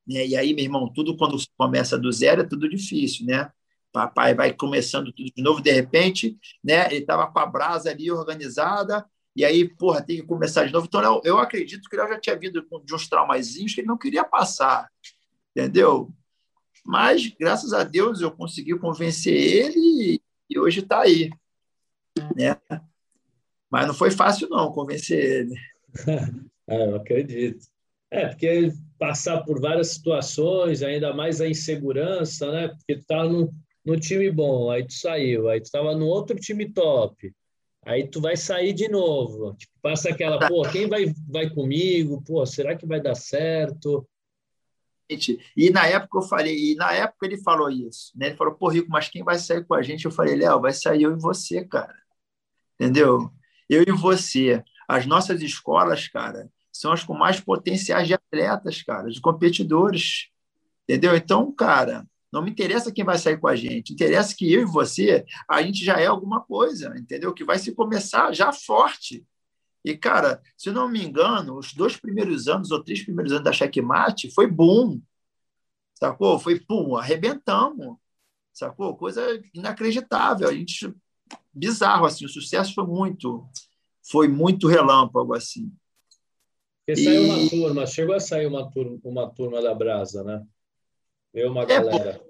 Né? 0.06 0.26
E 0.26 0.36
aí, 0.36 0.52
meu 0.52 0.64
irmão, 0.64 0.92
tudo 0.92 1.16
quando 1.16 1.38
começa 1.56 1.98
do 1.98 2.12
zero 2.12 2.42
é 2.42 2.44
tudo 2.46 2.68
difícil, 2.68 3.24
né? 3.24 3.50
Papai 3.90 4.34
vai 4.34 4.52
começando 4.52 5.10
tudo 5.10 5.30
de 5.34 5.42
novo, 5.42 5.62
de 5.62 5.72
repente, 5.72 6.36
né? 6.62 6.86
Ele 6.88 6.98
estava 6.98 7.26
com 7.26 7.38
a 7.38 7.46
brasa 7.46 7.90
ali 7.90 8.10
organizada, 8.10 9.06
e 9.34 9.46
aí, 9.46 9.66
porra, 9.66 10.02
tem 10.02 10.16
que 10.18 10.26
começar 10.26 10.66
de 10.66 10.72
novo. 10.72 10.86
Então, 10.86 11.02
eu, 11.02 11.22
eu 11.24 11.38
acredito 11.38 11.88
que 11.88 11.96
ele 11.96 12.06
já 12.06 12.20
tinha 12.20 12.38
vindo 12.38 12.62
de 12.84 12.94
uns 12.94 13.08
traumazinhos 13.08 13.74
que 13.74 13.80
ele 13.80 13.88
não 13.88 13.96
queria 13.96 14.24
passar, 14.24 14.90
entendeu? 15.56 16.12
Mas, 16.84 17.28
graças 17.38 17.72
a 17.72 17.84
Deus, 17.84 18.20
eu 18.20 18.30
consegui 18.30 18.76
convencer 18.78 19.34
ele 19.34 20.20
e 20.50 20.58
hoje 20.58 20.80
está 20.80 21.00
aí, 21.00 21.30
né? 22.36 22.56
Mas 23.70 23.86
não 23.86 23.94
foi 23.94 24.10
fácil, 24.10 24.48
não, 24.50 24.72
convencer 24.72 25.18
ele. 25.18 25.54
é, 26.68 26.88
eu 26.88 26.96
acredito. 26.96 27.66
É, 28.10 28.28
porque 28.28 28.70
passar 28.98 29.42
por 29.42 29.58
várias 29.58 29.88
situações, 29.88 30.82
ainda 30.82 31.14
mais 31.14 31.40
a 31.40 31.48
insegurança, 31.48 32.52
né? 32.52 32.68
Porque 32.68 32.96
tu 32.96 33.06
tá 33.06 33.24
no, 33.24 33.50
no 33.84 33.98
time 33.98 34.30
bom, 34.30 34.70
aí 34.70 34.86
tu 34.86 34.92
saiu, 34.92 35.48
aí 35.48 35.60
tu 35.60 35.64
estava 35.64 35.94
no 35.94 36.06
outro 36.06 36.36
time 36.36 36.70
top, 36.70 37.32
aí 37.86 38.06
tu 38.06 38.20
vai 38.20 38.36
sair 38.36 38.74
de 38.74 38.88
novo. 38.88 39.54
Tipo, 39.54 39.72
passa 39.80 40.10
aquela, 40.10 40.46
pô, 40.46 40.62
quem 40.70 40.86
vai, 40.86 41.06
vai 41.26 41.48
comigo? 41.48 42.22
Pô, 42.22 42.44
será 42.44 42.76
que 42.76 42.86
vai 42.86 43.00
dar 43.00 43.14
certo? 43.14 44.06
E 45.56 45.70
na 45.70 45.86
época 45.86 46.18
eu 46.18 46.22
falei, 46.22 46.72
e 46.72 46.74
na 46.74 46.92
época 46.92 47.26
ele 47.26 47.36
falou 47.36 47.70
isso, 47.70 48.12
né? 48.16 48.28
Ele 48.28 48.36
falou, 48.36 48.54
pô, 48.54 48.68
Rico, 48.68 48.88
mas 48.90 49.08
quem 49.08 49.22
vai 49.22 49.38
sair 49.38 49.64
com 49.64 49.74
a 49.74 49.82
gente? 49.82 50.04
Eu 50.04 50.10
falei, 50.10 50.36
Léo, 50.36 50.60
vai 50.60 50.72
sair 50.72 51.02
eu 51.02 51.12
e 51.12 51.20
você, 51.20 51.64
cara. 51.64 51.94
Entendeu? 52.74 53.30
Eu 53.68 53.82
e 53.86 53.92
você. 53.92 54.62
As 54.88 55.06
nossas 55.06 55.42
escolas, 55.42 56.08
cara, 56.08 56.50
são 56.72 56.92
as 56.92 57.04
com 57.04 57.14
mais 57.14 57.40
potenciais 57.40 58.06
de 58.06 58.14
atletas, 58.14 58.82
cara, 58.82 59.10
de 59.10 59.20
competidores. 59.20 60.28
Entendeu? 60.88 61.14
Então, 61.16 61.52
cara, 61.52 62.06
não 62.32 62.42
me 62.42 62.50
interessa 62.50 62.90
quem 62.90 63.04
vai 63.04 63.18
sair 63.18 63.38
com 63.38 63.46
a 63.46 63.54
gente. 63.54 63.92
Interessa 63.92 64.34
que 64.34 64.50
eu 64.50 64.62
e 64.62 64.64
você, 64.64 65.24
a 65.48 65.62
gente 65.62 65.84
já 65.84 66.00
é 66.00 66.06
alguma 66.06 66.40
coisa, 66.40 66.96
entendeu? 66.96 67.34
Que 67.34 67.44
vai 67.44 67.58
se 67.58 67.74
começar 67.74 68.32
já 68.32 68.52
forte. 68.52 69.24
E, 69.84 69.96
cara, 69.96 70.40
se 70.56 70.70
não 70.70 70.88
me 70.88 71.04
engano, 71.04 71.58
os 71.58 71.72
dois 71.74 71.96
primeiros 71.96 72.46
anos 72.46 72.70
ou 72.70 72.82
três 72.82 73.02
primeiros 73.02 73.32
anos 73.32 73.44
da 73.44 73.52
Checkmate 73.52 74.32
foi 74.32 74.46
boom. 74.46 75.00
Sacou? 75.94 76.38
Foi, 76.38 76.60
pum, 76.60 76.96
arrebentamos. 76.96 77.96
Sacou? 78.52 78.96
Coisa 78.96 79.22
inacreditável. 79.54 80.48
A 80.48 80.52
gente 80.52 80.94
bizarro 81.52 82.06
assim, 82.06 82.24
o 82.24 82.28
sucesso 82.28 82.74
foi 82.74 82.86
muito 82.86 83.48
foi 84.04 84.28
muito 84.28 84.66
relâmpago 84.66 85.34
assim. 85.34 85.72
Porque 86.84 87.00
e... 87.00 87.04
saiu 87.04 87.22
uma 87.24 87.50
turma, 87.50 87.86
chegou 87.86 88.14
a 88.14 88.20
sair 88.20 88.46
uma 88.46 88.70
turma, 88.70 88.98
uma 89.04 89.30
turma 89.30 89.62
da 89.62 89.74
Brasa, 89.74 90.24
né? 90.24 90.44
Eu 91.32 91.50
uma 91.50 91.64
galera. 91.64 92.20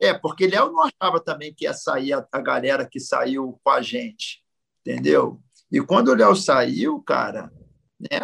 É, 0.00 0.14
porque 0.14 0.46
Léo 0.46 0.72
não 0.72 0.82
achava 0.82 1.20
também 1.20 1.52
que 1.52 1.64
ia 1.64 1.74
sair 1.74 2.12
a, 2.12 2.26
a 2.30 2.40
galera 2.40 2.88
que 2.88 3.00
saiu 3.00 3.60
com 3.62 3.70
a 3.70 3.82
gente, 3.82 4.42
entendeu? 4.80 5.42
E 5.70 5.80
quando 5.80 6.08
o 6.08 6.14
Léo 6.14 6.34
saiu, 6.34 7.00
cara, 7.02 7.52
né? 7.98 8.20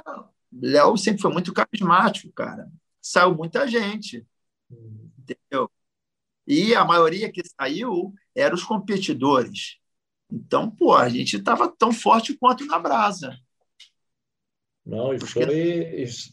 Léo 0.52 0.96
sempre 0.96 1.20
foi 1.20 1.32
muito 1.32 1.52
carismático, 1.52 2.32
cara. 2.32 2.70
Saiu 3.00 3.34
muita 3.34 3.66
gente, 3.66 4.26
entendeu? 4.70 5.70
E 6.46 6.74
a 6.74 6.84
maioria 6.84 7.30
que 7.30 7.42
saiu 7.46 8.14
eram 8.34 8.54
os 8.54 8.62
competidores. 8.62 9.78
Então, 10.30 10.70
pô, 10.70 10.94
a 10.94 11.08
gente 11.08 11.36
estava 11.36 11.68
tão 11.68 11.92
forte 11.92 12.34
quanto 12.34 12.66
na 12.66 12.78
brasa. 12.78 13.36
Não, 14.84 15.14
e 15.14 15.20
foi. 15.20 15.42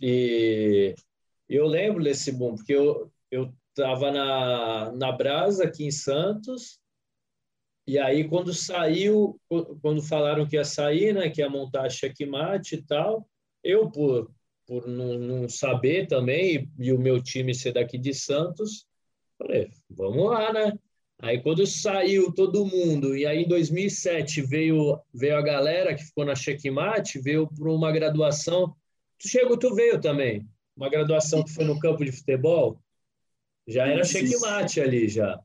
E, 0.02 0.96
e 1.50 1.56
eu 1.56 1.66
lembro 1.66 2.04
desse 2.04 2.32
boom, 2.32 2.56
porque 2.56 2.74
eu, 2.74 3.12
eu 3.30 3.54
estava 3.70 4.12
na, 4.12 4.92
na 4.92 5.12
Brasa, 5.12 5.64
aqui 5.64 5.86
em 5.86 5.92
Santos, 5.92 6.81
e 7.92 8.00
aí 8.00 8.24
quando 8.24 8.54
saiu, 8.54 9.38
quando 9.82 10.02
falaram 10.02 10.48
que 10.48 10.56
ia 10.56 10.64
sair, 10.64 11.14
né, 11.14 11.30
que 11.30 11.42
ia 11.42 11.50
montar 11.50 11.86
a 11.86 11.90
checkmate 11.90 12.76
e 12.76 12.82
tal, 12.82 13.28
eu, 13.62 13.92
por, 13.92 14.32
por 14.66 14.88
não, 14.88 15.20
não 15.20 15.50
saber 15.50 16.08
também, 16.08 16.70
e, 16.80 16.86
e 16.88 16.94
o 16.94 16.98
meu 16.98 17.22
time 17.22 17.54
ser 17.54 17.74
daqui 17.74 17.98
de 17.98 18.14
Santos, 18.14 18.86
falei, 19.38 19.70
vamos 19.90 20.24
lá, 20.24 20.54
né? 20.54 20.72
Aí 21.20 21.42
quando 21.42 21.68
saiu 21.68 22.34
todo 22.34 22.66
mundo, 22.66 23.14
e 23.14 23.26
aí 23.26 23.44
em 23.44 23.48
2007 23.50 24.42
veio, 24.42 24.98
veio 25.14 25.36
a 25.36 25.42
galera 25.42 25.94
que 25.94 26.06
ficou 26.06 26.24
na 26.24 26.34
checkmate, 26.34 27.20
veio 27.20 27.46
para 27.46 27.70
uma 27.70 27.92
graduação, 27.92 28.74
tu 29.20 29.28
chegou, 29.28 29.58
tu 29.58 29.76
veio 29.76 30.00
também, 30.00 30.48
uma 30.78 30.90
graduação 30.90 31.44
que 31.44 31.52
foi 31.52 31.66
no 31.66 31.78
campo 31.78 32.06
de 32.06 32.14
futebol, 32.14 32.82
já 33.68 33.86
era 33.86 34.06
checkmate 34.06 34.80
ali, 34.80 35.10
já. 35.10 35.38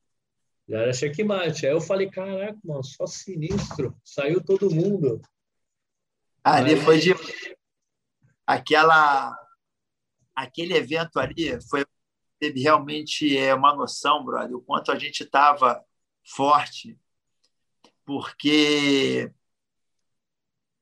Já 0.68 0.78
era 0.78 0.92
checkmate. 0.92 1.66
Aí 1.66 1.72
eu 1.72 1.80
falei, 1.80 2.10
caraca, 2.10 2.58
mano, 2.64 2.82
só 2.82 3.06
sinistro. 3.06 3.96
Saiu 4.04 4.42
todo 4.42 4.74
mundo. 4.74 5.20
Ali 6.42 6.74
Aí... 6.74 6.80
foi 6.80 6.98
de... 6.98 7.14
Aquela... 8.46 9.36
Aquele 10.34 10.74
evento 10.74 11.18
ali 11.18 11.58
foi... 11.68 11.84
teve 12.38 12.60
realmente 12.60 13.36
é, 13.36 13.54
uma 13.54 13.74
noção, 13.74 14.24
brother, 14.24 14.56
o 14.56 14.60
quanto 14.60 14.92
a 14.92 14.98
gente 14.98 15.22
estava 15.22 15.82
forte. 16.24 16.98
Porque 18.04 19.32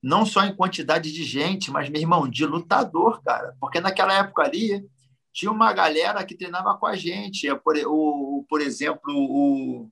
não 0.02 0.26
só 0.26 0.44
em 0.44 0.54
quantidade 0.54 1.10
de 1.10 1.24
gente, 1.24 1.70
mas, 1.70 1.88
meu 1.88 2.00
irmão, 2.00 2.28
de 2.28 2.44
lutador, 2.44 3.22
cara. 3.22 3.56
Porque 3.58 3.80
naquela 3.80 4.12
época 4.12 4.42
ali, 4.42 4.86
tinha 5.34 5.50
uma 5.50 5.72
galera 5.72 6.24
que 6.24 6.36
treinava 6.36 6.78
com 6.78 6.86
a 6.86 6.94
gente. 6.94 7.52
Por, 7.56 7.76
o, 7.86 8.46
por 8.48 8.60
exemplo, 8.60 9.12
o 9.12 9.90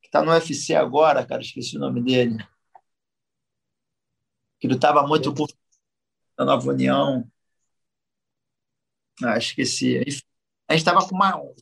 que 0.00 0.06
está 0.06 0.22
no 0.22 0.30
UFC 0.30 0.76
agora, 0.76 1.26
cara, 1.26 1.42
esqueci 1.42 1.76
o 1.76 1.80
nome 1.80 2.00
dele. 2.00 2.38
Que 4.60 4.68
lutava 4.68 5.04
muito 5.06 5.34
por 5.34 5.48
na 6.38 6.44
Nova 6.44 6.70
União. 6.70 7.28
Ah, 9.24 9.36
esqueci. 9.36 9.98
A 10.68 10.72
gente 10.72 10.82
estava 10.82 11.06
com 11.06 11.14
uma, 11.14 11.36
um 11.36 11.52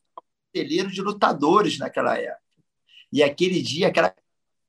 celeiro 0.55 0.91
de 0.91 1.01
lutadores 1.01 1.79
naquela 1.79 2.19
época. 2.19 2.43
E 3.11 3.23
aquele 3.23 3.63
dia, 3.63 3.89
aquela 3.89 4.15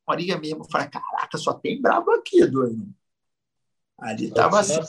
maria 0.07 0.37
mesmo, 0.37 0.63
eu 0.63 0.69
falei, 0.69 0.87
caraca, 0.87 1.37
só 1.37 1.53
tem 1.53 1.81
brabo 1.81 2.11
aqui, 2.11 2.45
doido. 2.45 2.87
Ali 3.97 4.27
estava 4.27 4.61
assim. 4.61 4.79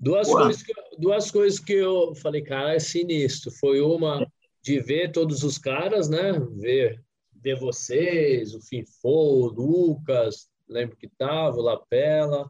Duas 0.00 0.28
coisas, 0.28 0.62
que, 0.62 0.72
duas 0.98 1.30
coisas 1.30 1.60
que 1.60 1.74
eu 1.74 2.14
falei, 2.14 2.40
cara, 2.40 2.74
é 2.74 2.78
sinistro. 2.78 3.50
Foi 3.50 3.82
uma 3.82 4.26
de 4.62 4.80
ver 4.80 5.12
todos 5.12 5.44
os 5.44 5.58
caras, 5.58 6.08
né? 6.08 6.32
Ver, 6.56 7.02
ver 7.34 7.56
vocês, 7.56 8.54
o 8.54 8.60
Finfo, 8.62 9.08
o 9.08 9.46
Lucas, 9.48 10.48
lembro 10.66 10.96
que 10.96 11.06
tava, 11.06 11.58
o 11.58 11.62
Lapela, 11.62 12.48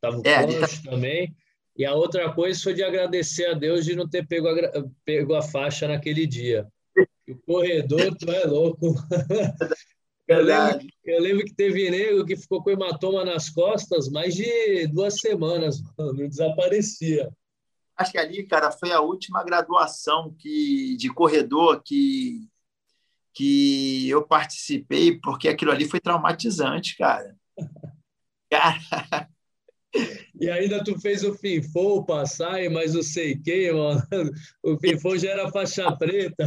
tava 0.00 0.18
o 0.18 0.22
é, 0.26 0.44
Conch 0.44 0.82
tá... 0.82 0.90
também. 0.90 1.36
E 1.76 1.84
a 1.84 1.94
outra 1.94 2.32
coisa 2.32 2.60
foi 2.60 2.74
de 2.74 2.82
agradecer 2.82 3.46
a 3.46 3.54
Deus 3.54 3.84
de 3.84 3.94
não 3.94 4.08
ter 4.08 4.26
pego 4.26 4.48
a, 4.48 4.84
pego 5.04 5.34
a 5.36 5.42
faixa 5.42 5.86
naquele 5.86 6.26
dia. 6.26 6.66
O 7.28 7.36
corredor, 7.46 8.16
tu 8.16 8.28
é 8.28 8.44
louco. 8.44 8.94
Eu 10.28 10.42
lembro, 10.42 10.86
eu 11.04 11.22
lembro, 11.22 11.44
que 11.46 11.54
teve 11.54 11.88
nego 11.88 12.26
que 12.26 12.36
ficou 12.36 12.62
com 12.62 12.70
hematoma 12.70 13.24
nas 13.24 13.48
costas 13.48 14.10
mais 14.10 14.34
de 14.34 14.86
duas 14.88 15.18
semanas, 15.20 15.82
não 15.96 16.28
desaparecia. 16.28 17.30
Acho 17.96 18.12
que 18.12 18.18
ali, 18.18 18.46
cara, 18.46 18.70
foi 18.70 18.92
a 18.92 19.00
última 19.00 19.42
graduação 19.42 20.34
que, 20.38 20.96
de 20.98 21.08
corredor 21.08 21.82
que, 21.82 22.46
que 23.32 24.08
eu 24.08 24.22
participei, 24.22 25.18
porque 25.18 25.48
aquilo 25.48 25.72
ali 25.72 25.88
foi 25.88 25.98
traumatizante, 25.98 26.96
cara. 26.96 27.34
Cara. 28.50 29.28
E 30.40 30.48
ainda 30.48 30.82
tu 30.82 30.98
fez 30.98 31.22
o 31.22 31.34
FIFO 31.34 32.02
passar, 32.06 32.58
mas 32.70 32.94
o 32.96 33.02
sei 33.02 33.36
que, 33.36 33.70
mano. 33.70 34.02
O 34.62 34.78
FIFO 34.78 35.18
já 35.18 35.32
era 35.32 35.50
faixa 35.50 35.94
preta 35.96 36.46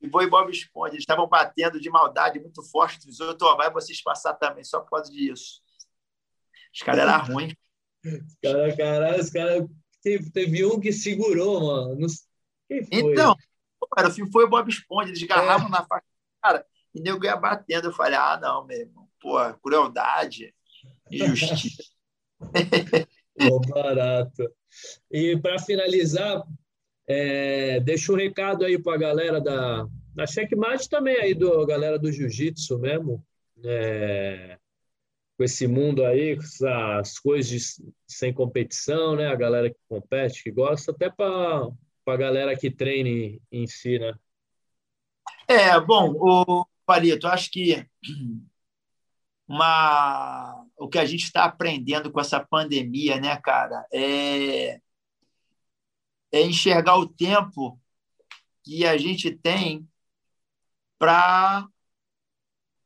e 0.00 0.06
e 0.06 0.08
Bob 0.08 0.50
Esponja. 0.50 0.94
Eles 0.94 1.02
estavam 1.02 1.28
batendo 1.28 1.80
de 1.80 1.90
maldade 1.90 2.38
muito 2.38 2.62
forte. 2.62 3.06
Dizendo, 3.06 3.36
oh, 3.40 3.56
vai 3.56 3.70
vocês 3.70 4.02
passar 4.02 4.34
também, 4.34 4.64
só 4.64 4.80
por 4.80 4.90
causa 4.90 5.10
disso. 5.10 5.60
Os 6.74 6.82
caras 6.82 7.00
eram 7.00 7.24
ruins. 7.34 7.54
Cara, 8.42 8.76
caralho, 8.76 9.20
os 9.20 9.30
caras. 9.30 9.66
Teve, 10.02 10.30
teve 10.30 10.64
um 10.64 10.78
que 10.78 10.92
segurou, 10.92 11.60
mano. 11.60 12.06
Quem 12.68 12.84
foi? 12.84 13.12
Então, 13.12 13.34
cara, 13.92 14.08
o 14.08 14.12
filme 14.12 14.30
foi 14.30 14.44
o 14.44 14.48
Bob 14.48 14.68
Esponja. 14.68 15.10
Eles 15.10 15.22
agarravam 15.22 15.66
é. 15.68 15.70
na 15.70 15.84
faixa. 15.84 16.06
Cara, 16.40 16.66
e 16.94 17.00
nego 17.00 17.24
ia 17.24 17.36
batendo. 17.36 17.88
Eu 17.88 17.92
falei, 17.92 18.14
ah, 18.14 18.38
não, 18.40 18.64
meu 18.64 18.78
irmão. 18.78 19.08
Pô, 19.20 19.38
crueldade, 19.54 20.54
injustiça. 21.10 21.82
Bom 23.36 23.60
barato. 23.68 24.48
E 25.10 25.36
para 25.38 25.58
finalizar, 25.58 26.44
é, 27.06 27.80
deixa 27.80 28.12
um 28.12 28.16
recado 28.16 28.64
aí 28.64 28.78
para 28.78 28.94
a 28.94 28.98
galera 28.98 29.40
da, 29.40 29.86
da 30.14 30.26
Checkmate 30.26 30.88
também 30.88 31.16
aí, 31.16 31.34
do 31.34 31.64
galera 31.66 31.98
do 31.98 32.10
Jiu-Jitsu 32.10 32.78
mesmo, 32.78 33.24
é, 33.64 34.58
com 35.36 35.44
esse 35.44 35.66
mundo 35.66 36.04
aí, 36.04 36.36
com 36.36 36.42
essas 36.42 37.18
coisas 37.18 37.48
de, 37.48 37.92
sem 38.06 38.32
competição, 38.32 39.14
né? 39.14 39.28
A 39.28 39.36
galera 39.36 39.70
que 39.70 39.76
compete, 39.88 40.42
que 40.42 40.50
gosta, 40.50 40.90
até 40.90 41.10
para 41.10 41.68
a 42.06 42.16
galera 42.16 42.56
que 42.56 42.70
treine 42.70 43.40
em 43.52 43.66
si, 43.66 43.98
né? 43.98 44.12
É, 45.48 45.78
bom, 45.80 46.12
o 46.18 46.66
Palito, 46.84 47.28
acho 47.28 47.50
que 47.50 47.86
uma, 49.46 50.66
o 50.76 50.88
que 50.88 50.98
a 50.98 51.04
gente 51.04 51.24
está 51.24 51.44
aprendendo 51.44 52.10
com 52.10 52.20
essa 52.20 52.40
pandemia, 52.40 53.20
né, 53.20 53.36
cara, 53.36 53.86
é 53.92 54.80
é 56.32 56.42
enxergar 56.42 56.96
o 56.96 57.08
tempo 57.08 57.80
que 58.62 58.86
a 58.86 58.96
gente 58.96 59.30
tem 59.30 59.88
para 60.98 61.68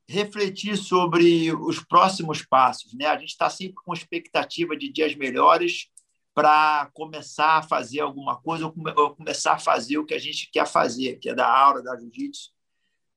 refletir 0.07 0.77
sobre 0.77 1.53
os 1.53 1.79
próximos 1.79 2.45
passos. 2.45 2.93
Né? 2.93 3.05
A 3.05 3.17
gente 3.17 3.29
está 3.29 3.49
sempre 3.49 3.75
com 3.75 3.93
expectativa 3.93 4.75
de 4.75 4.91
dias 4.91 5.15
melhores 5.15 5.89
para 6.33 6.89
começar 6.93 7.57
a 7.57 7.63
fazer 7.63 8.01
alguma 8.01 8.39
coisa 8.39 8.65
ou, 8.65 8.71
come 8.71 8.91
ou, 8.91 9.15
começar 9.15 9.53
a 9.53 9.59
fazer 9.59 9.97
o 9.97 10.05
que 10.05 10.13
a 10.13 10.19
gente 10.19 10.49
quer 10.51 10.67
fazer, 10.67 11.17
que 11.17 11.29
é 11.29 11.35
da 11.35 11.47
aula, 11.47 11.81
da 11.81 11.97
jiu-jitsu. 11.97 12.51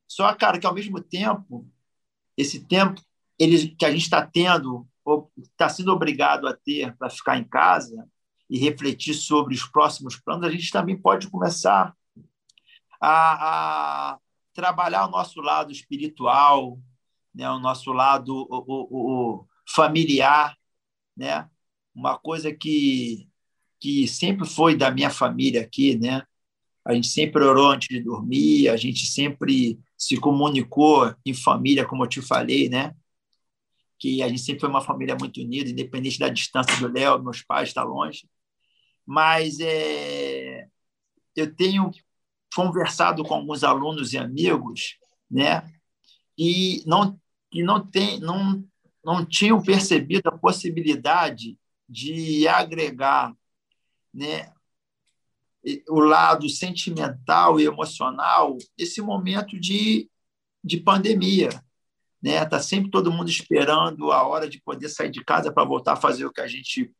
Só, 0.06 0.32
cara, 0.34 0.59
que 0.59 0.66
ao 0.66 0.74
mesmo 0.74 1.01
tempo, 1.01 1.68
esse 2.36 2.66
tempo 2.66 3.01
ele, 3.38 3.68
que 3.68 3.84
a 3.84 3.90
gente 3.90 4.02
está 4.02 4.24
tendo, 4.24 4.86
ou 5.05 5.30
está 5.38 5.68
sendo 5.68 5.92
obrigado 5.92 6.46
a 6.46 6.55
ter 6.55 6.96
para 6.96 7.10
ficar 7.10 7.38
em 7.38 7.44
casa, 7.44 8.09
e 8.48 8.58
refletir 8.58 9.14
sobre 9.14 9.54
os 9.54 9.64
próximos 9.64 10.16
planos, 10.16 10.46
a 10.46 10.50
gente 10.50 10.70
também 10.70 10.96
pode 10.96 11.28
começar 11.28 11.94
a, 13.00 14.12
a 14.12 14.18
trabalhar 14.52 15.06
o 15.06 15.10
nosso 15.10 15.40
lado 15.40 15.72
espiritual, 15.72 16.78
né, 17.34 17.50
o 17.50 17.58
nosso 17.58 17.92
lado 17.92 18.46
o, 18.48 18.64
o, 18.66 19.38
o 19.40 19.46
familiar, 19.68 20.56
né? 21.16 21.48
Uma 21.94 22.18
coisa 22.18 22.52
que 22.52 23.28
que 23.80 24.08
sempre 24.08 24.46
foi 24.48 24.74
da 24.74 24.90
minha 24.90 25.10
família 25.10 25.60
aqui, 25.60 25.96
né? 25.98 26.22
A 26.84 26.94
gente 26.94 27.08
sempre 27.08 27.44
orou 27.44 27.70
antes 27.70 27.88
de 27.88 28.00
dormir, 28.00 28.68
a 28.68 28.76
gente 28.76 29.04
sempre 29.06 29.78
se 29.96 30.16
comunicou 30.16 31.14
em 31.24 31.34
família, 31.34 31.84
como 31.84 32.04
eu 32.04 32.08
te 32.08 32.22
falei, 32.22 32.68
né? 32.68 32.94
que 34.04 34.22
a 34.22 34.28
gente 34.28 34.42
sempre 34.42 34.60
foi 34.60 34.68
uma 34.68 34.82
família 34.82 35.16
muito 35.18 35.40
unida, 35.40 35.70
independente 35.70 36.18
da 36.18 36.28
distância 36.28 36.76
do 36.78 36.92
Léo, 36.92 37.22
meus 37.22 37.42
pais 37.42 37.70
estão 37.70 37.84
tá 37.84 37.88
longe. 37.88 38.28
Mas 39.06 39.59
é, 39.60 40.66
eu 41.36 41.55
tenho 41.55 41.90
conversado 42.55 43.22
com 43.24 43.35
alguns 43.35 43.64
alunos 43.64 44.12
e 44.12 44.18
amigos, 44.18 44.97
né, 45.31 45.70
e 46.39 46.82
não 46.86 47.18
e 47.52 47.62
não 47.62 47.85
tem 47.85 48.20
não 48.20 48.64
não 49.05 49.24
tinham 49.24 49.62
percebido 49.62 50.28
a 50.28 50.39
possibilidade 50.39 51.59
de 51.86 52.48
agregar, 52.48 53.35
né, 54.12 54.55
o 55.89 56.01
lado 56.01 56.48
sentimental 56.48 57.59
e 57.59 57.64
emocional 57.64 58.56
esse 58.76 59.01
momento 59.01 59.59
de, 59.59 60.09
de 60.62 60.78
pandemia. 60.78 61.48
Né? 62.22 62.44
Tá 62.44 62.60
sempre 62.60 62.90
todo 62.90 63.12
mundo 63.12 63.28
esperando 63.28 64.12
a 64.12 64.26
hora 64.26 64.48
de 64.48 64.60
poder 64.60 64.89
sair 64.89 65.10
de 65.10 65.24
casa 65.24 65.52
para 65.52 65.64
voltar 65.64 65.94
a 65.94 65.97
fazer 65.97 66.24
o 66.24 66.32
que 66.32 66.40
a 66.40 66.47
gente 66.47 66.90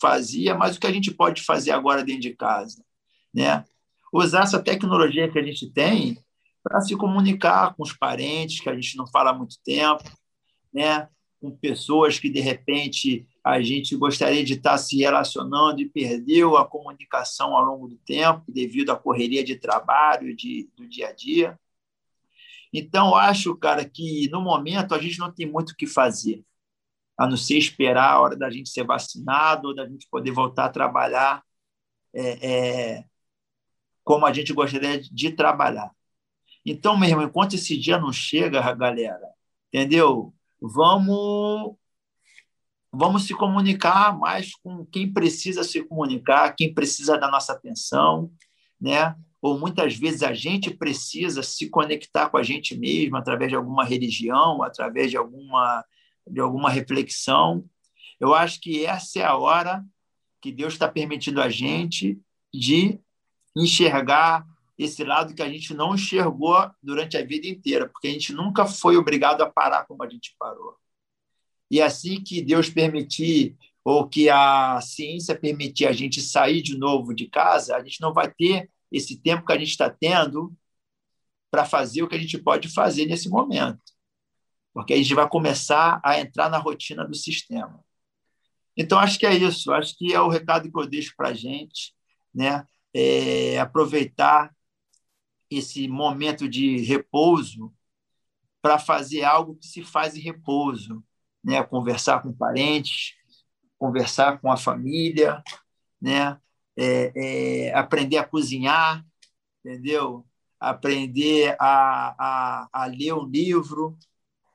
fazia, 0.00 0.54
mas 0.54 0.76
o 0.76 0.80
que 0.80 0.86
a 0.86 0.92
gente 0.92 1.10
pode 1.10 1.42
fazer 1.42 1.70
agora 1.70 2.04
dentro 2.04 2.22
de 2.22 2.34
casa, 2.34 2.84
né? 3.32 3.64
Usar 4.12 4.42
essa 4.42 4.62
tecnologia 4.62 5.30
que 5.30 5.38
a 5.38 5.42
gente 5.42 5.70
tem 5.70 6.18
para 6.62 6.80
se 6.80 6.96
comunicar 6.96 7.74
com 7.74 7.82
os 7.82 7.92
parentes 7.92 8.60
que 8.60 8.68
a 8.68 8.74
gente 8.74 8.96
não 8.96 9.06
fala 9.06 9.30
há 9.30 9.34
muito 9.34 9.56
tempo, 9.64 10.04
né? 10.72 11.08
Com 11.40 11.50
pessoas 11.50 12.18
que 12.18 12.30
de 12.30 12.40
repente 12.40 13.26
a 13.44 13.60
gente 13.60 13.94
gostaria 13.96 14.42
de 14.42 14.54
estar 14.54 14.78
se 14.78 14.96
relacionando 14.96 15.82
e 15.82 15.88
perdeu 15.88 16.56
a 16.56 16.66
comunicação 16.66 17.54
ao 17.54 17.64
longo 17.64 17.88
do 17.88 17.96
tempo 17.98 18.42
devido 18.48 18.90
à 18.90 18.96
correria 18.96 19.44
de 19.44 19.56
trabalho 19.56 20.34
de, 20.34 20.70
do 20.74 20.88
dia 20.88 21.08
a 21.08 21.12
dia. 21.12 21.58
Então, 22.72 23.14
acho, 23.14 23.54
cara, 23.54 23.84
que 23.84 24.28
no 24.30 24.40
momento 24.40 24.94
a 24.94 24.98
gente 24.98 25.18
não 25.18 25.30
tem 25.30 25.46
muito 25.46 25.70
o 25.70 25.76
que 25.76 25.86
fazer, 25.86 26.42
a 27.16 27.26
não 27.26 27.36
ser 27.36 27.58
esperar 27.58 28.12
a 28.12 28.20
hora 28.20 28.36
da 28.36 28.50
gente 28.50 28.68
ser 28.68 28.84
vacinado 28.84 29.68
ou 29.68 29.74
da 29.74 29.86
gente 29.86 30.08
poder 30.10 30.32
voltar 30.32 30.66
a 30.66 30.70
trabalhar 30.70 31.42
é, 32.12 32.50
é, 32.50 33.04
como 34.02 34.26
a 34.26 34.32
gente 34.32 34.52
gostaria 34.52 35.00
de 35.00 35.30
trabalhar. 35.32 35.90
Então, 36.64 36.96
mesmo, 36.96 37.22
enquanto 37.22 37.54
esse 37.54 37.76
dia 37.76 37.98
não 37.98 38.12
chega, 38.12 38.72
galera, 38.74 39.28
entendeu? 39.68 40.34
Vamos 40.60 41.76
vamos 42.96 43.26
se 43.26 43.34
comunicar 43.34 44.16
mais 44.16 44.54
com 44.54 44.86
quem 44.86 45.12
precisa 45.12 45.64
se 45.64 45.82
comunicar, 45.82 46.54
quem 46.54 46.72
precisa 46.72 47.18
da 47.18 47.28
nossa 47.28 47.52
atenção, 47.52 48.30
né? 48.80 49.16
Ou 49.42 49.58
muitas 49.58 49.96
vezes 49.96 50.22
a 50.22 50.32
gente 50.32 50.70
precisa 50.70 51.42
se 51.42 51.68
conectar 51.68 52.30
com 52.30 52.36
a 52.36 52.42
gente 52.42 52.76
mesmo 52.78 53.16
através 53.16 53.50
de 53.50 53.56
alguma 53.56 53.84
religião, 53.84 54.62
através 54.62 55.10
de 55.10 55.16
alguma 55.16 55.84
de 56.26 56.40
alguma 56.40 56.70
reflexão. 56.70 57.68
Eu 58.20 58.34
acho 58.34 58.60
que 58.60 58.84
essa 58.84 59.18
é 59.20 59.24
a 59.24 59.36
hora 59.36 59.84
que 60.40 60.52
Deus 60.52 60.74
está 60.74 60.88
permitindo 60.88 61.40
a 61.40 61.48
gente 61.48 62.20
de 62.52 62.98
enxergar 63.56 64.46
esse 64.76 65.04
lado 65.04 65.34
que 65.34 65.42
a 65.42 65.48
gente 65.48 65.72
não 65.72 65.94
enxergou 65.94 66.70
durante 66.82 67.16
a 67.16 67.24
vida 67.24 67.46
inteira, 67.46 67.88
porque 67.88 68.08
a 68.08 68.10
gente 68.10 68.32
nunca 68.32 68.66
foi 68.66 68.96
obrigado 68.96 69.42
a 69.42 69.50
parar 69.50 69.86
como 69.86 70.02
a 70.02 70.08
gente 70.08 70.34
parou. 70.38 70.76
E 71.70 71.80
assim 71.80 72.22
que 72.22 72.42
Deus 72.42 72.68
permitir, 72.68 73.56
ou 73.84 74.08
que 74.08 74.28
a 74.28 74.80
ciência 74.80 75.38
permitir 75.38 75.86
a 75.86 75.92
gente 75.92 76.20
sair 76.20 76.62
de 76.62 76.76
novo 76.76 77.14
de 77.14 77.28
casa, 77.28 77.76
a 77.76 77.82
gente 77.82 78.00
não 78.00 78.12
vai 78.12 78.30
ter 78.32 78.70
esse 78.90 79.20
tempo 79.20 79.46
que 79.46 79.52
a 79.52 79.58
gente 79.58 79.70
está 79.70 79.88
tendo 79.88 80.52
para 81.50 81.64
fazer 81.64 82.02
o 82.02 82.08
que 82.08 82.16
a 82.16 82.18
gente 82.18 82.38
pode 82.38 82.68
fazer 82.68 83.06
nesse 83.06 83.28
momento. 83.28 83.93
Porque 84.74 84.92
a 84.92 84.96
gente 84.96 85.14
vai 85.14 85.28
começar 85.28 86.00
a 86.04 86.20
entrar 86.20 86.50
na 86.50 86.58
rotina 86.58 87.06
do 87.06 87.14
sistema. 87.14 87.82
Então, 88.76 88.98
acho 88.98 89.18
que 89.18 89.26
é 89.26 89.32
isso. 89.32 89.72
Acho 89.72 89.96
que 89.96 90.12
é 90.12 90.20
o 90.20 90.28
recado 90.28 90.70
que 90.70 90.78
eu 90.78 90.86
deixo 90.86 91.14
para 91.16 91.28
a 91.28 91.34
gente. 91.34 91.94
Né? 92.34 92.66
É 92.92 93.58
aproveitar 93.60 94.52
esse 95.48 95.86
momento 95.86 96.48
de 96.48 96.78
repouso 96.78 97.72
para 98.60 98.78
fazer 98.78 99.22
algo 99.22 99.54
que 99.56 99.66
se 99.66 99.84
faz 99.84 100.16
em 100.16 100.20
repouso, 100.20 101.04
né? 101.42 101.62
conversar 101.62 102.20
com 102.22 102.32
parentes, 102.32 103.14
conversar 103.78 104.40
com 104.40 104.50
a 104.50 104.56
família, 104.56 105.42
né? 106.00 106.38
É, 106.76 107.12
é, 107.68 107.74
aprender 107.74 108.16
a 108.16 108.24
cozinhar, 108.24 109.04
entendeu? 109.64 110.26
Aprender 110.58 111.54
a, 111.60 112.14
a, 112.18 112.68
a 112.72 112.86
ler 112.86 113.14
um 113.14 113.24
livro, 113.24 113.96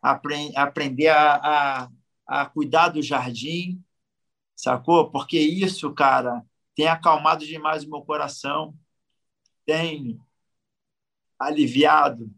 aprend, 0.01 0.55
aprender 0.55 1.09
a, 1.09 1.35
a, 1.35 2.41
a 2.41 2.45
cuidar 2.45 2.89
do 2.89 3.01
jardim, 3.01 3.83
sacou? 4.55 5.11
Porque 5.11 5.39
isso, 5.39 5.93
cara, 5.93 6.43
tem 6.75 6.87
acalmado 6.87 7.45
demais 7.45 7.83
o 7.83 7.89
meu 7.89 8.01
coração, 8.01 8.75
tem 9.65 10.19
aliviado 11.37 12.31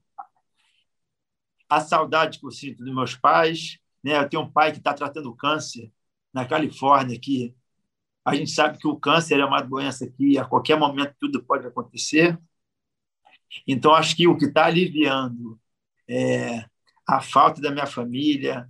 a 1.69 1.79
saudade 1.79 2.39
que 2.39 2.45
eu 2.45 2.51
sinto 2.51 2.83
dos 2.83 2.93
meus 2.93 3.15
pais, 3.15 3.79
né? 4.03 4.17
Eu 4.17 4.29
tenho 4.29 4.43
um 4.43 4.51
pai 4.51 4.71
que 4.71 4.79
está 4.79 4.93
tratando 4.93 5.35
câncer 5.35 5.91
na 6.33 6.45
Califórnia 6.45 7.15
aqui. 7.17 7.55
A 8.25 8.35
gente 8.35 8.51
sabe 8.51 8.77
que 8.77 8.87
o 8.87 8.99
câncer 8.99 9.39
é 9.39 9.45
uma 9.45 9.61
doença 9.61 10.09
que 10.09 10.37
a 10.37 10.45
qualquer 10.45 10.77
momento 10.77 11.15
tudo 11.19 11.43
pode 11.43 11.65
acontecer. 11.65 12.39
Então, 13.67 13.93
acho 13.93 14.15
que 14.15 14.27
o 14.27 14.37
que 14.37 14.45
está 14.45 14.65
aliviando 14.65 15.59
é 16.07 16.65
a 17.11 17.19
falta 17.19 17.61
da 17.61 17.69
minha 17.69 17.85
família 17.85 18.69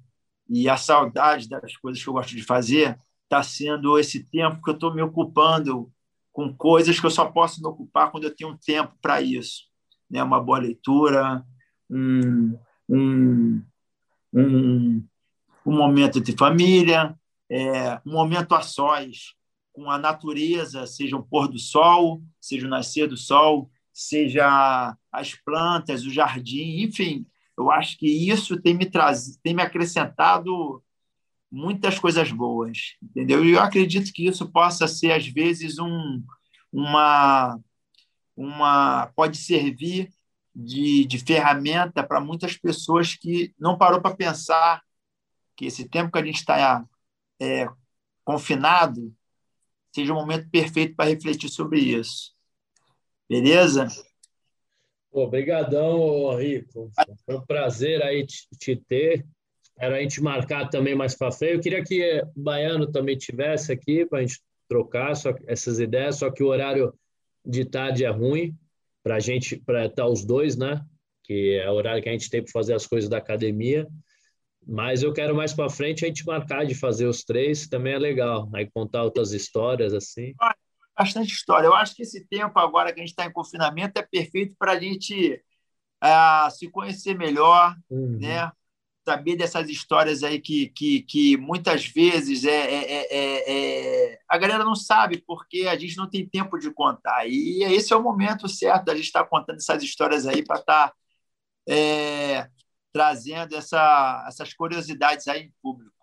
e 0.49 0.67
a 0.67 0.75
saudade 0.75 1.47
das 1.47 1.77
coisas 1.77 2.03
que 2.03 2.09
eu 2.09 2.13
gosto 2.13 2.35
de 2.35 2.41
fazer 2.41 2.97
está 3.23 3.43
sendo 3.43 3.99
esse 3.99 4.23
tempo 4.23 4.61
que 4.63 4.71
eu 4.71 4.73
estou 4.73 4.91
me 4.91 5.01
ocupando 5.01 5.91
com 6.33 6.51
coisas 6.51 6.99
que 6.99 7.05
eu 7.05 7.11
só 7.11 7.25
posso 7.25 7.61
me 7.61 7.67
ocupar 7.67 8.09
quando 8.09 8.23
eu 8.23 8.35
tenho 8.35 8.49
um 8.49 8.57
tempo 8.57 8.95
para 8.99 9.21
isso. 9.21 9.65
Né? 10.09 10.23
Uma 10.23 10.41
boa 10.41 10.57
leitura, 10.57 11.45
um, 11.87 12.57
um, 12.89 13.61
um, 14.33 15.07
um 15.63 15.77
momento 15.77 16.19
de 16.19 16.35
família, 16.35 17.15
é, 17.47 18.01
um 18.03 18.13
momento 18.13 18.55
a 18.55 18.61
sós 18.61 19.35
com 19.71 19.89
a 19.89 19.99
natureza, 19.99 20.87
seja 20.87 21.15
o 21.15 21.23
pôr 21.23 21.47
do 21.47 21.59
sol, 21.59 22.23
seja 22.39 22.65
o 22.65 22.69
nascer 22.69 23.07
do 23.07 23.15
sol, 23.15 23.69
seja 23.93 24.97
as 25.11 25.35
plantas, 25.35 26.05
o 26.05 26.09
jardim, 26.09 26.81
enfim, 26.81 27.25
eu 27.61 27.71
acho 27.71 27.97
que 27.97 28.07
isso 28.07 28.61
tem 28.61 28.73
me 28.73 28.85
trazido, 28.85 29.37
tem 29.43 29.53
me 29.53 29.61
acrescentado 29.61 30.83
muitas 31.51 31.99
coisas 31.99 32.31
boas, 32.31 32.95
entendeu? 33.01 33.45
E 33.45 33.51
eu 33.51 33.59
acredito 33.59 34.11
que 34.13 34.27
isso 34.27 34.51
possa 34.51 34.87
ser 34.87 35.11
às 35.11 35.27
vezes 35.27 35.77
um, 35.79 36.23
uma, 36.71 37.59
uma 38.35 39.07
pode 39.15 39.37
servir 39.37 40.09
de, 40.55 41.05
de 41.05 41.19
ferramenta 41.19 42.03
para 42.03 42.21
muitas 42.21 42.57
pessoas 42.57 43.15
que 43.15 43.53
não 43.59 43.77
parou 43.77 44.01
para 44.01 44.15
pensar 44.15 44.81
que 45.55 45.65
esse 45.65 45.87
tempo 45.87 46.11
que 46.11 46.19
a 46.19 46.25
gente 46.25 46.37
está 46.37 46.85
é, 47.39 47.67
confinado 48.23 49.13
seja 49.93 50.13
o 50.13 50.15
momento 50.15 50.49
perfeito 50.49 50.95
para 50.95 51.09
refletir 51.09 51.49
sobre 51.49 51.79
isso. 51.79 52.33
Beleza? 53.29 53.87
Obrigadão, 55.11 56.35
Rico. 56.37 56.89
Foi 57.25 57.35
um 57.35 57.45
prazer 57.45 58.01
aí 58.01 58.25
te, 58.25 58.47
te 58.57 58.75
ter. 58.75 59.25
Espero 59.61 59.95
a 59.95 60.01
gente 60.01 60.21
marcar 60.21 60.69
também 60.69 60.95
mais 60.95 61.15
para 61.15 61.31
frente. 61.31 61.55
Eu 61.55 61.59
queria 61.59 61.83
que 61.83 62.21
o 62.35 62.41
Baiano 62.41 62.89
também 62.91 63.17
tivesse 63.17 63.71
aqui 63.71 64.05
para 64.05 64.19
a 64.19 64.21
gente 64.21 64.39
trocar 64.69 65.15
só 65.15 65.33
essas 65.47 65.79
ideias, 65.79 66.17
só 66.17 66.31
que 66.31 66.41
o 66.41 66.47
horário 66.47 66.93
de 67.45 67.65
tarde 67.65 68.05
é 68.05 68.09
ruim 68.09 68.55
para 69.03 69.15
a 69.15 69.19
gente, 69.19 69.57
para 69.57 69.87
estar 69.87 70.07
os 70.07 70.23
dois, 70.23 70.55
né? 70.55 70.81
Que 71.23 71.55
é 71.55 71.69
o 71.69 71.73
horário 71.73 72.01
que 72.01 72.07
a 72.07 72.11
gente 72.11 72.29
tem 72.29 72.41
para 72.41 72.51
fazer 72.51 72.73
as 72.73 72.87
coisas 72.87 73.09
da 73.09 73.17
academia. 73.17 73.87
Mas 74.65 75.03
eu 75.03 75.11
quero 75.11 75.35
mais 75.35 75.53
para 75.53 75.69
frente 75.69 76.05
a 76.05 76.07
gente 76.07 76.25
marcar 76.25 76.65
de 76.65 76.75
fazer 76.75 77.07
os 77.07 77.23
três, 77.23 77.67
também 77.67 77.93
é 77.93 77.99
legal. 77.99 78.49
Aí 78.53 78.69
contar 78.71 79.03
outras 79.03 79.33
histórias 79.33 79.93
assim. 79.93 80.33
Bastante 81.01 81.33
história. 81.33 81.65
Eu 81.65 81.73
acho 81.73 81.95
que 81.95 82.03
esse 82.03 82.23
tempo 82.27 82.59
agora 82.59 82.93
que 82.93 82.99
a 82.99 83.03
gente 83.03 83.09
está 83.09 83.25
em 83.25 83.31
confinamento 83.31 83.99
é 83.99 84.03
perfeito 84.03 84.55
para 84.55 84.73
a 84.73 84.79
gente 84.79 85.43
uh, 86.03 86.51
se 86.51 86.69
conhecer 86.69 87.17
melhor, 87.17 87.75
uhum. 87.89 88.19
né? 88.19 88.51
Saber 89.03 89.35
dessas 89.35 89.67
histórias 89.67 90.21
aí 90.21 90.39
que, 90.39 90.69
que, 90.69 91.01
que 91.01 91.37
muitas 91.37 91.87
vezes 91.87 92.45
é, 92.45 92.51
é, 92.51 93.07
é, 93.11 94.11
é, 94.11 94.19
a 94.29 94.37
galera 94.37 94.63
não 94.63 94.75
sabe 94.75 95.23
porque 95.25 95.67
a 95.67 95.75
gente 95.75 95.97
não 95.97 96.07
tem 96.07 96.29
tempo 96.29 96.59
de 96.59 96.71
contar. 96.71 97.27
E 97.27 97.63
esse 97.63 97.91
é 97.91 97.95
o 97.95 98.03
momento 98.03 98.47
certo 98.47 98.85
da 98.85 98.95
gente 98.95 99.05
estar 99.05 99.23
tá 99.23 99.29
contando 99.29 99.57
essas 99.57 99.81
histórias 99.81 100.27
aí 100.27 100.45
para 100.45 100.59
estar 100.59 100.89
tá, 100.89 100.93
é, 101.67 102.47
trazendo 102.93 103.55
essa, 103.55 104.23
essas 104.27 104.53
curiosidades 104.53 105.27
aí 105.27 105.45
em 105.45 105.53
público. 105.63 106.00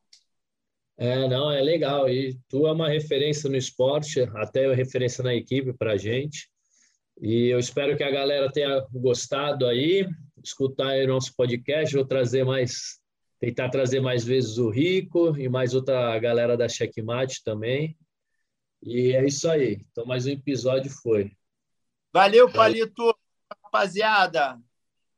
É, 0.99 1.29
não, 1.29 1.51
é 1.51 1.61
legal. 1.61 2.11
E 2.11 2.37
tu 2.49 2.67
é 2.67 2.73
uma 2.73 2.89
referência 2.89 3.49
no 3.49 3.57
esporte, 3.57 4.23
até 4.35 4.67
uma 4.67 4.75
referência 4.75 5.23
na 5.23 5.33
equipe 5.33 5.73
para 5.73 5.93
a 5.93 5.97
gente. 5.97 6.51
E 7.21 7.47
eu 7.47 7.59
espero 7.59 7.97
que 7.97 8.03
a 8.03 8.11
galera 8.11 8.51
tenha 8.51 8.85
gostado 8.93 9.67
aí, 9.67 10.09
escutar 10.43 10.89
aí 10.89 11.07
nosso 11.07 11.35
podcast. 11.37 11.95
Vou 11.95 12.05
trazer 12.05 12.45
mais 12.45 12.99
tentar 13.41 13.69
trazer 13.69 14.01
mais 14.01 14.25
vezes 14.25 14.59
o 14.59 14.69
Rico 14.69 15.37
e 15.39 15.49
mais 15.49 15.73
outra 15.73 16.19
galera 16.19 16.57
da 16.57 16.69
Checkmate 16.69 17.45
também. 17.45 17.97
E 18.83 19.13
é 19.13 19.25
isso 19.25 19.49
aí. 19.49 19.85
Então, 19.93 20.05
mais 20.05 20.27
um 20.27 20.31
episódio 20.31 20.91
foi. 20.91 21.31
Valeu, 22.13 22.51
Palito. 22.51 23.15
Rapaziada, 23.65 24.59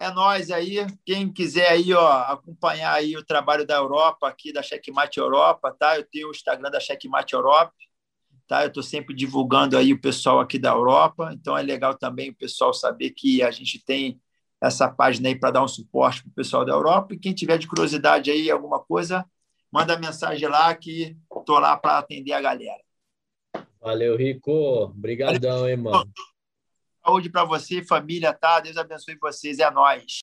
é 0.01 0.11
nós 0.11 0.51
aí. 0.51 0.79
Quem 1.05 1.31
quiser 1.31 1.69
aí, 1.69 1.93
ó, 1.93 2.11
acompanhar 2.23 2.95
aí 2.95 3.17
o 3.17 3.25
trabalho 3.25 3.67
da 3.67 3.77
Europa, 3.77 4.27
aqui 4.27 4.51
da 4.51 4.63
Checkmate 4.63 5.21
Europa, 5.21 5.77
tá? 5.79 5.99
Eu 5.99 6.05
tenho 6.05 6.29
o 6.29 6.31
Instagram 6.31 6.71
da 6.71 6.81
Checkmate 6.81 7.35
Europa, 7.35 7.75
tá? 8.49 8.63
Eu 8.63 8.69
estou 8.69 8.83
sempre 8.83 9.15
divulgando 9.15 9.77
aí 9.77 9.93
o 9.93 10.01
pessoal 10.01 10.41
aqui 10.41 10.59
da 10.59 10.71
Europa, 10.71 11.31
então 11.35 11.57
é 11.57 11.63
legal 11.63 11.95
também 11.95 12.31
o 12.31 12.35
pessoal 12.35 12.73
saber 12.73 13.11
que 13.11 13.43
a 13.43 13.51
gente 13.51 13.79
tem 13.85 14.19
essa 14.59 14.89
página 14.89 15.29
aí 15.29 15.39
para 15.39 15.51
dar 15.51 15.63
um 15.63 15.69
suporte 15.69 16.23
para 16.23 16.31
o 16.31 16.35
pessoal 16.35 16.65
da 16.65 16.73
Europa. 16.73 17.15
E 17.15 17.19
quem 17.19 17.35
tiver 17.35 17.59
de 17.59 17.69
curiosidade 17.69 18.31
aí, 18.31 18.51
alguma 18.51 18.81
coisa, 18.81 19.25
manda 19.71 19.99
mensagem 19.99 20.49
lá 20.49 20.75
que 20.75 21.15
estou 21.31 21.59
lá 21.59 21.77
para 21.77 21.99
atender 21.99 22.33
a 22.33 22.41
galera. 22.41 22.81
Valeu, 23.81 24.17
Rico. 24.17 24.51
Obrigadão, 24.85 25.69
hein, 25.69 25.77
mano. 25.77 26.11
Saúde 27.05 27.31
para 27.31 27.45
você 27.45 27.83
família, 27.83 28.33
tá? 28.33 28.61
Deus 28.61 28.77
abençoe 28.77 29.17
vocês. 29.19 29.59
É 29.59 29.71
nóis. 29.71 30.21